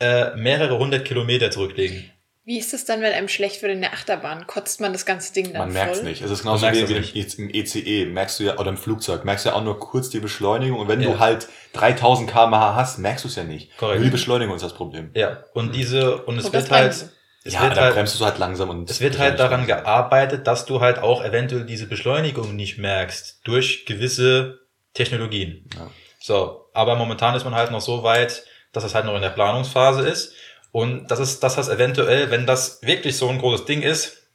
äh, 0.00 0.34
mehrere 0.36 0.78
hundert 0.78 1.04
Kilometer 1.04 1.50
zurücklegen. 1.50 2.10
Wie 2.44 2.58
ist 2.58 2.72
es 2.74 2.84
dann, 2.84 3.00
wenn 3.00 3.12
einem 3.12 3.26
schlecht 3.28 3.60
wird 3.62 3.72
in 3.72 3.80
der 3.80 3.92
Achterbahn? 3.92 4.46
Kotzt 4.46 4.80
man 4.80 4.92
das 4.92 5.04
ganze 5.04 5.32
Ding 5.32 5.46
dann 5.52 5.62
Man 5.62 5.72
merkt's 5.72 5.98
voll? 5.98 6.08
nicht. 6.08 6.22
Es 6.22 6.30
ist 6.30 6.42
genauso 6.42 6.66
Du 6.68 6.74
wie, 6.88 7.14
wie 7.14 7.20
es 7.20 7.34
im 7.34 7.50
ECE. 7.52 8.06
Merkst 8.06 8.38
du 8.38 8.44
ja, 8.44 8.58
oder 8.58 8.68
im 8.68 8.76
Flugzeug, 8.76 9.24
merkst 9.24 9.44
du 9.46 9.48
ja 9.48 9.56
auch 9.56 9.64
nur 9.64 9.80
kurz 9.80 10.10
die 10.10 10.20
Beschleunigung. 10.20 10.78
Und 10.78 10.86
wenn 10.88 11.00
Ja. 11.00 11.10
du 11.10 11.18
halt 11.18 11.48
3000 11.72 12.30
km/h 12.30 12.76
hast, 12.76 12.98
merkst 13.00 13.24
du 13.24 13.28
es 13.28 13.34
ja 13.34 13.42
nicht. 13.42 13.76
Korrekt. 13.78 13.98
Nur 13.98 14.04
die 14.04 14.12
Beschleunigung 14.12 14.54
ist 14.54 14.62
das 14.62 14.74
Problem. 14.74 15.10
Ja, 15.14 15.42
und 15.54 15.74
diese, 15.74 16.18
und 16.18 16.38
es 16.38 16.44
Und 16.46 16.52
wird 16.52 16.70
halt. 16.70 17.10
Es 17.46 17.54
ja, 17.54 17.62
wird 17.62 17.76
dann 17.76 17.84
halt, 17.84 17.94
bremst 17.94 18.20
du 18.20 18.24
halt 18.24 18.38
langsam 18.38 18.70
und. 18.70 18.90
Es 18.90 19.00
wird 19.00 19.18
halt 19.18 19.38
daran 19.38 19.66
gearbeitet, 19.66 20.46
dass 20.46 20.66
du 20.66 20.80
halt 20.80 20.98
auch 20.98 21.24
eventuell 21.24 21.64
diese 21.64 21.86
Beschleunigung 21.86 22.56
nicht 22.56 22.78
merkst 22.78 23.40
durch 23.44 23.86
gewisse 23.86 24.60
Technologien. 24.94 25.68
Ja. 25.74 25.90
So, 26.18 26.68
aber 26.74 26.96
momentan 26.96 27.34
ist 27.34 27.44
man 27.44 27.54
halt 27.54 27.70
noch 27.70 27.80
so 27.80 28.02
weit, 28.02 28.44
dass 28.72 28.84
es 28.84 28.94
halt 28.94 29.06
noch 29.06 29.14
in 29.14 29.22
der 29.22 29.30
Planungsphase 29.30 30.06
ist 30.06 30.34
und 30.72 31.10
das 31.10 31.20
ist, 31.20 31.42
dass 31.42 31.56
das 31.56 31.68
eventuell, 31.68 32.30
wenn 32.30 32.46
das 32.46 32.82
wirklich 32.82 33.16
so 33.16 33.28
ein 33.28 33.38
großes 33.38 33.64
Ding 33.64 33.82
ist, 33.82 34.28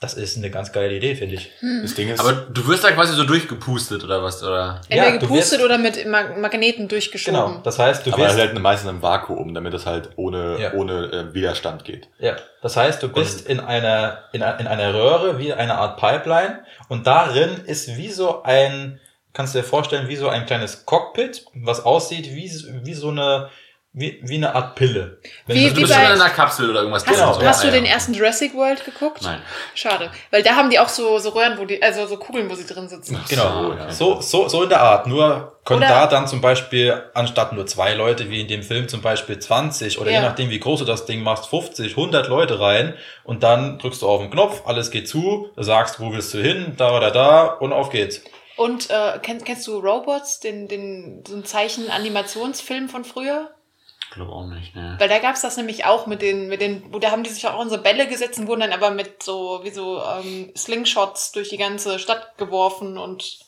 das 0.00 0.14
ist 0.14 0.36
eine 0.36 0.50
ganz 0.50 0.72
geile 0.72 0.94
Idee, 0.94 1.14
finde 1.14 1.36
ich. 1.36 1.50
Das 1.82 1.94
Ding 1.94 2.08
ist, 2.10 2.18
Aber 2.20 2.32
du 2.32 2.66
wirst 2.66 2.84
da 2.84 2.90
quasi 2.90 3.14
so 3.14 3.24
durchgepustet 3.24 4.02
oder 4.04 4.22
was? 4.22 4.42
Oder? 4.42 4.80
Entweder 4.88 5.04
Ja, 5.06 5.12
du 5.12 5.18
gepustet 5.20 5.60
wirst- 5.60 5.64
oder 5.64 5.78
mit 5.78 6.06
Mag 6.06 6.36
Magneten 6.38 6.88
durchgeschoben. 6.88 7.40
Genau. 7.40 7.60
Das 7.62 7.78
heißt, 7.78 8.04
du 8.06 8.12
aber 8.12 8.24
wirst, 8.24 8.36
halt 8.38 8.58
meistens 8.58 8.90
im 8.90 9.02
Vakuum, 9.02 9.54
damit 9.54 9.72
es 9.72 9.86
halt 9.86 10.10
ohne, 10.16 10.58
Ja. 10.60 10.72
ohne 10.74 11.04
äh, 11.30 11.34
Widerstand 11.34 11.84
geht. 11.84 12.08
ja, 12.18 12.36
das 12.60 12.76
heißt, 12.76 13.02
du 13.02 13.08
bist 13.08 13.48
in 13.48 13.60
einer, 13.60 14.24
in, 14.32 14.42
einer- 14.42 14.58
in 14.60 14.66
einer 14.66 14.92
Röhre, 14.92 15.38
wie 15.38 15.52
eine 15.54 15.76
Art 15.76 15.98
Pipeline, 15.98 16.64
und 16.88 17.06
darin 17.06 17.62
ist 17.64 17.96
wie 17.96 18.10
so 18.10 18.42
ein, 18.42 19.00
kannst 19.34 19.54
du 19.54 19.58
dir 19.58 19.64
vorstellen, 19.64 20.08
wie 20.08 20.16
so 20.16 20.28
ein 20.30 20.46
kleines 20.46 20.86
Cockpit, 20.86 21.44
was 21.54 21.84
aussieht 21.84 22.34
wie, 22.34 22.50
wie 22.84 22.94
so 22.94 23.10
eine, 23.10 23.50
wie, 23.96 24.18
wie 24.24 24.34
eine 24.36 24.54
Art 24.56 24.74
Pille. 24.74 25.18
Wenn 25.46 25.56
Wie- 25.56 25.68
Du 25.70 25.80
bist 25.82 25.92
bei- 25.92 26.04
schon 26.06 26.14
in 26.16 26.20
einer 26.20 26.30
Kapsel 26.30 26.68
oder 26.70 26.80
irgendwas. 26.80 27.06
Hast, 27.06 27.14
Genau, 27.14 27.40
hast 27.40 27.62
du 27.62 27.70
den 27.70 27.84
ersten 27.84 28.12
Jurassic 28.12 28.52
World 28.54 28.84
geguckt? 28.84 29.22
Nein. 29.22 29.40
Schade. 29.74 30.10
Weil 30.32 30.42
da 30.42 30.56
haben 30.56 30.68
die 30.70 30.80
auch 30.80 30.88
so, 30.88 31.18
so 31.20 31.28
Röhren, 31.28 31.58
wo 31.58 31.64
die, 31.64 31.80
also 31.80 32.04
so 32.08 32.16
Kugeln, 32.16 32.50
wo 32.50 32.54
sie 32.56 32.66
drin 32.66 32.88
sitzen. 32.88 33.20
Genau, 33.28 33.62
So, 33.62 33.72
ja. 33.74 33.90
so, 33.92 34.20
so, 34.20 34.48
so 34.48 34.62
in 34.64 34.68
der 34.68 34.80
Art. 34.80 35.06
Nur 35.06 35.58
können 35.64 35.78
Oder- 35.78 35.88
da 35.88 36.06
dann 36.08 36.26
zum 36.26 36.40
Beispiel 36.40 37.04
anstatt 37.14 37.52
nur 37.52 37.66
zwei 37.66 37.94
Leute, 37.94 38.30
wie 38.30 38.40
in 38.40 38.48
dem 38.48 38.64
Film 38.64 38.88
zum 38.88 39.00
Beispiel 39.00 39.38
20 39.38 40.00
oder 40.00 40.10
Ja. 40.10 40.20
je 40.22 40.26
nachdem, 40.26 40.50
wie 40.50 40.58
groß 40.58 40.80
du 40.80 40.84
das 40.84 41.06
Ding 41.06 41.22
machst, 41.22 41.46
50, 41.48 41.96
100 41.96 42.26
Leute 42.28 42.58
rein 42.58 42.94
und 43.22 43.44
dann 43.44 43.78
drückst 43.78 44.02
du 44.02 44.08
auf 44.08 44.20
den 44.20 44.30
Knopf, 44.30 44.62
alles 44.66 44.90
geht 44.90 45.08
zu, 45.08 45.50
du 45.56 45.62
sagst, 45.62 46.00
wo 46.00 46.12
willst 46.12 46.34
du 46.34 46.38
hin, 46.42 46.74
da 46.76 46.96
oder 46.96 47.12
da 47.12 47.42
und 47.44 47.72
auf 47.72 47.90
geht's. 47.90 48.22
Und 48.56 48.90
äh, 48.90 49.18
kennst, 49.22 49.44
kennst 49.46 49.66
du 49.66 49.78
Robots, 49.78 50.40
den, 50.40 50.68
den, 50.68 51.24
so 51.26 51.34
ein 51.34 51.44
Zeichen-Animationsfilm 51.44 52.88
von 52.88 53.04
früher? 53.04 53.54
Ich 54.00 54.10
glaube 54.10 54.32
auch 54.32 54.46
nicht, 54.46 54.76
ne. 54.76 54.94
Weil 54.98 55.08
da 55.08 55.18
gab's 55.18 55.40
das 55.40 55.56
nämlich 55.56 55.86
auch 55.86 56.06
mit 56.06 56.22
den, 56.22 56.48
mit 56.48 56.60
den, 56.60 56.92
wo 56.92 57.00
da 57.00 57.10
haben 57.10 57.24
die 57.24 57.30
sich 57.30 57.46
auch 57.48 57.60
in 57.60 57.68
so 57.68 57.78
Bälle 57.78 58.06
gesetzt 58.06 58.38
und 58.38 58.46
wurden 58.46 58.60
dann 58.60 58.72
aber 58.72 58.90
mit 58.90 59.22
so, 59.22 59.60
wie 59.64 59.70
so 59.70 60.00
ähm, 60.02 60.52
Slingshots 60.56 61.32
durch 61.32 61.48
die 61.48 61.56
ganze 61.56 61.98
Stadt 61.98 62.38
geworfen 62.38 62.96
und 62.96 63.40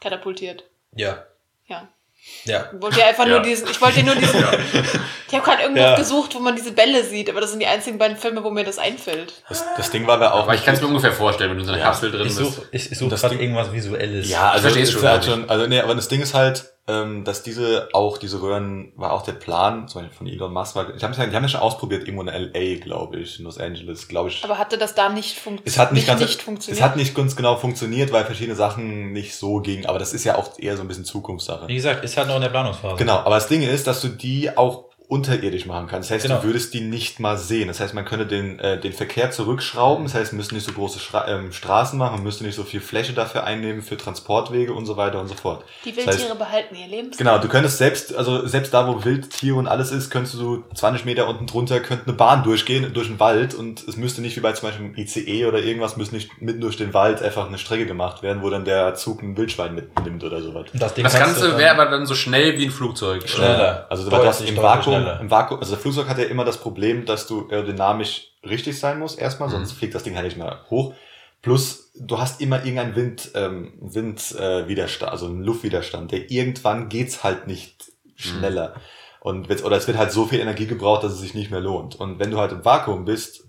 katapultiert. 0.00 0.64
Ja. 0.92 1.24
Ja. 1.66 1.88
Ja. 2.44 2.70
Ich 2.74 2.80
wollte 2.82 3.00
ja 3.00 3.06
einfach 3.06 3.24
Ja. 3.26 3.30
nur 3.34 3.40
diesen, 3.40 3.66
ich 3.70 3.80
wollte 3.80 4.02
nur 4.04 4.14
diesen, 4.14 4.38
ich 5.28 5.34
habe 5.34 5.44
gerade 5.44 5.62
irgendwo 5.62 5.80
Ja. 5.82 5.96
gesucht, 5.96 6.34
wo 6.34 6.38
man 6.38 6.54
diese 6.54 6.72
Bälle 6.72 7.02
sieht, 7.04 7.28
aber 7.28 7.40
das 7.40 7.50
sind 7.50 7.60
die 7.60 7.66
einzigen 7.66 7.98
beiden 7.98 8.16
Filme, 8.16 8.44
wo 8.44 8.50
mir 8.50 8.64
das 8.64 8.78
einfällt. 8.78 9.32
Das, 9.48 9.64
das 9.76 9.90
Ding 9.90 10.06
war 10.06 10.14
aber 10.14 10.34
auch. 10.34 10.42
Aber 10.44 10.54
ich 10.54 10.64
kann 10.64 10.74
es 10.74 10.80
mir 10.80 10.86
ungefähr 10.86 11.12
vorstellen, 11.12 11.50
wenn 11.50 11.56
du 11.56 11.62
in 11.62 11.66
so 11.66 11.72
einer 11.72 11.80
Ja. 11.82 11.88
Kapsel 11.88 12.10
drin 12.12 12.26
Ich 12.26 12.36
bist. 12.36 12.38
suche 12.54 12.68
ich, 12.70 12.92
ich 12.92 12.98
such 12.98 13.08
Das 13.10 13.20
gerade 13.22 13.34
irgendwas 13.36 13.72
Visuelles. 13.72 14.28
Ja, 14.28 14.50
also 14.50 14.62
versteh's 14.62 14.88
es 14.88 14.94
schon, 14.94 15.02
ist 15.02 15.08
halt 15.08 15.24
ich. 15.24 15.30
schon, 15.30 15.50
also 15.50 15.66
nee, 15.66 15.80
aber 15.80 15.94
das 15.94 16.08
Ding 16.08 16.20
ist 16.22 16.34
halt, 16.34 16.64
ähm, 16.88 17.24
dass 17.24 17.42
diese 17.42 17.88
auch 17.92 18.16
diese 18.16 18.40
Röhren 18.40 18.92
war 18.94 19.12
auch 19.12 19.22
der 19.22 19.32
Plan, 19.32 19.88
zum 19.88 20.02
Beispiel 20.02 20.16
von 20.16 20.26
Elon 20.28 20.52
Musk 20.52 20.76
war, 20.76 20.94
ich 20.94 21.02
hab, 21.02 21.12
die 21.12 21.20
haben 21.20 21.42
ja 21.42 21.48
schon 21.48 21.60
ausprobiert 21.60 22.06
irgendwo 22.06 22.22
in 22.22 22.28
LA, 22.28 22.76
glaube 22.80 23.18
ich, 23.18 23.40
in 23.40 23.44
Los 23.44 23.58
Angeles, 23.58 24.06
glaube 24.06 24.28
ich. 24.28 24.44
Aber 24.44 24.56
hatte 24.58 24.78
das 24.78 24.94
da 24.94 25.08
nicht, 25.08 25.36
funkt 25.36 25.62
es 25.66 25.78
hat 25.78 25.92
nicht, 25.92 26.06
ganz, 26.06 26.20
nicht 26.20 26.42
funktioniert? 26.42 26.78
es 26.78 26.84
hat 26.84 26.96
nicht 26.96 27.14
ganz 27.14 27.34
genau 27.34 27.56
funktioniert, 27.56 28.12
weil 28.12 28.24
verschiedene 28.24 28.54
Sachen 28.54 29.12
nicht 29.12 29.34
so 29.34 29.58
gingen, 29.58 29.86
aber 29.86 29.98
das 29.98 30.12
ist 30.12 30.22
ja 30.24 30.36
auch 30.36 30.58
eher 30.58 30.76
so 30.76 30.82
ein 30.82 30.88
bisschen 30.88 31.04
Zukunftssache. 31.04 31.66
Wie 31.66 31.74
gesagt, 31.74 32.04
ist 32.04 32.16
halt 32.16 32.28
noch 32.28 32.36
in 32.36 32.42
der 32.42 32.50
Planungsphase. 32.50 32.96
Genau, 32.96 33.16
aber 33.16 33.34
das 33.34 33.48
Ding 33.48 33.62
ist, 33.62 33.88
dass 33.88 34.00
du 34.00 34.08
die 34.08 34.56
auch 34.56 34.85
unterirdisch 35.08 35.66
machen 35.66 35.86
kannst. 35.86 36.10
Das 36.10 36.16
heißt, 36.16 36.26
Genau. 36.26 36.40
du 36.40 36.48
würdest 36.48 36.74
die 36.74 36.80
nicht 36.80 37.20
mal 37.20 37.38
sehen. 37.38 37.68
Das 37.68 37.78
heißt, 37.78 37.94
man 37.94 38.04
könnte 38.04 38.26
den, 38.26 38.58
äh, 38.58 38.80
den 38.80 38.92
Verkehr 38.92 39.30
zurückschrauben. 39.30 40.04
Das 40.04 40.14
heißt, 40.14 40.32
man 40.32 40.38
müsste 40.38 40.54
nicht 40.56 40.66
so 40.66 40.72
große 40.72 40.98
Schra 40.98 41.28
ähm, 41.28 41.52
Straßen 41.52 41.96
machen, 41.96 42.14
man 42.16 42.22
müsste 42.24 42.42
nicht 42.44 42.56
so 42.56 42.64
viel 42.64 42.80
Fläche 42.80 43.12
dafür 43.12 43.44
einnehmen 43.44 43.82
für 43.82 43.96
Transportwege 43.96 44.72
und 44.74 44.84
so 44.86 44.96
weiter 44.96 45.20
und 45.20 45.28
so 45.28 45.34
fort. 45.34 45.64
Die 45.84 45.92
Das 45.92 46.04
heißt- 46.04 46.06
Wildtiere 46.18 46.34
behalten 46.36 46.74
ihr 46.74 46.88
Lebens. 46.88 47.16
Genau, 47.16 47.38
du 47.38 47.46
könntest 47.48 47.78
selbst, 47.78 48.16
also 48.16 48.46
selbst 48.48 48.74
da, 48.74 48.88
wo 48.88 49.04
Wildtiere 49.04 49.54
und 49.56 49.68
alles 49.68 49.92
ist, 49.92 50.10
könntest 50.10 50.34
du 50.34 50.64
20 50.74 51.04
Meter 51.04 51.28
unten 51.28 51.46
drunter, 51.46 51.78
könnte 51.78 52.06
eine 52.06 52.14
Bahn 52.16 52.42
durchgehen, 52.42 52.92
durch 52.92 53.06
den 53.06 53.20
Wald 53.20 53.54
und 53.54 53.86
es 53.86 53.96
müsste 53.96 54.20
nicht 54.22 54.36
wie 54.36 54.40
bei 54.40 54.52
zum 54.52 54.68
Beispiel 54.70 54.86
einem 54.86 54.94
ICE 54.96 55.46
oder 55.46 55.60
irgendwas, 55.60 55.96
müsste 55.96 56.16
nicht 56.16 56.42
mitten 56.42 56.60
durch 56.60 56.76
den 56.76 56.94
Wald 56.94 57.22
einfach 57.22 57.46
eine 57.46 57.58
Strecke 57.58 57.86
gemacht 57.86 58.24
werden, 58.24 58.42
wo 58.42 58.50
dann 58.50 58.64
der 58.64 58.94
Zug 58.94 59.22
ein 59.22 59.36
Wildschwein 59.36 59.74
mitnimmt 59.74 60.24
oder 60.24 60.42
sowas. 60.42 60.66
Das 60.74 60.94
Ding 60.94 61.04
Das 61.04 61.12
du 61.12 61.18
Ganze 61.20 61.48
dann- 61.50 61.58
wäre 61.58 61.70
aber 61.70 61.86
dann 61.90 62.06
so 62.06 62.14
schnell 62.16 62.58
wie 62.58 62.64
ein 62.64 62.70
Flugzeug. 62.72 63.28
Schneller. 63.28 63.86
Also 63.88 64.10
weil 64.10 64.24
das 64.24 64.40
im 64.40 64.56
Vakuum, 64.56 64.95
schneller. 64.96 65.20
im 65.20 65.30
Vakuum, 65.30 65.60
also 65.60 65.72
das 65.72 65.82
Flugzeug 65.82 66.08
hat 66.08 66.18
ja 66.18 66.24
immer 66.24 66.44
das 66.44 66.58
Problem, 66.58 67.04
dass 67.06 67.26
du 67.26 67.48
aerodynamisch 67.48 68.32
richtig 68.44 68.78
sein 68.78 68.98
musst 68.98 69.18
erstmal, 69.18 69.48
sonst 69.48 69.72
fliegt 69.72 69.94
das 69.94 70.02
Ding 70.02 70.14
halt 70.14 70.24
nicht 70.24 70.36
mehr 70.36 70.64
hoch. 70.70 70.94
Plus, 71.42 71.92
du 71.94 72.18
hast 72.18 72.40
immer 72.40 72.58
irgendeinen 72.64 72.96
Wind, 72.96 73.30
ähm, 73.34 73.74
Wind, 73.80 74.34
äh, 74.38 75.04
also 75.04 75.26
einen 75.26 75.42
Luftwiderstand, 75.42 76.12
der 76.12 76.30
irgendwann 76.30 76.88
geht's 76.88 77.22
halt 77.22 77.46
nicht 77.46 77.92
schneller. 78.16 78.74
Und 79.20 79.48
wenn's- 79.48 79.64
oder 79.64 79.76
es 79.76 79.86
wird 79.86 79.98
halt 79.98 80.12
so 80.12 80.26
viel 80.26 80.40
Energie 80.40 80.66
gebraucht, 80.66 81.04
dass 81.04 81.12
es 81.12 81.20
sich 81.20 81.34
nicht 81.34 81.50
mehr 81.50 81.60
lohnt. 81.60 81.96
Und 81.96 82.18
wenn 82.18 82.30
du 82.30 82.38
halt 82.38 82.52
im 82.52 82.64
Vakuum 82.64 83.04
bist, 83.04 83.44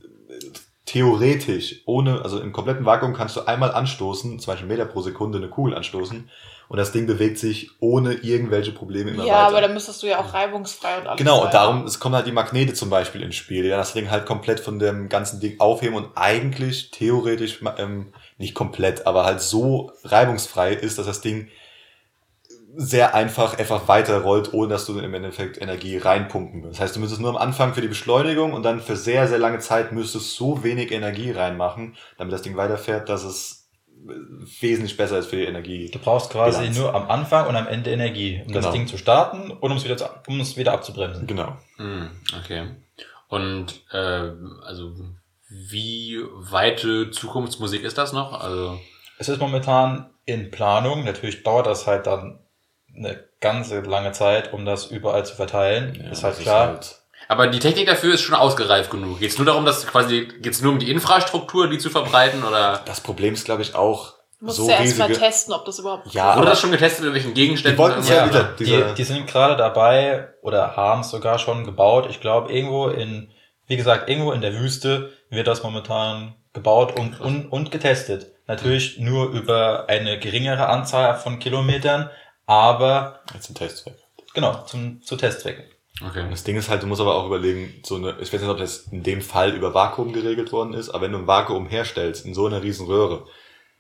theoretisch, 0.85 1.81
ohne, 1.85 2.21
also 2.23 2.39
im 2.39 2.53
kompletten 2.53 2.85
Vakuum 2.85 3.13
kannst 3.13 3.35
du 3.35 3.41
einmal 3.41 3.71
anstoßen, 3.71 4.39
zum 4.39 4.51
Beispiel 4.51 4.67
Meter 4.67 4.85
pro 4.85 5.01
Sekunde 5.01 5.37
eine 5.37 5.49
Kugel 5.49 5.75
anstoßen, 5.75 6.29
und 6.69 6.77
das 6.77 6.91
Ding 6.91 7.07
bewegt 7.07 7.37
sich 7.37 7.71
ohne 7.79 8.13
irgendwelche 8.13 8.71
Probleme 8.71 9.11
immer 9.11 9.25
Ja, 9.25 9.35
weiter. 9.35 9.47
aber 9.47 9.61
da 9.61 9.67
müsstest 9.69 10.03
du 10.03 10.07
ja 10.07 10.19
auch 10.19 10.33
reibungsfrei 10.33 10.97
und 10.99 11.07
alles 11.07 11.17
Genau, 11.17 11.45
und 11.45 11.53
darum, 11.53 11.85
es 11.85 11.99
kommen 11.99 12.15
halt 12.15 12.27
die 12.27 12.31
Magnete 12.31 12.73
zum 12.73 12.89
Beispiel 12.89 13.21
ins 13.21 13.35
Spiel, 13.35 13.63
die 13.63 13.69
das 13.69 13.93
Ding 13.93 14.11
halt 14.11 14.25
komplett 14.25 14.59
von 14.59 14.79
dem 14.79 15.09
ganzen 15.09 15.39
Ding 15.39 15.59
aufheben 15.59 15.95
und 15.95 16.09
eigentlich 16.15 16.91
theoretisch, 16.91 17.59
ähm, 17.77 18.13
nicht 18.37 18.53
komplett, 18.53 19.07
aber 19.07 19.25
halt 19.25 19.41
so 19.41 19.91
reibungsfrei 20.03 20.73
ist, 20.73 20.97
dass 20.97 21.05
das 21.05 21.21
Ding 21.21 21.47
sehr 22.79 23.15
einfach 23.15 23.57
einfach 23.57 23.87
weiterrollt, 23.87 24.53
ohne 24.53 24.67
dass 24.67 24.85
du 24.85 24.99
im 24.99 25.13
Endeffekt 25.13 25.59
Energie 25.59 25.97
reinpumpen 25.97 26.59
musst. 26.61 26.73
Das 26.73 26.79
heißt, 26.81 26.95
du 26.95 26.99
müsstest 26.99 27.21
nur 27.21 27.31
am 27.31 27.37
Anfang 27.37 27.73
für 27.73 27.81
die 27.81 27.87
Beschleunigung 27.87 28.53
und 28.53 28.61
dann 28.63 28.81
für 28.81 28.95
sehr, 28.95 29.27
sehr 29.27 29.39
lange 29.39 29.59
Zeit 29.59 29.93
müsstest 29.93 30.35
so 30.35 30.63
wenig 30.63 30.91
Energie 30.91 31.31
reinmachen, 31.31 31.95
damit 32.17 32.33
das 32.33 32.43
Ding 32.43 32.55
weiterfährt, 32.55 33.09
dass 33.09 33.23
es 33.23 33.66
wesentlich 34.61 34.95
besser 34.97 35.17
ist 35.19 35.27
für 35.27 35.35
die 35.37 35.45
Energie. 35.45 35.89
Du 35.91 35.99
brauchst 35.99 36.29
quasi 36.31 36.59
Bilanz. 36.59 36.77
nur 36.77 36.95
am 36.95 37.09
Anfang 37.09 37.47
und 37.47 37.55
am 37.55 37.67
Ende 37.67 37.91
Energie, 37.91 38.41
um 38.45 38.53
das 38.53 38.63
Genau. 38.65 38.73
Ding 38.75 38.87
zu 38.87 38.97
starten 38.97 39.51
und 39.51 39.71
um 39.71 39.77
es 39.77 39.83
wieder, 39.83 39.97
zu, 39.97 40.05
um 40.27 40.39
es 40.39 40.55
wieder 40.57 40.73
abzubremsen. 40.73 41.27
Genau. 41.27 41.57
Hm, 41.77 42.09
okay. 42.39 42.67
Und 43.27 43.81
äh, 43.91 44.31
also 44.65 44.93
wie 45.49 46.17
weite 46.33 47.11
Zukunftsmusik 47.11 47.83
ist 47.83 47.97
das 47.97 48.13
noch? 48.13 48.39
Also 48.41 48.79
Es 49.17 49.29
ist 49.29 49.39
momentan 49.39 50.09
in 50.25 50.51
Planung. 50.51 51.03
Natürlich 51.05 51.43
dauert 51.43 51.67
das 51.67 51.87
halt 51.87 52.07
dann 52.07 52.39
eine 52.95 53.23
ganze 53.39 53.81
lange 53.81 54.11
Zeit, 54.11 54.53
um 54.53 54.65
das 54.65 54.85
überall 54.87 55.25
zu 55.25 55.35
verteilen. 55.35 55.95
Ja, 56.01 56.11
ist 56.11 56.23
halt 56.23 56.35
das 56.37 56.41
klar. 56.43 56.67
halt- 56.67 57.01
Aber 57.27 57.47
die 57.47 57.59
Technik 57.59 57.87
dafür 57.87 58.13
ist 58.13 58.21
schon 58.21 58.35
ausgereift 58.35 58.89
genug. 58.89 59.19
Geht 59.19 59.31
es 59.31 59.37
nur 59.37 59.45
darum, 59.45 59.65
dass 59.65 59.85
quasi 59.87 60.27
geht's 60.41 60.61
nur 60.61 60.71
um 60.71 60.79
die 60.79 60.89
Infrastruktur, 60.91 61.67
die 61.69 61.77
zu 61.77 61.89
verbreiten 61.89 62.43
oder 62.43 62.81
das 62.85 63.01
Problem 63.01 63.33
ist, 63.33 63.45
glaube 63.45 63.61
ich, 63.61 63.75
auch 63.75 64.13
Du 64.39 64.45
musst 64.45 64.57
so 64.57 64.69
ja 64.69 64.77
erstmal 64.79 65.11
testen, 65.11 65.53
ob 65.53 65.65
das 65.65 65.79
überhaupt 65.79 66.13
Ja, 66.13 66.35
wurde 66.37 66.47
das 66.49 66.59
schon 66.61 66.69
getestet 66.71 66.99
mit 66.99 67.07
irgendwelchen 67.07 67.33
Gegenständen? 67.33 67.75
Die 67.75 67.81
wollten 67.83 67.99
es 68.01 68.09
ja 68.09 68.27
wieder, 68.29 68.43
die, 68.59 68.63
diese- 68.65 68.93
die 68.93 69.03
sind 69.03 69.25
gerade 69.27 69.57
dabei 69.57 70.29
oder 70.43 70.75
haben 70.77 71.01
es 71.01 71.09
sogar 71.09 71.39
schon 71.39 71.63
gebaut. 71.65 72.05
Ich 72.09 72.21
glaube, 72.21 72.51
irgendwo 72.53 72.87
in, 72.89 73.31
wie 73.65 73.77
gesagt, 73.77 74.07
irgendwo 74.09 74.31
in 74.33 74.41
der 74.41 74.53
Wüste 74.53 75.11
wird 75.31 75.47
das 75.47 75.63
momentan 75.63 76.35
gebaut 76.53 76.97
und, 76.99 77.19
und, 77.19 77.47
und 77.51 77.71
getestet. 77.71 78.31
Natürlich 78.45 78.99
nur 78.99 79.29
über 79.31 79.85
eine 79.89 80.19
geringere 80.19 80.67
Anzahl 80.69 81.15
von 81.17 81.39
Kilometern, 81.39 82.09
aber 82.45 83.19
Jetzt 83.33 83.49
ein 83.49 83.55
Testzweck. 83.55 83.95
genau, 84.33 84.63
zum, 84.65 85.01
zu 85.01 85.15
Testzwecken. 85.17 85.65
Okay. 86.05 86.27
Das 86.29 86.43
Ding 86.43 86.57
ist 86.57 86.69
halt, 86.69 86.83
du 86.83 86.87
musst 86.87 87.01
aber 87.01 87.15
auch 87.15 87.25
überlegen, 87.25 87.73
so 87.83 87.95
eine, 87.95 88.17
ich 88.19 88.31
weiß 88.31 88.41
nicht, 88.41 88.49
ob 88.49 88.57
das 88.57 88.87
in 88.91 89.03
dem 89.03 89.21
Fall 89.21 89.55
über 89.55 89.73
Vakuum 89.73 90.13
geregelt 90.13 90.51
worden 90.51 90.73
ist, 90.73 90.89
aber 90.89 91.03
wenn 91.03 91.11
du 91.11 91.19
ein 91.19 91.27
Vakuum 91.27 91.67
herstellst 91.67 92.25
in 92.25 92.33
so 92.33 92.45
einer 92.45 92.61
riesen 92.61 92.85
Röhre, 92.85 93.25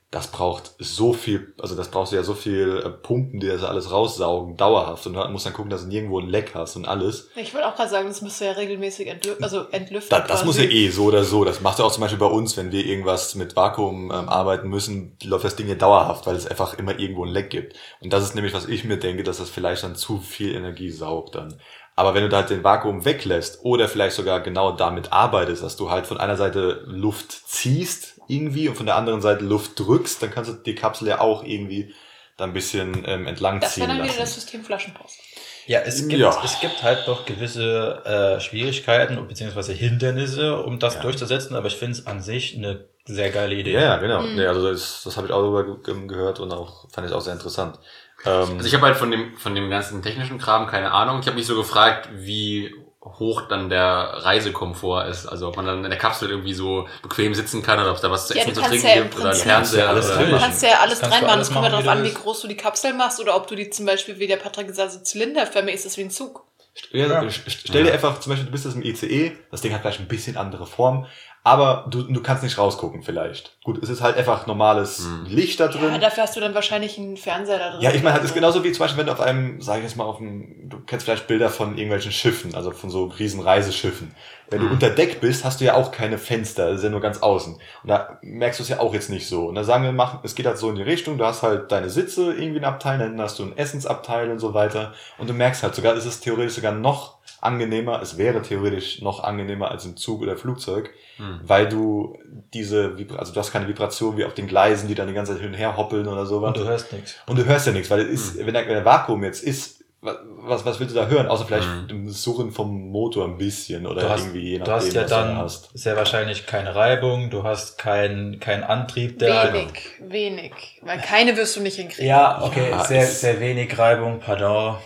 das 0.09 0.27
braucht 0.27 0.71
so 0.79 1.11
viel, 1.11 1.53
also 1.59 1.75
das 1.75 1.91
brauchst 1.91 2.13
du 2.13 2.15
ja 2.15 2.23
so 2.23 2.33
viel 2.33 2.81
äh, 2.85 2.89
Pumpen, 2.89 3.41
die 3.41 3.47
das 3.47 3.63
alles 3.65 3.91
raussaugen, 3.91 4.55
dauerhaft. 4.55 5.05
Und 5.05 5.15
du 5.15 5.27
musst 5.27 5.45
dann 5.45 5.51
gucken, 5.51 5.69
dass 5.69 5.81
du 5.81 5.89
nirgendwo 5.89 6.21
ein 6.21 6.29
Leck 6.29 6.51
hast 6.55 6.77
und 6.77 6.87
alles. 6.87 7.29
Ich 7.35 7.53
wollte 7.53 7.67
auch 7.67 7.75
gerade 7.75 7.89
sagen, 7.89 8.07
das 8.07 8.21
müsste 8.21 8.45
ja 8.45 8.53
regelmäßig 8.53 9.07
entlü 9.07 9.33
also 9.41 9.67
entlüften. 9.69 10.09
Da, 10.09 10.19
das 10.21 10.27
quasi. 10.27 10.45
muss 10.45 10.57
ja 10.59 10.63
eh 10.63 10.89
so 10.89 11.05
oder 11.05 11.25
so. 11.25 11.43
Das 11.43 11.59
macht 11.59 11.79
ja 11.79 11.85
auch 11.85 11.91
zum 11.91 12.01
Beispiel 12.01 12.19
bei 12.19 12.25
uns, 12.25 12.55
wenn 12.55 12.71
wir 12.71 12.85
irgendwas 12.85 13.35
mit 13.35 13.57
Vakuum 13.57 14.05
ähm, 14.05 14.29
arbeiten 14.29 14.69
müssen, 14.69 15.17
läuft 15.23 15.43
das 15.43 15.57
Ding 15.57 15.67
ja 15.67 15.75
dauerhaft, 15.75 16.25
weil 16.25 16.37
es 16.37 16.47
einfach 16.47 16.77
immer 16.77 16.97
irgendwo 16.97 17.25
ein 17.25 17.31
Leck 17.31 17.49
gibt. 17.49 17.75
Und 17.99 18.13
das 18.13 18.23
ist 18.23 18.33
nämlich, 18.33 18.53
was 18.53 18.65
ich 18.65 18.85
mir 18.85 18.97
denke, 18.97 19.23
dass 19.23 19.39
das 19.39 19.49
vielleicht 19.49 19.83
dann 19.83 19.97
zu 19.97 20.19
viel 20.19 20.55
Energie 20.55 20.89
saugt 20.89 21.35
dann. 21.35 21.59
Aber 21.97 22.13
wenn 22.13 22.21
du 22.21 22.29
da 22.29 22.37
halt 22.37 22.49
den 22.51 22.63
Vakuum 22.63 23.03
weglässt 23.05 23.59
oder 23.63 23.89
vielleicht 23.89 24.15
sogar 24.15 24.39
genau 24.39 24.71
damit 24.71 25.11
arbeitest, 25.11 25.63
dass 25.63 25.75
du 25.77 25.89
halt 25.89 26.05
von 26.07 26.19
einer 26.19 26.37
Seite 26.37 26.83
Luft 26.85 27.31
ziehst 27.31 28.21
irgendwie 28.27 28.69
und 28.69 28.75
von 28.75 28.85
der 28.85 28.95
anderen 28.95 29.21
Seite 29.21 29.43
Luft 29.43 29.79
drückst, 29.79 30.21
dann 30.21 30.29
kannst 30.31 30.51
du 30.51 30.55
die 30.55 30.75
Kapsel 30.75 31.07
ja 31.07 31.19
auch 31.21 31.43
irgendwie 31.43 31.93
da 32.37 32.43
ein 32.43 32.53
bisschen 32.53 33.03
ähm, 33.07 33.25
entlang 33.25 33.59
Das 33.59 33.75
wäre 33.77 33.87
ziehen 33.87 33.97
dann 33.97 33.97
wieder 33.97 34.07
lassen. 34.13 34.19
das 34.19 34.35
System 34.35 34.63
Flaschenpost. 34.63 35.17
Ja, 35.65 35.79
es 35.79 36.07
gibt, 36.07 36.21
Ja. 36.21 36.39
es 36.45 36.59
gibt 36.59 36.83
halt 36.83 37.07
doch 37.07 37.25
gewisse 37.25 38.03
äh, 38.05 38.39
Schwierigkeiten 38.41 39.17
und 39.17 39.27
beziehungsweise 39.27 39.73
Hindernisse, 39.73 40.61
um 40.61 40.77
das 40.77 40.95
Ja. 40.95 41.01
durchzusetzen, 41.01 41.55
aber 41.55 41.65
ich 41.67 41.75
finde 41.77 41.93
es 41.93 42.05
an 42.05 42.21
sich 42.21 42.55
eine 42.55 42.85
sehr 43.05 43.31
geile 43.31 43.55
Idee. 43.55 43.71
ja, 43.73 43.81
ja, 43.81 43.97
genau. 43.97 44.21
Mhm. 44.21 44.35
Nee, 44.35 44.45
also 44.45 44.69
das, 44.71 45.01
das 45.03 45.17
habe 45.17 45.25
ich 45.27 45.33
auch 45.33 45.41
darüber 45.41 45.63
ge 45.81 46.07
gehört 46.07 46.39
und 46.39 46.51
auch 46.51 46.87
fand 46.91 47.07
ich 47.07 47.13
auch 47.13 47.21
sehr 47.21 47.33
interessant. 47.33 47.79
Ähm, 48.25 48.55
Also 48.57 48.65
ich 48.65 48.73
habe 48.73 48.85
halt 48.85 48.97
von 48.97 49.11
dem, 49.11 49.37
von 49.37 49.53
dem 49.55 49.69
ganzen 49.69 50.01
technischen 50.01 50.37
Kram 50.39 50.67
keine 50.67 50.91
Ahnung. 50.91 51.19
Ich 51.19 51.27
habe 51.27 51.37
mich 51.37 51.45
so 51.45 51.55
gefragt, 51.55 52.09
wie 52.13 52.73
hoch 53.03 53.43
dann 53.47 53.69
der 53.69 53.83
Reisekomfort 54.25 55.07
ist. 55.07 55.27
Also 55.27 55.47
ob 55.47 55.55
man 55.55 55.65
dann 55.65 55.83
in 55.85 55.89
der 55.89 55.99
Kapsel 55.99 56.29
irgendwie 56.29 56.53
so 56.53 56.87
bequem 57.03 57.33
sitzen 57.33 57.63
kann 57.63 57.79
oder 57.79 57.89
ob 57.91 57.95
es 57.95 58.01
da 58.01 58.11
was 58.11 58.27
zu 58.27 58.33
Ja, 58.33 58.41
essen 58.41 58.53
du 58.53 58.61
zu 58.61 58.67
trinken 58.67 58.87
ja 58.87 59.01
gibt 59.03 59.17
oder 59.17 59.29
ein 59.29 59.35
Fernseher. 59.35 59.89
alles 59.89 60.07
oder 60.07 60.15
drin 60.17 60.31
Du 60.31 60.37
kannst 60.39 60.63
ja 60.63 60.69
alles 60.81 60.99
Das 60.99 61.09
kannst 61.09 61.21
dran 61.21 61.27
machen. 61.29 61.41
Es 61.41 61.51
kommt 61.51 61.63
ja 61.63 61.69
darauf 61.71 61.87
an, 61.87 62.03
wie 62.03 62.13
groß 62.13 62.41
du 62.41 62.47
die 62.47 62.57
Kapsel 62.57 62.93
machst 62.93 63.19
oder 63.21 63.35
ob 63.35 63.47
du 63.47 63.55
die 63.55 63.69
zum 63.69 63.85
Beispiel 63.85 64.19
wie 64.19 64.27
der 64.27 64.37
Patrick 64.37 64.67
gesagt 64.67 64.93
hat, 64.93 65.07
zylinderförmig 65.07 65.75
ist 65.75 65.85
das 65.85 65.95
wie 65.97 66.01
ein 66.01 66.11
Zug. 66.11 66.43
Ja, 66.91 67.07
Ja. 67.07 67.21
st- 67.21 67.41
Stell 67.47 67.85
dir 67.85 67.93
einfach, 67.93 68.19
zum 68.19 68.31
Beispiel, 68.31 68.45
du 68.45 68.51
bist 68.51 68.65
jetzt 68.65 68.75
im 68.75 68.83
ICE, 68.83 69.37
das 69.51 69.61
Ding 69.61 69.73
hat 69.73 69.81
vielleicht 69.81 69.99
ein 69.99 70.07
bisschen 70.07 70.37
andere 70.37 70.67
Form, 70.67 71.07
aber 71.47 71.85
du, 71.89 72.03
du 72.03 72.21
kannst 72.21 72.43
nicht 72.43 72.57
rausgucken 72.57 73.01
vielleicht. 73.03 73.57
Gut, 73.63 73.81
es 73.81 73.89
ist 73.89 74.01
halt 74.01 74.17
einfach 74.17 74.47
normales 74.47 74.99
Hm. 74.99 75.25
Licht 75.25 75.59
da 75.59 75.67
drin. 75.67 75.91
Ja, 75.93 75.97
dafür 75.97 76.23
hast 76.23 76.35
du 76.35 76.39
dann 76.39 76.53
wahrscheinlich 76.53 76.97
einen 76.97 77.17
Fernseher 77.17 77.57
da 77.59 77.71
drin. 77.71 77.81
Ja, 77.81 77.91
ich 77.91 78.03
meine, 78.03 78.13
halt, 78.13 78.23
ist 78.23 78.29
so. 78.29 78.35
genauso 78.35 78.63
wie 78.63 78.71
zum 78.71 78.79
Beispiel, 78.83 78.99
wenn 78.99 79.07
du 79.07 79.11
auf 79.13 79.19
einem, 79.21 79.61
sag 79.61 79.77
ich 79.77 79.83
jetzt 79.83 79.95
mal, 79.97 80.03
auf 80.05 80.19
einem, 80.19 80.69
du 80.69 80.79
kennst 80.85 81.05
vielleicht 81.05 81.27
Bilder 81.27 81.49
von 81.49 81.71
irgendwelchen 81.77 82.11
Schiffen, 82.11 82.55
also 82.55 82.71
von 82.71 82.89
so 82.89 83.05
riesen 83.05 83.39
Reiseschiffen. 83.41 84.13
Wenn 84.49 84.59
du 84.61 84.67
Mhm. 84.67 84.71
unter 84.73 84.89
Deck 84.89 85.19
bist, 85.19 85.43
hast 85.43 85.59
du 85.59 85.65
ja 85.65 85.73
auch 85.73 85.91
keine 85.91 86.17
Fenster, 86.17 86.67
das 86.69 86.77
ist 86.77 86.83
ja 86.85 86.89
nur 86.89 87.01
ganz 87.01 87.19
außen. 87.19 87.53
Und 87.55 87.89
da 87.89 88.17
merkst 88.21 88.59
du 88.59 88.63
es 88.63 88.69
ja 88.69 88.79
auch 88.79 88.93
jetzt 88.93 89.09
nicht 89.09 89.27
so. 89.27 89.47
Und 89.47 89.55
da 89.55 89.63
sagen 89.65 89.83
wir, 89.83 89.91
machen, 89.91 90.19
es 90.23 90.35
geht 90.35 90.45
halt 90.45 90.57
so 90.57 90.69
in 90.69 90.75
die 90.77 90.83
Richtung, 90.83 91.17
du 91.17 91.25
hast 91.25 91.43
halt 91.43 91.71
deine 91.71 91.89
Sitze 91.89 92.33
irgendwie 92.33 92.59
in 92.59 92.63
Abteil, 92.65 92.97
dann 92.99 93.19
hast 93.19 93.39
du 93.39 93.43
ein 93.43 93.57
Essensabteil 93.57 94.31
und 94.31 94.39
so 94.39 94.53
weiter. 94.53 94.93
Und 95.17 95.29
du 95.29 95.33
merkst 95.33 95.63
halt 95.63 95.75
sogar, 95.75 95.95
es 95.95 96.05
ist 96.05 96.21
theoretisch 96.21 96.53
sogar 96.55 96.71
noch 96.71 97.16
angenehmer, 97.41 98.01
es 98.01 98.17
wäre 98.17 98.41
theoretisch 98.41 99.01
noch 99.01 99.23
angenehmer 99.23 99.69
als 99.71 99.85
im 99.85 99.95
Zug 99.97 100.21
oder 100.21 100.37
Flugzeug, 100.37 100.89
Hm. 101.17 101.39
weil 101.43 101.67
du 101.67 102.17
diese, 102.53 102.95
Vibra- 102.97 103.17
also 103.17 103.33
du 103.33 103.39
hast 103.39 103.51
keine 103.51 103.67
Vibration 103.67 104.17
wie 104.17 104.25
auf 104.25 104.33
den 104.33 104.47
Gleisen, 104.47 104.87
die 104.87 104.95
dann 104.95 105.07
die 105.07 105.13
ganze 105.13 105.33
Zeit 105.33 105.41
hin 105.41 105.51
und 105.51 105.57
her 105.57 105.75
hoppeln 105.77 106.07
oder 106.07 106.25
sowas. 106.25 106.49
Und 106.49 106.57
du 106.57 106.65
hörst 106.69 106.93
nichts. 106.93 107.15
Und 107.27 107.37
du 107.39 107.45
hörst 107.45 107.65
ja 107.67 107.73
nichts, 107.73 107.89
weil 107.89 108.01
es 108.01 108.07
ist, 108.09 108.37
wenn, 108.45 108.53
der, 108.53 108.65
wenn 108.67 108.73
der 108.75 108.85
Vakuum 108.85 109.23
jetzt 109.23 109.43
ist, 109.43 109.83
wa- 110.01 110.17
was, 110.41 110.63
was 110.65 110.79
willst 110.79 110.95
du 110.95 110.99
da 110.99 111.07
hören? 111.07 111.27
Außer 111.27 111.45
vielleicht 111.45 111.67
Mhm. 111.67 111.87
dem 111.87 112.09
Surren 112.09 112.51
vom 112.51 112.89
Motor 112.91 113.25
ein 113.25 113.37
bisschen 113.37 113.87
oder 113.87 114.07
hast, 114.09 114.25
irgendwie 114.27 114.51
je 114.53 114.59
du 114.59 114.71
hast 114.71 114.93
ja 114.93 115.01
was 115.03 115.09
du 115.09 115.15
dann 115.15 115.37
hast. 115.37 115.69
sehr 115.77 115.95
wahrscheinlich 115.95 116.45
keine 116.45 116.75
Reibung, 116.75 117.29
du 117.31 117.43
hast 117.43 117.77
keinen 117.79 118.39
keinen 118.39 118.63
Antrieb, 118.63 119.17
der 119.19 119.53
Wenig, 119.53 119.71
wenig. 119.99 120.53
Weil 120.83 121.01
keine 121.01 121.35
wirst 121.35 121.55
du 121.55 121.61
nicht 121.61 121.77
hinkriegen. 121.77 122.07
Ja, 122.07 122.41
okay, 122.43 122.69
Ja, 122.71 122.83
sehr, 122.83 123.05
sehr 123.07 123.39
wenig 123.39 123.75
Reibung, 123.77 124.19
pardon. 124.19 124.77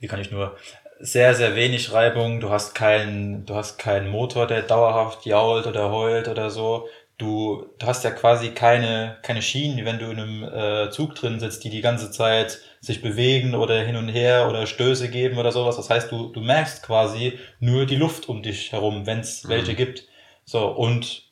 Wie 0.00 0.06
kann 0.08 0.20
ich 0.20 0.30
nur? 0.30 0.56
Sehr, 1.02 1.34
sehr 1.34 1.56
wenig 1.56 1.92
Reibung. 1.92 2.40
Du 2.40 2.50
hast 2.50 2.74
keinen, 2.74 3.46
du 3.46 3.54
hast 3.54 3.78
keinen 3.78 4.08
Motor, 4.10 4.46
der 4.46 4.62
dauerhaft 4.62 5.24
jault 5.24 5.66
oder 5.66 5.90
heult 5.90 6.28
oder 6.28 6.50
so. 6.50 6.88
Du, 7.16 7.66
du 7.78 7.86
hast 7.86 8.04
ja 8.04 8.10
quasi 8.10 8.50
keine, 8.50 9.16
keine 9.22 9.40
Schienen, 9.42 9.78
wie 9.78 9.84
wenn 9.84 9.98
du 9.98 10.10
in 10.10 10.18
einem 10.20 10.42
äh, 10.44 10.90
Zug 10.90 11.14
drin 11.14 11.40
sitzt, 11.40 11.64
die 11.64 11.70
die 11.70 11.80
ganze 11.80 12.10
Zeit 12.10 12.58
sich 12.80 13.00
bewegen 13.02 13.54
oder 13.54 13.80
hin 13.82 13.96
und 13.96 14.08
her 14.08 14.46
oder 14.48 14.66
Stöße 14.66 15.08
geben 15.10 15.38
oder 15.38 15.52
sowas. 15.52 15.76
Das 15.76 15.88
heißt, 15.90 16.10
du, 16.12 16.28
du 16.32 16.40
merkst 16.40 16.82
quasi 16.82 17.38
nur 17.60 17.86
die 17.86 17.96
Luft 17.96 18.28
um 18.28 18.42
dich 18.42 18.72
herum, 18.72 19.06
wenn 19.06 19.20
es 19.20 19.48
Mhm. 19.48 19.48
welche 19.50 19.74
gibt. 19.74 20.04
So, 20.44 20.66
und 20.68 21.24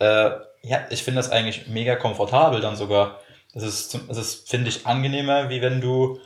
äh, 0.00 0.30
ja, 0.62 0.86
ich 0.90 1.02
finde 1.04 1.18
das 1.20 1.30
eigentlich 1.30 1.68
mega 1.68 1.96
komfortabel 1.96 2.60
dann 2.60 2.76
sogar. 2.76 3.20
Es 3.54 3.62
ist, 3.62 3.94
es 4.10 4.18
ist 4.18 4.50
finde 4.50 4.68
ich, 4.70 4.86
angenehmer, 4.86 5.50
wie 5.50 5.62
wenn 5.62 5.80
du 5.80 6.20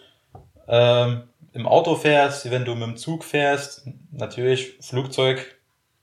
ähm, 0.69 1.25
im 1.53 1.67
Auto 1.67 1.97
fährst, 1.97 2.51
wenn 2.51 2.65
du 2.65 2.75
mit 2.75 2.83
dem 2.83 2.97
Zug 2.97 3.25
fährst. 3.25 3.87
Natürlich, 4.11 4.79
Flugzeug 4.81 5.57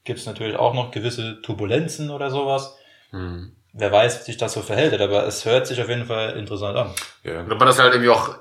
gibt 0.03 0.19
es 0.19 0.25
natürlich 0.25 0.57
auch 0.57 0.73
noch 0.73 0.91
gewisse 0.91 1.41
Turbulenzen 1.41 2.09
oder 2.09 2.29
sowas. 2.29 2.75
Hm. 3.11 3.55
Wer 3.73 3.91
weiß, 3.91 4.19
wie 4.19 4.23
sich 4.23 4.37
das 4.37 4.53
so 4.53 4.61
verhält, 4.61 4.99
aber 4.99 5.25
es 5.27 5.45
hört 5.45 5.67
sich 5.67 5.81
auf 5.81 5.89
jeden 5.89 6.05
Fall 6.05 6.37
interessant 6.37 6.77
an. 6.77 6.91
Ja. 7.23 7.43
Man 7.43 7.59
das 7.59 7.79
halt 7.79 7.93
irgendwie 7.93 8.09
auch 8.09 8.35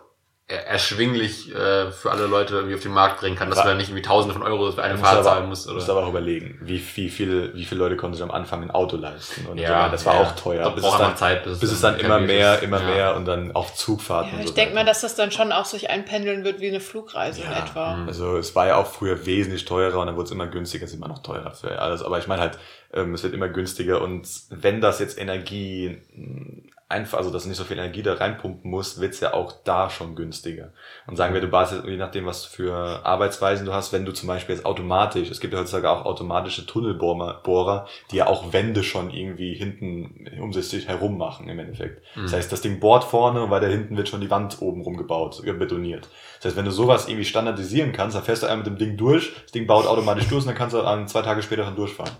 erschwinglich 0.48 1.54
äh, 1.54 1.90
für 1.90 2.10
alle 2.10 2.26
Leute 2.26 2.54
irgendwie 2.54 2.74
auf 2.74 2.80
den 2.82 2.92
Markt 2.92 3.20
bringen 3.20 3.36
kann, 3.36 3.50
dass 3.50 3.58
Wa- 3.58 3.62
du 3.64 3.68
da 3.68 3.74
nicht 3.74 3.88
irgendwie 3.90 4.02
Tausende 4.02 4.32
von 4.32 4.42
Euros 4.42 4.76
für 4.76 4.82
eine 4.82 4.96
Fahrt 4.96 5.22
zahlen 5.24 5.46
musst. 5.46 5.68
Du 5.68 5.74
musst 5.74 5.88
Oder? 5.90 5.98
aber 5.98 6.06
auch 6.06 6.10
überlegen, 6.10 6.58
wie, 6.62 6.82
wie, 6.94 7.10
viele, 7.10 7.54
wie 7.54 7.66
viele 7.66 7.80
Leute 7.80 7.96
konnten 7.96 8.14
sich 8.14 8.22
am 8.22 8.30
Anfang 8.30 8.62
ein 8.62 8.70
Auto 8.70 8.96
leisten. 8.96 9.46
Und 9.46 9.58
Ja, 9.58 9.86
so. 9.86 9.90
das 9.92 10.06
war 10.06 10.14
ja. 10.14 10.20
auch 10.22 10.32
teuer. 10.36 10.64
Da 10.64 10.70
bis 10.70 10.82
braucht 10.82 10.94
es 10.94 11.00
man 11.00 11.08
dann, 11.10 11.16
Zeit, 11.18 11.44
bis 11.44 11.52
es 11.54 11.60
bis 11.60 11.72
es 11.72 11.80
dann 11.82 11.98
immer 12.00 12.18
mehr, 12.18 12.54
ist. 12.54 12.62
immer 12.62 12.80
Ja. 12.80 12.86
mehr 12.94 13.16
und 13.16 13.26
dann 13.26 13.52
auf 13.52 13.74
Zugfahrten 13.74 14.32
Ja, 14.34 14.40
ich 14.40 14.48
so 14.48 14.54
denke 14.54 14.74
mal, 14.74 14.86
dass 14.86 15.02
das 15.02 15.14
dann 15.14 15.30
schon 15.30 15.52
auch 15.52 15.66
sich 15.66 15.90
einpendeln 15.90 16.44
wird 16.44 16.60
wie 16.60 16.68
eine 16.68 16.80
Flugreise 16.80 17.42
in 17.42 17.52
etwa. 17.52 17.96
mhm. 17.96 18.08
Also 18.08 18.38
es 18.38 18.54
war 18.56 18.66
ja 18.68 18.76
auch 18.76 18.86
früher 18.86 19.26
wesentlich 19.26 19.66
teurer 19.66 19.98
und 20.00 20.06
dann 20.06 20.16
wurde 20.16 20.26
es 20.26 20.32
immer 20.32 20.46
günstiger, 20.46 20.84
es 20.84 20.92
ist 20.92 20.96
immer 20.96 21.08
noch 21.08 21.22
teurer 21.22 21.50
für 21.50 21.78
alles. 21.78 22.02
Aber 22.02 22.18
ich 22.18 22.26
meine 22.26 22.40
halt, 22.40 22.58
ähm, 22.94 23.12
es 23.12 23.22
wird 23.22 23.34
immer 23.34 23.48
günstiger 23.48 24.00
und 24.00 24.26
wenn 24.48 24.80
das 24.80 24.98
jetzt 24.98 25.18
Energie 25.18 25.98
mh, 26.14 26.62
einfach, 26.90 27.18
also 27.18 27.30
dass 27.30 27.42
du 27.42 27.50
nicht 27.50 27.58
so 27.58 27.64
viel 27.64 27.76
Energie 27.76 28.02
da 28.02 28.14
reinpumpen 28.14 28.70
musst, 28.70 28.98
wird's 29.00 29.20
ja 29.20 29.34
auch 29.34 29.52
da 29.64 29.90
schon 29.90 30.14
günstiger. 30.16 30.72
Und 31.06 31.16
sagen 31.16 31.34
wir, 31.34 31.42
du 31.42 31.48
baust 31.48 31.72
jetzt, 31.72 31.84
je 31.84 31.98
nachdem, 31.98 32.24
was 32.24 32.46
für 32.46 33.04
Arbeitsweisen 33.04 33.66
du 33.66 33.74
hast, 33.74 33.92
wenn 33.92 34.06
du 34.06 34.12
zum 34.12 34.26
Beispiel 34.26 34.54
jetzt 34.54 34.64
automatisch, 34.64 35.30
es 35.30 35.40
gibt 35.40 35.52
ja 35.52 35.60
heutzutage 35.60 35.90
auch 35.90 36.06
automatische 36.06 36.64
Tunnelbohrer, 36.64 37.42
Bohrer, 37.42 37.86
die 38.10 38.16
ja 38.16 38.26
auch 38.26 38.54
Wände 38.54 38.82
schon 38.82 39.10
irgendwie 39.10 39.54
hinten 39.54 40.28
um 40.40 40.52
sich 40.52 40.88
herum 40.88 41.18
machen 41.18 41.48
im 41.48 41.58
Endeffekt. 41.58 42.02
Das 42.16 42.32
heißt, 42.32 42.50
das 42.50 42.62
Ding 42.62 42.80
bohrt 42.80 43.04
vorne 43.04 43.42
und 43.42 43.50
weiter 43.50 43.68
hinten 43.68 43.96
wird 43.96 44.08
schon 44.08 44.22
die 44.22 44.30
Wand 44.30 44.62
oben 44.62 44.80
rumgebaut, 44.80 45.42
äh, 45.44 45.52
betoniert. 45.52 46.08
Das 46.36 46.46
heißt, 46.46 46.56
wenn 46.56 46.64
du 46.64 46.70
sowas 46.70 47.06
irgendwie 47.06 47.26
standardisieren 47.26 47.92
kannst, 47.92 48.16
dann 48.16 48.24
fährst 48.24 48.42
du 48.42 48.46
einmal 48.46 48.64
mit 48.64 48.66
dem 48.66 48.78
Ding 48.78 48.96
durch, 48.96 49.32
das 49.42 49.52
Ding 49.52 49.66
baut 49.66 49.86
automatisch 49.86 50.26
durch 50.28 50.42
und 50.42 50.48
dann 50.48 50.56
kannst 50.56 50.74
du 50.74 50.80
an 50.80 51.06
zwei 51.06 51.20
Tage 51.20 51.42
später 51.42 51.64
dann 51.64 51.76
durchfahren. 51.76 52.12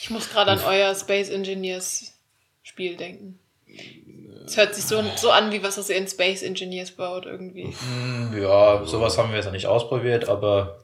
Ich 0.00 0.10
muss 0.10 0.30
gerade 0.30 0.52
an 0.52 0.60
euer 0.64 0.94
Space 0.94 1.30
Engineers 1.30 2.14
Spiel 2.62 2.96
denken. 2.96 3.40
Es 4.46 4.56
hört 4.56 4.74
sich 4.74 4.84
so, 4.84 5.02
so 5.16 5.30
an, 5.30 5.52
wie 5.52 5.62
was 5.62 5.74
das 5.76 5.90
ihr 5.90 5.96
in 5.96 6.08
Space 6.08 6.42
Engineers 6.42 6.92
baut 6.92 7.26
irgendwie. 7.26 7.64
Hm, 7.64 8.34
Ja, 8.40 8.82
sowas 8.84 9.18
haben 9.18 9.28
wir 9.30 9.36
jetzt 9.36 9.44
noch 9.44 9.52
nicht 9.52 9.66
ausprobiert, 9.66 10.26
aber 10.28 10.78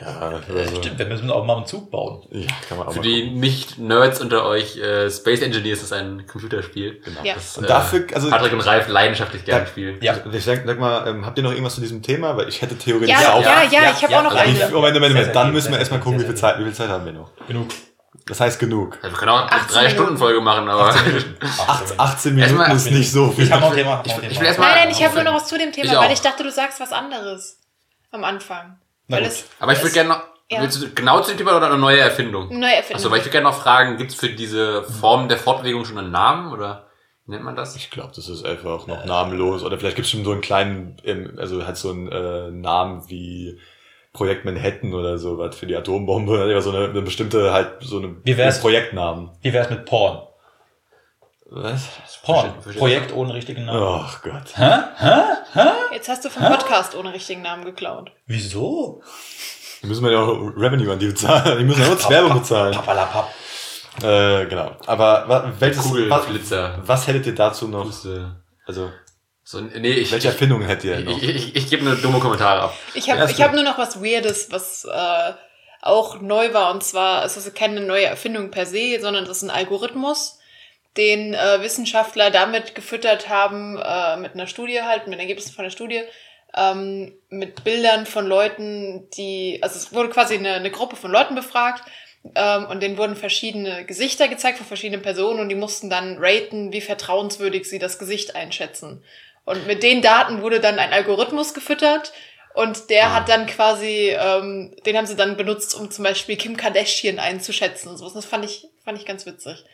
Ja, 0.00 0.38
äh, 0.38 0.66
stimmt, 0.76 0.98
wir 0.98 1.04
müssen 1.06 1.30
auch 1.30 1.44
mal 1.44 1.56
einen 1.58 1.66
Zug 1.66 1.90
bauen. 1.90 2.26
ja 2.30 2.46
kann 2.68 2.78
man 2.78 2.86
auch 2.86 2.92
Für 2.92 3.00
mal 3.00 3.02
die. 3.06 3.28
Nicht-Nerds 3.32 4.20
unter 4.22 4.46
euch, 4.46 4.78
äh, 4.78 5.10
Space 5.10 5.42
Engineers 5.42 5.82
ist 5.82 5.92
ein 5.92 6.26
Computerspiel. 6.26 7.00
Genau. 7.04 7.20
Ja. 7.24 7.34
Das, 7.34 7.58
Und 7.58 7.64
äh, 7.64 7.66
dafür, 7.68 8.06
also 8.14 8.30
Patrick 8.30 8.52
und 8.54 8.60
Ralf 8.60 8.88
leidenschaftlich 8.88 9.44
gerne 9.44 9.64
Ja. 9.64 9.66
spielen. 9.66 9.98
Ja. 10.00 10.16
ich 10.32 10.44
sag, 10.44 10.62
sag 10.64 10.78
mal, 10.78 11.06
ähm, 11.08 11.26
habt 11.26 11.36
ihr 11.36 11.42
noch 11.44 11.50
irgendwas 11.50 11.74
zu 11.74 11.80
diesem 11.82 12.00
Thema? 12.02 12.34
Weil 12.36 12.48
ich 12.48 12.62
hätte 12.62 12.78
theoretisch 12.78 13.10
Ja, 13.10 13.20
ja, 13.20 13.32
auch. 13.34 13.42
ja, 13.42 13.62
ja, 13.70 13.90
ich 13.94 14.02
habe 14.02 14.12
ja, 14.12 14.20
auch 14.20 14.24
noch 14.24 14.34
ja, 14.34 14.40
eine. 14.42 14.52
Moment, 14.70 14.94
Moment, 14.94 15.14
Moment. 15.14 15.34
Dann 15.36 15.52
müssen 15.52 15.70
wir 15.72 15.78
erstmal 15.78 16.00
gucken, 16.00 16.20
wie 16.20 16.24
viel 16.24 16.34
Zeit, 16.36 16.58
wie 16.60 16.64
viel 16.64 16.72
Zeit 16.72 16.88
haben 16.88 17.04
wir 17.04 17.12
noch? 17.12 17.30
Genug. 17.46 17.66
Das 18.26 18.40
heißt 18.40 18.58
genug. 18.58 18.98
Also 19.02 19.14
wir 19.14 19.18
können 19.18 19.30
auch 19.32 19.42
eine 19.42 19.52
18 19.52 19.74
drei 19.74 19.90
Stunden 19.90 20.16
Folge 20.16 20.40
machen, 20.40 20.68
aber 20.68 20.88
8, 20.88 21.98
18 22.00 22.34
Minuten 22.34 22.58
Erstmal- 22.58 22.76
ist 22.76 22.90
nicht 22.90 23.12
so 23.12 23.30
viel. 23.30 23.44
Ich 23.44 23.52
habe 23.52 23.62
noch 23.62 23.70
ein 23.70 23.76
Thema. 23.76 24.02
Ich- 24.04 24.12
ich 24.30 24.40
will 24.40 24.46
erst 24.46 24.58
mal- 24.58 24.70
Nein, 24.70 24.84
nein, 24.84 24.90
ich 24.90 25.04
habe 25.04 25.14
nur 25.14 25.24
noch 25.24 25.34
was 25.34 25.46
zu 25.46 25.58
dem 25.58 25.72
Thema, 25.72 25.90
Ich 25.92 25.96
auch. 25.96 26.02
weil 26.02 26.12
ich 26.12 26.20
dachte, 26.20 26.42
du 26.42 26.50
sagst 26.50 26.80
was 26.80 26.92
anderes 26.92 27.60
am 28.10 28.24
Anfang. 28.24 28.78
Na 29.08 29.16
weil 29.16 29.24
gut. 29.24 29.32
es, 29.32 29.44
Aber 29.60 29.72
ich 29.72 29.80
würde 29.82 29.92
gerne 29.92 30.08
noch. 30.10 30.22
Ja. 30.50 30.60
Willst 30.60 30.82
du 30.82 30.90
genau 30.94 31.20
zu 31.20 31.30
dem 31.32 31.38
Thema 31.38 31.56
oder 31.56 31.66
eine 31.66 31.78
neue 31.78 31.98
Erfindung? 32.00 32.50
Eine 32.50 32.58
neue 32.60 32.74
Erfindung. 32.76 32.96
Achso, 32.96 33.10
weil 33.10 33.18
ich 33.18 33.24
würde 33.24 33.32
gerne 33.32 33.48
noch 33.48 33.58
fragen, 33.60 33.96
gibt 33.96 34.10
es 34.12 34.16
für 34.16 34.28
diese 34.28 34.84
Form 34.84 35.28
der 35.28 35.38
Fortbewegung 35.38 35.84
schon 35.86 35.96
einen 35.98 36.10
Namen 36.10 36.52
oder 36.52 36.86
wie 37.26 37.32
nennt 37.32 37.44
man 37.44 37.56
das? 37.56 37.74
Ich 37.76 37.90
glaube, 37.90 38.12
das 38.14 38.28
ist 38.28 38.44
einfach 38.44 38.86
noch 38.86 39.04
namenlos. 39.06 39.62
Oder 39.62 39.78
vielleicht 39.78 39.96
gibt 39.96 40.04
es 40.04 40.12
schon 40.12 40.22
so 40.24 40.32
einen 40.32 40.42
kleinen, 40.42 40.98
ähm, 41.04 41.34
also 41.38 41.66
hat 41.66 41.78
so 41.78 41.90
einen 41.90 42.12
äh, 42.12 42.50
Namen 42.50 43.08
wie 43.08 43.58
Projekt 44.14 44.44
Manhattan 44.44 44.94
oder 44.94 45.18
so, 45.18 45.36
was 45.38 45.56
für 45.56 45.66
die 45.66 45.76
Atombombe. 45.76 46.32
Oder 46.44 46.62
so 46.62 46.70
eine, 46.70 46.88
eine 46.88 47.02
bestimmte, 47.02 47.52
halt 47.52 47.74
so 47.80 47.98
eine 47.98 48.16
Wie 48.22 48.36
wär's? 48.36 48.60
Projektnamen. 48.60 49.30
Wie 49.42 49.52
wär's 49.52 49.68
mit 49.68 49.84
Porn? 49.84 50.22
Was? 51.50 51.88
Porn. 52.24 52.54
Projekt 52.78 53.12
ohne 53.12 53.34
richtigen 53.34 53.66
Namen. 53.66 53.82
Ach 53.82 54.22
Gott. 54.22 54.54
Jetzt 55.92 56.08
hast 56.08 56.24
du 56.24 56.30
vom 56.30 56.44
Podcast 56.44 56.94
ohne 56.94 57.12
richtigen 57.12 57.42
Namen 57.42 57.64
geklaut. 57.64 58.12
Wieso? 58.26 59.02
Da 59.82 59.88
müssen 59.88 60.04
wir 60.04 60.12
ja 60.12 60.20
auch 60.20 60.38
Revenue 60.56 60.92
an 60.92 60.98
die 60.98 61.08
bezahlen. 61.08 61.58
Die 61.58 61.64
müssen 61.64 61.82
ja 61.82 61.90
uns 61.90 62.08
Werbung 62.08 62.38
bezahlen. 62.38 62.72
Papalapap. 62.72 63.28
Äh, 64.02 64.46
genau. 64.46 64.72
Aber 64.86 65.52
welches, 65.58 65.84
was, 65.92 66.26
was 66.86 67.06
hättet 67.06 67.26
ihr 67.26 67.34
dazu 67.34 67.68
noch? 67.68 67.84
Grüße. 67.84 68.34
Also, 68.66 68.90
So, 69.46 69.60
nee, 69.60 69.90
ich, 69.92 70.10
welche 70.10 70.28
Erfindungen 70.28 70.66
hättet 70.66 70.84
ihr 70.84 70.98
ich, 71.00 71.04
noch? 71.04 71.22
ich, 71.22 71.28
ich, 71.28 71.56
ich 71.56 71.70
gebe 71.70 71.84
nur 71.84 71.96
dumme 71.96 72.18
Kommentare 72.18 72.62
ab. 72.62 72.78
Ich 72.94 73.10
habe 73.10 73.30
ist 73.30 73.38
hab 73.40 73.52
nur 73.52 73.62
noch 73.62 73.76
was 73.76 74.02
Weirdes, 74.02 74.50
was 74.50 74.86
äh, 74.86 75.32
auch 75.82 76.20
neu 76.22 76.54
war. 76.54 76.72
Und 76.72 76.82
zwar 76.82 77.26
ist 77.26 77.36
es 77.36 77.52
keine 77.52 77.80
neue 77.80 78.06
Erfindung 78.06 78.50
per 78.50 78.64
se, 78.64 78.98
sondern 79.00 79.26
das 79.26 79.38
ist 79.38 79.42
ein 79.42 79.50
Algorithmus, 79.50 80.38
den 80.96 81.34
äh, 81.34 81.60
Wissenschaftler 81.60 82.30
damit 82.30 82.74
gefüttert 82.74 83.28
haben, 83.28 83.76
äh, 83.76 84.16
mit 84.16 84.32
einer 84.32 84.46
Studie 84.46 84.80
halt, 84.80 85.08
mit 85.08 85.18
Ergebnissen 85.18 85.52
von 85.52 85.64
der 85.64 85.70
Studie, 85.70 86.00
ähm, 86.56 87.12
mit 87.28 87.64
Bildern 87.64 88.06
von 88.06 88.26
Leuten, 88.26 89.10
die, 89.10 89.58
also 89.60 89.76
es 89.76 89.92
wurde 89.92 90.08
quasi 90.08 90.36
eine, 90.36 90.54
eine 90.54 90.70
Gruppe 90.70 90.96
von 90.96 91.10
Leuten 91.10 91.34
befragt 91.34 91.84
ähm, 92.34 92.66
und 92.66 92.82
denen 92.82 92.96
wurden 92.96 93.16
verschiedene 93.16 93.84
Gesichter 93.84 94.28
gezeigt 94.28 94.56
von 94.56 94.66
verschiedenen 94.66 95.02
Personen 95.02 95.40
und 95.40 95.50
die 95.50 95.54
mussten 95.54 95.90
dann 95.90 96.16
raten, 96.18 96.72
wie 96.72 96.80
vertrauenswürdig 96.80 97.68
sie 97.68 97.78
das 97.78 97.98
Gesicht 97.98 98.36
einschätzen. 98.36 99.04
Und 99.44 99.66
mit 99.66 99.82
den 99.82 100.02
Daten 100.02 100.42
wurde 100.42 100.60
dann 100.60 100.78
ein 100.78 100.92
Algorithmus 100.92 101.54
gefüttert 101.54 102.12
und 102.54 102.88
der 102.88 103.14
hat 103.14 103.28
dann 103.28 103.46
quasi, 103.46 104.10
ähm, 104.18 104.74
den 104.86 104.96
haben 104.96 105.06
sie 105.06 105.16
dann 105.16 105.36
benutzt, 105.36 105.74
um 105.74 105.90
zum 105.90 106.04
Beispiel 106.04 106.36
Kim 106.36 106.56
Kardashian 106.56 107.18
einzuschätzen 107.18 107.88
und 107.90 107.96
sowas. 107.98 108.14
Das 108.14 108.24
fand 108.24 108.44
ich, 108.44 108.68
fand 108.84 108.98
ich 108.98 109.04
ganz 109.06 109.26
witzig. 109.26 109.64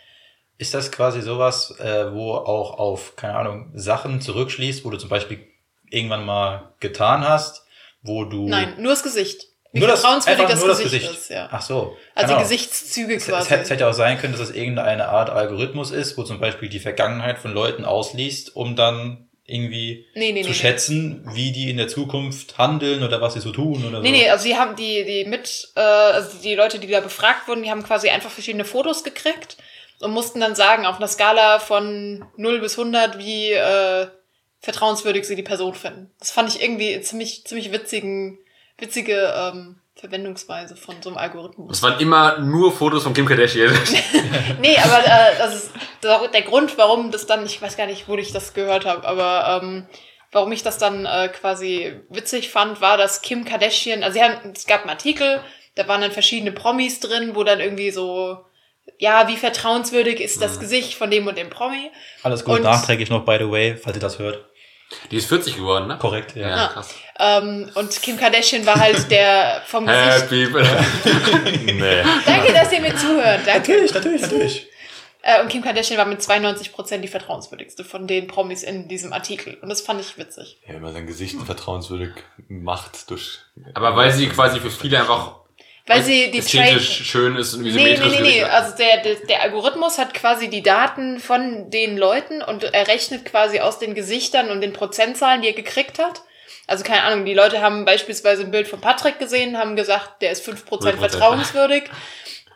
Ist 0.59 0.74
das 0.74 0.90
quasi 0.90 1.22
sowas, 1.22 1.74
äh, 1.78 2.12
wo 2.12 2.34
auch 2.34 2.78
auf, 2.78 3.16
keine 3.16 3.36
Ahnung, 3.36 3.70
Sachen 3.74 4.20
zurückschließt, 4.20 4.84
wo 4.84 4.90
du 4.90 4.98
zum 4.98 5.09
Beispiel 5.09 5.47
irgendwann 5.90 6.24
mal 6.24 6.74
getan 6.80 7.26
hast, 7.26 7.64
wo 8.02 8.24
du. 8.24 8.48
Nein, 8.48 8.74
nur 8.78 8.92
das 8.92 9.02
Gesicht. 9.02 9.47
Wie 9.72 9.78
Nur 9.78 9.88
das, 9.88 10.01
vertrauenswürdig 10.01 10.47
das 10.48 10.59
nur 10.59 10.68
das 10.68 10.82
Gesicht, 10.82 11.05
Gesicht. 11.06 11.20
ist, 11.22 11.30
ja. 11.30 11.48
Ach 11.52 11.62
so. 11.62 11.97
Also 12.16 12.28
Genau. 12.34 12.42
Gesichtszüge 12.42 13.14
Es, 13.14 13.22
es, 13.22 13.28
quasi. 13.28 13.51
hätte, 13.51 13.62
es 13.62 13.70
hätte 13.70 13.86
auch 13.88 13.92
sein 13.92 14.18
können, 14.18 14.32
dass 14.32 14.42
es 14.42 14.51
irgendeine 14.51 15.09
Art 15.09 15.30
Algorithmus 15.30 15.92
ist, 15.92 16.18
wo 16.18 16.24
zum 16.24 16.40
Beispiel 16.40 16.68
die 16.68 16.80
Vergangenheit 16.80 17.38
von 17.38 17.52
Leuten 17.52 17.84
ausliest, 17.84 18.56
um 18.56 18.74
dann 18.74 19.30
irgendwie 19.51 20.06
Nee, 20.14 20.32
nee, 20.32 20.43
zu 20.43 20.48
nee, 20.48 20.55
schätzen, 20.55 21.28
wie 21.35 21.52
die 21.52 21.70
in 21.70 21.77
der 21.77 21.89
Zukunft 21.89 22.56
handeln 22.59 23.02
oder 23.02 23.20
was 23.20 23.35
sie 23.35 23.40
so 23.40 23.51
tun 23.52 23.85
oder 23.86 24.01
Nee, 24.01 24.09
so. 24.09 24.12
nee, 24.14 24.28
also 24.31 24.44
die 24.47 24.56
haben 24.56 24.77
die, 24.77 25.05
die 25.05 25.24
mit, 25.24 25.68
äh, 25.77 25.81
also 25.81 26.39
die 26.43 26.55
Leute, 26.55 26.78
die 26.78 26.86
da 26.86 27.01
befragt 27.01 27.48
wurden, 27.48 27.62
die 27.62 27.70
haben 27.70 27.82
quasi 27.82 28.09
einfach 28.09 28.31
verschiedene 28.31 28.64
Fotos 28.64 29.05
gekriegt 29.05 29.56
und 30.01 30.12
mussten 30.12 30.40
dann 30.40 30.55
sagen, 30.55 30.86
auf 30.86 30.97
einer 30.97 31.09
Skala 31.09 31.59
von 31.59 32.24
0 32.36 32.60
bis 32.60 32.78
100, 32.78 33.18
wie 33.18 33.52
äh, 33.52 34.06
vertrauenswürdig 34.60 35.24
sie 35.27 35.36
die 35.36 35.43
Person 35.43 35.74
finden. 35.74 36.10
Das 36.18 36.31
fand 36.31 36.48
ich 36.55 36.62
irgendwie 36.62 37.01
ziemlich, 37.01 37.44
ziemlich 37.44 37.72
witzigen, 37.72 38.39
witzige 38.78 39.32
ähm, 39.36 39.81
Verwendungsweise 39.96 40.76
von 40.76 40.94
so 41.02 41.10
einem 41.10 41.18
Algorithmus. 41.18 41.76
Es 41.76 41.82
waren 41.82 42.00
immer 42.00 42.38
nur 42.38 42.72
Fotos 42.72 43.02
von 43.02 43.12
Kim 43.12 43.26
Kardashian. 43.26 43.70
Nee, 44.60 44.76
aber 44.78 44.98
äh, 45.04 45.38
das 45.38 45.54
ist 45.54 45.72
der 46.02 46.28
der 46.28 46.42
Grund, 46.42 46.76
warum 46.78 47.10
das 47.10 47.26
dann, 47.26 47.44
ich 47.44 47.60
weiß 47.60 47.76
gar 47.76 47.86
nicht, 47.86 48.08
wo 48.08 48.16
ich 48.16 48.32
das 48.32 48.54
gehört 48.54 48.86
habe, 48.86 49.06
aber 49.06 49.60
ähm, 49.62 49.86
warum 50.32 50.52
ich 50.52 50.62
das 50.62 50.78
dann 50.78 51.06
äh, 51.06 51.28
quasi 51.28 52.00
witzig 52.08 52.50
fand, 52.50 52.80
war, 52.80 52.96
dass 52.96 53.20
Kim 53.22 53.44
Kardashian, 53.44 54.02
also 54.02 54.14
sie 54.18 54.22
haben, 54.24 54.52
es 54.54 54.66
gab 54.66 54.82
einen 54.82 54.90
Artikel, 54.90 55.40
da 55.74 55.86
waren 55.88 56.00
dann 56.00 56.12
verschiedene 56.12 56.52
Promis 56.52 57.00
drin, 57.00 57.34
wo 57.34 57.44
dann 57.44 57.60
irgendwie 57.60 57.90
so, 57.90 58.38
ja, 58.98 59.28
wie 59.28 59.36
vertrauenswürdig 59.36 60.20
ist 60.20 60.40
das 60.42 60.60
Gesicht 60.60 60.94
von 60.94 61.10
dem 61.10 61.26
und 61.26 61.36
dem 61.38 61.50
Promi? 61.50 61.90
Alles 62.22 62.44
gut, 62.44 62.56
Und- 62.56 62.62
nachträglich 62.62 63.10
noch, 63.10 63.24
by 63.24 63.36
the 63.38 63.50
way, 63.50 63.76
falls 63.76 63.96
ihr 63.96 64.00
das 64.02 64.18
hört. 64.18 64.46
Die 65.10 65.16
ist 65.16 65.28
40 65.28 65.56
geworden, 65.56 65.86
ne? 65.86 65.98
Korrekt, 65.98 66.36
ja. 66.36 66.48
Ja, 66.48 66.68
krass. 66.68 66.94
Ähm, 67.18 67.70
und 67.74 68.02
Kim 68.02 68.16
Kardashian 68.16 68.64
war 68.64 68.76
halt 68.76 69.10
der 69.10 69.62
vom 69.66 69.86
Gesicht. 69.86 70.30
Happy 70.30 70.48
nee. 71.72 72.02
Danke, 72.24 72.52
dass 72.52 72.72
ihr 72.72 72.80
mir 72.80 72.96
zuhört. 72.96 73.40
Danke. 73.46 73.72
Natürlich, 73.72 73.94
natürlich, 73.94 74.22
natürlich. 74.22 74.66
Äh, 75.22 75.42
und 75.42 75.48
Kim 75.48 75.62
Kardashian 75.62 75.98
war 75.98 76.06
mit 76.06 76.20
92% 76.20 76.98
die 76.98 77.08
vertrauenswürdigste 77.08 77.84
von 77.84 78.06
den 78.06 78.26
Promis 78.26 78.62
in 78.62 78.88
diesem 78.88 79.12
Artikel. 79.12 79.58
Und 79.60 79.68
das 79.68 79.82
fand 79.82 80.00
ich 80.00 80.16
witzig. 80.16 80.58
Ja, 80.66 80.74
wenn 80.74 80.82
man 80.82 80.94
sein 80.94 81.06
Gesicht 81.06 81.36
vertrauenswürdig 81.40 82.12
macht 82.48 83.10
durch. 83.10 83.40
Aber 83.74 83.96
weil 83.96 84.12
sie 84.12 84.28
quasi 84.28 84.60
für 84.60 84.70
viele 84.70 84.98
einfach 84.98 85.39
Weil 85.90 86.02
sie 86.02 86.30
die 86.30 86.40
Trade- 86.40 86.80
schön 86.80 87.36
ist 87.36 87.54
und 87.54 87.64
wie 87.64 87.72
Nee, 87.72 87.98
nee, 87.98 88.08
nee, 88.08 88.20
nee. 88.20 88.44
Hat. 88.44 88.50
Also 88.50 88.76
der, 88.76 89.02
der, 89.02 89.14
der 89.26 89.42
Algorithmus 89.42 89.98
hat 89.98 90.14
quasi 90.14 90.48
die 90.48 90.62
Daten 90.62 91.20
von 91.20 91.70
den 91.70 91.98
Leuten 91.98 92.42
und 92.42 92.64
er 92.64 92.88
rechnet 92.88 93.24
quasi 93.24 93.60
aus 93.60 93.78
den 93.78 93.94
Gesichtern 93.94 94.50
und 94.50 94.60
den 94.60 94.72
Prozentzahlen, 94.72 95.42
die 95.42 95.48
er 95.48 95.54
gekriegt 95.54 95.98
hat. 95.98 96.22
Also 96.66 96.84
keine 96.84 97.02
Ahnung, 97.02 97.24
die 97.24 97.34
Leute 97.34 97.60
haben 97.60 97.84
beispielsweise 97.84 98.44
ein 98.44 98.52
Bild 98.52 98.68
von 98.68 98.80
Patrick 98.80 99.18
gesehen, 99.18 99.58
haben 99.58 99.74
gesagt, 99.74 100.22
der 100.22 100.30
ist 100.30 100.48
5% 100.48 100.64
0%. 100.68 100.96
vertrauenswürdig. 100.98 101.84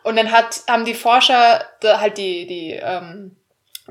Und 0.04 0.16
dann 0.16 0.30
hat, 0.30 0.60
haben 0.68 0.84
die 0.84 0.94
Forscher 0.94 1.64
da 1.80 1.98
halt 1.98 2.18
die, 2.18 2.46
die 2.46 2.78
ähm, 2.80 3.36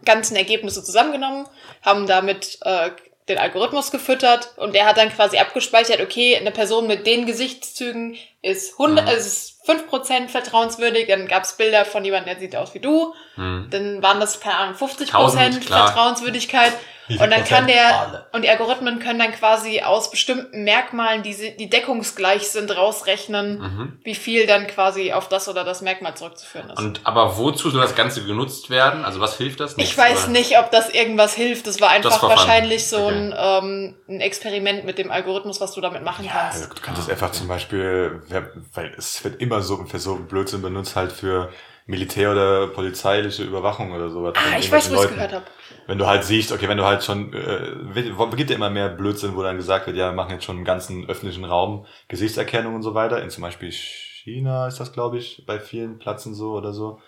ganzen 0.05 0.35
Ergebnisse 0.37 0.83
zusammengenommen, 0.83 1.47
haben 1.81 2.07
damit 2.07 2.57
äh, 2.61 2.91
den 3.29 3.37
Algorithmus 3.37 3.89
gefüttert 3.91 4.49
und 4.57 4.75
der 4.75 4.85
hat 4.85 4.97
dann 4.97 5.09
quasi 5.13 5.37
abgespeichert, 5.37 6.01
okay, 6.01 6.35
eine 6.35 6.51
Person 6.51 6.87
mit 6.87 7.07
den 7.07 7.25
Gesichtszügen 7.25 8.17
ist, 8.41 8.73
100, 8.77 9.05
Mhm. 9.05 9.09
also 9.09 9.25
ist 9.27 9.61
5% 9.65 10.29
vertrauenswürdig, 10.29 11.07
dann 11.07 11.27
gab's 11.27 11.55
Bilder 11.55 11.85
von 11.85 12.03
jemandem, 12.03 12.33
der 12.33 12.39
sieht 12.39 12.55
aus 12.55 12.73
wie 12.73 12.79
du, 12.79 13.13
Hm. 13.35 13.67
dann 13.69 14.03
waren 14.03 14.19
das, 14.19 14.39
keine 14.41 14.57
Ahnung, 14.57 14.75
50% 14.75 15.13
1000, 15.13 15.65
klar. 15.65 15.87
Vertrauenswürdigkeit 15.87 16.73
und 17.09 17.19
dann 17.31 17.43
kann 17.43 17.67
der, 17.67 18.27
und 18.31 18.43
die 18.43 18.49
Algorithmen 18.49 18.99
können 18.99 19.19
dann 19.19 19.31
quasi 19.33 19.81
aus 19.81 20.09
bestimmten 20.11 20.63
Merkmalen, 20.63 21.21
die, 21.23 21.55
die 21.57 21.69
deckungsgleich 21.69 22.47
sind, 22.49 22.75
rausrechnen, 22.75 23.59
Mhm. 23.59 23.99
wie 24.03 24.15
viel 24.15 24.47
dann 24.47 24.67
quasi 24.67 25.11
auf 25.13 25.27
das 25.29 25.47
oder 25.49 25.63
das 25.63 25.81
Merkmal 25.81 26.15
zurückzuführen 26.15 26.69
ist. 26.69 26.77
Und 26.79 27.01
aber 27.03 27.37
wozu 27.37 27.69
soll 27.69 27.81
das 27.81 27.95
Ganze 27.95 28.23
genutzt 28.25 28.69
werden? 28.69 29.03
Also 29.05 29.19
was 29.19 29.37
hilft 29.37 29.59
das? 29.59 29.71
Ich 29.73 29.77
Nichts, 29.77 29.97
weiß 29.97 30.23
oder? 30.23 30.31
nicht, 30.31 30.57
ob 30.59 30.71
das 30.71 30.89
irgendwas 30.89 31.33
hilft. 31.33 31.67
Das 31.67 31.81
war 31.81 31.89
einfach 31.89 32.09
Das 32.11 32.21
war 32.23 32.29
wahrscheinlich 32.29 32.87
so 32.87 33.05
Okay. 33.05 33.15
ein, 33.15 33.35
ähm, 33.37 33.95
ein 34.07 34.21
Experiment 34.21 34.85
mit 34.85 34.97
dem 34.97 35.11
Algorithmus, 35.11 35.59
was 35.61 35.73
du 35.73 35.81
damit 35.81 36.03
machen 36.03 36.27
kannst. 36.31 36.63
Also, 36.63 36.73
du 36.73 36.81
kannst 36.81 37.01
es 37.01 37.09
einfach 37.09 37.31
zum 37.31 37.47
Beispiel, 37.47 38.21
weil 38.73 38.93
es 38.97 39.23
wird 39.23 39.41
immer 39.41 39.61
so 39.61 39.83
für 39.85 39.99
so 39.99 40.15
Blödsinn 40.15 40.61
benutzt, 40.61 40.95
halt 40.95 41.11
für 41.11 41.51
Militär- 41.85 42.31
oder 42.31 42.67
polizeiliche 42.67 43.43
Überwachung 43.43 43.91
oder 43.91 44.09
sowas. 44.09 44.33
Ah, 44.37 44.57
ich 44.57 44.71
weiß, 44.71 44.89
wo 44.91 45.03
ich 45.03 45.09
gehört 45.09 45.33
habe. 45.33 45.45
Wenn 45.87 45.97
du 45.97 46.07
halt 46.07 46.23
siehst, 46.23 46.51
okay, 46.53 46.69
wenn 46.69 46.77
du 46.77 46.85
halt 46.85 47.03
schon, 47.03 47.33
äh, 47.33 47.73
gibt 48.35 48.49
ja 48.49 48.55
immer 48.55 48.69
mehr 48.69 48.89
Blödsinn, 48.89 49.35
wo 49.35 49.43
dann 49.43 49.57
gesagt 49.57 49.85
wird, 49.87 49.97
ja, 49.97 50.07
wir 50.09 50.15
machen 50.15 50.31
jetzt 50.31 50.45
schon 50.45 50.57
im 50.57 50.63
ganzen 50.63 51.09
öffentlichen 51.09 51.43
Raum 51.43 51.85
Gesichtserkennung 52.07 52.75
und 52.75 52.83
so 52.83 52.93
weiter. 52.93 53.21
In 53.21 53.29
zum 53.29 53.41
Beispiel 53.41 53.71
China 53.71 54.67
ist 54.67 54.79
das, 54.79 54.93
glaube 54.93 55.17
ich, 55.17 55.43
bei 55.45 55.59
vielen 55.59 55.99
Plätzen 55.99 56.33
so 56.33 56.53
oder 56.53 56.71
so. 56.71 57.01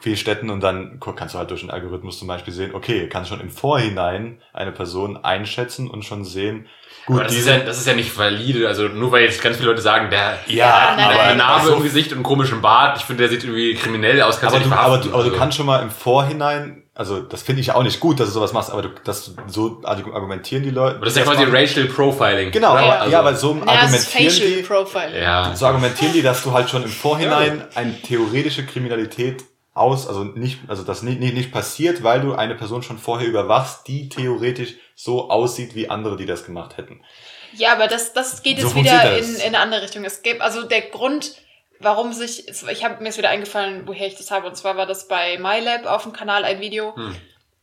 Vielen 0.00 0.16
Städten 0.16 0.50
und 0.50 0.60
dann 0.60 1.00
gu- 1.00 1.12
kannst 1.14 1.34
du 1.34 1.38
halt 1.38 1.50
durch 1.50 1.62
den 1.62 1.70
Algorithmus 1.70 2.18
zum 2.18 2.28
Beispiel 2.28 2.52
sehen, 2.52 2.74
okay, 2.74 3.08
kannst 3.08 3.30
schon 3.30 3.40
im 3.40 3.50
Vorhinein 3.50 4.40
eine 4.52 4.70
Person 4.72 5.16
einschätzen 5.16 5.88
und 5.90 6.04
schon 6.04 6.24
sehen, 6.24 6.66
Aber 7.08 7.18
gut, 7.18 7.26
das, 7.26 7.34
ist 7.34 7.48
ja, 7.48 7.58
das 7.58 7.78
ist 7.78 7.86
ja 7.86 7.94
nicht 7.94 8.16
valide. 8.16 8.68
Also 8.68 8.84
nur 8.88 9.10
weil 9.12 9.24
jetzt 9.24 9.42
ganz 9.42 9.56
viele 9.56 9.70
Leute 9.70 9.82
sagen, 9.82 10.10
der 10.10 10.38
ja, 10.46 10.56
Ja, 10.56 10.96
hat 10.96 11.18
eine 11.20 11.36
Narbe 11.36 11.66
so 11.68 11.74
im 11.76 11.82
Gesicht 11.82 12.12
und 12.12 12.18
einen 12.18 12.24
komischen 12.24 12.60
Bart. 12.60 12.98
Ich 12.98 13.04
finde, 13.04 13.22
der 13.22 13.30
sieht 13.30 13.44
irgendwie 13.44 13.74
kriminell 13.74 14.20
aus. 14.22 14.40
Kannst 14.40 14.54
aber, 14.56 14.64
du 14.64 14.70
du, 14.70 14.76
aber, 14.76 14.98
du, 14.98 15.08
aber 15.14 15.22
du 15.22 15.28
Also- 15.30 15.36
kannst 15.38 15.56
schon 15.56 15.66
mal 15.66 15.82
im 15.82 15.90
Vorhinein, 15.90 16.82
also 16.94 17.20
das 17.20 17.42
finde 17.42 17.60
ich 17.60 17.68
ja 17.68 17.74
auch 17.76 17.82
nicht 17.82 18.00
gut, 18.00 18.18
dass 18.20 18.26
du 18.28 18.32
sowas 18.34 18.52
machst, 18.52 18.70
aber 18.70 18.82
du, 18.82 18.88
das, 19.04 19.32
so 19.46 19.80
argumentieren 19.84 20.62
die 20.64 20.70
Leute. 20.70 20.96
Aber 20.96 21.04
das 21.04 21.14
ist 21.14 21.18
ja 21.18 21.24
quasi 21.24 21.42
erstmal- 21.42 21.62
Racial 21.62 21.86
Profiling. 21.86 22.50
Genau? 22.50 22.74
Ja. 22.76 22.90
Also, 22.98 23.12
ja, 23.12 23.18
aber 23.20 23.34
so 23.34 23.54
Ja, 23.54 23.72
argumentieren 23.72 24.30
Facial 24.30 24.48
die, 24.50 24.62
Profiling. 24.62 25.22
ja. 25.22 25.54
so 25.54 25.66
argumentieren 25.66 26.12
die, 26.12 26.22
dass 26.22 26.42
du 26.42 26.52
halt 26.52 26.68
schon 26.68 26.82
im 26.82 26.88
Vorhinein 26.90 27.64
eine 27.74 28.00
theoretische 28.02 28.66
Kriminalität 28.66 29.44
aus, 29.74 30.08
also 30.08 30.24
nicht, 30.24 30.58
also 30.66 30.82
das 30.82 31.02
nicht, 31.04 31.20
nicht, 31.20 31.34
nicht 31.34 31.52
passiert, 31.52 32.02
weil 32.02 32.20
du 32.20 32.34
eine 32.34 32.56
Person 32.56 32.82
schon 32.82 32.98
vorher 32.98 33.28
überwachst, 33.28 33.86
die 33.86 34.08
theoretisch 34.08 34.74
so 35.00 35.30
aussieht 35.30 35.76
wie 35.76 35.88
andere, 35.88 36.16
die 36.16 36.26
das 36.26 36.44
gemacht 36.44 36.76
hätten. 36.76 37.04
Ja, 37.52 37.72
aber 37.72 37.86
das, 37.86 38.14
das 38.14 38.42
geht 38.42 38.58
So 38.58 38.66
jetzt 38.66 38.74
wieder 38.74 39.16
in, 39.16 39.36
in 39.36 39.42
eine 39.42 39.60
andere 39.60 39.82
Richtung. 39.82 40.04
Es 40.04 40.22
gibt, 40.22 40.40
also 40.40 40.64
der 40.64 40.82
Grund, 40.82 41.36
warum 41.78 42.12
sich, 42.12 42.48
ich 42.48 42.84
habe 42.84 43.00
mir 43.00 43.08
ist 43.08 43.16
wieder 43.16 43.28
eingefallen, 43.28 43.86
woher 43.86 44.08
ich 44.08 44.16
das 44.16 44.32
habe. 44.32 44.48
Und 44.48 44.56
zwar 44.56 44.76
war 44.76 44.86
das 44.86 45.06
bei 45.06 45.38
MyLab 45.38 45.86
auf 45.86 46.02
dem 46.02 46.12
Kanal 46.12 46.44
ein 46.44 46.58
Video. 46.60 46.96
Hm. 46.96 47.14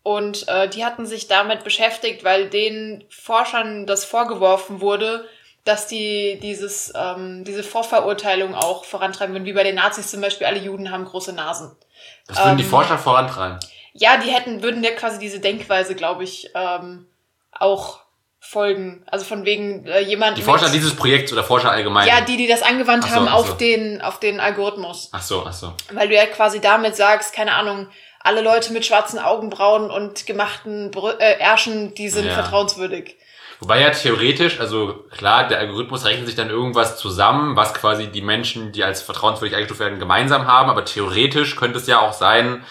Und 0.01 0.47
äh, 0.47 0.69
die 0.69 0.85
hatten 0.85 1.05
sich 1.05 1.27
damit 1.27 1.65
beschäftigt, 1.65 2.23
weil 2.23 2.49
den 2.49 3.03
Forschern 3.09 3.85
das 3.85 4.05
vorgeworfen 4.05 4.79
wurde, 4.79 5.27
dass 5.65 5.87
die 5.87 6.39
dieses, 6.41 6.93
ähm, 6.95 7.43
diese 7.43 7.63
Vorverurteilung 7.63 8.55
auch 8.55 8.85
vorantreiben 8.85 9.35
würden, 9.35 9.45
wie 9.45 9.53
bei 9.53 9.63
den 9.63 9.75
Nazis 9.75 10.09
zum 10.09 10.21
Beispiel, 10.21 10.47
alle 10.47 10.59
Juden 10.59 10.89
haben 10.89 11.03
große 11.03 11.33
Nasen. 11.33 11.75
Das 12.27 12.37
würden 12.37 12.55
die 12.55 12.63
Ähm, 12.63 12.69
Forscher 12.69 12.97
vorantreiben. 12.97 13.59
Ja, 13.91 14.15
die 14.17 14.31
hätten, 14.31 14.63
würden 14.63 14.85
ja 14.85 14.91
quasi 14.91 15.19
diese 15.19 15.41
Denkweise, 15.41 15.95
glaube 15.95 16.23
ich, 16.23 16.49
ähm, 16.55 17.07
auch 17.59 17.99
folgen. 18.39 19.03
Also 19.09 19.25
von 19.25 19.43
wegen 19.45 19.85
äh, 19.87 20.01
jemand. 20.01 20.37
Die 20.37 20.41
Forscher 20.43 20.65
mit- 20.65 20.75
dieses 20.75 20.95
Projekts 20.95 21.33
oder 21.33 21.43
Forscher 21.43 21.71
allgemein. 21.71 22.07
Ja, 22.07 22.21
die, 22.21 22.37
die 22.37 22.47
das 22.47 22.61
angewandt 22.61 23.03
so, 23.05 23.09
haben 23.09 23.27
auf 23.27 23.47
so. 23.49 23.53
den, 23.55 24.01
auf 24.01 24.19
den 24.19 24.39
Algorithmus. 24.39 25.09
Ach 25.11 25.21
so, 25.21 25.43
ach 25.47 25.53
so. 25.53 25.73
Weil 25.91 26.07
du 26.09 26.15
ja 26.15 26.25
quasi 26.27 26.61
damit 26.61 26.95
sagst, 26.95 27.33
keine 27.33 27.53
Ahnung, 27.55 27.87
alle 28.21 28.41
Leute 28.41 28.71
mit 28.73 28.85
schwarzen 28.85 29.19
Augenbrauen 29.19 29.89
und 29.89 30.25
gemachten 30.27 30.91
Brü 30.91 31.11
äh, 31.19 31.39
Ärschen, 31.39 31.93
die 31.95 32.09
sind 32.09 32.25
Ja. 32.25 32.33
vertrauenswürdig. 32.33 33.17
Wobei 33.61 33.79
ja 33.79 33.89
theoretisch, 33.91 34.59
also 34.59 35.05
klar, 35.17 35.47
der 35.47 35.59
Algorithmus 35.59 36.03
rechnet 36.05 36.25
sich 36.27 36.35
dann 36.35 36.49
irgendwas 36.49 36.97
zusammen, 36.97 37.55
was 37.55 37.73
quasi 37.73 38.07
die 38.07 38.21
Menschen, 38.21 38.73
die 38.73 38.83
als 38.83 39.01
vertrauenswürdig 39.01 39.55
eingestuft 39.55 39.79
werden, 39.79 39.97
gemeinsam 39.97 40.45
haben. 40.45 40.69
Aber 40.69 40.83
theoretisch 40.83 41.55
könnte 41.55 41.77
es 41.79 41.87
ja 41.87 41.99
auch 42.01 42.11
sein, 42.13 42.65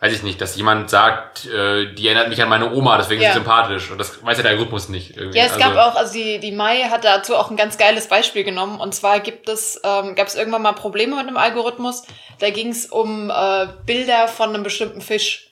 weiß 0.00 0.12
ich 0.12 0.22
nicht, 0.22 0.40
dass 0.40 0.56
jemand 0.56 0.90
sagt, 0.90 1.46
äh, 1.46 1.94
die 1.94 2.06
erinnert 2.06 2.28
mich 2.28 2.42
an 2.42 2.50
meine 2.50 2.72
Oma, 2.72 2.98
deswegen 2.98 3.22
Ja. 3.22 3.28
ist 3.28 3.34
sie 3.34 3.40
sympathisch. 3.40 3.90
Und 3.90 3.98
das 3.98 4.22
weiß 4.24 4.36
ja 4.36 4.42
der 4.42 4.52
Algorithmus 4.52 4.88
nicht. 4.90 5.16
Irgendwie. 5.16 5.38
Ja, 5.38 5.46
es 5.46 5.52
also, 5.52 5.64
gab 5.64 5.76
auch, 5.76 5.96
also 5.96 6.12
die, 6.12 6.38
die 6.38 6.52
Mai 6.52 6.82
hat 6.82 7.04
dazu 7.04 7.34
auch 7.34 7.50
ein 7.50 7.56
ganz 7.56 7.78
geiles 7.78 8.06
Beispiel 8.08 8.44
genommen. 8.44 8.78
Und 8.78 8.94
zwar 8.94 9.20
gibt 9.20 9.48
es, 9.48 9.80
ähm, 9.84 10.14
gab 10.14 10.26
es 10.26 10.34
irgendwann 10.34 10.62
mal 10.62 10.72
Probleme 10.72 11.16
mit 11.16 11.26
einem 11.26 11.38
Algorithmus. 11.38 12.04
Da 12.40 12.50
ging 12.50 12.68
es 12.68 12.86
um 12.86 13.30
äh, 13.30 13.68
Bilder 13.86 14.28
von 14.28 14.50
einem 14.50 14.62
bestimmten 14.62 15.00
Fisch. 15.00 15.50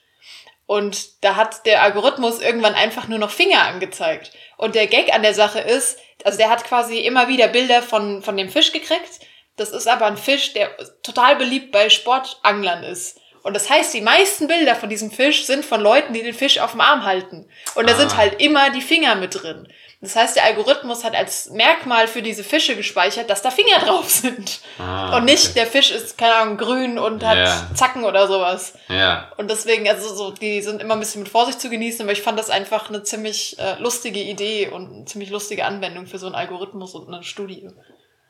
Und 0.67 1.25
da 1.25 1.37
hat 1.37 1.65
der 1.67 1.83
Algorithmus 1.83 2.41
irgendwann 2.41 2.75
einfach 2.75 3.09
nur 3.09 3.19
noch 3.19 3.31
Finger 3.31 3.63
angezeigt. 3.63 4.31
Und 4.57 4.75
der 4.75 4.87
Gag 4.87 5.15
an 5.15 5.23
der 5.23 5.35
Sache 5.35 5.61
ist, 5.61 5.99
also 6.25 6.39
der 6.39 6.51
hat 6.51 6.65
quasi 6.65 6.99
immer 6.99 7.29
wieder 7.29 7.49
Bilder 7.49 7.83
von, 7.83 8.23
von 8.23 8.37
dem 8.37 8.49
Fisch 8.49 8.73
gekriegt. 8.73 9.21
Das 9.57 9.71
ist 9.71 9.87
aber 9.87 10.07
ein 10.07 10.17
Fisch, 10.17 10.53
der 10.53 10.71
total 11.03 11.37
beliebt 11.37 11.71
bei 11.71 11.89
Sportanglern 11.89 12.83
ist. 12.83 13.21
Und 13.45 13.55
das 13.55 13.71
heißt, 13.71 13.95
die 13.95 14.01
meisten 14.01 14.49
Bilder 14.49 14.75
von 14.75 14.89
diesem 14.89 15.11
Fisch 15.13 15.45
sind 15.45 15.65
von 15.65 15.81
Leuten, 15.81 16.13
die 16.15 16.23
den 16.23 16.35
Fisch 16.35 16.59
auf 16.59 16.73
dem 16.73 16.81
Arm 16.81 17.05
halten. 17.05 17.47
Und 17.77 17.89
da 17.89 17.95
Ah. 17.95 17.97
sind 17.99 18.17
halt 18.17 18.41
immer 18.43 18.71
die 18.71 18.81
Finger 18.81 19.15
mit 19.15 19.41
drin. 19.41 19.69
Das 20.01 20.17
heißt, 20.17 20.37
der 20.37 20.45
Algorithmus 20.45 21.03
hat 21.05 21.15
als 21.15 21.49
Merkmal 21.51 22.09
für 22.09 22.21
diese 22.21 22.43
Fische 22.45 22.75
gespeichert, 22.77 23.31
dass 23.31 23.43
da 23.43 23.51
Finger 23.51 23.79
drauf 23.85 24.11
sind. 24.11 24.61
Ah, 24.79 25.17
und 25.17 25.25
nicht, 25.27 25.45
okay. 25.45 25.55
der 25.57 25.67
Fisch 25.67 25.91
ist, 25.91 26.19
keine 26.19 26.35
Ahnung, 26.35 26.57
grün 26.59 26.99
und 26.99 27.23
hat 27.25 27.37
Ja. 27.39 27.69
Zacken 27.75 28.05
oder 28.05 28.27
sowas. 28.29 28.75
Ja. 28.89 29.31
Und 29.37 29.51
deswegen, 29.51 29.89
also 29.89 30.15
so, 30.15 30.31
die 30.31 30.61
sind 30.63 30.81
immer 30.83 30.95
ein 30.95 31.01
bisschen 31.01 31.23
mit 31.23 31.31
Vorsicht 31.31 31.61
zu 31.61 31.71
genießen, 31.71 32.03
aber 32.03 32.13
ich 32.13 32.23
fand 32.23 32.39
das 32.39 32.51
einfach 32.51 32.89
eine 32.89 33.03
ziemlich 33.03 33.59
äh, 33.59 33.79
lustige 33.79 34.21
Idee 34.21 34.69
und 34.69 34.91
eine 34.93 35.05
ziemlich 35.05 35.31
lustige 35.31 35.65
Anwendung 35.65 36.07
für 36.07 36.19
so 36.19 36.27
einen 36.27 36.35
Algorithmus 36.35 36.95
und 36.95 37.13
eine 37.13 37.23
Studie. 37.23 37.69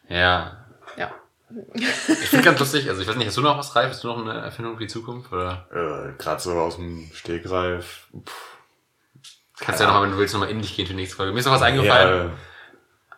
Ja. 0.08 0.58
Ja. 0.96 1.12
Ich 1.76 2.28
finde 2.28 2.44
ganz 2.44 2.59
lustig, 2.60 2.89
also 2.89 3.01
ich 3.02 3.09
weiß 3.09 3.16
nicht, 3.16 3.26
hast 3.28 3.36
du 3.36 3.40
noch 3.43 3.59
was 3.59 3.74
reif? 3.76 3.90
Hast 3.90 4.05
du 4.05 4.09
noch 4.09 4.18
eine 4.18 4.32
Erfindung 4.40 4.74
für 4.76 4.82
die 4.85 4.89
Zukunft? 4.93 5.32
Oder 5.32 5.66
Äh, 5.70 6.22
Gerade 6.22 6.40
so 6.40 6.52
aus 6.52 6.76
dem 6.76 7.10
Stegreif. 7.14 8.06
Puh. 8.12 8.32
kannst 9.60 9.81
du 9.81 9.85
ja 9.85 9.89
nochmal, 9.90 10.05
wenn 10.05 10.12
du 10.12 10.18
willst, 10.18 10.35
nochmal 10.35 10.51
in 10.51 10.60
dich 10.60 10.74
gehen 10.76 10.86
für 10.86 10.93
die 10.93 11.01
nächste 11.01 11.16
Folge. 11.16 11.32
Mir 11.32 11.39
ist 11.39 11.47
noch 11.47 11.52
was 11.52 11.62
eingefallen. 11.62 12.32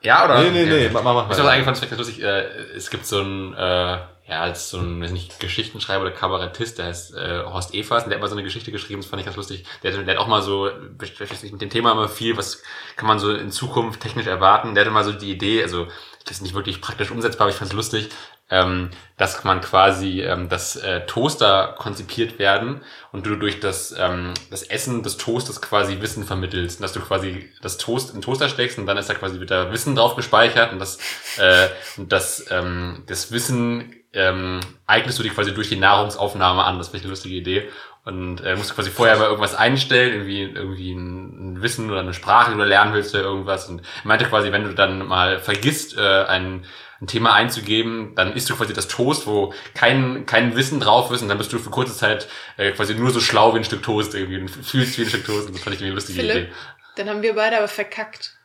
Ja, 0.03 0.19
Ja, 0.19 0.25
oder? 0.25 0.43
nee, 0.43 0.51
nee, 0.51 0.67
nee, 0.67 0.85
Ja. 0.85 0.91
mach, 0.93 1.03
mach, 1.03 1.15
mach. 1.15 1.27
Mir 1.27 1.33
ist 1.33 1.39
noch 1.39 1.45
was 1.47 1.53
eingefallen, 1.53 1.75
das 1.75 1.83
ist 1.83 1.91
ganz 1.91 1.99
lustig. 1.99 2.23
Äh, 2.23 2.43
es 2.77 2.91
gibt 2.91 3.07
so 3.07 3.21
ein, 3.21 3.55
äh, 3.55 3.99
ja, 4.29 4.41
als 4.41 4.71
so 4.71 4.79
ein, 4.79 5.01
weiß 5.01 5.13
nicht, 5.13 5.39
Geschichtenschreiber 5.39 6.03
oder 6.03 6.11
Kabarettist, 6.11 6.79
der 6.79 6.87
heißt 6.87 7.15
äh, 7.17 7.45
Horst 7.45 7.73
Evers, 7.75 8.03
und 8.05 8.11
der 8.11 8.17
hat 8.17 8.21
mal 8.23 8.29
so 8.29 8.35
eine 8.35 8.43
Geschichte 8.43 8.73
geschrieben, 8.73 9.01
das 9.01 9.09
fand 9.09 9.21
ich 9.21 9.25
ganz 9.27 9.37
lustig. 9.37 9.65
Der, 9.83 9.93
hat- 9.97 10.07
der 10.07 10.15
hat 10.17 10.21
auch 10.21 10.27
mal 10.27 10.43
so, 10.43 10.69
beschäftigt 10.99 11.41
sich 11.41 11.53
mit 11.53 11.63
dem 11.63 11.71
Thema 11.71 11.93
immer 11.93 12.09
viel, 12.09 12.37
was 12.37 12.63
kann 12.97 13.07
man 13.07 13.19
so 13.21 13.33
in 13.33 13.51
Zukunft 13.53 14.01
technisch 14.01 14.27
erwarten. 14.27 14.75
Der 14.75 14.85
hatte 14.85 14.93
mal 14.93 15.05
so 15.05 15.13
die 15.13 15.31
Idee, 15.31 15.63
also 15.63 15.87
das 16.27 16.39
ist 16.39 16.43
nicht 16.43 16.55
wirklich 16.55 16.81
praktisch 16.81 17.11
umsetzbar, 17.11 17.47
aber 17.47 17.51
ich 17.51 17.57
fand 17.57 17.71
es 17.71 17.77
lustig, 17.77 18.11
ähm, 18.51 18.91
dass 19.17 19.43
man 19.45 19.61
quasi, 19.61 20.23
ähm, 20.23 20.49
dass 20.49 20.77
äh, 20.77 21.07
Toaster 21.07 21.75
konzipiert 21.79 22.39
werden 22.39 22.83
und 23.13 23.27
du 23.27 23.37
durch 23.37 23.61
das, 23.61 23.95
ähm, 23.99 24.35
das 24.51 24.63
Essen 24.65 25.03
des 25.03 25.17
Toasters 25.17 25.63
quasi 25.63 26.01
Wissen 26.01 26.25
vermittelst. 26.25 26.79
Und 26.79 26.83
dass 26.83 26.93
du 26.93 27.01
quasi 27.01 27.51
das 27.63 27.79
Toast 27.79 28.15
in 28.15 28.23
Toaster 28.23 28.49
steckst 28.49 28.79
und 28.79 28.87
dann 28.87 28.97
ist 28.97 29.09
da 29.09 29.15
quasi 29.15 29.41
wieder 29.41 29.73
Wissen 29.73 29.97
drauf 29.97 30.17
gespeichert 30.17 30.73
und 30.73 30.79
das, 30.79 30.99
äh, 31.39 31.69
und 31.97 32.13
das, 32.13 32.47
ähm, 32.51 33.05
das 33.07 33.33
Wissen 33.33 33.95
ähm, 34.13 34.61
eignest 34.87 35.19
du 35.19 35.23
dir 35.23 35.31
quasi 35.31 35.53
durch 35.53 35.69
die 35.69 35.77
Nahrungsaufnahme 35.77 36.65
an. 36.65 36.79
Das 36.79 36.93
ich 36.93 37.03
eine 37.03 37.11
lustige 37.11 37.37
Idee. 37.37 37.69
Und 38.07 38.41
äh, 38.41 38.55
musst 38.55 38.71
du 38.71 38.75
quasi 38.77 38.91
vorher 38.91 39.17
mal 39.17 39.25
irgendwas 39.25 39.57
einstellen, 39.57 40.13
irgendwie, 40.13 40.43
irgendwie 40.43 40.93
ein, 40.93 41.55
ein 41.55 41.63
Wissen 41.63 41.91
oder 41.91 41.99
eine 41.99 42.15
Sprache, 42.15 42.53
die 42.53 42.57
du 42.57 42.63
lernen 42.63 42.95
willst 42.95 43.13
oder 43.17 43.25
irgendwas. 43.25 43.69
Und 43.69 43.83
meinte 44.05 44.27
quasi, 44.27 44.53
wenn 44.53 44.63
du 44.63 44.75
dann 44.75 45.05
mal 45.05 45.41
vergisst, 45.41 45.99
äh, 45.99 46.23
ein, 46.23 46.65
ein 47.01 47.09
Thema 47.09 47.35
einzugeben, 47.35 48.15
dann 48.15 48.33
isst 48.35 48.49
du 48.49 48.55
quasi 48.55 48.73
das 48.73 48.87
Toast, 48.87 49.27
wo 49.27 49.53
kein, 49.75 50.25
kein 50.25 50.55
Wissen 50.55 50.79
drauf 50.79 51.11
ist 51.11 51.23
und 51.23 51.29
dann 51.29 51.39
bist 51.39 51.53
du 51.53 51.59
für 51.59 51.71
kurze 51.71 51.97
Zeit 51.97 52.29
äh, 52.57 52.71
quasi 52.71 52.95
nur 52.95 53.11
so 53.11 53.19
schlau 53.19 53.55
wie 53.55 53.59
ein 53.59 53.65
Stück 53.65 53.83
Toast 53.83 54.15
irgendwie 54.15 54.39
und 54.39 54.51
fühlst 54.51 54.97
wie 54.99 55.03
ein 55.03 55.09
Stück 55.09 55.27
Toast 55.27 55.49
und 55.49 55.57
das 55.57 55.65
fand 55.65 55.75
ich 55.75 55.83
irgendwie 55.83 55.87
eine 55.87 55.95
lustige 55.97 56.21
Philipp, 56.21 56.37
Idee. 56.37 56.53
dann 56.95 57.09
haben 57.09 57.23
wir 57.23 57.35
beide 57.35 57.59
aber 57.59 57.67
verkackt. 57.67 58.36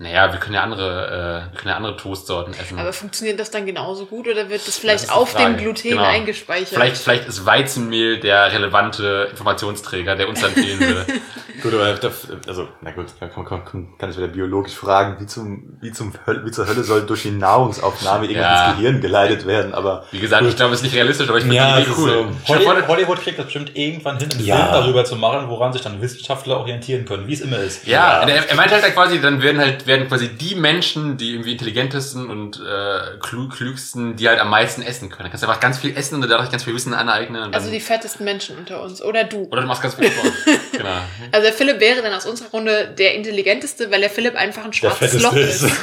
Naja, 0.00 0.32
wir 0.32 0.38
können 0.38 0.54
ja 0.54 0.62
andere, 0.62 1.48
äh, 1.48 1.52
wir 1.52 1.58
können 1.58 1.70
ja 1.70 1.76
andere 1.76 1.96
Toastsorten 1.96 2.54
essen. 2.54 2.78
Aber 2.78 2.92
funktioniert 2.92 3.40
das 3.40 3.50
dann 3.50 3.66
genauso 3.66 4.06
gut 4.06 4.28
oder 4.28 4.48
wird 4.48 4.64
das 4.64 4.78
vielleicht 4.78 5.04
Das 5.04 5.10
auf 5.10 5.34
dem 5.34 5.56
Gluten 5.56 5.88
Genau. 5.88 6.04
eingespeichert? 6.04 6.68
Vielleicht, 6.68 6.98
vielleicht 6.98 7.26
ist 7.26 7.44
Weizenmehl 7.44 8.20
der 8.20 8.52
relevante 8.52 9.26
Informationsträger, 9.32 10.14
der 10.14 10.28
uns 10.28 10.40
dann 10.40 10.52
fehlen 10.52 10.78
würde. 10.78 11.04
Gut, 11.62 11.74
aber 11.74 11.92
das, 11.94 12.28
also, 12.46 12.68
na 12.82 12.92
gut, 12.92 13.06
kann, 13.18 13.32
kann, 13.44 13.64
kann, 13.64 13.88
kann 13.98 14.10
ich 14.10 14.16
wieder 14.16 14.28
biologisch 14.28 14.74
fragen, 14.74 15.16
wie 15.18 15.26
zum, 15.26 15.76
wie 15.80 15.90
zum 15.90 16.12
Hölle, 16.24 16.44
wie 16.46 16.52
zur 16.52 16.68
Hölle 16.68 16.84
soll 16.84 17.02
durch 17.04 17.22
die 17.22 17.32
Nahrungsaufnahme 17.32 18.26
irgendwas 18.26 18.60
Ja. 18.60 18.68
ins 18.68 18.76
Gehirn 18.76 19.00
geleitet 19.00 19.44
werden, 19.44 19.74
aber. 19.74 20.04
Wie 20.12 20.20
gesagt, 20.20 20.46
ich 20.46 20.54
glaube, 20.54 20.74
es 20.74 20.78
ist 20.78 20.84
nicht 20.84 20.94
realistisch, 20.94 21.28
aber 21.28 21.38
ich 21.38 21.42
finde 21.42 21.56
Ja, 21.56 21.80
die 21.80 21.90
cool. 21.98 22.28
so. 22.46 22.54
Hollywood, 22.54 22.86
Hollywood 22.86 23.20
kriegt 23.20 23.38
das 23.40 23.46
bestimmt 23.46 23.76
irgendwann 23.76 24.18
hin, 24.18 24.30
einen 24.30 24.44
Ja. 24.44 24.54
Film 24.54 24.68
darüber 24.70 25.04
zu 25.04 25.16
machen, 25.16 25.48
woran 25.48 25.72
sich 25.72 25.82
dann 25.82 26.00
Wissenschaftler 26.00 26.58
orientieren 26.58 27.04
können, 27.04 27.26
wie 27.26 27.34
es 27.34 27.40
immer 27.40 27.58
ist. 27.58 27.84
Ja, 27.88 28.22
Ja. 28.22 28.28
Er, 28.28 28.48
er 28.50 28.54
meint 28.54 28.70
halt 28.70 28.84
quasi, 28.94 29.20
dann 29.20 29.42
werden 29.42 29.60
halt 29.60 29.84
werden 29.88 30.06
quasi 30.06 30.28
die 30.28 30.54
Menschen, 30.54 31.16
die 31.16 31.32
irgendwie 31.32 31.52
intelligentesten 31.52 32.30
und 32.30 32.60
äh, 32.60 33.18
klug, 33.20 33.56
klügsten, 33.56 34.14
die 34.14 34.28
halt 34.28 34.38
am 34.38 34.50
meisten 34.50 34.82
essen 34.82 35.08
können. 35.08 35.24
Dann 35.24 35.30
kannst 35.30 35.42
du 35.42 35.48
einfach 35.48 35.60
ganz 35.60 35.78
viel 35.78 35.96
essen 35.96 36.14
und 36.14 36.28
dadurch 36.28 36.50
ganz 36.50 36.62
viel 36.62 36.74
Wissen 36.74 36.94
aneignen. 36.94 37.52
Also 37.52 37.70
die 37.70 37.80
fettesten 37.80 38.24
Menschen 38.24 38.56
unter 38.58 38.82
uns. 38.82 39.02
Oder 39.02 39.24
du. 39.24 39.48
oder 39.50 39.62
du 39.62 39.66
machst 39.66 39.82
ganz 39.82 39.96
viel 39.96 40.10
Sport. 40.10 40.32
genau. 40.72 41.00
Also 41.32 41.46
der 41.46 41.52
Philipp 41.52 41.80
wäre 41.80 42.02
dann 42.02 42.14
aus 42.14 42.26
unserer 42.26 42.50
Runde 42.50 42.94
der 42.96 43.14
intelligenteste, 43.14 43.90
weil 43.90 44.00
der 44.00 44.10
Philipp 44.10 44.36
einfach 44.36 44.64
ein 44.64 44.72
schwarzes 44.72 45.20
Loch 45.20 45.34
ist. 45.34 45.62
ist. 45.62 45.72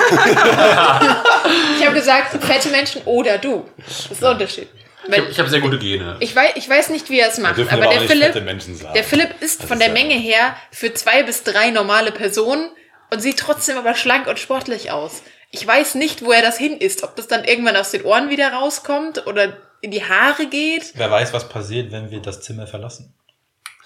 Ich 1.78 1.86
habe 1.86 1.96
gesagt, 1.96 2.44
fette 2.44 2.70
Menschen 2.70 3.02
oder 3.06 3.38
du. 3.38 3.66
Das 3.78 4.12
ist 4.12 4.22
der 4.22 4.32
Unterschied. 4.32 4.68
Ich 5.04 5.12
Weil 5.12 5.22
habe 5.22 5.32
ich 5.32 5.40
hab 5.40 5.48
sehr 5.48 5.62
gute 5.62 5.78
Gene. 5.78 6.18
ich, 6.20 6.36
weiß, 6.36 6.54
ich 6.56 6.68
weiß 6.68 6.90
nicht, 6.90 7.10
wie 7.10 7.20
er 7.20 7.30
es 7.30 7.38
macht, 7.38 7.60
aber 7.60 7.72
aber 7.72 7.88
der 7.88 8.02
Philipp, 8.02 8.34
der 8.34 9.04
Philipp 9.04 9.30
ist 9.40 9.62
Das 9.62 9.68
von 9.68 9.78
ist 9.78 9.86
der 9.86 9.94
Menge 9.94 10.16
her 10.16 10.56
für 10.72 10.94
zwei 10.94 11.24
bis 11.24 11.44
drei 11.44 11.70
normale 11.70 12.12
Personen 12.12 12.70
und 13.12 13.22
sieht 13.22 13.38
trotzdem 13.40 13.78
aber 13.78 13.96
schlank 13.96 14.28
und 14.28 14.40
sportlich 14.40 14.92
aus. 14.92 15.22
Ich 15.52 15.66
weiß 15.66 15.96
nicht, 15.96 16.24
wo 16.24 16.32
er 16.32 16.42
das 16.42 16.58
hin 16.58 16.78
ist. 16.78 17.04
Ob 17.04 17.16
das 17.16 17.28
dann 17.28 17.46
irgendwann 17.46 17.76
aus 17.78 17.92
den 17.92 18.04
Ohren 18.04 18.30
wieder 18.30 18.52
rauskommt 18.52 19.26
oder 19.28 19.58
in 19.82 19.92
die 19.92 20.04
Haare 20.04 20.48
geht. 20.48 20.92
Wer 20.96 21.12
weiß, 21.12 21.32
was 21.34 21.48
passiert, 21.48 21.92
wenn 21.92 22.12
wir 22.12 22.22
das 22.22 22.42
Zimmer 22.42 22.68
verlassen. 22.68 23.14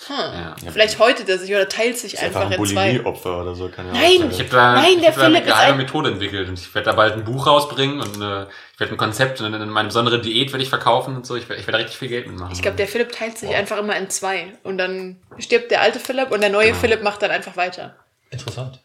Hm. 0.08 0.16
Ja. 0.16 0.72
Vielleicht 0.72 0.98
häutet 0.98 1.28
er 1.28 1.38
sich 1.38 1.50
oder 1.52 1.68
teilt 1.68 1.98
sich 1.98 2.14
ist 2.14 2.24
einfach 2.24 2.42
einfach 2.42 2.58
ein 2.58 2.64
in 2.64 2.70
zwei. 2.70 2.92
Bulimie-Opfer 2.94 3.42
oder 3.42 3.54
so, 3.54 3.68
kann 3.68 3.86
ja 3.88 3.92
Nein! 3.92 4.32
Ich 4.32 4.40
habe 4.40 4.50
da, 4.50 4.74
Nein, 4.76 4.94
ich 4.96 5.02
der 5.02 5.12
hab 5.12 5.20
da 5.20 5.26
eine 5.26 5.42
geheime 5.42 5.78
Methode 5.80 6.12
entwickelt 6.12 6.48
und 6.48 6.58
ich 6.58 6.74
werde 6.74 6.86
da 6.86 6.96
bald 6.96 7.16
ein 7.16 7.26
Buch 7.26 7.46
rausbringen 7.46 8.00
und 8.00 8.16
äh, 8.22 8.44
ich 8.74 8.80
werde 8.80 8.94
ein 8.94 8.98
Konzept 8.98 9.42
und 9.42 9.54
eine 9.54 9.84
besondere 9.84 10.22
Diät 10.22 10.54
werde 10.54 10.64
ich 10.64 10.70
verkaufen 10.70 11.18
und 11.18 11.26
so. 11.26 11.36
Ich 11.36 11.50
werde 11.50 11.60
ich 11.60 11.68
werd 11.68 11.74
da 11.74 11.80
richtig 11.80 11.98
viel 11.98 12.08
Geld 12.08 12.28
mitmachen. 12.28 12.54
Ich 12.54 12.62
glaube, 12.62 12.78
der 12.78 12.88
Philipp 12.88 13.12
teilt 13.12 13.38
sich 13.38 13.54
einfach 13.54 13.78
immer 13.78 13.98
in 13.98 14.10
zwei. 14.10 14.54
Und 14.64 14.78
dann 14.78 15.18
stirbt 15.38 15.70
der 15.70 15.82
alte 15.82 16.00
Philipp 16.00 16.32
und 16.32 16.40
der 16.40 16.50
neue 16.50 16.74
Philipp 16.74 17.04
macht 17.04 17.22
dann 17.22 17.32
einfach 17.32 17.58
weiter. 17.58 17.98
Interessant. 18.30 18.80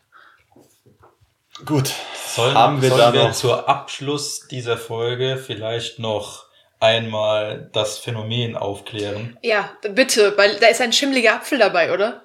Gut. 1.64 1.90
Sollen, 2.26 2.55
Haben 2.55 2.82
wir 2.82 2.89
sollen 2.90 3.01
da 3.01 3.12
wir 3.12 3.24
noch- 3.24 3.32
zur 3.32 3.68
Abschluss 3.68 4.48
dieser 4.48 4.76
Folge 4.76 5.36
vielleicht 5.36 5.98
noch 6.01 6.47
einmal 6.81 7.70
das 7.72 7.98
Phänomen 7.98 8.56
aufklären? 8.56 9.39
Ja, 9.43 9.70
bitte, 9.93 10.36
weil 10.36 10.56
da 10.59 10.66
ist 10.66 10.81
ein 10.81 10.93
schimmliger 10.93 11.35
Apfel 11.36 11.59
dabei, 11.59 11.93
oder? 11.93 12.22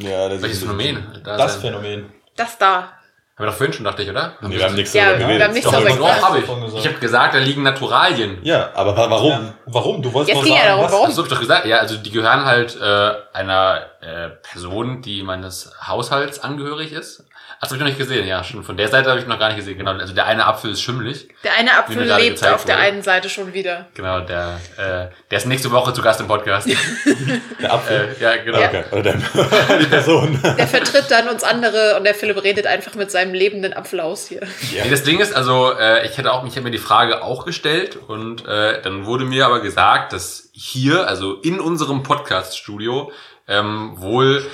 Ja, 0.00 0.28
das 0.28 0.42
Welches 0.42 0.58
ist 0.58 0.64
Phänomen? 0.64 1.20
Da 1.24 1.36
Das 1.36 1.54
ein- 1.56 1.60
Phänomen. 1.62 2.12
Das 2.36 2.58
da. 2.58 2.92
Haben 3.36 3.44
wir 3.44 3.50
doch 3.52 3.54
vorhin 3.56 3.72
schon, 3.72 3.84
dachte 3.84 4.02
ich, 4.02 4.10
oder? 4.10 4.34
Nee, 4.42 4.56
wir 4.56 4.64
haben 4.64 4.74
nichts 4.74 4.92
Ja, 4.92 5.04
darüber 5.06 5.18
wir 5.20 5.26
geredet. 5.28 5.44
haben 5.46 5.52
nichts 5.54 5.64
Doch, 5.70 5.72
darüber 5.72 5.98
wir- 5.98 6.22
habe 6.22 6.40
davon 6.40 6.58
ich. 6.58 6.64
gesagt. 6.66 6.84
Ich 6.84 6.88
habe 6.90 6.98
gesagt, 6.98 7.34
da 7.34 7.38
liegen 7.38 7.62
Naturalien. 7.62 8.38
Ja, 8.42 8.70
aber 8.74 8.96
wa- 8.96 9.08
warum? 9.10 9.30
Ja, 9.30 9.54
warum? 9.66 10.02
Du 10.02 10.12
wolltest 10.12 10.34
Jetzt 10.36 10.44
ging 10.44 10.54
ja 10.54 10.58
sagen, 10.58 10.68
darum, 10.70 10.84
was- 10.84 10.92
warum? 10.92 11.06
Das 11.08 11.16
habe 11.18 11.26
ich 11.28 11.32
doch 11.34 11.40
gesagt. 11.40 11.66
Ja, 11.66 11.76
also 11.78 11.96
die 11.98 12.10
gehören 12.10 12.44
halt 12.44 12.76
äh, 12.80 13.12
einer 13.32 13.86
äh, 14.00 14.28
Person, 14.42 15.02
die 15.02 15.22
meines 15.22 15.70
Haushalts 15.86 16.40
angehörig 16.40 16.90
ist. 16.92 17.24
Habe 17.60 17.74
ich 17.74 17.80
noch 17.80 17.86
nicht 17.88 17.98
gesehen, 17.98 18.24
ja, 18.28 18.44
schon. 18.44 18.62
Von 18.62 18.76
der 18.76 18.86
Seite 18.86 19.10
habe 19.10 19.18
ich 19.18 19.26
noch 19.26 19.38
gar 19.38 19.48
nicht 19.48 19.56
gesehen. 19.56 19.76
Genau, 19.78 19.90
also 19.90 20.14
der 20.14 20.26
eine 20.26 20.46
Apfel 20.46 20.70
ist 20.70 20.80
schimmelig. 20.80 21.28
Der 21.42 21.56
eine 21.56 21.76
Apfel 21.76 22.04
lebt 22.04 22.46
auf 22.46 22.64
der 22.64 22.76
wurde. 22.76 22.86
einen 22.86 23.02
Seite 23.02 23.28
schon 23.28 23.52
wieder. 23.52 23.88
Genau, 23.94 24.20
der, 24.20 24.60
äh, 24.76 25.06
der 25.28 25.38
ist 25.38 25.46
nächste 25.46 25.72
Woche 25.72 25.92
zu 25.92 26.00
Gast 26.00 26.20
im 26.20 26.28
Podcast. 26.28 26.68
Der 27.60 27.72
Apfel? 27.72 28.14
äh, 28.16 28.22
ja, 28.22 28.36
genau. 28.36 28.60
Ja. 28.60 28.68
Okay. 28.68 28.84
Oder 28.92 29.02
der, 29.02 29.18
die 29.80 29.86
Person. 29.86 30.40
Der 30.40 30.68
vertritt 30.68 31.10
dann 31.10 31.28
uns 31.28 31.42
andere 31.42 31.96
und 31.96 32.04
der 32.04 32.14
Philipp 32.14 32.42
redet 32.44 32.66
einfach 32.68 32.94
mit 32.94 33.10
seinem 33.10 33.34
lebenden 33.34 33.72
Apfel 33.72 33.98
aus 33.98 34.28
hier. 34.28 34.42
Nee, 34.70 34.88
das 34.88 35.02
Ding 35.02 35.18
ist, 35.18 35.34
also 35.34 35.72
äh, 35.72 36.06
ich 36.06 36.16
hätte 36.16 36.32
auch, 36.32 36.46
ich 36.46 36.52
habe 36.52 36.62
mir 36.62 36.70
die 36.70 36.78
Frage 36.78 37.24
auch 37.24 37.44
gestellt 37.44 37.96
und 37.96 38.46
äh, 38.46 38.80
dann 38.82 39.04
wurde 39.04 39.24
mir 39.24 39.46
aber 39.46 39.60
gesagt, 39.60 40.12
dass 40.12 40.48
hier, 40.52 41.08
also 41.08 41.34
in 41.40 41.58
unserem 41.58 42.04
Podcast-Studio, 42.04 43.10
ähm, 43.48 43.94
wohl 43.96 44.46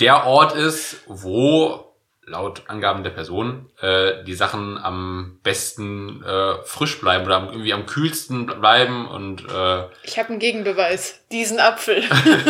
der 0.00 0.26
Ort 0.26 0.54
ist, 0.54 1.02
wo 1.06 1.85
laut 2.28 2.62
Angaben 2.66 3.04
der 3.04 3.10
Person 3.10 3.66
äh, 3.80 4.24
die 4.24 4.34
Sachen 4.34 4.78
am 4.82 5.38
besten 5.44 6.24
äh, 6.24 6.54
frisch 6.64 7.00
bleiben 7.00 7.24
oder 7.24 7.36
am, 7.36 7.46
irgendwie 7.50 7.72
am 7.72 7.86
kühlsten 7.86 8.46
bleiben 8.46 9.06
und 9.06 9.42
äh, 9.48 9.84
Ich 10.02 10.18
habe 10.18 10.30
einen 10.30 10.40
Gegenbeweis. 10.40 11.20
Diesen 11.30 11.60
Apfel. 11.60 12.02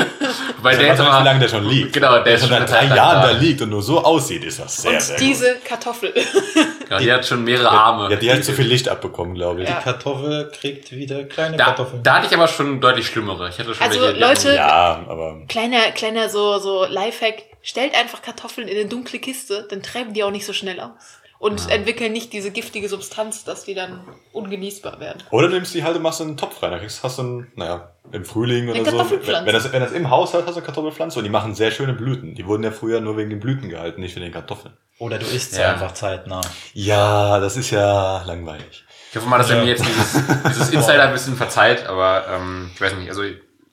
weil 0.63 0.77
der 0.79 0.87
jetzt 0.89 1.01
aber, 1.01 1.21
wie 1.21 1.25
lange 1.25 1.41
der 1.41 1.49
schon 1.49 1.65
liegt. 1.69 1.93
Genau, 1.93 2.15
der 2.15 2.23
der 2.25 2.35
ist 2.35 2.41
schon 2.41 2.51
seit 2.51 2.71
drei 2.71 2.85
Jahren 2.87 3.23
da. 3.23 3.31
liegt 3.33 3.61
und 3.63 3.71
nur 3.71 3.83
so 3.83 4.03
aussieht, 4.03 4.45
ist 4.45 4.61
das 4.61 4.79
sehr, 4.79 4.93
Und 4.93 5.03
sehr 5.03 5.17
diese 5.19 5.57
Kartoffel. 5.65 6.13
genau, 6.89 6.99
die 6.99 7.13
hat 7.13 7.27
schon 7.27 7.45
mehrere 7.45 7.71
Arme. 7.71 8.11
Ja, 8.11 8.17
die 8.17 8.31
hat 8.33 8.45
zu 8.45 8.53
viel 8.55 8.67
Licht 8.67 8.89
abbekommen, 8.89 9.35
glaube 9.35 9.63
ich. 9.63 9.69
Ja. 9.69 9.77
Die 9.79 9.85
Kartoffel 9.85 10.51
kriegt 10.59 10.91
wieder 10.93 11.25
kleine 11.25 11.57
da, 11.57 11.65
Kartoffeln. 11.67 12.03
da 12.03 12.17
hatte 12.17 12.27
ich 12.29 12.35
aber 12.35 12.49
schon 12.49 12.81
deutlich 12.81 13.07
schlimmere. 13.07 13.49
Ich 13.51 13.59
hatte 13.59 13.75
schon 13.75 13.87
Also, 13.87 14.01
welche, 14.01 14.15
die 14.15 14.21
Leute- 14.21 14.55
Ja, 14.55 15.05
aber 15.09 15.43
Kleiner, 15.49 15.91
kleiner 15.95 16.29
so, 16.29 16.59
so 16.59 16.85
Lifehack. 16.87 17.43
Stellt 17.69 17.97
einfach 17.99 18.23
Kartoffeln 18.23 18.69
in 18.69 18.79
eine 18.79 18.89
dunkle 18.89 19.19
Kiste, 19.19 19.67
dann 19.69 19.83
treiben 19.83 20.15
die 20.15 20.23
auch 20.23 20.31
nicht 20.31 20.47
so 20.47 20.53
schnell 20.53 20.79
aus. 20.79 20.93
Und 21.41 21.69
entwickeln 21.69 22.13
nicht 22.13 22.33
diese 22.33 22.53
giftige 22.53 22.89
Substanz, 22.89 23.43
dass 23.43 23.65
die 23.65 23.75
dann 23.75 24.07
ungenießbar 24.33 25.01
werden. 25.01 25.23
Oder 25.31 25.49
du 25.49 25.55
nimmst 25.55 25.75
die 25.75 25.83
halt 25.83 25.97
und 25.97 26.03
machst 26.03 26.21
in 26.21 26.29
einen 26.29 26.37
Topf 26.37 26.63
rein. 26.63 26.71
Da 26.71 26.79
kriegst, 26.79 27.03
hast 27.03 27.19
du 27.19 27.23
einen, 27.23 27.53
naja, 27.57 27.91
im 28.13 28.25
Frühling 28.25 28.71
Eine 28.71 28.81
oder 28.83 29.05
so. 29.05 29.11
Wenn, 29.11 29.45
wenn, 29.47 29.53
das, 29.53 29.73
wenn 29.73 29.81
das 29.83 29.91
im 29.91 30.09
Haus 30.11 30.33
hat, 30.33 30.47
hast 30.47 30.55
du 30.55 30.61
eine 30.61 30.65
Kartoffelpflanze 30.67 31.19
und 31.19 31.25
die 31.25 31.31
machen 31.31 31.57
sehr 31.57 31.73
schöne 31.73 31.93
Blüten. 31.93 32.37
Die 32.37 32.47
wurden 32.47 32.63
ja 32.63 32.71
früher 32.71 33.01
nur 33.01 33.17
wegen 33.17 33.31
den 33.31 33.41
Blüten 33.41 33.69
gehalten, 33.69 34.01
nicht 34.01 34.15
wegen 34.15 34.27
den 34.27 34.33
Kartoffeln. 34.33 34.75
Oder 34.99 35.19
du 35.19 35.27
isst 35.27 35.53
sie 35.53 35.61
Ja. 35.61 35.73
einfach 35.73 35.93
zeitnah. 35.93 36.41
Ja, 36.73 37.41
das 37.41 37.57
ist 37.57 37.71
ja 37.73 38.23
langweilig. 38.25 38.85
Ich 39.11 39.17
hoffe 39.17 39.29
mal, 39.29 39.39
dass 39.39 39.51
er 39.51 39.57
Ja. 39.57 39.65
mir 39.65 39.71
jetzt 39.71 39.85
dieses, 39.85 40.13
dieses 40.49 40.71
Insider 40.71 41.03
ein 41.03 41.13
bisschen 41.13 41.37
verzeiht, 41.37 41.85
aber 41.87 42.27
ähm, 42.29 42.71
ich 42.73 42.81
weiß 42.81 42.95
nicht, 42.95 43.09
also 43.11 43.25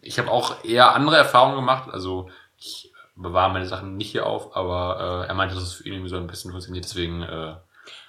ich 0.01 0.17
habe 0.19 0.31
auch 0.31 0.63
eher 0.65 0.95
andere 0.95 1.15
Erfahrungen 1.15 1.55
gemacht. 1.55 1.89
Also 1.93 2.29
ich 2.57 2.91
bewahre 3.15 3.53
meine 3.53 3.65
Sachen 3.65 3.97
nicht 3.97 4.11
hier 4.11 4.25
auf, 4.25 4.55
aber 4.55 5.23
äh, 5.23 5.27
er 5.27 5.33
meinte, 5.33 5.55
dass 5.55 5.63
es 5.63 5.73
für 5.73 5.85
ihn 5.85 5.93
irgendwie 5.93 6.09
so 6.09 6.17
ein 6.17 6.27
bisschen 6.27 6.51
funktioniert, 6.51 6.85
deswegen 6.85 7.21
äh, 7.21 7.55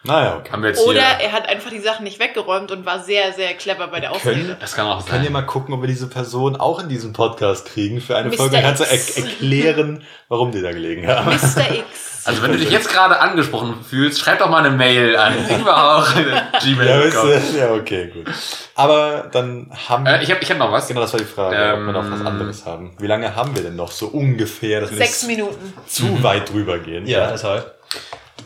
Naja, 0.07 0.37
okay. 0.39 0.53
Haben 0.53 0.63
wir 0.63 0.69
jetzt 0.69 0.85
Oder 0.87 1.01
hier. 1.17 1.27
er 1.29 1.33
hat 1.33 1.49
einfach 1.49 1.71
die 1.71 1.79
Sachen 1.81 2.05
nicht 2.05 2.19
weggeräumt 2.19 2.71
und 2.73 2.85
war 2.85 3.03
sehr, 3.03 3.33
sehr 3.33 3.55
clever 3.55 3.89
bei 3.89 4.01
der 4.01 4.11
Können, 4.11 4.21
Ausrede. 4.43 4.57
Das 4.61 4.75
kann 4.75 4.87
auch 4.87 5.01
sein. 5.01 5.11
können 5.13 5.23
wir 5.25 5.31
mal 5.31 5.47
gucken, 5.47 5.73
ob 5.73 5.81
wir 5.81 5.87
diese 5.87 6.09
Person 6.09 6.57
auch 6.57 6.79
in 6.83 6.91
diesem 6.91 7.15
Podcast 7.15 7.67
kriegen 7.73 8.03
für 8.03 8.15
eine 8.15 8.29
Mr. 8.29 8.37
Folge. 8.37 8.61
Kannst 8.61 8.83
du 8.83 8.85
er 8.85 8.93
erklären, 9.25 10.03
warum 10.29 10.53
die 10.53 10.61
da 10.61 10.73
gelegen 10.73 11.07
haben? 11.07 11.27
Mr. 11.31 11.71
X. 11.75 12.11
Also 12.27 12.43
wenn 12.43 12.53
du 12.53 12.57
dich 12.59 12.71
jetzt 12.71 12.89
gerade 12.89 13.21
angesprochen 13.21 13.85
fühlst, 13.87 14.19
schreib 14.19 14.39
doch 14.39 14.49
mal 14.49 14.65
eine 14.65 14.75
Mail 14.75 15.15
an 15.15 15.35
Ja, 15.51 15.99
weißt 16.01 16.63
gmail.com. 16.65 17.29
du? 17.53 17.59
ja, 17.59 17.73
okay, 17.75 18.07
gut. 18.15 18.27
Aber 18.75 19.29
dann 19.31 19.71
haben 19.91 20.07
Äh, 20.07 20.23
ich 20.23 20.31
habe 20.31 20.41
ich 20.43 20.51
hab 20.51 20.57
noch 20.57 20.73
was. 20.73 20.89
Genau, 20.89 21.03
das 21.03 21.13
war 21.13 21.21
die 21.21 21.27
Frage, 21.27 21.75
ob 21.75 21.81
wir 21.85 21.93
noch 21.93 22.11
was 22.11 22.21
Ähm, 22.21 22.27
anderes 22.27 22.65
haben. 22.65 22.97
Wie 22.99 23.07
lange 23.09 23.37
haben 23.37 23.55
wir 23.55 23.63
denn 23.63 23.77
noch 23.77 23.91
so 23.91 24.07
ungefähr, 24.07 24.81
dass 24.81 24.91
wir 24.93 24.97
Sechs 24.97 25.25
Minuten. 25.25 25.75
zu 25.87 26.23
weit 26.23 26.51
drüber 26.51 26.79
gehen? 26.79 27.07
Ja, 27.07 27.31
deshalb. 27.31 27.75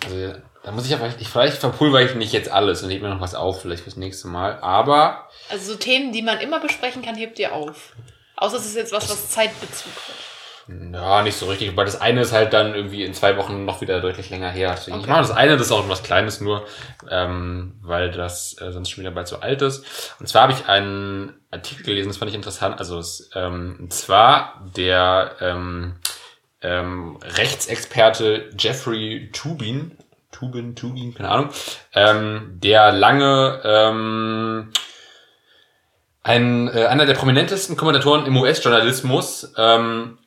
Also, 0.04 0.34
da 0.68 0.72
muss 0.74 0.84
ich 0.84 0.92
aber, 0.92 1.10
ich, 1.18 1.26
vielleicht 1.26 1.56
verpulver 1.56 2.02
ich 2.02 2.14
nicht 2.14 2.34
jetzt 2.34 2.50
alles 2.50 2.82
und 2.82 2.90
heb 2.90 3.00
mir 3.00 3.08
noch 3.08 3.22
was 3.22 3.34
auf, 3.34 3.62
vielleicht 3.62 3.84
fürs 3.84 3.96
nächste 3.96 4.28
Mal. 4.28 4.58
Aber 4.60 5.26
Also 5.48 5.72
so 5.72 5.78
Themen, 5.78 6.12
die 6.12 6.20
man 6.20 6.40
immer 6.40 6.60
besprechen 6.60 7.00
kann, 7.00 7.14
hebt 7.14 7.38
ihr 7.38 7.54
auf. 7.54 7.94
Außer 8.36 8.58
es 8.58 8.66
ist 8.66 8.76
jetzt 8.76 8.92
was, 8.92 9.08
was 9.08 9.30
Zeitbezug 9.30 9.90
hat. 9.90 10.92
ja, 10.92 11.22
nicht 11.22 11.38
so 11.38 11.46
richtig. 11.46 11.74
Weil 11.74 11.86
das 11.86 11.98
eine 11.98 12.20
ist 12.20 12.34
halt 12.34 12.52
dann 12.52 12.74
irgendwie 12.74 13.02
in 13.02 13.14
zwei 13.14 13.38
Wochen 13.38 13.64
noch 13.64 13.80
wieder 13.80 14.02
deutlich 14.02 14.28
länger 14.28 14.50
her. 14.50 14.74
Deswegen, 14.76 15.00
Ich 15.00 15.06
mache 15.06 15.22
das 15.22 15.30
eine, 15.30 15.56
das 15.56 15.68
ist 15.68 15.72
auch 15.72 15.88
was 15.88 16.02
Kleines 16.02 16.42
nur, 16.42 16.66
ähm, 17.10 17.78
weil 17.80 18.10
das 18.10 18.54
äh, 18.60 18.70
sonst 18.70 18.90
schon 18.90 19.00
wieder 19.00 19.10
bald 19.14 19.26
so 19.26 19.40
alt 19.40 19.62
ist. 19.62 20.14
Und 20.20 20.28
zwar 20.28 20.42
habe 20.42 20.52
ich 20.52 20.68
einen 20.68 21.32
Artikel 21.50 21.82
gelesen, 21.84 22.08
das 22.08 22.18
fand 22.18 22.28
ich 22.28 22.34
interessant. 22.34 22.78
Also 22.78 22.98
es, 22.98 23.30
ähm, 23.34 23.78
und 23.80 23.94
zwar 23.94 24.66
der 24.76 25.36
ähm, 25.40 25.94
ähm, 26.60 27.16
Rechtsexperte 27.22 28.50
Jeffrey 28.58 29.30
Tubin, 29.32 29.96
Tubin, 30.32 30.76
Tubin, 30.76 31.14
keine 31.14 31.30
Ahnung, 31.30 31.50
ähm, 31.94 32.58
der 32.62 32.92
lange 32.92 33.60
ähm, 33.64 34.72
ein, 36.22 36.68
äh, 36.68 36.84
einer 36.86 37.06
der 37.06 37.14
prominentesten 37.14 37.76
Kommentatoren 37.76 38.26
im 38.26 38.36
US-Journalismus 38.36 39.52
ähm, 39.56 40.18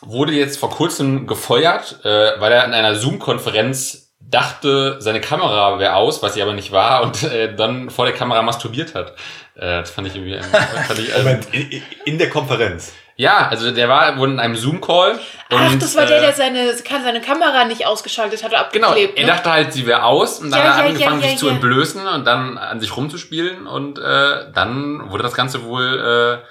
wurde 0.00 0.32
jetzt 0.32 0.58
vor 0.58 0.70
kurzem 0.70 1.26
gefeuert, 1.26 2.04
äh, 2.04 2.40
weil 2.40 2.52
er 2.52 2.64
in 2.64 2.72
einer 2.72 2.94
Zoom-Konferenz 2.94 4.14
dachte, 4.20 4.96
seine 5.00 5.20
Kamera 5.20 5.78
wäre 5.78 5.94
aus, 5.94 6.22
was 6.22 6.34
sie 6.34 6.42
aber 6.42 6.52
nicht 6.54 6.72
war, 6.72 7.02
und 7.02 7.22
äh, 7.24 7.54
dann 7.54 7.90
vor 7.90 8.06
der 8.06 8.14
Kamera 8.14 8.42
masturbiert 8.42 8.94
hat. 8.94 9.10
Äh, 9.56 9.80
das 9.80 9.90
fand 9.90 10.06
ich 10.06 10.16
irgendwie... 10.16 10.40
Fand 10.40 10.98
ich, 10.98 11.16
Moment, 11.16 11.52
in, 11.52 11.82
in 12.06 12.18
der 12.18 12.30
Konferenz. 12.30 12.92
Ja, 13.20 13.48
also 13.48 13.70
der 13.70 13.86
war 13.86 14.16
wohl 14.16 14.30
in 14.30 14.40
einem 14.40 14.56
Zoom-Call. 14.56 15.20
Ach, 15.50 15.74
das 15.78 15.94
war 15.94 16.06
der, 16.06 16.18
äh, 16.18 16.20
der 16.22 16.32
seine, 16.32 16.74
kann 16.82 17.02
seine 17.02 17.20
Kamera 17.20 17.66
nicht 17.66 17.86
ausgeschaltet 17.86 18.42
hat 18.42 18.50
oder 18.50 18.68
Genau, 18.72 18.88
abgeklebt. 18.88 19.18
er 19.18 19.26
ne? 19.26 19.32
dachte 19.32 19.50
halt, 19.50 19.74
sie 19.74 19.84
wäre 19.84 20.04
aus 20.04 20.38
und 20.38 20.50
dann 20.50 20.60
Ja, 20.60 20.68
hat 20.68 20.78
er 20.78 20.84
ja, 20.84 20.90
angefangen, 20.90 21.20
ja, 21.20 21.24
sich 21.24 21.32
ja, 21.32 21.38
zu 21.38 21.46
ja. 21.48 21.52
entblößen 21.52 22.06
und 22.06 22.24
dann 22.26 22.56
an 22.56 22.80
sich 22.80 22.96
rumzuspielen 22.96 23.66
und 23.66 23.98
äh, 23.98 24.50
dann 24.54 25.10
wurde 25.10 25.22
das 25.22 25.34
Ganze 25.34 25.64
wohl 25.64 26.40
äh, 26.42 26.46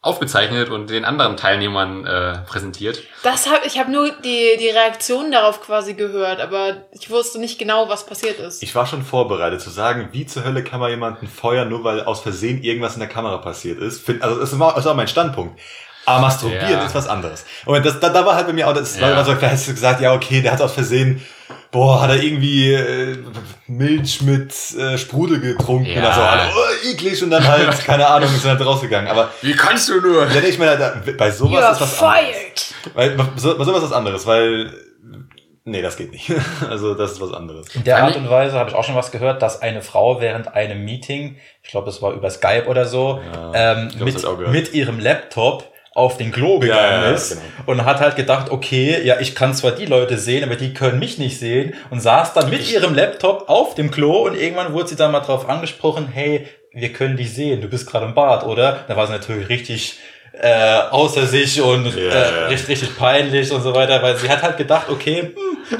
aufgezeichnet 0.00 0.70
und 0.70 0.90
den 0.90 1.04
anderen 1.04 1.36
Teilnehmern 1.36 2.04
äh, 2.04 2.38
präsentiert. 2.48 3.00
Das 3.22 3.48
hab, 3.48 3.64
ich 3.64 3.78
habe 3.78 3.92
nur 3.92 4.10
die, 4.10 4.56
die 4.58 4.70
Reaktion 4.70 5.30
darauf 5.30 5.62
quasi 5.62 5.94
gehört, 5.94 6.40
aber 6.40 6.88
ich 6.90 7.10
wusste 7.10 7.38
nicht 7.38 7.60
genau, 7.60 7.88
was 7.88 8.04
passiert 8.06 8.40
ist. 8.40 8.60
Ich 8.64 8.74
war 8.74 8.86
schon 8.86 9.04
vorbereitet 9.04 9.60
zu 9.60 9.70
sagen, 9.70 10.08
wie 10.10 10.26
zur 10.26 10.42
Hölle 10.42 10.64
kann 10.64 10.80
man 10.80 10.90
jemanden 10.90 11.28
feuern, 11.28 11.68
nur 11.68 11.84
weil 11.84 12.02
aus 12.02 12.20
Versehen 12.22 12.60
irgendwas 12.64 12.94
in 12.94 13.00
der 13.00 13.08
Kamera 13.08 13.36
passiert 13.36 13.78
ist. 13.78 14.04
Find, 14.04 14.20
also 14.24 14.40
das 14.40 14.58
war, 14.58 14.74
das 14.74 14.84
war 14.84 14.94
mein 14.94 15.06
Standpunkt. 15.06 15.60
Aber 16.04 16.20
masturbieren 16.20 16.70
Ja. 16.70 16.84
ist 16.84 16.94
was 16.94 17.08
anderes. 17.08 17.44
Und 17.64 17.84
das, 17.86 18.00
da, 18.00 18.08
da 18.08 18.24
war 18.26 18.34
halt 18.34 18.46
bei 18.46 18.52
mir 18.52 18.68
auch, 18.68 18.74
das 18.74 19.00
war 19.00 19.08
Ja. 19.08 19.14
immer 19.14 19.24
so, 19.24 19.34
da 19.34 19.50
hast 19.50 19.68
du 19.68 19.72
gesagt, 19.72 20.00
ja, 20.00 20.12
okay, 20.14 20.40
der 20.42 20.52
hat 20.52 20.60
aus 20.60 20.72
Versehen, 20.72 21.22
boah, 21.70 22.02
hat 22.02 22.10
er 22.10 22.22
irgendwie 22.22 22.72
äh, 22.74 23.16
Milch 23.66 24.20
mit 24.22 24.52
äh, 24.78 24.98
Sprudel 24.98 25.40
getrunken 25.40 25.86
Ja. 25.90 26.00
oder 26.00 26.12
so. 26.14 26.20
Alle, 26.20 26.42
oh, 26.54 26.88
eklig 26.90 27.22
und 27.22 27.30
dann 27.30 27.46
halt, 27.46 27.78
keine 27.84 28.06
Ahnung, 28.06 28.28
ist 28.34 28.44
dann 28.44 28.58
halt 28.58 28.66
rausgegangen. 28.66 29.08
Aber 29.10 29.30
Wie 29.42 29.54
kannst 29.54 29.88
du 29.88 30.00
nur? 30.00 30.26
ja, 30.28 30.40
ich 30.40 30.58
meine, 30.58 30.76
da, 30.76 30.94
bei 31.16 31.30
sowas 31.30 31.52
You're 31.62 31.72
ist 31.72 31.80
was 31.80 32.02
anderes. 32.02 32.24
fired! 32.24 32.74
Weil, 32.94 33.10
bei 33.10 33.24
so- 33.36 33.56
bei 33.56 33.64
sowas 33.64 33.82
ist 33.82 33.90
was 33.90 33.96
anderes, 33.96 34.26
weil, 34.26 34.72
nee, 35.64 35.80
das 35.82 35.96
geht 35.96 36.10
nicht. 36.10 36.30
Also, 36.68 36.94
das 36.94 37.12
ist 37.12 37.20
was 37.20 37.32
anderes. 37.32 37.66
In 37.74 37.84
der 37.84 38.02
Art 38.02 38.16
und 38.16 38.28
Weise 38.28 38.58
habe 38.58 38.68
ich 38.70 38.76
auch 38.76 38.84
schon 38.84 38.96
was 38.96 39.10
gehört, 39.12 39.40
dass 39.42 39.62
eine 39.62 39.82
Frau 39.82 40.20
während 40.20 40.54
einem 40.54 40.84
Meeting, 40.84 41.36
ich 41.62 41.70
glaube, 41.70 41.88
es 41.90 42.02
war 42.02 42.12
über 42.12 42.28
Skype 42.30 42.66
oder 42.66 42.86
so, 42.86 43.20
Ja, 43.32 43.72
ähm, 43.72 43.90
mit, 43.98 44.16
gehört. 44.20 44.48
mit 44.48 44.74
ihrem 44.74 44.98
Laptop 44.98 45.71
auf 45.94 46.16
den 46.16 46.32
Klo 46.32 46.58
gegangen 46.58 47.02
Ja, 47.02 47.08
ja, 47.08 47.10
ist 47.10 47.30
genau. 47.30 47.42
und 47.66 47.84
hat 47.84 48.00
halt 48.00 48.16
gedacht, 48.16 48.50
okay, 48.50 49.02
ja, 49.04 49.20
ich 49.20 49.34
kann 49.34 49.54
zwar 49.54 49.72
die 49.72 49.86
Leute 49.86 50.16
sehen, 50.18 50.42
aber 50.44 50.56
die 50.56 50.72
können 50.72 50.98
mich 50.98 51.18
nicht 51.18 51.38
sehen 51.38 51.74
und 51.90 52.00
saß 52.00 52.32
dann 52.32 52.48
mit 52.50 52.70
ihrem 52.70 52.94
Laptop 52.94 53.48
auf 53.48 53.74
dem 53.74 53.90
Klo 53.90 54.26
und 54.26 54.34
irgendwann 54.34 54.72
wurde 54.72 54.88
sie 54.88 54.96
dann 54.96 55.12
mal 55.12 55.20
drauf 55.20 55.48
angesprochen, 55.48 56.08
hey, 56.12 56.46
wir 56.72 56.92
können 56.92 57.16
dich 57.18 57.34
sehen, 57.34 57.60
du 57.60 57.68
bist 57.68 57.86
gerade 57.90 58.06
im 58.06 58.14
Bad, 58.14 58.44
oder? 58.46 58.84
Da 58.88 58.96
war 58.96 59.06
sie 59.06 59.12
natürlich 59.12 59.48
richtig 59.50 59.98
äh, 60.32 60.78
außer 60.90 61.26
sich 61.26 61.60
und 61.60 61.94
Ja, 61.94 62.00
äh, 62.10 62.44
richtig, 62.46 62.70
richtig 62.70 62.96
peinlich 62.96 63.52
und 63.52 63.60
so 63.62 63.74
weiter, 63.74 64.02
weil 64.02 64.16
sie 64.16 64.30
hat 64.30 64.42
halt 64.42 64.56
gedacht, 64.56 64.88
okay, 64.88 65.34
hm, 65.34 65.78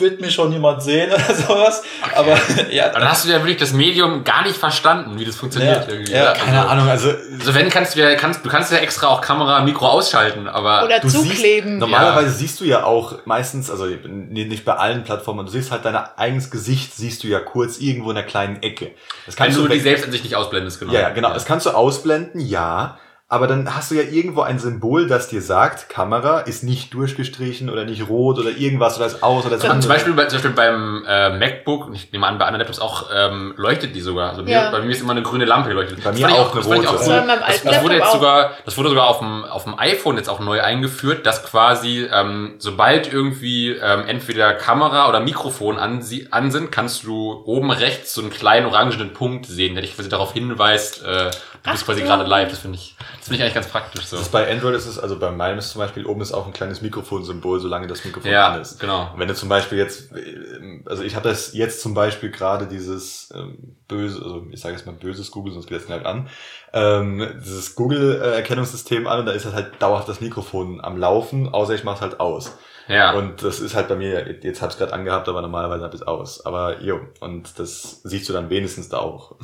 wird 0.00 0.20
mich 0.20 0.34
schon 0.34 0.52
jemand 0.52 0.82
sehen 0.82 1.10
oder 1.12 1.34
sowas, 1.34 1.82
aber 2.14 2.36
ja, 2.70 2.86
Aber 2.90 3.00
dann 3.00 3.08
hast 3.10 3.24
du 3.24 3.28
ja 3.30 3.36
wirklich 3.38 3.56
das 3.56 3.72
Medium 3.72 4.24
gar 4.24 4.42
nicht 4.44 4.56
verstanden, 4.56 5.18
wie 5.18 5.24
das 5.24 5.36
funktioniert 5.36 5.86
Ja, 5.86 5.92
irgendwie. 5.92 6.12
ja, 6.12 6.24
Also- 6.32 6.44
Keine 6.44 6.68
Ahnung, 6.68 6.88
also, 6.88 7.10
Also 7.38 7.54
wenn 7.54 7.68
kannst 7.70 7.94
du 7.96 8.00
ja, 8.00 8.14
kannst, 8.14 8.44
du 8.44 8.48
kannst 8.48 8.70
ja 8.72 8.78
extra 8.78 9.08
auch 9.08 9.20
Kamera, 9.20 9.60
Mikro 9.62 9.86
ausschalten, 9.88 10.46
aber 10.48 10.84
Oder 10.84 11.00
du 11.00 11.08
zukleben. 11.08 11.70
Siehst, 11.70 11.80
normalerweise 11.80 12.30
siehst 12.30 12.60
du 12.60 12.64
ja 12.64 12.84
auch 12.84 13.14
meistens, 13.24 13.70
also 13.70 13.86
nee, 13.86 14.44
nicht 14.44 14.64
bei 14.64 14.74
allen 14.74 15.04
Plattformen, 15.04 15.46
du 15.46 15.52
siehst 15.52 15.70
halt 15.70 15.84
dein 15.84 15.96
eigenes 15.96 16.50
Gesicht, 16.50 16.94
siehst 16.94 17.22
du 17.24 17.28
ja 17.28 17.40
kurz 17.40 17.78
irgendwo 17.78 18.10
in 18.10 18.16
einer 18.16 18.26
kleinen 18.26 18.62
Ecke. 18.62 18.92
Das 19.26 19.38
wenn 19.38 19.44
kannst 19.46 19.58
du 19.58 19.62
die 19.68 19.74
weg- 19.74 19.82
selbst 19.82 20.04
an 20.04 20.12
sich 20.12 20.22
nicht 20.24 20.34
ausblendest, 20.36 20.78
genau. 20.80 20.92
Ja, 20.92 21.00
ja, 21.00 21.10
genau. 21.10 21.32
Das 21.32 21.44
kannst 21.44 21.66
du 21.66 21.70
ausblenden, 21.70 22.40
ja. 22.40 22.98
Aber 23.30 23.46
dann 23.46 23.76
hast 23.76 23.90
du 23.90 23.94
ja 23.94 24.04
irgendwo 24.04 24.40
ein 24.40 24.58
Symbol, 24.58 25.06
das 25.06 25.28
dir 25.28 25.42
sagt, 25.42 25.90
Kamera 25.90 26.40
ist 26.40 26.64
nicht 26.64 26.94
durchgestrichen 26.94 27.68
oder 27.68 27.84
nicht 27.84 28.08
rot 28.08 28.38
oder 28.38 28.48
irgendwas 28.48 28.96
oder 28.96 29.04
ist 29.04 29.22
aus 29.22 29.44
oder 29.44 29.56
ist 29.56 29.66
Zum, 29.66 29.82
zum. 29.82 29.90
Beispiel, 29.90 30.14
bei, 30.14 30.24
zum 30.24 30.36
Beispiel 30.38 30.52
beim 30.52 31.04
äh, 31.06 31.36
MacBook, 31.36 31.88
und 31.88 31.94
ich 31.94 32.10
nehme 32.10 32.26
an, 32.26 32.38
bei 32.38 32.46
anderen 32.46 32.60
Laptops 32.60 32.78
auch, 32.80 33.10
ähm, 33.14 33.52
leuchtet 33.58 33.94
die 33.94 34.00
sogar. 34.00 34.30
Also 34.30 34.44
Ja. 34.44 34.70
mir, 34.70 34.78
bei 34.78 34.80
mir 34.80 34.90
ist 34.92 35.02
immer 35.02 35.10
eine 35.12 35.20
grüne 35.20 35.44
Lampe 35.44 35.68
geleuchtet. 35.68 36.02
Bei 36.02 36.10
Das 36.10 36.18
mir 36.18 36.28
auch 36.32 36.54
eine 36.54 36.64
rote. 36.64 36.88
auch 36.88 37.06
cool. 37.06 37.20
meinem 37.26 37.40
Das, 37.46 37.62
das 37.62 37.82
wurde 37.82 37.94
jetzt 37.96 38.06
auch. 38.06 38.12
sogar, 38.14 38.50
das 38.64 38.78
wurde 38.78 38.88
sogar 38.88 39.08
auf 39.08 39.18
dem, 39.18 39.44
auf 39.44 39.64
dem 39.64 39.78
iPhone 39.78 40.16
jetzt 40.16 40.30
auch 40.30 40.40
neu 40.40 40.62
eingeführt, 40.62 41.26
dass 41.26 41.44
quasi, 41.44 42.08
ähm, 42.10 42.54
sobald 42.56 43.12
irgendwie 43.12 43.72
ähm, 43.72 44.04
entweder 44.06 44.54
Kamera 44.54 45.06
oder 45.06 45.20
Mikrofon 45.20 45.78
an, 45.78 46.00
sie, 46.00 46.28
an 46.30 46.50
sind, 46.50 46.72
kannst 46.72 47.04
du 47.04 47.42
oben 47.44 47.70
rechts 47.70 48.14
so 48.14 48.22
einen 48.22 48.30
kleinen 48.30 48.64
orangenen 48.64 49.12
Punkt 49.12 49.44
sehen, 49.44 49.74
der 49.74 49.82
dich 49.82 49.94
quasi 49.94 50.08
darauf 50.08 50.32
hinweist, 50.32 51.04
äh, 51.04 51.30
du 51.62 51.70
bist 51.70 51.84
quasi 51.84 52.00
Achtung. 52.02 52.16
gerade 52.16 52.28
live. 52.28 52.50
Das 52.50 52.58
finde 52.60 52.76
ich, 52.78 52.96
das 52.98 53.24
finde 53.24 53.36
ich 53.36 53.42
eigentlich 53.42 53.54
ganz 53.54 53.68
praktisch 53.68 54.04
so. 54.06 54.16
Das 54.16 54.26
ist 54.26 54.32
bei 54.32 54.50
Android 54.50 54.74
ist 54.74 54.86
es, 54.86 54.98
also 54.98 55.18
bei 55.18 55.30
meinem 55.30 55.58
ist 55.58 55.70
zum 55.70 55.80
Beispiel, 55.80 56.06
oben 56.06 56.20
ist 56.20 56.32
auch 56.32 56.46
ein 56.46 56.52
kleines 56.52 56.82
Mikrofonsymbol, 56.82 57.60
solange 57.60 57.86
das 57.86 58.04
Mikrofon 58.04 58.30
Ja, 58.30 58.48
an 58.52 58.60
ist. 58.60 58.78
genau. 58.80 59.10
Und 59.12 59.18
wenn 59.20 59.28
du 59.28 59.34
zum 59.34 59.48
Beispiel 59.48 59.78
jetzt, 59.78 60.12
ähm, 60.12 60.84
also 60.86 61.02
ich 61.02 61.14
habe 61.16 61.28
das 61.28 61.52
jetzt 61.54 61.80
zum 61.82 61.94
Beispiel 61.94 62.30
gerade 62.30 62.66
dieses 62.66 63.30
ähm, 63.34 63.76
böse, 63.88 64.22
also 64.22 64.46
ich 64.50 64.60
sage 64.60 64.74
jetzt 64.74 64.86
mal 64.86 64.92
böses 64.92 65.30
Google, 65.30 65.52
sonst 65.52 65.66
geht 65.66 65.80
das 65.80 65.88
nicht 65.88 66.04
an, 66.06 66.28
ähm, 66.72 67.26
dieses 67.44 67.74
Google-Erkennungssystem 67.74 69.06
an 69.06 69.20
und 69.20 69.26
da 69.26 69.32
ist 69.32 69.44
halt, 69.44 69.54
halt 69.54 69.72
dauerhaft 69.82 70.08
das 70.08 70.20
Mikrofon 70.20 70.80
am 70.82 70.98
Laufen, 70.98 71.48
außer 71.48 71.74
ich 71.74 71.84
mache 71.84 71.96
es 71.96 72.00
halt 72.02 72.20
aus. 72.20 72.56
Ja. 72.88 73.12
Und 73.12 73.42
das 73.42 73.60
ist 73.60 73.74
halt 73.74 73.88
bei 73.88 73.96
mir, 73.96 74.38
jetzt 74.42 74.62
habe 74.62 74.72
ich 74.72 74.78
gerade 74.78 74.94
angehabt, 74.94 75.28
aber 75.28 75.42
normalerweise 75.42 75.84
habe 75.84 75.94
ich 75.94 76.00
es 76.00 76.06
aus. 76.06 76.46
Aber 76.46 76.80
jo, 76.80 77.00
und 77.20 77.58
das 77.58 78.00
siehst 78.02 78.28
du 78.28 78.32
dann 78.32 78.48
wenigstens 78.48 78.88
da 78.88 78.98
auch. 78.98 79.34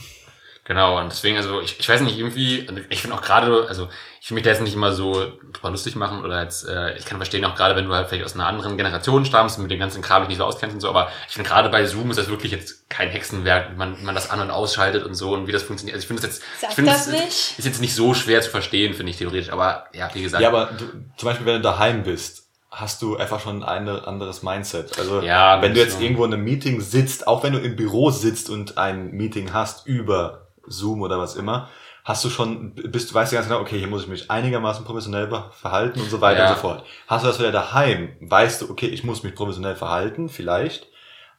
Genau, 0.67 0.99
und 0.99 1.13
deswegen, 1.13 1.37
also 1.37 1.61
ich, 1.61 1.79
ich 1.79 1.87
weiß 1.87 2.01
nicht, 2.01 2.17
irgendwie, 2.19 2.67
ich 2.89 3.03
finde 3.03 3.17
auch 3.17 3.21
gerade, 3.23 3.67
also 3.69 3.89
ich 4.23 4.31
will 4.31 4.37
mich 4.37 4.45
da 4.45 4.51
jetzt 4.51 4.63
nicht 4.63 4.73
immer 4.75 4.93
so 4.95 5.13
drüber 5.53 5.71
lustig 5.71 5.95
machen 5.95 6.25
oder 6.25 6.43
jetzt, 6.43 6.67
äh, 6.67 6.97
ich 6.97 7.05
kann 7.05 7.19
verstehen 7.19 7.45
auch 7.45 7.55
gerade, 7.55 7.77
wenn 7.77 7.85
du 7.87 7.93
halt 7.95 8.09
vielleicht 8.09 8.25
aus 8.25 8.35
einer 8.35 8.47
anderen 8.47 8.79
Generation 8.79 9.27
stammst 9.27 9.59
und 9.59 9.65
mit 9.65 9.71
dem 9.71 9.79
ganzen 9.79 10.01
Kram 10.01 10.23
dich 10.23 10.31
nicht 10.31 10.39
so 10.39 10.45
auskennst 10.45 10.73
und 10.73 10.81
so, 10.81 10.89
aber 10.89 11.09
ich 11.29 11.35
finde 11.35 11.51
gerade 11.51 11.69
bei 11.69 11.85
Zoom 11.85 12.11
ist 12.11 12.17
das 12.19 12.31
wirklich 12.31 12.51
jetzt 12.51 12.89
kein 12.89 13.11
Hexenwerk, 13.11 13.73
wie 13.73 13.77
man, 13.77 13.99
wie 14.01 14.05
man 14.05 14.15
das 14.15 14.31
an- 14.31 14.41
und 14.41 14.51
ausschaltet 14.51 15.05
und 15.05 15.13
so 15.15 15.35
und 15.35 15.47
wie 15.47 15.53
das 15.53 15.63
funktioniert. 15.65 15.97
Also 15.97 16.05
ich 16.05 16.09
finde 16.09 16.23
das 16.23 16.31
jetzt, 16.39 16.43
Sag 16.59 16.71
ich 16.71 16.77
finde 16.77 16.91
das 16.93 17.07
es 17.09 17.13
nicht. 17.13 17.27
ist, 17.27 17.59
ist 17.59 17.65
jetzt 17.67 17.81
nicht 17.83 17.95
so 17.95 18.15
schwer 18.15 18.41
zu 18.41 18.49
verstehen, 18.49 18.95
finde 18.95 19.11
ich 19.11 19.19
theoretisch, 19.19 19.51
aber 19.53 19.85
ja, 19.93 20.09
wie 20.15 20.23
gesagt. 20.23 20.43
Ja, 20.43 20.49
aber 20.49 20.71
du, 20.79 20.87
zum 21.19 21.29
Beispiel, 21.29 21.45
wenn 21.45 21.57
du 21.57 21.61
daheim 21.61 22.05
bist, 22.05 22.45
hast 22.71 23.03
du 23.03 23.17
einfach 23.19 23.39
schon 23.41 23.63
ein 23.63 23.89
anderes 23.89 24.43
Mindset. 24.43 24.99
Also 24.99 25.21
Ja, 25.21 25.61
wenn 25.61 25.75
du 25.75 25.81
das 25.81 25.85
jetzt 25.85 25.93
schon. 25.97 26.03
irgendwo 26.05 26.25
in 26.25 26.33
einem 26.33 26.43
Meeting 26.45 26.81
sitzt, 26.81 27.27
auch 27.29 27.43
wenn 27.45 27.53
du 27.53 27.59
im 27.61 27.77
Büro 27.77 28.11
sitzt 28.11 28.49
und 28.49 28.79
ein 28.79 29.11
Meeting 29.11 29.53
hast 29.53 29.87
über 29.87 30.44
Zoom 30.67 31.03
oder 31.03 31.19
was 31.19 31.37
immer, 31.37 31.69
hast 32.05 32.25
du 32.25 32.31
schon, 32.31 32.75
bist 32.75 33.11
du 33.11 33.15
weißt 33.15 33.33
ja 33.33 33.39
ganz 33.39 33.49
genau, 33.49 33.61
okay, 33.61 33.79
hier 33.79 33.89
muss 33.89 34.03
ich 34.03 34.09
mich 34.09 34.31
einigermaßen 34.31 34.85
professionell 34.85 35.29
verhalten 35.53 36.01
und 36.01 36.11
so 36.11 36.21
weiter 36.21 36.41
Ja. 36.41 36.49
und 36.51 36.57
so 36.57 36.61
fort. 36.61 36.85
Hast 37.07 37.25
du 37.25 37.29
das 37.29 37.39
wieder 37.39 37.53
daheim, 37.53 38.11
weißt 38.21 38.63
du, 38.63 38.71
okay, 38.71 38.87
ich 38.87 39.05
muss 39.05 39.23
mich 39.23 39.35
professionell 39.35 39.77
verhalten, 39.77 40.29
vielleicht, 40.29 40.89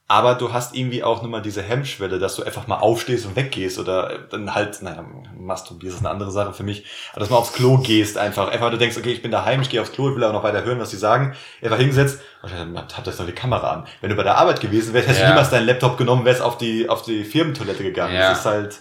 Aber 0.08 0.36
du 0.36 0.54
hast 0.54 0.76
irgendwie 0.76 1.04
auch 1.04 1.24
nochmal 1.24 1.42
diese 1.42 1.64
Hemmschwelle, 1.64 2.20
dass 2.20 2.36
du 2.36 2.44
einfach 2.44 2.68
mal 2.68 2.76
aufstehst 2.78 3.26
und 3.26 3.36
weggehst 3.36 3.80
oder 3.80 4.20
dann 4.30 4.54
halt, 4.54 4.80
naja, 4.84 5.04
masturbierst 5.36 5.96
ist 5.98 6.02
eine 6.04 6.12
andere 6.12 6.30
Sache 6.30 6.54
für 6.54 6.62
mich, 6.62 6.86
aber 7.12 7.22
dass 7.22 7.30
du 7.30 7.34
mal 7.34 7.40
aufs 7.40 7.54
Klo 7.54 7.80
gehst 7.80 8.16
einfach. 8.16 8.50
Einfach 8.50 8.70
du 8.70 8.78
denkst, 8.78 8.98
okay, 8.98 9.12
ich 9.12 9.24
bin 9.24 9.32
daheim, 9.32 9.62
ich 9.62 9.70
gehe 9.70 9.82
aufs 9.82 9.92
Klo, 9.94 10.10
ich 10.12 10.16
will 10.16 10.24
aber 10.24 10.34
noch 10.34 10.44
weiter 10.44 10.64
hören, 10.64 10.80
was 10.80 10.92
die 10.92 10.98
sagen. 10.98 11.36
Einfach 11.60 11.80
hingesetzt 11.80 12.22
und 12.44 12.54
dann 12.54 12.78
hat 12.78 13.08
das 13.08 13.18
noch 13.18 13.26
die 13.26 13.32
Kamera 13.32 13.68
an. 13.72 13.88
Wenn 14.02 14.12
du 14.12 14.16
bei 14.16 14.22
der 14.22 14.38
Arbeit 14.38 14.62
gewesen 14.62 14.94
wärst, 14.94 15.08
hättest 15.08 15.22
Ja. 15.22 15.28
du 15.30 15.34
niemals 15.34 15.50
deinen 15.50 15.66
Laptop 15.66 15.98
genommen, 15.98 16.24
wärst 16.24 16.44
auf 16.44 16.60
die, 16.60 16.88
auf 16.88 17.02
die 17.02 17.24
Firmentoilette 17.24 17.82
gegangen. 17.82 18.14
Ja. 18.14 18.30
Das 18.30 18.40
ist 18.42 18.46
halt, 18.46 18.80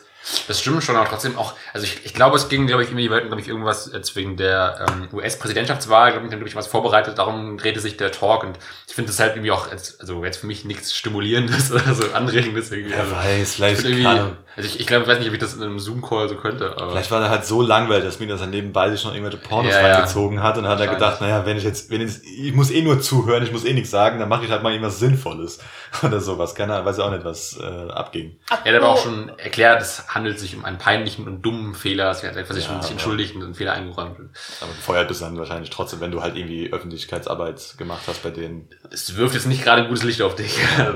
Das 0.49 0.61
stimmt 0.61 0.83
schon, 0.83 0.97
aber 0.97 1.09
trotzdem 1.09 1.37
auch, 1.37 1.55
also 1.73 1.85
ich, 1.85 2.05
ich 2.05 2.15
glaube, 2.15 2.37
es 2.37 2.49
ging, 2.49 2.67
glaube 2.67 2.83
ich, 2.83 2.89
irgendwie, 2.89 3.09
glaube 3.09 3.41
ich, 3.41 3.49
irgendwas 3.49 3.91
jetzt 3.93 4.17
wegen 4.17 4.37
der 4.37 4.87
ähm, 4.89 5.09
US-Präsidentschaftswahl, 5.13 6.13
glaube 6.13 6.27
ich, 6.27 6.33
haben, 6.33 6.39
glaube 6.39 6.49
ich, 6.49 6.57
was 6.57 6.67
vorbereitet, 6.67 7.19
darum 7.19 7.59
drehte 7.59 7.81
sich 7.81 7.97
der 7.99 8.11
Talk 8.11 8.43
und 8.43 8.59
ich 8.89 8.95
finde 8.95 9.11
das 9.11 9.21
halt 9.21 9.37
irgendwie 9.37 9.51
auch, 9.51 9.71
als, 9.71 10.01
also 10.01 10.25
jetzt 10.25 10.39
für 10.39 10.47
mich 10.47 10.65
nichts 10.65 10.95
Stimulierendes 10.95 11.71
oder 11.73 11.95
so 11.95 12.11
Anregendes 12.13 12.73
irgendwie. 12.73 12.95
wer 12.95 13.01
Also, 13.01 13.15
weiß, 13.15 13.49
ich 13.49 13.55
vielleicht, 13.55 13.83
keine. 14.03 14.37
Also 14.57 14.69
ich, 14.69 14.81
ich 14.81 14.87
glaube, 14.87 15.03
ich 15.05 15.09
weiß 15.09 15.19
nicht, 15.19 15.29
ob 15.29 15.35
ich 15.35 15.41
das 15.41 15.55
in 15.55 15.63
einem 15.63 15.79
Zoom-Call 15.79 16.29
so 16.29 16.37
könnte, 16.37 16.73
aber. 16.77 16.91
Vielleicht 16.91 17.11
war 17.11 17.23
er 17.23 17.31
halt 17.31 17.45
so 17.45 17.63
langweilig, 17.63 18.05
dass 18.05 18.21
mir 18.21 18.27
das 18.29 18.41
dann 18.41 18.51
nebenbei 18.51 18.91
sich 18.91 19.05
noch 19.05 19.13
irgendwelche 19.15 19.39
Pornos 19.39 19.73
Ja, 19.73 19.81
ja. 19.87 19.95
reingezogen 19.97 20.43
hat 20.43 20.57
und 20.59 20.69
hat 20.69 20.81
er 20.81 20.89
gedacht, 20.89 21.21
naja, 21.21 21.45
wenn 21.47 21.57
ich 21.57 21.65
jetzt, 21.65 21.91
wenn 21.91 22.01
ich, 22.01 22.23
ich 22.25 22.53
muss 22.55 22.71
eh 22.71 22.83
nur 22.83 23.01
zuhören, 23.01 23.43
ich 23.43 23.53
muss 23.53 23.65
eh 23.65 23.73
nichts 23.73 23.91
sagen, 23.91 24.19
dann 24.19 24.29
mache 24.29 24.45
ich 24.45 24.51
halt 24.51 24.63
mal 24.63 24.71
irgendwas 24.73 24.99
Sinnvolles 24.99 25.59
oder 26.03 26.21
sowas. 26.21 26.55
Keine 26.55 26.75
Ahnung, 26.75 26.87
weiß 26.87 26.99
ja 26.99 27.05
auch 27.05 27.11
nicht, 27.11 27.25
was 27.25 27.59
äh, 27.59 27.91
abging. 27.91 28.39
Er 28.65 28.75
hat 28.75 28.83
aber 28.83 28.89
auch 28.91 29.03
schon 29.03 29.31
erklärt, 29.39 29.83
es 29.83 30.09
handelt 30.09 30.39
sich 30.39 30.57
um 30.57 30.65
einen 30.65 30.79
peinlichen 30.79 31.27
und 31.27 31.43
dummen 31.43 31.75
Fehler. 31.75 32.11
Es 32.11 32.23
wird 32.23 32.37
einfach 32.37 32.55
sich 32.55 32.65
Ja, 32.65 32.71
schon 32.73 32.83
sich 32.83 32.91
entschuldigt 32.93 33.35
und 33.35 33.43
einen 33.43 33.55
Fehler 33.55 33.73
eingeräumt. 33.73 34.19
Aber 34.61 34.71
gefeuert 34.73 35.09
bist 35.09 35.21
du 35.21 35.25
dann 35.25 35.39
wahrscheinlich 35.39 35.71
trotzdem, 35.71 36.01
wenn 36.01 36.11
du 36.11 36.23
halt 36.23 36.37
irgendwie 36.37 36.73
Öffentlichkeitsarbeit 36.73 37.75
gemacht 37.79 38.03
hast 38.07 38.23
bei 38.23 38.31
denen. 38.31 38.69
Es 38.91 39.17
wirft 39.17 39.35
jetzt 39.35 39.47
nicht 39.47 39.63
gerade 39.63 39.83
ein 39.83 39.89
gutes 39.89 40.05
Licht 40.05 40.23
auf 40.23 40.35
dich. 40.35 40.57
Ja. 40.79 40.95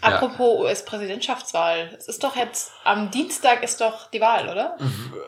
Apropos 0.00 0.60
US-Präsidentschaftswahl. 0.60 1.90
Es 1.98 2.08
ist 2.08 2.22
doch 2.24 2.36
jetzt, 2.36 2.72
am 2.86 3.10
Dienstag 3.10 3.62
ist 3.62 3.80
doch 3.80 4.10
die 4.10 4.20
Wahl, 4.20 4.48
oder? 4.48 4.76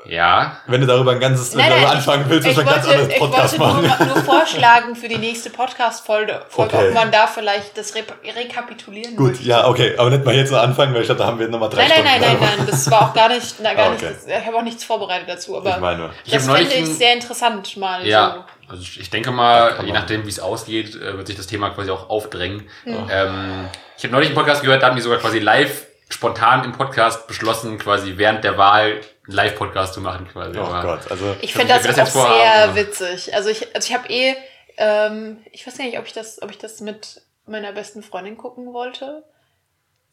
ja. 0.06 0.59
Wenn 0.66 0.80
du 0.80 0.86
darüber 0.86 1.12
ein 1.12 1.20
ganzes, 1.20 1.56
wenn 1.56 1.64
du 1.66 1.70
darüber 1.70 1.90
anfangen 1.90 2.24
willst, 2.28 2.47
ich, 2.48 2.56
musst 2.56 2.66
du 2.66 2.70
ein 2.70 2.74
ganz 2.74 2.86
wollte, 2.86 2.98
anderes 3.01 3.12
ich 3.14 3.18
Podcast 3.20 3.59
wollte 3.59 3.86
machen. 3.89 4.06
nur, 4.06 4.14
nur 4.16 4.24
vorschlagen 4.24 4.97
für 4.97 5.09
die 5.09 5.18
nächste 5.18 5.51
Podcast-Folge, 5.51 6.43
Folge, 6.48 6.76
Okay. 6.76 6.89
ob 6.89 6.94
man 6.94 7.10
da 7.10 7.26
vielleicht 7.26 7.76
das 7.76 7.94
Rep 7.94 8.12
rekapitulieren 8.24 9.16
Gut, 9.16 9.30
möchte. 9.32 9.44
ja, 9.44 9.66
okay, 9.68 9.94
aber 9.98 10.10
nicht 10.10 10.24
mal 10.24 10.35
jetzt 10.35 10.51
noch 10.52 10.59
anfangen, 10.60 10.94
weil 10.94 11.02
ich 11.02 11.06
glaube, 11.09 11.20
da 11.20 11.26
haben 11.26 11.39
wir 11.39 11.48
nochmal 11.48 11.68
drei 11.68 11.86
Nein, 11.89 11.90
nein, 12.05 12.20
Stunden. 12.20 12.20
nein, 12.20 12.36
nein, 12.40 12.59
nein, 12.59 12.66
das 12.70 12.90
war 12.90 13.02
auch 13.10 13.14
gar 13.14 13.28
nicht, 13.28 13.56
na, 13.62 13.74
gar 13.74 13.86
Ah, 13.90 13.93
okay. 13.93 14.06
nicht 14.09 14.18
ich 14.40 14.47
habe 14.47 14.56
auch 14.56 14.62
nichts 14.62 14.85
vorbereitet 14.85 15.28
dazu, 15.28 15.56
aber 15.56 15.70
Ich 15.70 15.76
meine. 15.78 16.10
Ich 16.24 16.32
das 16.32 16.47
fände 16.47 16.62
ich 16.74 16.86
sehr 16.86 17.12
interessant 17.14 17.76
mal 17.76 18.06
Ja, 18.06 18.47
also 18.68 18.82
ich 18.82 19.01
ich 19.01 19.10
denke 19.10 19.30
mal, 19.30 19.74
je 19.85 19.93
nachdem, 19.93 20.24
wie 20.24 20.28
es 20.30 20.40
ausgeht, 20.40 20.94
äh, 20.94 21.16
wird 21.16 21.26
sich 21.26 21.36
das 21.36 21.47
Thema 21.47 21.70
quasi 21.70 21.90
auch 21.90 22.09
aufdrängen. 22.10 22.68
Hm. 22.85 23.09
Ähm, 23.10 23.68
ich 23.97 24.05
habe 24.05 24.12
neulich 24.12 24.28
einen 24.28 24.36
Podcast 24.36 24.62
gehört, 24.62 24.82
da 24.82 24.86
haben 24.89 24.97
die 24.97 25.02
sogar 25.02 25.18
quasi 25.18 25.39
live, 25.39 25.86
spontan 26.09 26.64
im 26.64 26.72
Podcast 26.72 27.26
beschlossen, 27.26 27.78
quasi 27.78 28.16
während 28.16 28.44
der 28.44 28.56
Wahl 28.56 28.93
einen 28.93 29.02
Live-Podcast 29.26 29.94
zu 29.94 30.01
machen 30.01 30.28
quasi. 30.28 30.59
Oh 30.59 30.62
Aber- 30.62 30.82
Gott, 30.82 31.10
also. 31.10 31.32
Ich 31.40 31.44
Ich 31.44 31.55
finde 31.55 31.74
das, 31.74 31.82
das 31.82 32.16
auch 32.16 32.35
sehr 32.35 32.74
witzig. 32.74 33.35
Also 33.35 33.51
ich, 33.51 33.74
also 33.74 33.89
ich 33.89 33.94
habe 33.94 34.09
eh, 34.09 34.36
ähm, 34.76 35.39
ich 35.52 35.66
weiß 35.66 35.76
gar 35.76 35.85
nicht, 35.85 35.98
ob 35.98 36.06
ich 36.06 36.12
das, 36.12 36.40
ob 36.43 36.51
ich 36.51 36.59
das 36.59 36.80
mit 36.80 37.22
meiner 37.47 37.72
besten 37.72 38.02
Freundin 38.02 38.36
gucken 38.36 38.72
wollte. 38.72 39.24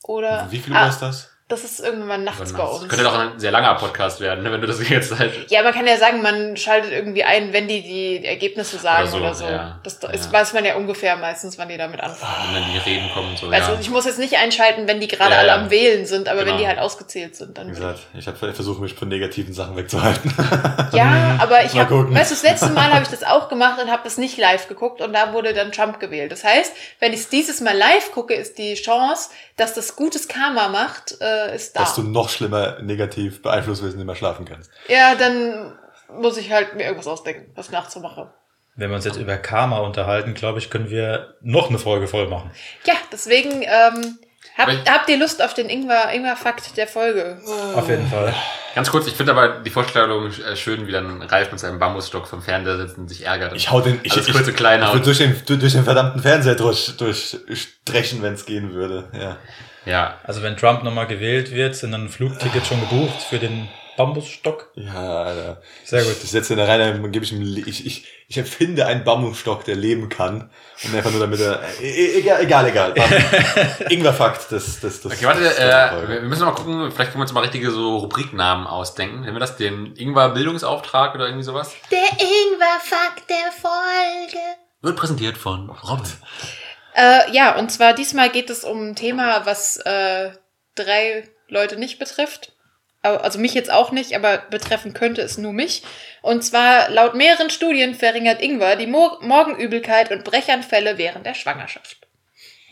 Oder. 0.04 0.48
Wie 0.50 0.60
viel 0.60 0.76
ah, 0.76 0.88
ist 0.88 1.00
das? 1.00 1.35
Das 1.48 1.64
ist 1.64 1.80
irgendwann 1.80 2.24
nachts 2.24 2.54
bei 2.54 2.58
Das 2.64 2.80
uns. 2.80 2.88
könnte 2.90 3.04
doch 3.04 3.14
ein 3.20 3.40
sehr 3.40 3.52
langer 3.52 3.76
Podcast 3.76 4.20
werden, 4.20 4.44
ne, 4.44 4.52
wenn 4.52 4.62
du 4.62 4.66
das 4.66 4.90
jetzt 4.90 5.16
halt. 5.20 5.32
Ja, 5.52 5.62
man 5.62 5.74
kann 5.76 5.86
ja 5.86 5.96
sagen, 5.96 6.24
man 6.24 6.58
schaltet 6.58 6.92
irgendwie 6.92 7.24
ein, 7.24 7.54
wenn 7.54 7.68
die 7.68 7.84
die 7.84 8.26
Ergebnisse 8.26 8.80
sagen 8.80 9.08
Oder 9.10 9.18
oder 9.22 9.34
so, 9.36 9.46
so. 9.46 9.52
ja. 9.52 9.80
Das 9.84 9.94
ist, 9.94 10.26
Ja. 10.26 10.32
weiß 10.32 10.54
man 10.54 10.66
ja 10.66 10.76
ungefähr 10.76 11.16
meistens, 11.18 11.60
wann 11.60 11.70
die 11.70 11.78
damit 11.78 12.00
anfangen. 12.02 12.34
Wenn 12.56 12.64
dann 12.64 12.72
die 12.72 12.80
Reden 12.80 13.12
kommen 13.14 13.30
und 13.30 13.38
so. 13.38 13.48
Also 13.50 13.74
ja. 13.74 13.78
ich 13.80 13.92
muss 13.92 14.06
jetzt 14.06 14.18
nicht 14.18 14.36
einschalten, 14.38 14.88
wenn 14.88 15.00
die 15.00 15.08
gerade 15.08 15.34
Ja, 15.34 15.38
alle 15.38 15.48
ja. 15.50 15.56
am 15.58 15.70
Wählen 15.70 16.08
sind, 16.08 16.28
aber 16.30 16.40
wenn 16.40 16.46
Genau. 16.48 16.58
die 16.58 16.68
halt 16.68 16.80
ausgezählt 16.80 17.36
sind, 17.36 17.56
dann. 17.60 17.68
Wie 17.68 17.74
gesagt, 17.76 18.00
ich 18.18 18.26
habe 18.26 18.38
versucht, 18.54 18.82
mich 18.82 18.96
von 18.96 19.08
negativen 19.08 19.54
Sachen 19.54 19.76
wegzuhalten. 19.78 20.34
Ja, 20.94 21.38
aber 21.40 21.64
ich 21.64 21.78
habe, 21.78 22.12
weißt 22.12 22.32
du, 22.32 22.36
das 22.36 22.42
letzte 22.44 22.70
Mal 22.70 22.92
habe 22.92 23.04
ich 23.04 23.10
das 23.12 23.24
auch 23.24 23.50
gemacht 23.50 23.80
und 23.80 23.92
habe 23.92 24.02
das 24.04 24.18
nicht 24.18 24.38
live 24.40 24.68
geguckt 24.68 25.00
und 25.00 25.14
da 25.14 25.32
wurde 25.34 25.54
dann 25.54 25.72
Trump 25.72 26.00
gewählt. 26.00 26.32
Das 26.32 26.44
heißt, 26.44 26.74
wenn 27.00 27.14
ich 27.14 27.20
es 27.20 27.30
dieses 27.30 27.62
Mal 27.62 27.78
live 27.78 28.12
gucke, 28.14 28.34
ist 28.34 28.58
die 28.58 28.74
Chance, 28.74 29.30
dass 29.58 29.74
das 29.74 29.96
gutes 29.96 30.28
Karma 30.28 30.68
macht, 30.68 31.18
äh, 31.22 31.56
ist 31.56 31.76
da. 31.76 31.82
Dass 31.82 31.96
du 31.96 32.04
noch 32.04 32.30
schlimmer 32.30 32.82
negativ 32.82 33.42
beeinflusst 33.42 33.84
wirst 33.84 33.96
nicht 33.96 34.06
mehr 34.06 34.16
schlafen 34.16 34.46
kannst. 34.46 34.70
Ja, 34.88 35.16
dann 35.16 35.78
muss 36.10 36.38
ich 36.38 36.52
halt 36.52 36.76
mir 36.76 36.84
irgendwas 36.84 37.08
ausdenken, 37.08 37.52
was 37.56 37.72
mache. 38.00 38.34
Wenn 38.76 38.90
wir 38.90 38.96
uns 38.98 39.06
jetzt 39.06 39.18
über 39.18 39.38
Karma 39.38 39.78
unterhalten, 39.80 40.34
glaube 40.34 40.60
ich, 40.60 40.70
können 40.70 40.90
wir 40.90 41.36
noch 41.42 41.70
eine 41.70 41.80
Folge 41.80 42.08
voll 42.08 42.28
machen. 42.28 42.52
Ja, 42.84 42.96
deswegen 43.12 43.62
ähm, 43.62 44.20
ich- 44.58 44.90
habt 44.90 45.10
ihr 45.10 45.18
Lust 45.18 45.44
auf 45.44 45.54
den 45.54 45.70
Ingwer, 45.70 46.12
Ingwer-Fakt 46.14 46.78
der 46.78 46.88
Folge? 46.88 47.38
Auf 47.76 47.90
jeden 47.90 48.08
Fall. 48.08 48.34
Ganz 48.74 48.90
kurz, 48.92 49.08
ich 49.08 49.14
finde 49.14 49.32
aber 49.32 49.60
die 49.60 49.70
Vorstellung 49.70 50.28
äh, 50.32 50.56
schön, 50.56 50.86
wie 50.88 50.92
dann 50.92 51.22
Ralf 51.22 51.52
mit 51.52 51.60
seinem 51.60 51.80
Bambusstock 51.80 52.28
vom 52.28 52.42
Fernseher 52.42 52.78
sitzt 52.78 52.98
und 52.98 53.08
sich 53.08 53.26
ärgert. 53.26 53.54
Ich 53.56 53.72
hau 53.72 53.80
den, 53.82 54.00
ich, 54.04 54.16
ich, 54.16 54.32
kurz 54.32 54.48
und 54.48 54.56
klein 54.56 54.82
ich 54.84 54.92
würde 54.94 55.06
durch 55.06 55.18
den, 55.18 55.42
durch 55.46 55.74
den 55.74 55.84
verdammten 55.84 56.22
Fernseher 56.22 56.56
durch, 56.56 56.96
durchstrechen, 56.98 58.22
wenn 58.22 58.34
es 58.34 58.46
gehen 58.46 58.74
würde. 58.74 59.06
Ja. 59.14 59.38
Ja. 59.86 60.20
Also 60.24 60.42
wenn 60.42 60.58
Trump 60.58 60.84
nochmal 60.84 61.08
gewählt 61.08 61.52
wird, 61.52 61.76
sind 61.76 61.92
dann 61.92 62.10
Flugtickets 62.10 62.68
schon 62.68 62.80
gebucht 62.82 63.22
für 63.30 63.40
den 63.40 63.70
Bambusstock. 63.98 64.72
Ja, 64.76 65.24
Alter. 65.24 65.62
Sehr 65.86 66.04
gut. 66.04 66.18
Ich 66.24 66.32
setze 66.32 66.54
ihn 66.54 66.58
da 66.58 66.66
rein, 66.66 66.80
dann 67.02 67.12
gebe 67.12 67.24
ich 67.24 67.32
ihm, 67.32 67.42
ich, 67.66 67.86
ich, 67.86 68.06
ich 68.28 68.38
erfinde 68.38 68.86
einen 68.88 69.04
Bambusstock, 69.04 69.64
der 69.66 69.76
leben 69.76 70.10
kann. 70.10 70.50
Und 70.84 70.96
einfach 70.96 71.12
nur 71.12 71.20
damit 71.20 71.40
er, 71.40 71.62
e- 71.80 71.86
e- 71.88 72.20
egal, 72.20 72.44
egal, 72.44 72.66
egal. 72.68 72.92
Ingwer-Fakt, 73.90 74.52
das, 74.52 74.80
das, 74.80 75.02
das. 75.02 75.12
Okay, 75.12 75.26
warte, 75.26 75.44
das- 75.44 75.60
äh, 75.60 76.08
wir 76.08 76.22
wir 76.22 76.22
müssen 76.22 76.44
mal 76.46 76.52
gucken, 76.54 76.92
vielleicht 76.92 77.12
können 77.12 77.20
wir 77.20 77.24
uns 77.24 77.34
mal 77.34 77.42
richtige 77.42 77.70
so 77.72 77.98
Rubriknamen 77.98 78.66
ausdenken. 78.68 79.22
Nennen 79.22 79.36
wir 79.36 79.40
das 79.40 79.58
den 79.58 79.96
Ingwer 79.96 80.30
Bildungsauftrag 80.30 81.14
oder 81.16 81.26
irgendwie 81.26 81.44
sowas? 81.44 81.72
Der 81.92 82.00
Ingwer-Fakt 82.00 83.30
der 83.30 83.52
Folge. 83.52 84.40
Wird 84.82 84.96
präsentiert 84.98 85.38
von 85.38 85.70
Robin. 85.70 86.12
Äh, 86.96 87.32
ja, 87.32 87.56
und 87.58 87.72
zwar 87.72 87.94
diesmal 87.94 88.30
geht 88.30 88.50
es 88.50 88.64
um 88.64 88.90
ein 88.90 88.96
Thema, 88.96 89.46
was 89.46 89.78
äh, 89.78 90.32
drei 90.76 91.30
Leute 91.48 91.78
nicht 91.78 92.00
betrifft. 92.00 92.54
Also 93.06 93.40
mich 93.40 93.54
jetzt 93.54 93.72
auch 93.72 93.92
nicht, 93.92 94.16
aber 94.16 94.40
betreffen 94.50 94.94
könnte 94.94 95.22
es 95.22 95.38
nur 95.38 95.54
mich. 95.54 95.84
Und 96.22 96.44
zwar 96.44 96.90
laut 96.90 97.16
mehreren 97.16 97.50
Studien 97.50 97.96
verringert 97.96 98.42
Ingwer 98.42 98.76
die 98.76 98.88
Mo 98.88 99.18
Morgenübelkeit 99.22 100.12
und 100.12 100.24
Brechanfälle 100.24 100.98
während 100.98 101.26
der 101.26 101.34
Schwangerschaft. 101.34 101.98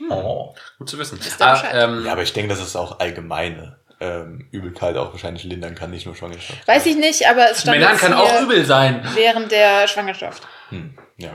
Oh. 0.10 0.54
Gut 0.78 0.90
zu 0.90 0.98
wissen. 0.98 1.20
Ah, 1.40 1.64
ähm, 1.74 2.06
Ja, 2.06 2.12
aber 2.14 2.24
ich 2.24 2.34
denke, 2.34 2.50
dass 2.50 2.62
es 2.62 2.76
auch 2.76 3.00
allgemeine 3.00 3.78
ähm, 4.00 4.48
Übelkeit 4.52 4.98
auch 4.98 5.12
wahrscheinlich 5.12 5.44
lindern 5.44 5.76
kann, 5.76 5.92
nicht 5.92 6.06
nur 6.06 6.16
Schwangerschaft. 6.16 6.68
Weiß 6.68 6.86
ich 6.86 6.98
nicht, 6.98 7.28
aber 7.28 7.52
es 7.52 7.62
stand 7.62 7.80
Männern 7.80 7.98
kann 7.98 8.14
auch 8.14 8.42
übel 8.42 8.66
sein. 8.66 9.08
während 9.14 9.52
der 9.52 9.88
Schwangerschaft. 9.88 10.44
Hm. 10.74 10.98
Ja. 11.18 11.30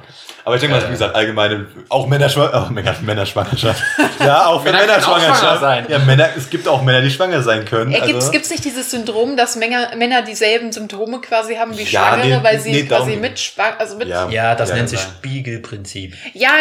Aber 0.45 0.57
ich 0.57 0.61
denke 0.61 0.75
mal, 0.77 0.83
Äh. 0.83 0.89
wie 0.89 0.93
gesagt, 0.93 1.15
allgemeine, 1.15 1.69
auch 1.89 2.09
Männer, 2.09 2.27
auch 2.53 2.69
Männer, 2.71 2.95
Männerschwangerschaft. 3.01 3.81
Ja, 4.19 4.47
auch 4.47 4.59
für 4.63 4.73
Männer 4.73 4.81
Männer 4.81 4.95
können 4.95 5.05
auch 5.05 5.19
schwanger 5.21 5.35
Schwangerschaft. 5.37 5.61
sein. 5.61 5.87
Ja, 5.89 5.99
Männer, 6.01 6.29
es 6.37 6.51
gibt 6.51 6.67
auch 6.67 6.83
Männer, 6.83 7.01
die 7.01 7.11
schwanger 7.11 7.41
sein 7.43 7.65
können. 7.65 7.93
Äh, 7.93 8.01
also, 8.01 8.31
gibt's 8.33 8.51
nicht 8.51 8.65
dieses 8.65 8.91
Syndrom, 8.91 9.37
dass 9.37 9.55
Männer, 9.55 9.95
Männer 9.95 10.23
dieselben 10.23 10.73
Symptome 10.73 11.21
quasi 11.21 11.55
haben 11.55 11.79
wie 11.79 11.85
Ja, 11.85 12.09
Schwangere, 12.09 12.39
nee, 12.39 12.43
weil 12.43 12.59
sie 12.59 12.73
nee, 12.73 12.83
quasi 12.85 13.15
mit 13.17 13.39
Schwang, 13.39 13.75
also 13.79 13.97
mit, 13.97 14.09
ja, 14.09 14.25
Ja. 14.27 14.31
Ja, 14.31 14.55
das 14.57 14.71
Ja, 14.71 14.75
nennt 14.75 14.89
sich. 14.89 14.99
Spiegelprinzip. 15.01 16.17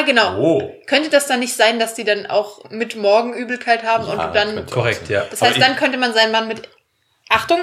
genau. 0.05 0.37
Oh. 0.37 0.71
Könnte 0.85 1.09
das 1.09 1.25
dann 1.25 1.39
nicht 1.39 1.55
sein, 1.55 1.79
dass 1.79 1.95
die 1.95 2.03
dann 2.03 2.27
auch 2.27 2.69
mit 2.69 2.95
Morgenübelkeit 2.95 3.83
haben 3.83 4.05
Ja, 4.07 4.27
und 4.27 4.35
dann. 4.35 4.65
Korrekt, 4.67 5.09
ja. 5.09 5.23
das 5.29 5.41
heißt, 5.41 5.55
Aber 5.55 5.65
dann 5.65 5.75
könnte 5.75 5.97
man 5.97 6.13
seinen 6.13 6.31
Mann 6.31 6.47
mit, 6.47 6.69
Achtung, 7.29 7.61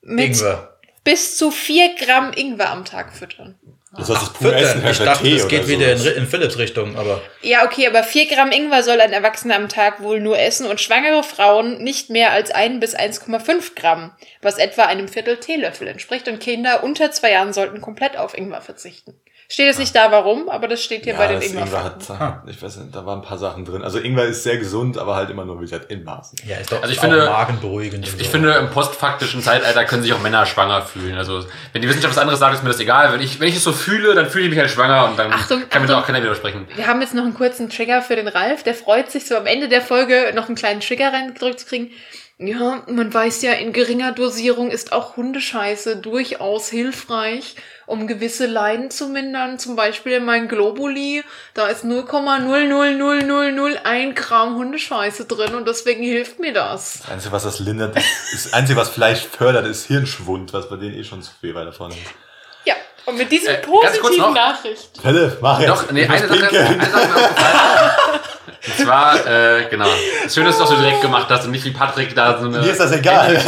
mit 0.00 0.28
Ingwer. 0.38 0.78
bis 1.04 1.36
zu 1.36 1.50
vier 1.50 1.90
Gramm 1.96 2.32
Ingwer 2.32 2.70
am 2.70 2.86
Tag 2.86 3.12
füttern. 3.12 3.56
Du 3.96 4.04
sollst 4.04 4.22
es 4.22 4.28
pur 4.30 4.50
Füttern. 4.50 4.62
essen, 4.62 4.86
Ich 4.90 4.98
dachte, 4.98 5.22
Tee 5.24 5.36
das 5.36 5.48
geht 5.48 5.68
wieder 5.68 5.92
in, 5.92 6.04
in 6.04 6.26
Philips 6.26 6.58
Richtung, 6.58 6.96
aber 6.96 7.22
Ja, 7.42 7.64
okay, 7.64 7.86
aber 7.86 8.02
vier 8.02 8.26
Gramm 8.26 8.52
Ingwer 8.52 8.82
soll 8.82 9.00
ein 9.00 9.12
Erwachsener 9.12 9.56
am 9.56 9.68
Tag 9.68 10.02
wohl 10.02 10.20
nur 10.20 10.38
essen 10.38 10.66
und 10.66 10.80
schwangere 10.80 11.22
Frauen 11.22 11.82
nicht 11.82 12.10
mehr 12.10 12.32
als 12.32 12.50
ein 12.50 12.80
bis 12.80 12.96
1,5 12.96 13.74
Gramm, 13.74 14.12
was 14.42 14.58
etwa 14.58 14.84
einem 14.84 15.08
Viertel 15.08 15.38
Teelöffel 15.38 15.88
entspricht 15.88 16.28
und 16.28 16.40
Kinder 16.40 16.82
unter 16.84 17.10
zwei 17.10 17.32
Jahren 17.32 17.52
sollten 17.52 17.80
komplett 17.80 18.16
auf 18.16 18.36
Ingwer 18.36 18.60
verzichten. 18.60 19.18
Steht 19.48 19.66
jetzt 19.66 19.78
nicht 19.78 19.94
da, 19.94 20.10
warum, 20.10 20.48
aber 20.48 20.66
das 20.66 20.82
steht 20.82 21.04
hier 21.04 21.14
bei 21.14 21.28
den 21.28 21.40
Ingwer 21.40 21.84
hat, 21.84 21.96
ich 22.48 22.60
weiß 22.60 22.78
nicht, 22.78 22.94
da 22.94 23.06
waren 23.06 23.20
ein 23.20 23.24
paar 23.24 23.38
Sachen 23.38 23.64
drin. 23.64 23.82
Also 23.82 23.98
Ingwer 24.00 24.24
ist 24.24 24.42
sehr 24.42 24.56
gesund, 24.58 24.98
aber 24.98 25.14
halt 25.14 25.30
immer 25.30 25.44
nur, 25.44 25.58
wie 25.58 25.64
gesagt, 25.64 25.88
in 25.92 26.02
Maßen. 26.02 26.38
ja, 26.48 26.56
ist 26.56 26.72
doch 26.72 26.82
Also 26.82 26.92
ich 26.92 26.98
auch 26.98 27.02
finde- 27.02 27.26
magenberuhigend. 27.26 28.08
und 28.08 28.20
Ich 28.20 28.26
so. 28.26 28.32
finde, 28.32 28.52
im 28.54 28.70
postfaktischen 28.70 29.42
Zeitalter 29.42 29.84
können 29.84 30.02
sich 30.02 30.12
auch 30.12 30.20
Männer 30.20 30.46
schwanger 30.46 30.82
fühlen. 30.82 31.16
Also, 31.16 31.44
wenn 31.72 31.80
die 31.82 31.88
Wissenschaft 31.88 32.14
was 32.16 32.20
anderes 32.20 32.40
sagt, 32.40 32.54
ist 32.56 32.64
mir 32.64 32.70
das 32.70 32.80
egal. 32.80 33.12
Wenn 33.12 33.20
ich, 33.20 33.38
wenn 33.38 33.48
ich 33.48 33.56
es 33.56 33.62
so 33.64 33.72
fühle, 33.72 34.14
dann 34.14 34.28
fühle 34.28 34.44
ich 34.46 34.50
mich 34.50 34.58
halt 34.58 34.70
schwanger 34.70 35.04
und 35.10 35.16
dann 35.18 35.32
Achtung, 35.32 35.62
kann 35.70 35.82
mir 35.82 35.88
da 35.88 36.00
auch 36.00 36.06
keiner 36.06 36.20
widersprechen. 36.22 36.66
Wir 36.74 36.88
haben 36.88 37.00
jetzt 37.00 37.14
noch 37.14 37.22
einen 37.24 37.34
kurzen 37.34 37.70
Trigger 37.70 38.02
für 38.02 38.16
den 38.16 38.26
Ralf. 38.28 38.64
Der 38.64 38.74
freut 38.74 39.10
sich 39.12 39.26
so 39.26 39.36
am 39.36 39.46
Ende 39.46 39.68
der 39.68 39.80
Folge 39.80 40.32
noch 40.34 40.46
einen 40.46 40.56
kleinen 40.56 40.80
Trigger 40.80 41.12
reingedrückt 41.12 41.60
zu 41.60 41.66
kriegen. 41.66 41.90
Ja, 42.38 42.82
man 42.88 43.14
weiß 43.14 43.42
ja, 43.42 43.52
in 43.52 43.72
geringer 43.72 44.12
Dosierung 44.12 44.70
ist 44.70 44.92
auch 44.92 45.16
Hundescheiße 45.16 45.96
durchaus 45.96 46.68
hilfreich, 46.68 47.54
um 47.86 48.06
gewisse 48.06 48.46
Leiden 48.46 48.90
zu 48.90 49.08
mindern. 49.08 49.58
Zum 49.58 49.76
Beispiel 49.76 50.12
in 50.14 50.24
meinem 50.24 50.48
Globuli, 50.48 51.24
da 51.54 51.68
ist 51.68 51.84
0,00001 51.84 54.14
Gramm 54.14 54.56
Hundescheiße 54.56 55.24
drin 55.26 55.54
und 55.54 55.66
deswegen 55.66 56.02
hilft 56.02 56.38
mir 56.40 56.52
das. 56.52 56.98
Das 57.02 57.10
Einzige, 57.10 57.32
was 57.32 57.44
das 57.44 57.58
lindert, 57.60 57.96
ist, 57.96 58.46
das 58.46 58.52
Einzige, 58.52 58.78
was 58.78 58.90
vielleicht 58.90 59.34
fördert, 59.34 59.66
ist 59.66 59.86
Hirnschwund, 59.86 60.52
was 60.52 60.68
bei 60.68 60.76
denen 60.76 60.94
eh 60.94 61.04
schon 61.04 61.22
zu 61.22 61.30
viel 61.40 61.54
weiter 61.54 61.72
vorne 61.72 61.94
ist. 61.94 62.02
Ja, 62.64 62.74
und 63.06 63.16
mit 63.16 63.30
dieser 63.30 63.52
Äh, 63.52 63.62
ganz 63.62 63.64
kurz 63.64 63.98
positiven 64.00 64.28
noch. 64.28 64.34
Nachricht. 64.34 64.90
Philipp, 65.00 65.38
mach 65.40 65.60
jetzt. 65.60 65.70
Doch, 65.70 65.90
nee, 65.92 66.04
eine 66.06 66.28
Sache, 66.28 66.58
eine 66.58 66.84
Sache. 66.84 68.20
Und 68.46 68.84
zwar, 68.84 69.26
äh, 69.26 69.66
genau. 69.70 69.88
Schön, 70.28 70.44
dass 70.44 70.56
du 70.56 70.62
das 70.62 70.70
so 70.70 70.76
direkt 70.76 71.02
gemacht 71.02 71.26
hast 71.28 71.44
und 71.44 71.50
nicht 71.50 71.64
wie 71.64 71.70
Patrick 71.70 72.14
da 72.14 72.38
so 72.38 72.46
eine. 72.46 72.58
Mir 72.58 72.70
ist 72.70 72.80
das 72.80 72.92
egal. 72.92 73.34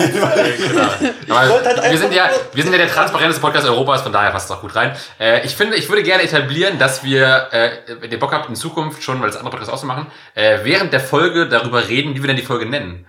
genau. 0.69 0.89
Aber 1.29 1.65
halt 1.65 1.91
wir, 1.91 1.99
sind 1.99 2.13
ja, 2.13 2.31
wir 2.53 2.63
sind 2.63 2.73
ja 2.73 2.79
der 2.79 2.89
transparenteste 2.89 3.41
Podcast 3.41 3.67
Europas, 3.67 4.03
von 4.03 4.13
daher 4.13 4.31
passt 4.31 4.51
es 4.51 4.57
auch 4.57 4.61
gut 4.61 4.75
rein. 4.75 4.97
Äh, 5.19 5.45
ich 5.45 5.55
finde, 5.55 5.77
ich 5.77 5.89
würde 5.89 6.03
gerne 6.03 6.23
etablieren, 6.23 6.79
dass 6.79 7.05
wir, 7.05 7.49
äh, 7.53 7.71
wenn 8.01 8.11
ihr 8.11 8.19
Bock 8.19 8.33
habt, 8.33 8.49
in 8.49 8.57
Zukunft 8.57 9.03
schon, 9.03 9.21
weil 9.21 9.29
das 9.29 9.37
andere 9.37 9.51
Podcasts 9.51 9.73
auch 9.73 9.79
so 9.79 9.87
machen, 9.87 10.07
äh, 10.35 10.59
während 10.63 10.93
der 10.93 11.01
Folge 11.01 11.49
darüber 11.49 11.89
reden, 11.89 12.15
wie 12.15 12.23
wir 12.23 12.29
denn 12.29 12.37
die 12.37 12.43
Folge 12.43 12.67
nennen. 12.67 13.07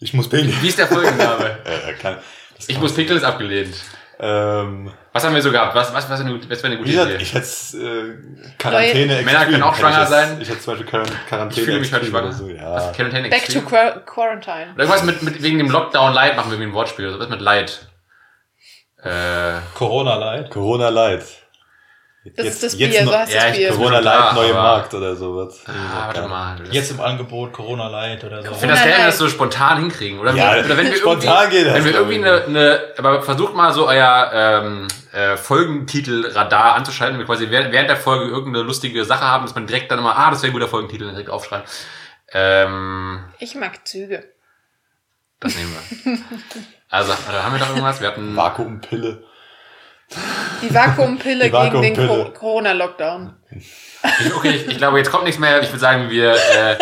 Ich 0.00 0.14
muss 0.14 0.28
pinkeln. 0.28 0.56
Wie 0.62 0.68
ist 0.68 0.78
der 0.78 0.86
Folgenname? 0.86 1.58
Äh, 1.68 1.92
kann, 1.94 2.18
ich 2.66 2.78
muss 2.78 2.94
pinkeln 2.94 3.18
ist 3.18 3.24
abgelehnt. 3.24 3.74
Ähm, 4.20 4.92
Was 5.12 5.24
haben 5.24 5.34
wir 5.34 5.42
so 5.42 5.52
gehabt? 5.52 5.74
Was, 5.76 5.94
was, 5.94 6.10
was, 6.10 6.18
wäre 6.24 6.28
eine, 6.30 6.40
was 6.50 6.62
wäre 6.62 6.66
eine 6.72 6.76
gute 6.78 6.90
gesagt, 6.90 7.10
Idee? 7.10 7.22
ich 7.22 7.34
hätte 7.34 7.46
äh, 7.78 8.52
Quarantäne 8.58 9.22
Männer 9.22 9.44
können 9.46 9.62
auch 9.62 9.76
hätte 9.76 9.86
ich 9.88 9.94
schwanger 9.94 10.00
jetzt- 10.00 10.10
sein. 10.10 10.40
Ich 10.40 10.48
hätte 10.48 10.60
zum 10.60 10.74
Beispiel 10.74 10.88
Quaran- 10.90 11.10
Quarantäne 11.28 11.60
Ich 11.60 11.64
fühle 11.64 11.80
mich 11.80 11.92
heute 11.92 12.06
schwanger. 12.06 12.32
so. 12.32 12.48
Ja. 12.48 12.72
Was? 12.74 12.92
Quarantäne 12.94 13.28
Back 13.28 13.46
to 13.46 13.58
Extreme? 13.60 13.66
Quar 13.66 14.00
Quarantine. 14.04 14.72
Oder 14.74 14.84
irgendwas 14.84 15.04
mit, 15.04 15.22
mit, 15.22 15.42
wegen 15.42 15.58
dem 15.58 15.70
Lockdown 15.70 16.12
Light 16.14 16.36
machen 16.36 16.50
wir 16.50 16.54
irgendwie 16.58 16.72
ein 16.72 16.74
Wortspiel. 16.74 17.08
oder 17.08 17.20
Was 17.20 17.28
mit 17.28 17.40
Light? 17.40 17.86
Äh, 19.02 19.60
Corona 19.74 20.16
Light. 20.16 20.50
Corona 20.50 20.88
Light. 20.88 21.24
Das 22.36 22.46
ist 22.46 22.62
das 22.62 22.78
jetzt 22.78 22.90
Bier, 22.92 23.04
noch- 23.04 23.12
so 23.12 23.18
heißt 23.18 23.32
Ja, 23.32 23.40
das 23.40 23.50
ich- 23.52 23.56
Bier. 23.58 23.70
Corona 23.70 23.98
Light, 24.00 24.34
neue 24.34 24.50
aber- 24.50 24.62
Markt 24.62 24.94
oder 24.94 25.16
sowas. 25.16 25.60
ah, 25.66 26.06
warte 26.06 26.28
mal. 26.28 26.56
Das- 26.58 26.74
Jetzt 26.74 26.90
im 26.90 27.00
Angebot 27.00 27.52
Corona 27.52 27.88
Light 27.88 28.24
oder 28.24 28.42
so. 28.42 28.50
Ich 28.52 28.56
finde 28.58 28.74
das 28.74 28.84
gerne, 28.84 29.04
dass 29.06 29.20
wir 29.20 29.26
so 29.26 29.28
spontan 29.28 29.78
hinkriegen. 29.78 30.18
Oder, 30.18 30.34
Ja, 30.34 30.52
oder 30.58 30.76
wenn 30.76 30.86
wir 30.90 30.96
spontan 30.96 31.50
irgendwie, 31.50 31.56
geht 31.58 31.66
das, 31.66 31.74
wenn 31.74 31.84
wir 31.84 31.94
irgendwie 31.94 32.16
eine, 32.24 32.44
eine, 32.44 32.80
aber 32.98 33.22
versucht 33.22 33.54
mal 33.54 33.72
so 33.72 33.86
euer 33.88 34.30
ähm, 34.32 34.88
äh, 35.12 35.36
Folgentitel-Radar 35.36 36.74
anzuschalten, 36.74 37.14
wenn 37.18 37.26
wir 37.26 37.34
quasi 37.34 37.50
während, 37.50 37.72
während 37.72 37.88
der 37.88 37.96
Folge 37.96 38.26
irgendeine 38.30 38.64
lustige 38.64 39.04
Sache 39.04 39.24
haben, 39.24 39.44
dass 39.44 39.54
man 39.54 39.66
direkt 39.66 39.90
dann 39.90 39.98
immer, 39.98 40.16
ah, 40.18 40.30
das 40.30 40.42
wäre 40.42 40.50
ein 40.50 40.54
guter 40.54 40.68
Folgentitel, 40.68 41.04
dann 41.04 41.14
direkt 41.14 41.30
aufschreiben. 41.30 41.66
Ähm, 42.32 43.24
Ich 43.38 43.54
mag 43.54 43.86
Züge. 43.86 44.24
das 45.40 45.56
nehmen 45.56 45.74
wir. 46.04 46.18
Also, 46.90 47.12
haben 47.12 47.52
wir 47.52 47.58
doch 47.58 47.68
irgendwas? 47.68 48.00
Wir 48.00 48.08
hatten. 48.08 48.34
Vakuumpille. 48.36 49.22
Die 50.62 50.74
Vakuumpille 50.74 51.44
Die 51.50 51.50
gegen 51.50 51.82
den 51.82 51.96
Vakuumpille. 51.96 52.24
Co 52.32 52.38
Corona-Lockdown. 52.38 53.36
Okay, 54.36 54.50
ich, 54.50 54.66
ich 54.68 54.78
glaube, 54.78 54.98
jetzt 54.98 55.10
kommt 55.10 55.24
nichts 55.24 55.40
mehr. 55.40 55.60
Ich 55.62 55.68
würde 55.68 55.78
sagen, 55.78 56.10
wir 56.10 56.32
äh, 56.32 56.76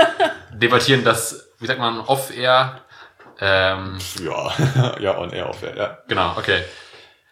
debattieren 0.52 1.04
das, 1.04 1.48
wie 1.58 1.66
sagt 1.66 1.78
man, 1.78 2.00
off-air. 2.00 2.80
Ähm, 3.40 3.98
Ja, 4.24 4.52
ja, 5.00 5.18
on 5.18 5.30
air, 5.30 5.48
off 5.50 5.62
air, 5.62 5.76
ja. 5.76 5.98
genau, 6.08 6.34
okay. 6.36 6.62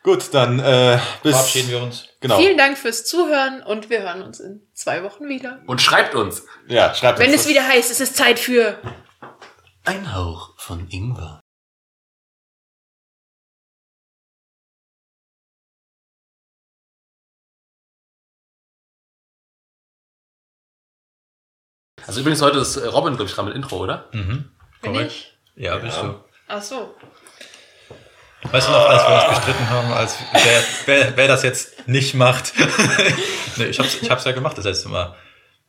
Gut, 0.02 0.34
dann 0.34 0.58
äh, 0.58 0.98
bis. 1.22 1.32
Verabschieden 1.32 1.70
wir 1.70 1.82
uns. 1.82 2.08
Genau. 2.20 2.36
Vielen 2.36 2.58
Dank 2.58 2.76
fürs 2.76 3.06
Zuhören 3.06 3.62
und 3.62 3.88
wir 3.88 4.02
hören 4.02 4.22
uns 4.22 4.38
in 4.38 4.60
zwei 4.74 5.02
Wochen 5.02 5.28
wieder. 5.28 5.60
Und 5.66 5.80
schreibt 5.80 6.14
uns. 6.14 6.44
Ja, 6.66 6.94
schreibt 6.94 7.18
Wenn 7.18 7.30
uns 7.32 7.42
es 7.42 7.48
wieder 7.48 7.66
heißt, 7.66 7.90
es 7.90 8.00
ist 8.00 8.14
Zeit 8.16 8.38
für 8.38 8.78
Ein 9.86 10.14
Hauch 10.14 10.52
von 10.58 10.86
Ingwer. 10.90 11.40
Also 22.06 22.20
übrigens 22.20 22.43
heute 22.43 22.59
ist 22.59 22.76
äh, 22.76 22.86
Robin, 22.86 23.16
glaube 23.16 23.28
ich, 23.28 23.35
dran 23.35 23.47
mit 23.47 23.55
Intro, 23.55 23.78
oder? 23.78 24.09
Mhm. 24.12 24.51
Bin 24.82 24.93
Korrekt. 24.93 25.12
ich? 25.12 25.32
Ja, 25.56 25.76
bist 25.76 26.01
du. 26.02 26.14
Ach 26.48 26.62
so. 26.62 26.94
Weißt 28.51 28.68
du 28.68 28.72
noch, 28.72 28.89
als 28.89 29.02
wir 29.09 29.14
uns 29.14 29.36
gestritten 29.36 29.70
haben, 29.70 29.93
als 29.93 30.18
wer, 30.32 30.62
wer, 30.85 31.16
wer 31.16 31.28
das 31.28 31.43
jetzt 31.43 31.89
nicht 31.89 32.14
macht? 32.14 32.52
nee, 33.56 33.64
ich 33.64 33.78
hab's, 33.78 33.97
ich 34.01 34.10
hab's 34.10 34.24
ja 34.24 34.32
gemacht 34.32 34.59
das 34.59 34.66
letzte 34.66 34.90
Mal. 34.90 35.14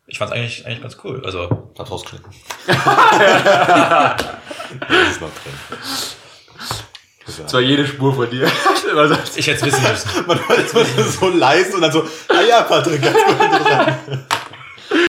Ich 0.07 0.17
fand's 0.17 0.33
eigentlich, 0.33 0.65
eigentlich 0.65 0.81
ganz 0.81 0.97
cool. 1.03 1.21
Also, 1.25 1.71
Hab's 1.77 1.89
rausgeschnitten. 1.89 2.31
das 2.67 2.77
ist 5.09 5.21
noch 5.21 5.31
drin. 5.31 5.53
Das 7.25 7.53
war 7.53 7.61
jede 7.61 7.87
Spur 7.87 8.13
von 8.13 8.29
dir. 8.29 8.47
Ich 9.35 9.47
hätte 9.47 9.65
wissen 9.65 9.81
müssen. 9.81 10.27
Man 10.27 10.47
hört 10.47 10.73
es 10.73 11.19
so 11.19 11.29
leise 11.29 11.75
und 11.75 11.81
dann 11.81 11.91
so, 11.91 12.07
ah 12.27 12.41
ja, 12.47 12.61
Patrick, 12.61 13.01
ganz 13.01 13.17
gut 13.17 13.39
dran. 13.39 14.25